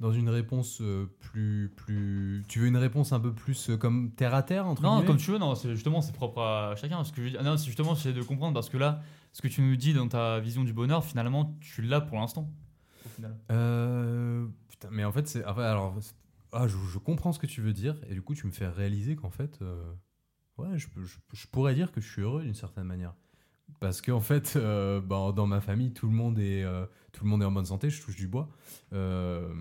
dans 0.00 0.12
une 0.12 0.28
réponse 0.28 0.80
euh, 0.80 1.06
plus, 1.20 1.72
plus. 1.76 2.42
Tu 2.48 2.60
veux 2.60 2.66
une 2.66 2.76
réponse 2.76 3.12
un 3.12 3.20
peu 3.20 3.32
plus 3.32 3.70
comme 3.80 4.10
terre 4.12 4.34
à 4.34 4.42
terre, 4.42 4.66
entre 4.66 4.82
Non, 4.82 5.02
comme 5.04 5.16
tu 5.16 5.30
veux, 5.32 5.38
non, 5.38 5.54
c'est 5.54 5.72
justement, 5.72 6.02
c'est 6.02 6.12
propre 6.14 6.40
à 6.40 6.74
chacun. 6.76 7.02
Ce 7.04 7.12
que 7.12 7.28
je 7.28 7.36
non, 7.38 7.56
c'est 7.56 7.66
justement, 7.66 7.94
j'essaie 7.94 8.12
de 8.12 8.22
comprendre 8.22 8.54
parce 8.54 8.68
que 8.68 8.76
là, 8.76 9.02
ce 9.32 9.42
que 9.42 9.48
tu 9.48 9.62
nous 9.62 9.76
dis 9.76 9.92
dans 9.92 10.08
ta 10.08 10.40
vision 10.40 10.64
du 10.64 10.72
bonheur, 10.72 11.04
finalement, 11.04 11.56
tu 11.60 11.82
l'as 11.82 12.00
pour 12.00 12.18
l'instant. 12.18 12.48
Putain, 14.68 14.88
mais 14.90 15.04
en 15.04 15.12
fait, 15.12 15.26
c'est. 15.28 15.44
enfin, 15.44 15.62
alors, 15.62 15.96
c'est- 16.00 16.14
ah, 16.52 16.66
je, 16.66 16.76
je 16.92 16.98
comprends 16.98 17.32
ce 17.32 17.38
que 17.38 17.46
tu 17.46 17.60
veux 17.60 17.72
dire, 17.72 17.96
et 18.08 18.14
du 18.14 18.22
coup, 18.22 18.34
tu 18.34 18.46
me 18.46 18.52
fais 18.52 18.68
réaliser 18.68 19.16
qu'en 19.16 19.30
fait, 19.30 19.58
euh, 19.62 19.92
ouais, 20.58 20.78
je, 20.78 20.86
je- 21.02 21.18
je 21.32 21.46
pourrais 21.46 21.74
dire 21.74 21.92
que 21.92 22.00
je 22.00 22.10
suis 22.10 22.22
heureux 22.22 22.42
d'une 22.42 22.54
certaine 22.54 22.84
manière. 22.84 23.14
Parce 23.80 24.00
qu'en 24.00 24.20
fait, 24.20 24.54
euh, 24.56 25.00
bah, 25.00 25.32
dans 25.34 25.46
ma 25.46 25.60
famille, 25.60 25.92
tout 25.92 26.06
le, 26.06 26.12
monde 26.14 26.38
est, 26.38 26.62
euh, 26.64 26.86
tout 27.12 27.24
le 27.24 27.30
monde 27.30 27.42
est 27.42 27.46
en 27.46 27.52
bonne 27.52 27.66
santé, 27.66 27.90
je 27.90 28.00
touche 28.00 28.16
du 28.16 28.26
bois. 28.28 28.48
Euh, 28.92 29.52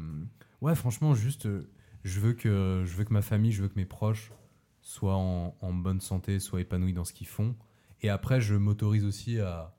ouais, 0.61 0.75
franchement, 0.75 1.13
juste, 1.15 1.47
euh, 1.47 1.69
je 2.03 2.19
veux, 2.19 2.33
que, 2.33 2.83
je 2.85 2.95
veux 2.95 3.03
que 3.03 3.13
ma 3.13 3.21
famille, 3.23 3.51
je 3.51 3.63
veux 3.63 3.67
que 3.67 3.75
mes 3.75 3.85
proches 3.85 4.31
soient 4.81 5.15
en, 5.17 5.57
en 5.59 5.73
bonne 5.73 5.99
santé, 5.99 6.39
soient 6.39 6.61
épanouis 6.61 6.93
dans 6.93 7.03
ce 7.03 7.13
qu'ils 7.13 7.27
font. 7.27 7.55
Et 8.01 8.09
après, 8.09 8.39
je 8.39 8.55
m'autorise 8.55 9.03
aussi 9.05 9.39
à, 9.39 9.75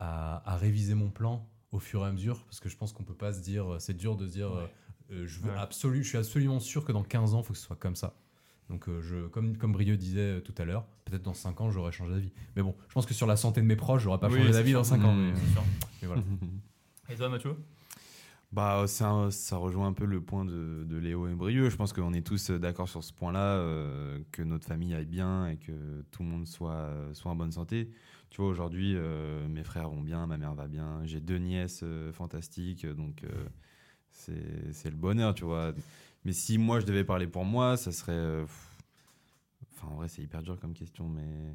à, 0.00 0.42
à 0.52 0.56
réviser 0.56 0.94
mon 0.94 1.10
plan 1.10 1.48
au 1.70 1.78
fur 1.78 2.02
et 2.04 2.08
à 2.08 2.12
mesure, 2.12 2.44
parce 2.44 2.60
que 2.60 2.68
je 2.68 2.76
pense 2.76 2.92
qu'on 2.92 3.04
peut 3.04 3.14
pas 3.14 3.32
se 3.32 3.40
dire, 3.40 3.76
c'est 3.78 3.96
dur 3.96 4.16
de 4.16 4.26
se 4.26 4.32
dire, 4.32 4.50
je 5.08 5.40
veux 5.40 5.50
Ouais. 5.50 5.56
absolu, 5.56 6.02
je 6.02 6.08
suis 6.08 6.18
absolument 6.18 6.60
sûr 6.60 6.84
que 6.84 6.92
dans 6.92 7.04
15 7.04 7.32
ans, 7.34 7.40
il 7.40 7.44
faut 7.44 7.52
que 7.54 7.58
ce 7.58 7.64
soit 7.66 7.76
comme 7.76 7.96
ça. 7.96 8.14
Donc, 8.70 8.88
euh, 8.88 9.00
je, 9.02 9.26
comme, 9.28 9.56
comme 9.56 9.72
Brieux 9.72 9.96
disait 9.96 10.38
euh, 10.38 10.40
tout 10.40 10.54
à 10.58 10.64
l'heure, 10.64 10.86
peut-être 11.04 11.22
dans 11.22 11.34
5 11.34 11.60
ans, 11.60 11.70
j'aurais 11.70 11.92
changé 11.92 12.12
d'avis. 12.12 12.32
Mais 12.56 12.62
bon, 12.62 12.74
je 12.88 12.94
pense 12.94 13.06
que 13.06 13.14
sur 13.14 13.26
la 13.26 13.36
santé 13.36 13.60
de 13.60 13.66
mes 13.66 13.76
proches, 13.76 14.02
j'aurais 14.02 14.18
pas 14.18 14.28
Oui, 14.28 14.38
changé 14.38 14.52
d'avis 14.52 14.72
dans 14.72 14.84
5 14.84 15.04
ans. 15.04 15.12
Mmh. 15.12 15.26
mais, 15.26 15.32
euh, 15.32 15.52
sûr. 15.52 15.62
mais 16.00 16.08
voilà. 16.08 16.22
Et 17.10 17.14
toi, 17.16 17.28
Mathieu? 17.28 17.56
Bah, 18.52 18.84
ça, 18.86 19.28
ça 19.30 19.56
rejoint 19.56 19.86
un 19.86 19.92
peu 19.92 20.04
le 20.04 20.20
point 20.20 20.44
de, 20.44 20.84
de 20.84 20.96
Léo 20.96 21.26
et 21.26 21.34
Brieux. 21.34 21.70
Je 21.70 21.76
pense 21.76 21.92
qu'on 21.92 22.12
est 22.12 22.26
tous 22.26 22.50
d'accord 22.50 22.88
sur 22.88 23.02
ce 23.02 23.12
point-là, 23.12 23.56
euh, 23.56 24.18
que 24.30 24.42
notre 24.42 24.66
famille 24.66 24.94
aille 24.94 25.06
bien 25.06 25.48
et 25.48 25.56
que 25.56 25.72
tout 26.10 26.22
le 26.22 26.28
monde 26.28 26.46
soit, 26.46 26.90
soit 27.12 27.30
en 27.30 27.36
bonne 27.36 27.52
santé. 27.52 27.90
Tu 28.32 28.40
vois, 28.40 28.48
aujourd'hui, 28.50 28.94
euh, 28.96 29.46
mes 29.46 29.62
frères 29.62 29.90
vont 29.90 30.00
bien, 30.00 30.26
ma 30.26 30.38
mère 30.38 30.54
va 30.54 30.66
bien, 30.66 31.02
j'ai 31.04 31.20
deux 31.20 31.36
nièces 31.36 31.80
euh, 31.82 32.14
fantastiques, 32.14 32.86
donc 32.86 33.24
euh, 33.24 33.28
c'est 34.10 34.72
c'est 34.72 34.88
le 34.88 34.96
bonheur, 34.96 35.34
tu 35.34 35.44
vois. 35.44 35.74
Mais 36.24 36.32
si 36.32 36.58
moi 36.58 36.80
je 36.80 36.86
devais 36.86 37.04
parler 37.04 37.26
pour 37.26 37.44
moi, 37.44 37.76
ça 37.76 37.92
serait. 37.92 38.12
euh, 38.12 38.44
Enfin, 39.74 39.88
en 39.92 39.96
vrai, 39.96 40.08
c'est 40.08 40.22
hyper 40.22 40.42
dur 40.42 40.58
comme 40.60 40.74
question, 40.74 41.08
mais 41.08 41.54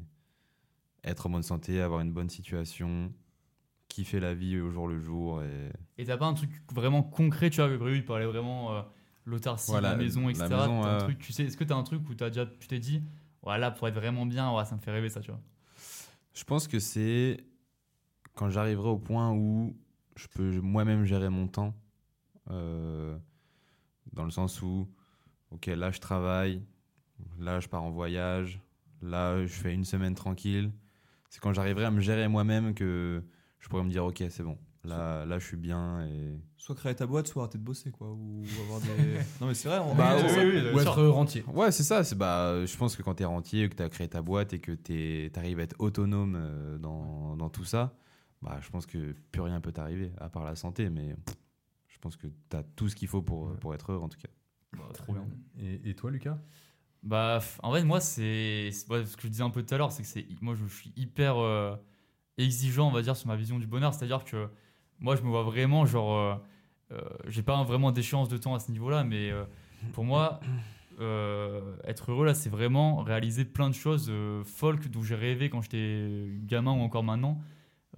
être 1.04 1.26
en 1.26 1.30
bonne 1.30 1.42
santé, 1.42 1.80
avoir 1.80 2.00
une 2.00 2.12
bonne 2.12 2.28
situation, 2.28 3.12
kiffer 3.88 4.20
la 4.20 4.34
vie 4.34 4.60
au 4.60 4.70
jour 4.70 4.86
le 4.88 5.00
jour 5.00 5.42
et. 5.42 5.72
Et 5.96 6.04
t'as 6.04 6.18
pas 6.18 6.26
un 6.26 6.34
truc 6.34 6.50
vraiment 6.72 7.02
concret, 7.02 7.48
tu 7.50 7.56
vois, 7.62 7.74
Brieux, 7.76 7.96
il 7.96 8.04
parlait 8.04 8.26
vraiment 8.26 8.74
euh, 8.76 8.82
l'autarcie, 9.24 9.70
Voilà, 9.70 9.90
la 9.92 9.96
maison, 9.96 10.24
la 10.26 10.30
etc. 10.32 10.48
maison, 10.48 10.84
un 10.84 10.92
ouais. 10.98 11.04
truc, 11.04 11.18
tu 11.20 11.32
sais, 11.32 11.44
est-ce 11.44 11.56
que 11.56 11.64
t'as 11.64 11.76
un 11.76 11.82
truc 11.84 12.06
où 12.10 12.14
t'as 12.14 12.28
déjà, 12.28 12.44
tu 12.44 12.68
t'es 12.68 12.78
dit, 12.80 13.02
voilà, 13.42 13.70
pour 13.70 13.88
être 13.88 13.94
vraiment 13.94 14.26
bien, 14.26 14.54
ouais, 14.54 14.64
ça 14.66 14.74
me 14.76 14.80
fait 14.80 14.90
rêver 14.92 15.08
ça, 15.08 15.20
tu 15.20 15.30
vois? 15.30 15.40
Je 16.34 16.44
pense 16.44 16.68
que 16.68 16.78
c'est 16.78 17.44
quand 18.34 18.50
j'arriverai 18.50 18.88
au 18.90 18.98
point 18.98 19.32
où 19.32 19.74
je 20.16 20.26
peux 20.28 20.60
moi-même 20.60 21.04
gérer 21.04 21.30
mon 21.30 21.48
temps, 21.48 21.74
euh, 22.50 23.16
dans 24.12 24.24
le 24.24 24.30
sens 24.30 24.62
où, 24.62 24.88
ok, 25.50 25.66
là 25.66 25.90
je 25.90 26.00
travaille, 26.00 26.62
là 27.38 27.60
je 27.60 27.68
pars 27.68 27.82
en 27.82 27.90
voyage, 27.90 28.60
là 29.02 29.44
je 29.46 29.52
fais 29.52 29.72
une 29.74 29.84
semaine 29.84 30.14
tranquille. 30.14 30.70
C'est 31.30 31.40
quand 31.40 31.52
j'arriverai 31.52 31.84
à 31.84 31.90
me 31.90 32.00
gérer 32.00 32.26
moi-même 32.28 32.74
que 32.74 33.22
je 33.58 33.68
pourrais 33.68 33.84
me 33.84 33.90
dire, 33.90 34.04
ok, 34.04 34.22
c'est 34.30 34.42
bon, 34.42 34.58
là, 34.84 35.24
là 35.26 35.38
je 35.38 35.46
suis 35.46 35.56
bien 35.56 36.06
et 36.06 36.40
Soit 36.56 36.74
créer 36.74 36.94
ta 36.94 37.06
boîte, 37.06 37.26
soit 37.28 37.44
arrêter 37.44 37.56
de 37.56 37.62
bosser, 37.62 37.90
quoi. 37.90 38.10
Ou 38.12 38.42
avoir 38.64 38.80
des. 38.80 38.88
non, 39.40 39.46
mais 39.46 39.54
c'est 39.54 39.68
vrai, 39.68 39.78
on 39.78 39.94
Bah, 39.94 40.16
oui, 40.18 40.28
oui, 40.36 40.60
oui, 40.66 40.74
Ou 40.74 40.80
sûr. 40.80 40.90
être 40.90 41.06
rentier. 41.06 41.42
Ouais, 41.54 41.70
c'est 41.72 41.82
ça. 41.82 42.04
C'est 42.04 42.14
bah, 42.16 42.66
je 42.66 42.76
pense 42.76 42.94
que 42.94 43.02
quand 43.02 43.14
tu 43.14 43.22
es 43.22 43.26
rentier, 43.26 43.70
que 43.70 43.74
tu 43.76 43.82
as 43.82 43.88
créé 43.88 44.06
ta 44.06 44.20
boîte 44.20 44.52
et 44.52 44.58
que 44.58 44.72
tu 44.72 45.30
arrives 45.36 45.60
à 45.60 45.62
être 45.62 45.76
autonome 45.78 46.36
euh, 46.38 46.76
dans, 46.76 47.36
dans 47.36 47.48
tout 47.48 47.64
ça, 47.64 47.94
bah, 48.42 48.58
je 48.60 48.68
pense 48.68 48.84
que 48.84 49.14
plus 49.32 49.40
rien 49.40 49.62
peut 49.62 49.72
t'arriver, 49.72 50.12
à 50.18 50.28
part 50.28 50.44
la 50.44 50.56
santé. 50.56 50.90
Mais 50.90 51.14
pff, 51.24 51.36
je 51.98 52.00
pense 52.00 52.16
que 52.16 52.28
tu 52.28 52.56
as 52.56 52.62
tout 52.62 52.88
ce 52.88 52.94
qu'il 52.94 53.08
faut 53.08 53.22
pour, 53.22 53.48
Ouais. 53.48 53.56
pour 53.58 53.74
être 53.74 53.90
heureux, 53.90 54.04
en 54.04 54.08
tout 54.08 54.20
cas. 54.20 54.28
Bah, 54.76 54.84
trop 54.94 55.12
bien. 55.12 55.24
Et, 55.58 55.90
et 55.90 55.94
toi, 55.96 56.12
Lucas? 56.12 56.38
Bah, 57.02 57.40
en 57.64 57.72
fait, 57.72 57.82
moi, 57.82 58.00
c'est 58.00 58.70
ouais, 58.88 59.04
ce 59.04 59.16
que 59.16 59.22
je 59.24 59.28
disais 59.28 59.42
un 59.42 59.50
peu 59.50 59.64
tout 59.64 59.74
à 59.74 59.78
l'heure, 59.78 59.90
c'est 59.90 60.02
que 60.02 60.08
c'est 60.08 60.24
moi, 60.40 60.54
je 60.54 60.64
suis 60.66 60.92
hyper 60.96 61.38
euh, 61.38 61.74
exigeant, 62.36 62.86
on 62.86 62.92
va 62.92 63.02
dire, 63.02 63.16
sur 63.16 63.26
ma 63.26 63.34
vision 63.34 63.58
du 63.58 63.66
bonheur. 63.66 63.94
C'est-à-dire 63.94 64.24
que 64.24 64.48
moi, 65.00 65.16
je 65.16 65.22
me 65.22 65.28
vois 65.28 65.42
vraiment, 65.42 65.86
genre, 65.86 66.16
euh, 66.16 66.34
euh, 66.92 67.00
j'ai 67.26 67.42
pas 67.42 67.60
vraiment 67.64 67.90
d'échéance 67.90 68.28
de 68.28 68.36
temps 68.36 68.54
à 68.54 68.60
ce 68.60 68.70
niveau-là, 68.70 69.02
mais 69.02 69.30
euh, 69.32 69.44
pour 69.92 70.04
moi, 70.04 70.38
euh, 71.00 71.76
être 71.84 72.12
heureux 72.12 72.26
là, 72.26 72.34
c'est 72.34 72.50
vraiment 72.50 72.98
réaliser 73.02 73.44
plein 73.44 73.68
de 73.70 73.74
choses 73.74 74.06
euh, 74.08 74.44
folles 74.44 74.78
dont 74.88 75.02
j'ai 75.02 75.14
rêvé 75.16 75.50
quand 75.50 75.62
j'étais 75.62 76.28
gamin 76.44 76.72
ou 76.72 76.80
encore 76.80 77.02
maintenant. 77.04 77.40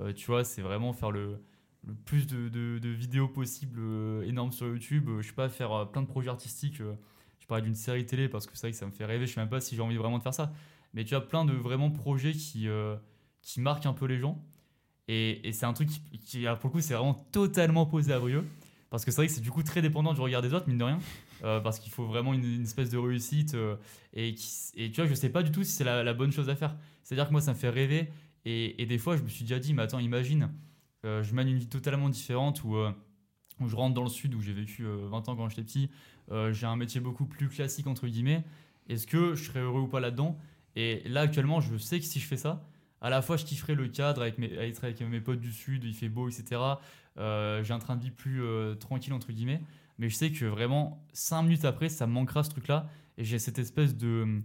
Euh, 0.01 0.13
tu 0.15 0.27
vois, 0.27 0.45
c'est 0.45 0.63
vraiment 0.63 0.93
faire 0.95 1.11
le, 1.11 1.43
le 1.87 1.95
plus 1.95 2.27
de, 2.27 2.49
de- 2.49 2.89
vidéos 2.89 3.29
possibles 3.29 3.81
euh, 3.81 4.23
énormes 4.23 4.53
sur 4.53 4.67
YouTube. 4.67 5.09
Euh, 5.09 5.23
je 5.23 5.29
sais 5.29 5.35
pas, 5.35 5.49
faire 5.49 5.73
euh, 5.73 5.85
plein 5.85 6.03
de 6.03 6.07
projets 6.07 6.29
artistiques. 6.31 6.81
euh, 6.81 6.95
je 7.39 7.47
parlais 7.47 7.63
d'une 7.63 7.75
série 7.75 8.07
télé 8.07 8.29
parce 8.29 8.47
que 8.47 8.53
c'est 8.55 8.67
vrai 8.67 8.73
que 8.73 8.77
ça 8.77 8.87
me 8.87 8.91
fait 8.93 9.05
rêver. 9.05 9.27
Je 9.27 9.33
sais 9.35 9.41
même 9.41 9.49
pas 9.49 9.61
si 9.61 9.75
j'ai 9.75 9.83
envie 9.83 9.97
vraiment 9.97 10.19
de 10.19 10.23
faire 10.23 10.35
ça. 10.35 10.53
Mais 10.95 11.05
tu 11.05 11.15
as 11.15 11.21
plein 11.21 11.45
de 11.45 11.53
vraiment 11.53 11.91
projets 11.91 12.33
qui, 12.33 12.69
qui 13.43 13.61
marquent 13.61 13.87
un 13.87 13.93
peu 13.93 14.07
les 14.07 14.19
gens. 14.19 14.45
Et, 15.09 15.49
et 15.49 15.53
c'est 15.53 15.67
un 15.67 15.73
truc 15.73 15.89
qui, 16.25 16.47
alors, 16.47 16.59
pour 16.59 16.69
le 16.69 16.75
coup, 16.75 16.81
c'est 16.81 16.95
vraiment 16.95 17.27
totalement 17.33 17.87
posé 17.87 18.13
à 18.13 18.21
Brieux. 18.21 18.45
Parce 18.91 19.05
que 19.05 19.11
c'est 19.11 19.17
vrai 19.17 19.27
que 19.29 19.33
c'est 19.33 19.41
du 19.41 19.51
coup 19.51 19.63
très 19.63 19.83
dépendant 19.83 20.13
du 20.15 20.21
regard 20.21 20.43
des 20.43 20.53
autres, 20.53 20.69
mine 20.69 20.79
de 20.79 20.85
rien. 20.85 20.99
Parce 21.41 21.81
qu'il 21.81 21.91
faut 21.91 22.07
vraiment 22.07 22.35
une, 22.35 22.63
espèce 22.63 22.91
de 22.91 22.99
réussite. 22.99 23.57
et, 24.13 24.35
et 24.77 24.91
tu 24.91 25.01
vois, 25.01 25.07
je 25.07 25.15
sais 25.15 25.31
pas 25.31 25.43
du 25.43 25.51
tout 25.51 25.65
si 25.65 25.73
c'est 25.73 25.85
la, 25.85 26.13
bonne 26.13 26.31
chose 26.33 26.49
à 26.51 26.57
faire. 26.57 26.77
C'est-à-dire 27.03 27.27
que 27.27 27.33
moi, 27.33 27.41
ça 27.41 27.53
me 27.53 27.59
fait 27.59 27.71
rêver. 27.71 28.11
Et, 28.45 28.81
et 28.83 28.87
des 28.87 28.99
fois, 28.99 29.17
je 29.17 29.23
me 29.23 29.29
suis 29.29 29.43
déjà 29.45 29.59
dit, 29.59 29.75
mais 29.75 29.83
attends, 29.83 29.99
imagine, 29.99 30.51
je 31.05 31.35
mène 31.35 31.49
une 31.49 31.59
vie 31.59 31.69
totalement 31.69 32.09
différente 32.09 32.63
où, 32.65 32.77
euh, 32.77 32.93
où 33.61 33.69
je 33.69 33.77
rentre 33.77 33.95
dans 33.95 34.03
le 34.03 34.09
sud, 34.09 34.35
où 34.35 34.41
j'ai 34.41 34.53
vécu 34.53 34.85
euh, 34.85 35.07
20 35.09 35.29
ans 35.29 35.37
quand 35.37 35.49
j'étais 35.49 35.63
petit. 35.63 35.91
Euh, 36.31 36.53
j'ai 36.53 36.67
un 36.67 36.77
métier 36.77 37.01
beaucoup 37.01 37.27
plus 37.27 37.49
classique, 37.49 37.87
entre 37.87 38.07
guillemets. 38.07 38.45
Est-ce 38.89 39.07
que 39.07 39.35
je 39.35 39.45
serais 39.45 39.61
heureux 39.61 39.83
ou 39.83 39.89
pas 39.89 40.01
là-dedans? 40.01 40.39
Et 40.77 41.03
là, 41.09 41.23
actuellement, 41.23 41.61
je 41.61 41.77
sais 41.77 41.99
que 41.99 42.07
si 42.07 42.21
je 42.21 42.27
fais 42.27 42.37
ça, 42.37 42.65
à 43.01 43.11
la 43.11 43.23
fois, 43.23 43.37
je 43.37 43.45
kifferai 43.45 43.75
le 43.75 43.89
cadre 43.89 44.23
avec 44.23 44.39
mes, 44.39 44.57
avec 44.57 45.01
mes 45.01 45.21
potes 45.21 45.41
du 45.41 45.53
sud, 45.53 45.85
il 45.85 45.95
fait 45.95 46.09
beau, 46.09 46.29
etc. 46.29 46.61
Euh, 47.19 47.63
j'ai 47.63 47.73
un 47.73 47.79
train 47.79 47.97
de 47.97 48.03
vie 48.03 48.11
plus 48.11 48.43
euh, 48.43 48.75
tranquille, 48.75 49.13
entre 49.13 49.33
guillemets. 49.33 49.63
Mais 49.99 50.09
je 50.09 50.15
sais 50.15 50.31
que 50.31 50.45
vraiment, 50.45 51.05
5 51.13 51.43
minutes 51.43 51.65
après, 51.65 51.89
ça 51.89 52.07
me 52.07 52.13
manquera 52.13 52.43
ce 52.43 52.51
truc-là. 52.51 52.89
Et 53.19 53.25
j'ai 53.25 53.39
cette 53.39 53.59
espèce 53.59 53.97
de, 53.97 54.41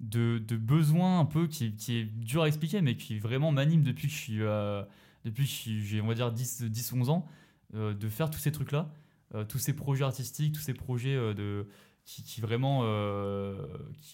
de, 0.00 0.56
besoin 0.56 1.20
un 1.20 1.24
peu 1.24 1.46
qui, 1.46 1.66
est 1.66 2.04
dur 2.04 2.42
à 2.42 2.48
expliquer, 2.48 2.80
mais 2.80 2.96
qui 2.96 3.18
vraiment 3.18 3.52
m'anime 3.52 3.82
depuis 3.82 4.08
que 4.08 4.14
je 4.14 4.18
suis, 4.18 4.42
euh, 4.42 4.82
depuis 5.24 5.46
j'ai, 5.46 6.00
on 6.00 6.06
va 6.06 6.14
dire, 6.14 6.32
10, 6.32 6.62
10 6.62 6.92
11 6.92 7.10
ans, 7.10 7.26
euh, 7.74 7.94
de 7.94 8.08
faire 8.08 8.30
tous 8.30 8.38
ces 8.38 8.50
trucs-là, 8.50 8.92
euh, 9.34 9.44
tous 9.44 9.58
ces 9.58 9.74
projets 9.74 10.04
artistiques, 10.04 10.54
tous 10.54 10.60
ces 10.60 10.74
projets 10.74 11.14
euh, 11.14 11.34
de, 11.34 11.68
qui, 12.04 12.40
vraiment, 12.40 12.80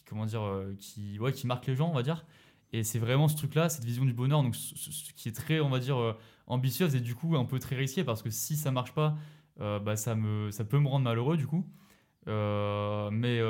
comment 0.07 0.27
dire, 0.27 0.43
qui, 0.79 1.19
ouais, 1.19 1.33
qui 1.33 1.47
marquent 1.47 1.67
les 1.67 1.77
gens, 1.77 1.89
on 1.89 1.95
va 1.95 2.03
dire. 2.03 2.27
Et 2.73 2.85
c'est 2.85 2.99
vraiment 2.99 3.27
ce 3.29 3.37
truc-là, 3.37 3.71
cette 3.71 3.85
vision 3.85 4.05
du 4.05 4.13
bonheur, 4.13 4.43
donc 4.43 4.55
qui 4.55 5.29
est 5.29 5.33
très, 5.33 5.61
on 5.61 5.71
va 5.71 5.79
dire, 5.79 6.17
ambitieuse 6.47 6.95
et 6.95 7.01
du 7.01 7.15
coup 7.15 7.37
un 7.37 7.47
peu 7.47 7.59
très 7.59 7.77
risquée 7.77 8.05
parce 8.05 8.23
que 8.23 8.29
si 8.29 8.57
ça 8.57 8.71
marche 8.71 8.93
pas, 8.93 9.17
bah, 9.59 9.97
ça, 9.97 10.15
me, 10.15 10.51
ça 10.51 10.65
peut 10.65 10.79
me 10.79 10.89
rendre 10.89 11.05
malheureux 11.05 11.39
du 11.39 11.47
coup. 11.47 11.65
Mais 12.27 13.41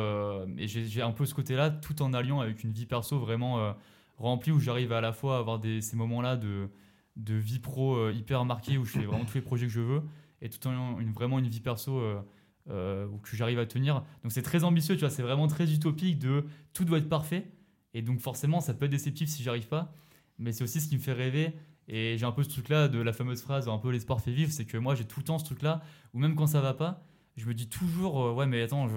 j'ai 0.69 1.03
un 1.03 1.11
peu 1.11 1.27
ce 1.27 1.35
côté-là 1.35 1.71
tout 1.71 2.01
en 2.03 2.13
alliant 2.13 2.39
avec 2.39 2.63
une 2.63 2.71
vie 2.71 2.87
perso 2.87 3.19
vraiment 3.19 3.75
remplie 4.19 4.53
où 4.53 4.61
j'arrive 4.61 4.93
à 4.93 5.01
la 5.01 5.13
fois 5.13 5.37
à 5.37 5.39
avoir 5.41 5.59
des, 5.59 5.81
ces 5.81 5.97
moments-là 5.97 6.37
de, 6.37 6.69
de 7.17 7.35
vie 7.35 7.59
pro 7.59 7.97
euh, 7.97 8.13
hyper 8.13 8.45
marquée 8.45 8.79
où 8.79 8.85
je 8.85 8.93
fais 8.93 9.05
vraiment 9.05 9.25
tous 9.25 9.35
les 9.35 9.43
projets 9.43 9.67
que 9.67 9.73
je 9.73 9.81
veux 9.81 10.03
et 10.43 10.49
tout 10.51 10.67
en 10.67 10.73
ayant 10.73 11.13
vraiment 11.13 11.39
une 11.39 11.49
vie 11.49 11.61
perso 11.61 11.99
euh, 11.99 12.21
euh, 12.69 13.09
que 13.23 13.37
j'arrive 13.37 13.59
à 13.59 13.67
tenir. 13.67 14.05
Donc 14.23 14.33
c'est 14.33 14.43
très 14.43 14.65
ambitieux, 14.65 14.95
tu 14.97 15.01
vois, 15.01 15.11
c'est 15.11 15.23
vraiment 15.23 15.47
très 15.47 15.73
utopique 15.73 16.19
de 16.19 16.45
tout 16.73 16.85
doit 16.85 16.99
être 16.99 17.09
parfait 17.09 17.51
et 17.95 18.03
donc 18.03 18.21
forcément 18.21 18.61
ça 18.61 18.75
peut 18.75 18.85
être 18.85 18.91
déceptif 18.91 19.29
si 19.29 19.43
j'arrive 19.43 19.69
pas, 19.69 19.93
mais 20.39 20.53
c'est 20.53 20.65
aussi 20.65 20.81
ce 20.81 20.89
qui 20.89 20.97
me 20.97 21.01
fait 21.01 21.13
rêver. 21.13 21.55
Et 21.89 22.19
j'ai 22.19 22.27
un 22.27 22.33
peu 22.33 22.43
ce 22.43 22.49
truc-là 22.49 22.89
de 22.89 22.99
la 22.99 23.13
fameuse 23.13 23.41
phrase 23.41 23.69
un 23.69 23.79
peu 23.79 23.91
l'espoir 23.91 24.21
fait 24.21 24.33
vivre, 24.33 24.51
c'est 24.51 24.65
que 24.65 24.77
moi 24.77 24.97
j'ai 24.97 25.05
tout 25.05 25.21
le 25.21 25.25
temps 25.25 25.39
ce 25.39 25.45
truc-là 25.45 25.83
où 26.13 26.19
même 26.19 26.35
quand 26.35 26.49
ça 26.49 26.61
va 26.61 26.75
pas, 26.75 27.05
je 27.37 27.47
me 27.47 27.55
dis 27.55 27.69
toujours 27.69 28.23
euh, 28.23 28.33
ouais 28.33 28.47
mais 28.47 28.63
attends 28.63 28.89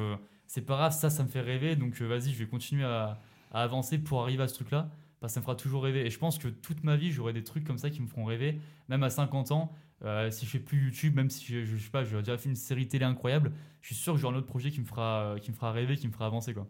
c'est 0.47 0.65
pas 0.65 0.75
grave 0.75 0.91
ça 0.91 1.11
ça 1.11 1.23
me 1.23 1.29
fait 1.29 1.41
rêver 1.41 1.75
donc 1.75 2.01
vas-y 2.01 2.33
je 2.33 2.39
vais 2.39 2.47
continuer 2.47 2.85
à, 2.85 3.19
à 3.51 3.61
avancer 3.61 3.99
pour 3.99 4.23
arriver 4.23 4.41
à 4.41 4.47
ce 4.47 4.55
truc-là 4.55 4.89
que 5.27 5.33
ça 5.33 5.39
me 5.39 5.43
fera 5.43 5.55
toujours 5.55 5.83
rêver 5.83 6.05
et 6.05 6.09
je 6.09 6.17
pense 6.17 6.37
que 6.37 6.47
toute 6.47 6.83
ma 6.83 6.95
vie 6.95 7.11
j'aurai 7.11 7.33
des 7.33 7.43
trucs 7.43 7.65
comme 7.65 7.77
ça 7.77 7.89
qui 7.89 8.01
me 8.01 8.07
feront 8.07 8.25
rêver 8.25 8.59
même 8.87 9.03
à 9.03 9.09
50 9.09 9.51
ans 9.51 9.71
euh, 10.05 10.31
si 10.31 10.45
je 10.45 10.51
fais 10.51 10.59
plus 10.59 10.85
YouTube 10.85 11.15
même 11.15 11.29
si 11.29 11.45
je, 11.45 11.65
je, 11.65 11.77
sais 11.77 11.89
pas 11.89 12.03
j'aurais 12.03 12.23
déjà 12.23 12.37
fait 12.37 12.49
une 12.49 12.55
série 12.55 12.87
télé 12.87 13.05
incroyable 13.05 13.51
je 13.81 13.87
suis 13.87 13.95
sûr 13.95 14.13
que 14.13 14.19
j'aurai 14.19 14.35
un 14.35 14.37
autre 14.37 14.47
projet 14.47 14.71
qui 14.71 14.79
me 14.79 14.85
fera 14.85 15.21
euh, 15.21 15.37
qui 15.37 15.51
me 15.51 15.55
fera 15.55 15.71
rêver 15.71 15.97
qui 15.97 16.07
me 16.07 16.13
fera 16.13 16.25
avancer 16.25 16.53
quoi 16.53 16.67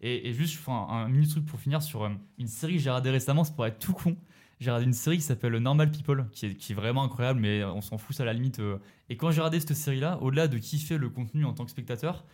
et, 0.00 0.28
et 0.28 0.32
juste 0.32 0.58
un, 0.68 0.72
un 0.72 1.08
mini 1.08 1.28
truc 1.28 1.46
pour 1.46 1.60
finir 1.60 1.80
sur 1.80 2.02
euh, 2.02 2.10
une 2.38 2.48
série 2.48 2.74
que 2.74 2.80
j'ai 2.80 2.90
regardée 2.90 3.10
récemment 3.10 3.44
c'est 3.44 3.54
pour 3.54 3.66
être 3.66 3.78
tout 3.78 3.92
con 3.92 4.16
j'ai 4.58 4.70
regardé 4.70 4.86
une 4.86 4.92
série 4.92 5.16
qui 5.16 5.24
s'appelle 5.24 5.56
Normal 5.56 5.90
People, 5.90 6.26
qui 6.30 6.46
est, 6.46 6.54
qui 6.54 6.70
est 6.70 6.74
vraiment 6.76 7.02
incroyable, 7.02 7.40
mais 7.40 7.64
on 7.64 7.80
s'en 7.80 7.98
fout, 7.98 8.14
ça 8.14 8.22
à 8.22 8.26
la 8.26 8.32
limite. 8.32 8.62
Et 9.08 9.16
quand 9.16 9.32
j'ai 9.32 9.40
regardé 9.40 9.58
cette 9.58 9.74
série-là, 9.74 10.18
au-delà 10.22 10.46
de 10.46 10.56
kiffer 10.56 10.98
le 10.98 11.10
contenu 11.10 11.44
en 11.44 11.52
tant 11.52 11.64
que 11.64 11.72
spectateur, 11.72 12.24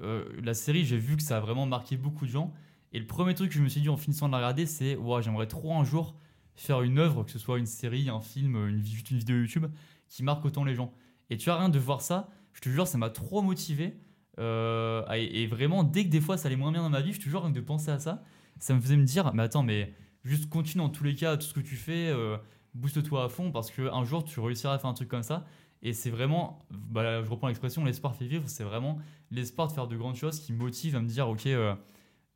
la 0.00 0.54
série, 0.54 0.84
j'ai 0.84 0.96
vu 0.96 1.16
que 1.16 1.22
ça 1.22 1.36
a 1.36 1.40
vraiment 1.40 1.66
marqué 1.66 1.96
beaucoup 1.96 2.26
de 2.26 2.32
gens. 2.32 2.52
Et 2.92 2.98
le 2.98 3.06
premier 3.06 3.34
truc 3.34 3.50
que 3.50 3.56
je 3.56 3.62
me 3.62 3.68
suis 3.68 3.80
dit 3.80 3.88
en 3.88 3.96
finissant 3.96 4.26
de 4.28 4.32
la 4.32 4.38
regarder, 4.38 4.66
c'est 4.66 4.96
Ouah, 4.96 5.20
j'aimerais 5.20 5.46
trop 5.46 5.74
un 5.74 5.84
jour 5.84 6.14
faire 6.56 6.82
une 6.82 6.98
œuvre, 6.98 7.22
que 7.24 7.30
ce 7.30 7.38
soit 7.38 7.58
une 7.58 7.66
série, 7.66 8.08
un 8.08 8.20
film, 8.20 8.56
une, 8.68 8.80
vi- 8.80 9.04
une 9.10 9.18
vidéo 9.18 9.36
YouTube, 9.36 9.66
qui 10.08 10.22
marque 10.22 10.44
autant 10.44 10.64
les 10.64 10.74
gens. 10.74 10.92
Et 11.30 11.36
tu 11.36 11.50
as 11.50 11.56
rien 11.58 11.68
de 11.68 11.78
voir 11.78 12.00
ça, 12.00 12.28
je 12.52 12.60
te 12.60 12.68
jure, 12.68 12.86
ça 12.86 12.98
m'a 12.98 13.10
trop 13.10 13.42
motivé. 13.42 14.00
Euh, 14.38 15.04
et, 15.12 15.46
vraiment, 15.46 15.84
dès 15.84 16.04
que 16.04 16.10
des 16.10 16.20
fois 16.20 16.36
ça 16.36 16.46
allait 16.46 16.56
moins 16.56 16.72
bien 16.72 16.82
dans 16.82 16.90
ma 16.90 17.00
vie, 17.00 17.12
je 17.12 17.20
te 17.20 17.28
jure, 17.28 17.42
rien 17.42 17.50
que 17.52 17.56
de 17.56 17.64
penser 17.64 17.90
à 17.90 17.98
ça, 17.98 18.22
ça 18.58 18.74
me 18.74 18.80
faisait 18.80 18.96
me 18.96 19.04
dire 19.04 19.32
Mais 19.34 19.42
attends, 19.42 19.62
mais 19.62 19.92
juste 20.24 20.48
continue 20.48 20.82
dans 20.82 20.88
tous 20.88 21.04
les 21.04 21.14
cas 21.14 21.36
tout 21.36 21.46
ce 21.46 21.54
que 21.54 21.60
tu 21.60 21.76
fais, 21.76 22.08
euh, 22.08 22.36
booste-toi 22.74 23.24
à 23.24 23.28
fond 23.28 23.50
parce 23.52 23.70
qu'un 23.70 24.04
jour 24.04 24.24
tu 24.24 24.40
réussiras 24.40 24.74
à 24.74 24.78
faire 24.78 24.90
un 24.90 24.94
truc 24.94 25.08
comme 25.08 25.22
ça. 25.22 25.44
Et 25.82 25.92
c'est 25.92 26.10
vraiment, 26.10 26.58
bah, 26.70 27.22
je 27.22 27.30
reprends 27.30 27.46
l'expression, 27.46 27.84
l'espoir 27.84 28.14
fait 28.16 28.26
vivre, 28.26 28.44
c'est 28.48 28.64
vraiment 28.64 28.98
l'espoir 29.30 29.68
de 29.68 29.72
faire 29.72 29.86
de 29.86 29.96
grandes 29.96 30.16
choses 30.16 30.40
qui 30.40 30.52
motive 30.52 30.96
à 30.96 31.00
me 31.00 31.06
dire, 31.06 31.28
ok, 31.28 31.46
euh, 31.46 31.74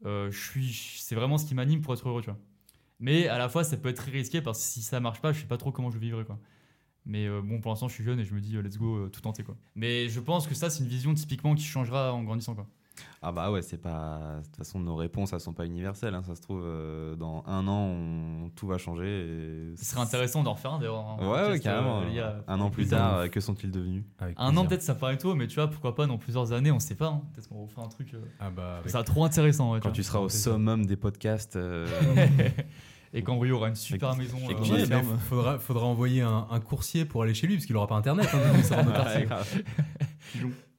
euh, 0.05 0.31
je 0.31 0.39
suis, 0.51 0.99
c'est 1.01 1.15
vraiment 1.15 1.39
ce 1.39 1.47
qui 1.47 1.55
m'anime 1.55 1.81
pour 1.81 1.95
être 1.95 2.09
heureux, 2.09 2.23
tu 2.23 2.31
vois. 2.31 2.39
Mais 3.01 3.29
à 3.29 3.39
la 3.39 3.49
fois, 3.49 3.65
ça 3.65 3.77
peut 3.77 3.89
être 3.89 3.97
très 3.97 4.11
risqué 4.11 4.41
parce 4.41 4.59
que 4.59 4.65
si 4.65 4.83
ça 4.83 5.01
marche 5.01 5.21
pas, 5.21 5.33
je 5.33 5.41
sais 5.41 5.47
pas 5.47 5.57
trop 5.57 5.73
comment 5.73 5.91
je 5.91 5.99
vivrai, 5.99 6.25
quoi. 6.25 6.39
Mais 7.05 7.27
euh, 7.27 7.43
bon, 7.43 7.61
pour 7.61 7.73
l'instant, 7.73 7.89
je 7.89 7.95
suis 7.95 8.05
jeune 8.05 8.21
et 8.21 8.25
je 8.25 8.35
me 8.35 8.41
dis, 8.41 8.57
euh, 8.57 8.63
let's 8.63 8.79
go, 8.79 9.09
tout 9.09 9.21
tenter, 9.21 9.43
quoi. 9.43 9.57
Mais 9.75 10.09
je 10.09 10.21
pense 10.21 10.47
que 10.47 10.55
ça, 10.55 10.71
c'est 10.71 10.83
une 10.85 10.89
vision 10.89 11.15
typiquement 11.15 11.55
qui 11.55 11.65
changera 11.65 12.13
en 12.13 12.23
grandissant, 12.23 12.55
quoi. 12.55 12.69
Ah 13.23 13.33
bah 13.33 13.51
ouais, 13.51 13.63
c'est 13.63 13.79
pas. 13.79 14.37
De 14.41 14.45
toute 14.47 14.57
façon, 14.57 14.81
nos 14.81 14.97
réponses, 14.97 15.33
elles 15.33 15.41
sont 15.41 15.53
pas 15.53 15.65
universelles. 15.65 16.15
hein. 16.15 16.23
Ça 16.27 16.35
se 16.35 16.43
trouve, 16.43 16.63
euh, 16.65 17.15
dans 17.17 17.43
un 17.47 17.67
an, 17.69 17.87
on- 17.87 18.51
tout 18.57 18.67
va 18.67 18.79
changer. 18.79 19.07
Et... 19.07 19.77
Ce 19.77 19.85
serait 19.85 20.01
intéressant 20.01 20.43
d'en 20.43 20.53
refaire 20.55 20.73
un 20.75 20.79
d'ailleurs. 20.79 20.97
un 21.21 21.27
Ouais, 21.31 21.51
ouais, 21.53 21.61
carrément. 21.61 22.03
euh, 22.03 22.41
un 22.49 22.61
an 22.61 22.71
plus 22.71 22.89
tard, 22.89 23.19
euh, 23.19 23.29
que 23.29 23.41
sont-ils 23.41 23.71
devenus? 23.71 24.05
Avec 24.19 24.35
Un 24.39 24.57
an 24.57 24.67
peut-être 24.67 24.83
ça 24.83 24.95
paraît 24.95 25.19
tôt, 25.19 25.35
mais 25.35 25.47
tu 25.47 25.55
vois, 25.55 25.69
pourquoi 25.69 25.95
pas 25.95 26.07
dans 26.07 26.19
plusieurs 26.19 26.53
années, 26.53 26.71
on 26.73 26.81
sait 26.81 26.95
pas. 26.97 27.07
hein. 27.09 27.23
Peut-être 27.33 27.49
qu'on 27.49 27.63
refera 27.65 27.83
un 27.83 27.89
truc. 27.89 28.13
euh, 28.15 28.19
Ah 28.41 28.51
bah, 28.51 28.75
avec- 28.79 28.87
Ça 28.87 28.93
sera 28.93 29.05
trop 29.05 29.25
intéressant. 29.25 29.73
ouais, 29.73 29.81
Quand 29.81 29.91
tu 29.91 29.97
tu 29.97 30.03
seras 30.03 30.19
au 30.19 30.29
summum 30.29 30.85
des 30.87 30.97
podcasts. 30.97 31.57
euh. 31.57 31.87
Et 33.15 33.23
quand 33.23 33.39
Rio 33.39 33.57
aura 33.57 33.69
une 33.69 33.75
super 33.75 34.17
maison. 34.17 34.39
euh, 34.39 34.65
faire- 34.87 35.03
mais 35.05 35.19
faudra, 35.29 35.59
faudra 35.59 35.85
envoyer 35.85 36.23
un, 36.23 36.47
un 36.51 36.61
coursier 36.61 37.05
pour 37.05 37.23
aller 37.23 37.35
chez 37.35 37.47
lui 37.47 37.57
parce 37.57 37.67
qu'il 37.67 37.77
aura 37.77 37.87
pas 37.87 37.95
internet. 37.97 38.27
Hein, 38.33 38.39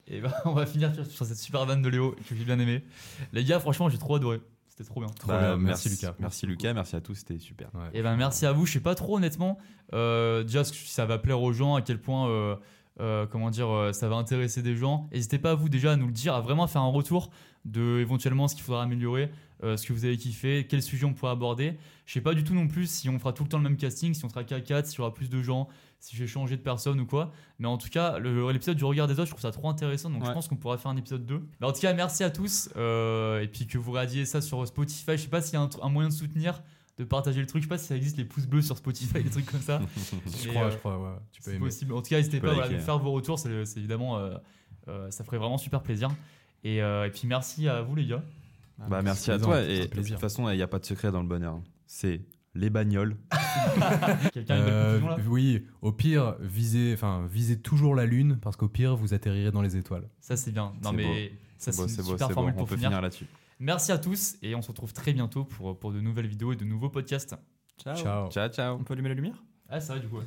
Et 0.08 0.22
ben, 0.22 0.32
on 0.46 0.54
va 0.54 0.66
finir 0.66 0.94
sur- 0.94 1.06
sur 1.06 1.26
cette 1.26 1.38
super 1.38 1.66
vanne 1.66 1.82
de 1.82 1.90
Léo 1.90 2.16
que 2.28 2.36
j'ai 2.36 2.44
bien 2.46 2.60
aimé. 2.60 2.84
Les 3.32 3.44
gars, 3.44 3.60
franchement, 3.60 3.90
j'ai 3.90 3.98
trop 3.98 4.16
adoré. 4.16 4.42
C'était 4.68 4.84
trop 4.86 5.02
bien. 5.02 5.10
Trop 5.10 5.28
Bah, 5.28 5.40
bien, 5.40 5.58
merci, 5.58 5.88
Lucas. 5.90 6.16
Merci 6.20 6.46
Lucas, 6.48 6.74
merci 6.74 6.96
à 6.96 7.02
tous, 7.02 7.14
c'était 7.16 7.38
super. 7.38 7.70
Ouais. 7.76 7.90
Et 7.94 8.02
ben 8.02 8.16
merci 8.16 8.46
à 8.48 8.52
vous. 8.54 8.66
Je 8.66 8.74
sais 8.74 8.80
pas 8.80 8.96
trop 8.96 9.18
honnêtement. 9.18 9.60
Euh, 9.94 10.44
déjà, 10.44 10.64
si 10.64 10.74
ça 10.88 11.06
va 11.06 11.20
plaire 11.20 11.42
aux 11.42 11.54
gens, 11.54 11.76
à 11.76 11.82
quel 11.84 12.02
point, 12.02 12.28
euh, 12.28 12.56
euh, 13.00 13.28
comment 13.28 13.52
dire, 13.52 13.70
euh, 13.70 13.94
ça 13.94 14.08
va 14.10 14.16
intéresser 14.16 14.64
des 14.64 14.76
gens. 14.76 15.08
N'hésitez 15.14 15.38
pas 15.38 15.52
à 15.52 15.56
vous 15.56 15.70
déjà 15.70 15.92
à 15.92 15.96
nous 15.96 16.08
le 16.08 16.12
dire, 16.12 16.34
à 16.34 16.42
vraiment 16.42 16.66
faire 16.66 16.82
un 16.82 16.90
retour 16.90 17.30
de 17.66 18.00
éventuellement 18.00 18.48
ce 18.48 18.56
qu'il 18.56 18.64
faudra 18.64 18.82
améliorer, 18.82 19.32
euh, 19.64 19.78
ce 19.78 19.86
que 19.86 19.94
vous 19.94 20.06
avez 20.06 20.18
kiffé, 20.18 20.66
quel 20.68 20.82
sujet 20.82 21.06
on 21.06 21.14
pourrait 21.14 21.32
aborder. 21.32 21.78
Je 22.08 22.14
sais 22.14 22.22
pas 22.22 22.34
du 22.34 22.44
tout 22.44 22.56
non 22.56 22.68
plus 22.68 22.88
si 22.90 23.08
on 23.10 23.20
fera 23.20 23.32
tout 23.32 23.44
le 23.44 23.50
temps 23.50 23.58
le 23.60 23.64
même 23.64 23.78
casting, 23.78 24.16
si 24.16 24.26
on 24.26 24.30
sera 24.30 24.44
qu'à 24.44 24.60
4, 24.60 24.88
s'il 24.88 24.98
y 24.98 25.02
aura 25.02 25.14
plus 25.14 25.30
de 25.30 25.42
gens, 25.44 25.70
si 26.04 26.18
j'ai 26.18 26.28
changé 26.28 26.58
de 26.58 26.62
personne 26.62 27.00
ou 27.00 27.06
quoi. 27.06 27.32
Mais 27.60 27.68
en 27.68 27.78
tout 27.78 27.88
cas, 27.88 28.20
l'épisode 28.20 28.76
du 28.76 28.84
regard 28.84 29.08
des 29.08 29.14
autres, 29.14 29.28
je 29.28 29.32
trouve 29.32 29.42
ça 29.42 29.52
trop 29.52 29.70
intéressant. 29.70 30.10
Donc 30.10 30.26
je 30.26 30.32
pense 30.32 30.50
qu'on 30.50 30.58
pourra 30.58 30.78
faire 30.78 30.92
un 30.92 30.98
épisode 30.98 31.26
2. 31.26 31.42
Mais 31.62 31.66
en 31.66 31.72
tout 31.72 31.80
cas, 31.80 31.94
merci 31.94 32.26
à 32.26 32.30
tous. 32.30 32.70
euh, 32.76 33.40
et 33.42 33.48
puis 33.48 33.68
que 33.68 33.78
vous 33.78 33.94
radiez 33.94 34.26
ça 34.26 34.42
sur 34.42 34.68
Spotify. 34.68 35.14
Je 35.14 35.16
sais 35.18 35.28
pas 35.30 35.42
s'il 35.42 35.58
y 35.58 35.62
a 35.62 35.70
un, 35.82 35.90
moyen 35.90 36.10
de 36.10 36.14
soutenir, 36.14 36.62
de 36.98 37.06
partager 37.06 37.40
le 37.40 37.48
truc. 37.48 37.62
Je 37.64 37.68
sais 37.68 37.70
pas 37.70 37.78
si 37.78 37.86
ça 37.86 37.96
existe 37.96 38.18
les 38.18 38.26
pouces 38.26 38.48
bleus 38.48 38.62
sur 38.64 38.76
Spotify, 38.78 39.24
des 39.24 39.30
trucs 39.30 39.46
comme 39.46 39.62
ça. 39.62 39.80
Je 40.44 40.50
Et, 40.50 40.52
crois, 40.52 40.66
euh, 40.66 40.72
je 40.72 40.78
crois, 40.78 40.98
ouais. 41.00 41.16
Tu 41.32 41.42
peux 41.42 41.58
possible. 41.58 41.94
En 41.94 42.02
tout 42.02 42.10
cas, 42.10 42.18
n'hésitez 42.18 42.42
pas 42.42 42.66
à 42.66 42.68
nous 42.70 42.80
faire 42.80 43.00
vos 43.00 43.14
retours. 43.14 43.40
C'est 43.40 43.78
évidemment, 43.78 44.18
euh, 44.18 44.36
euh, 44.90 45.10
ça 45.10 45.24
ferait 45.24 45.38
vraiment 45.38 45.58
super 45.58 45.82
plaisir. 45.82 46.10
Et, 46.66 46.82
euh, 46.82 47.06
et 47.08 47.12
puis 47.12 47.28
merci 47.28 47.70
à 47.70 47.82
vous 47.82 47.96
les 47.96 48.06
gars. 48.08 48.24
Bah, 48.90 49.02
merci 49.02 49.32
à 49.32 49.40
toi. 49.40 49.62
Et 49.62 49.88
de 49.88 50.02
toute 50.02 50.20
façon, 50.20 50.50
il 50.50 50.58
n'y 50.58 50.62
a 50.62 50.68
pas 50.68 50.80
de 50.80 50.86
secret 50.86 51.12
dans 51.12 51.22
le 51.22 51.28
bonheur. 51.28 51.62
C'est 51.88 52.22
les 52.56 52.70
bagnoles. 52.70 53.18
Quelqu'un 54.34 54.56
a 54.56 54.58
une 54.60 54.64
belle 54.66 54.74
Euh, 54.74 55.00
conclusion, 55.00 55.08
là? 55.18 55.30
oui, 55.30 55.66
au 55.82 55.92
pire, 55.92 56.36
visez, 56.40 56.94
enfin, 56.94 57.26
visez 57.30 57.60
toujours 57.60 57.96
la 57.96 58.06
lune 58.06 58.38
parce 58.42 58.56
qu'au 58.56 58.68
pire, 58.70 58.96
vous 58.96 59.14
atterrirez 59.14 59.52
dans 59.52 59.62
les 59.62 59.76
étoiles. 59.78 60.08
Ça 60.20 60.36
c'est 60.38 60.52
bien. 60.52 60.74
Non 60.84 60.92
C'est 60.92 60.96
mais 60.96 61.32
ça 61.58 61.72
C'est 61.72 61.78
beau, 61.82 61.88
c'est 61.88 61.96
c'est 61.96 62.02
une 62.02 62.08
beau, 62.08 62.12
super 62.14 62.28
beau. 62.30 62.34
formule 62.36 62.54
On 62.56 62.60
pour 62.60 62.68
peut 62.68 62.76
finir. 62.76 62.90
finir 62.90 63.02
là-dessus. 63.02 63.26
Merci 63.60 63.92
à 63.92 63.98
tous 63.98 64.36
et 64.42 64.56
on 64.56 64.62
se 64.62 64.68
retrouve 64.70 64.94
très 64.94 65.14
bientôt 65.14 65.46
pour, 65.46 65.80
pour 65.80 65.92
de 65.94 66.02
nouvelles 66.02 66.28
vidéos 66.28 66.52
et 66.54 66.56
de 66.56 66.66
nouveaux 66.66 66.90
podcasts. 66.90 67.36
Ciao. 67.82 67.96
Ciao. 67.96 68.30
Ciao, 68.30 68.50
ciao. 68.50 68.76
On 68.80 68.84
peut 68.84 68.94
allumer 68.94 69.10
la 69.10 69.16
lumière? 69.16 69.44
Ah 69.70 69.80
c'est 69.80 69.94
vrai 69.94 70.02
du 70.02 70.08
coup. 70.08 70.18
ouais. 70.18 70.26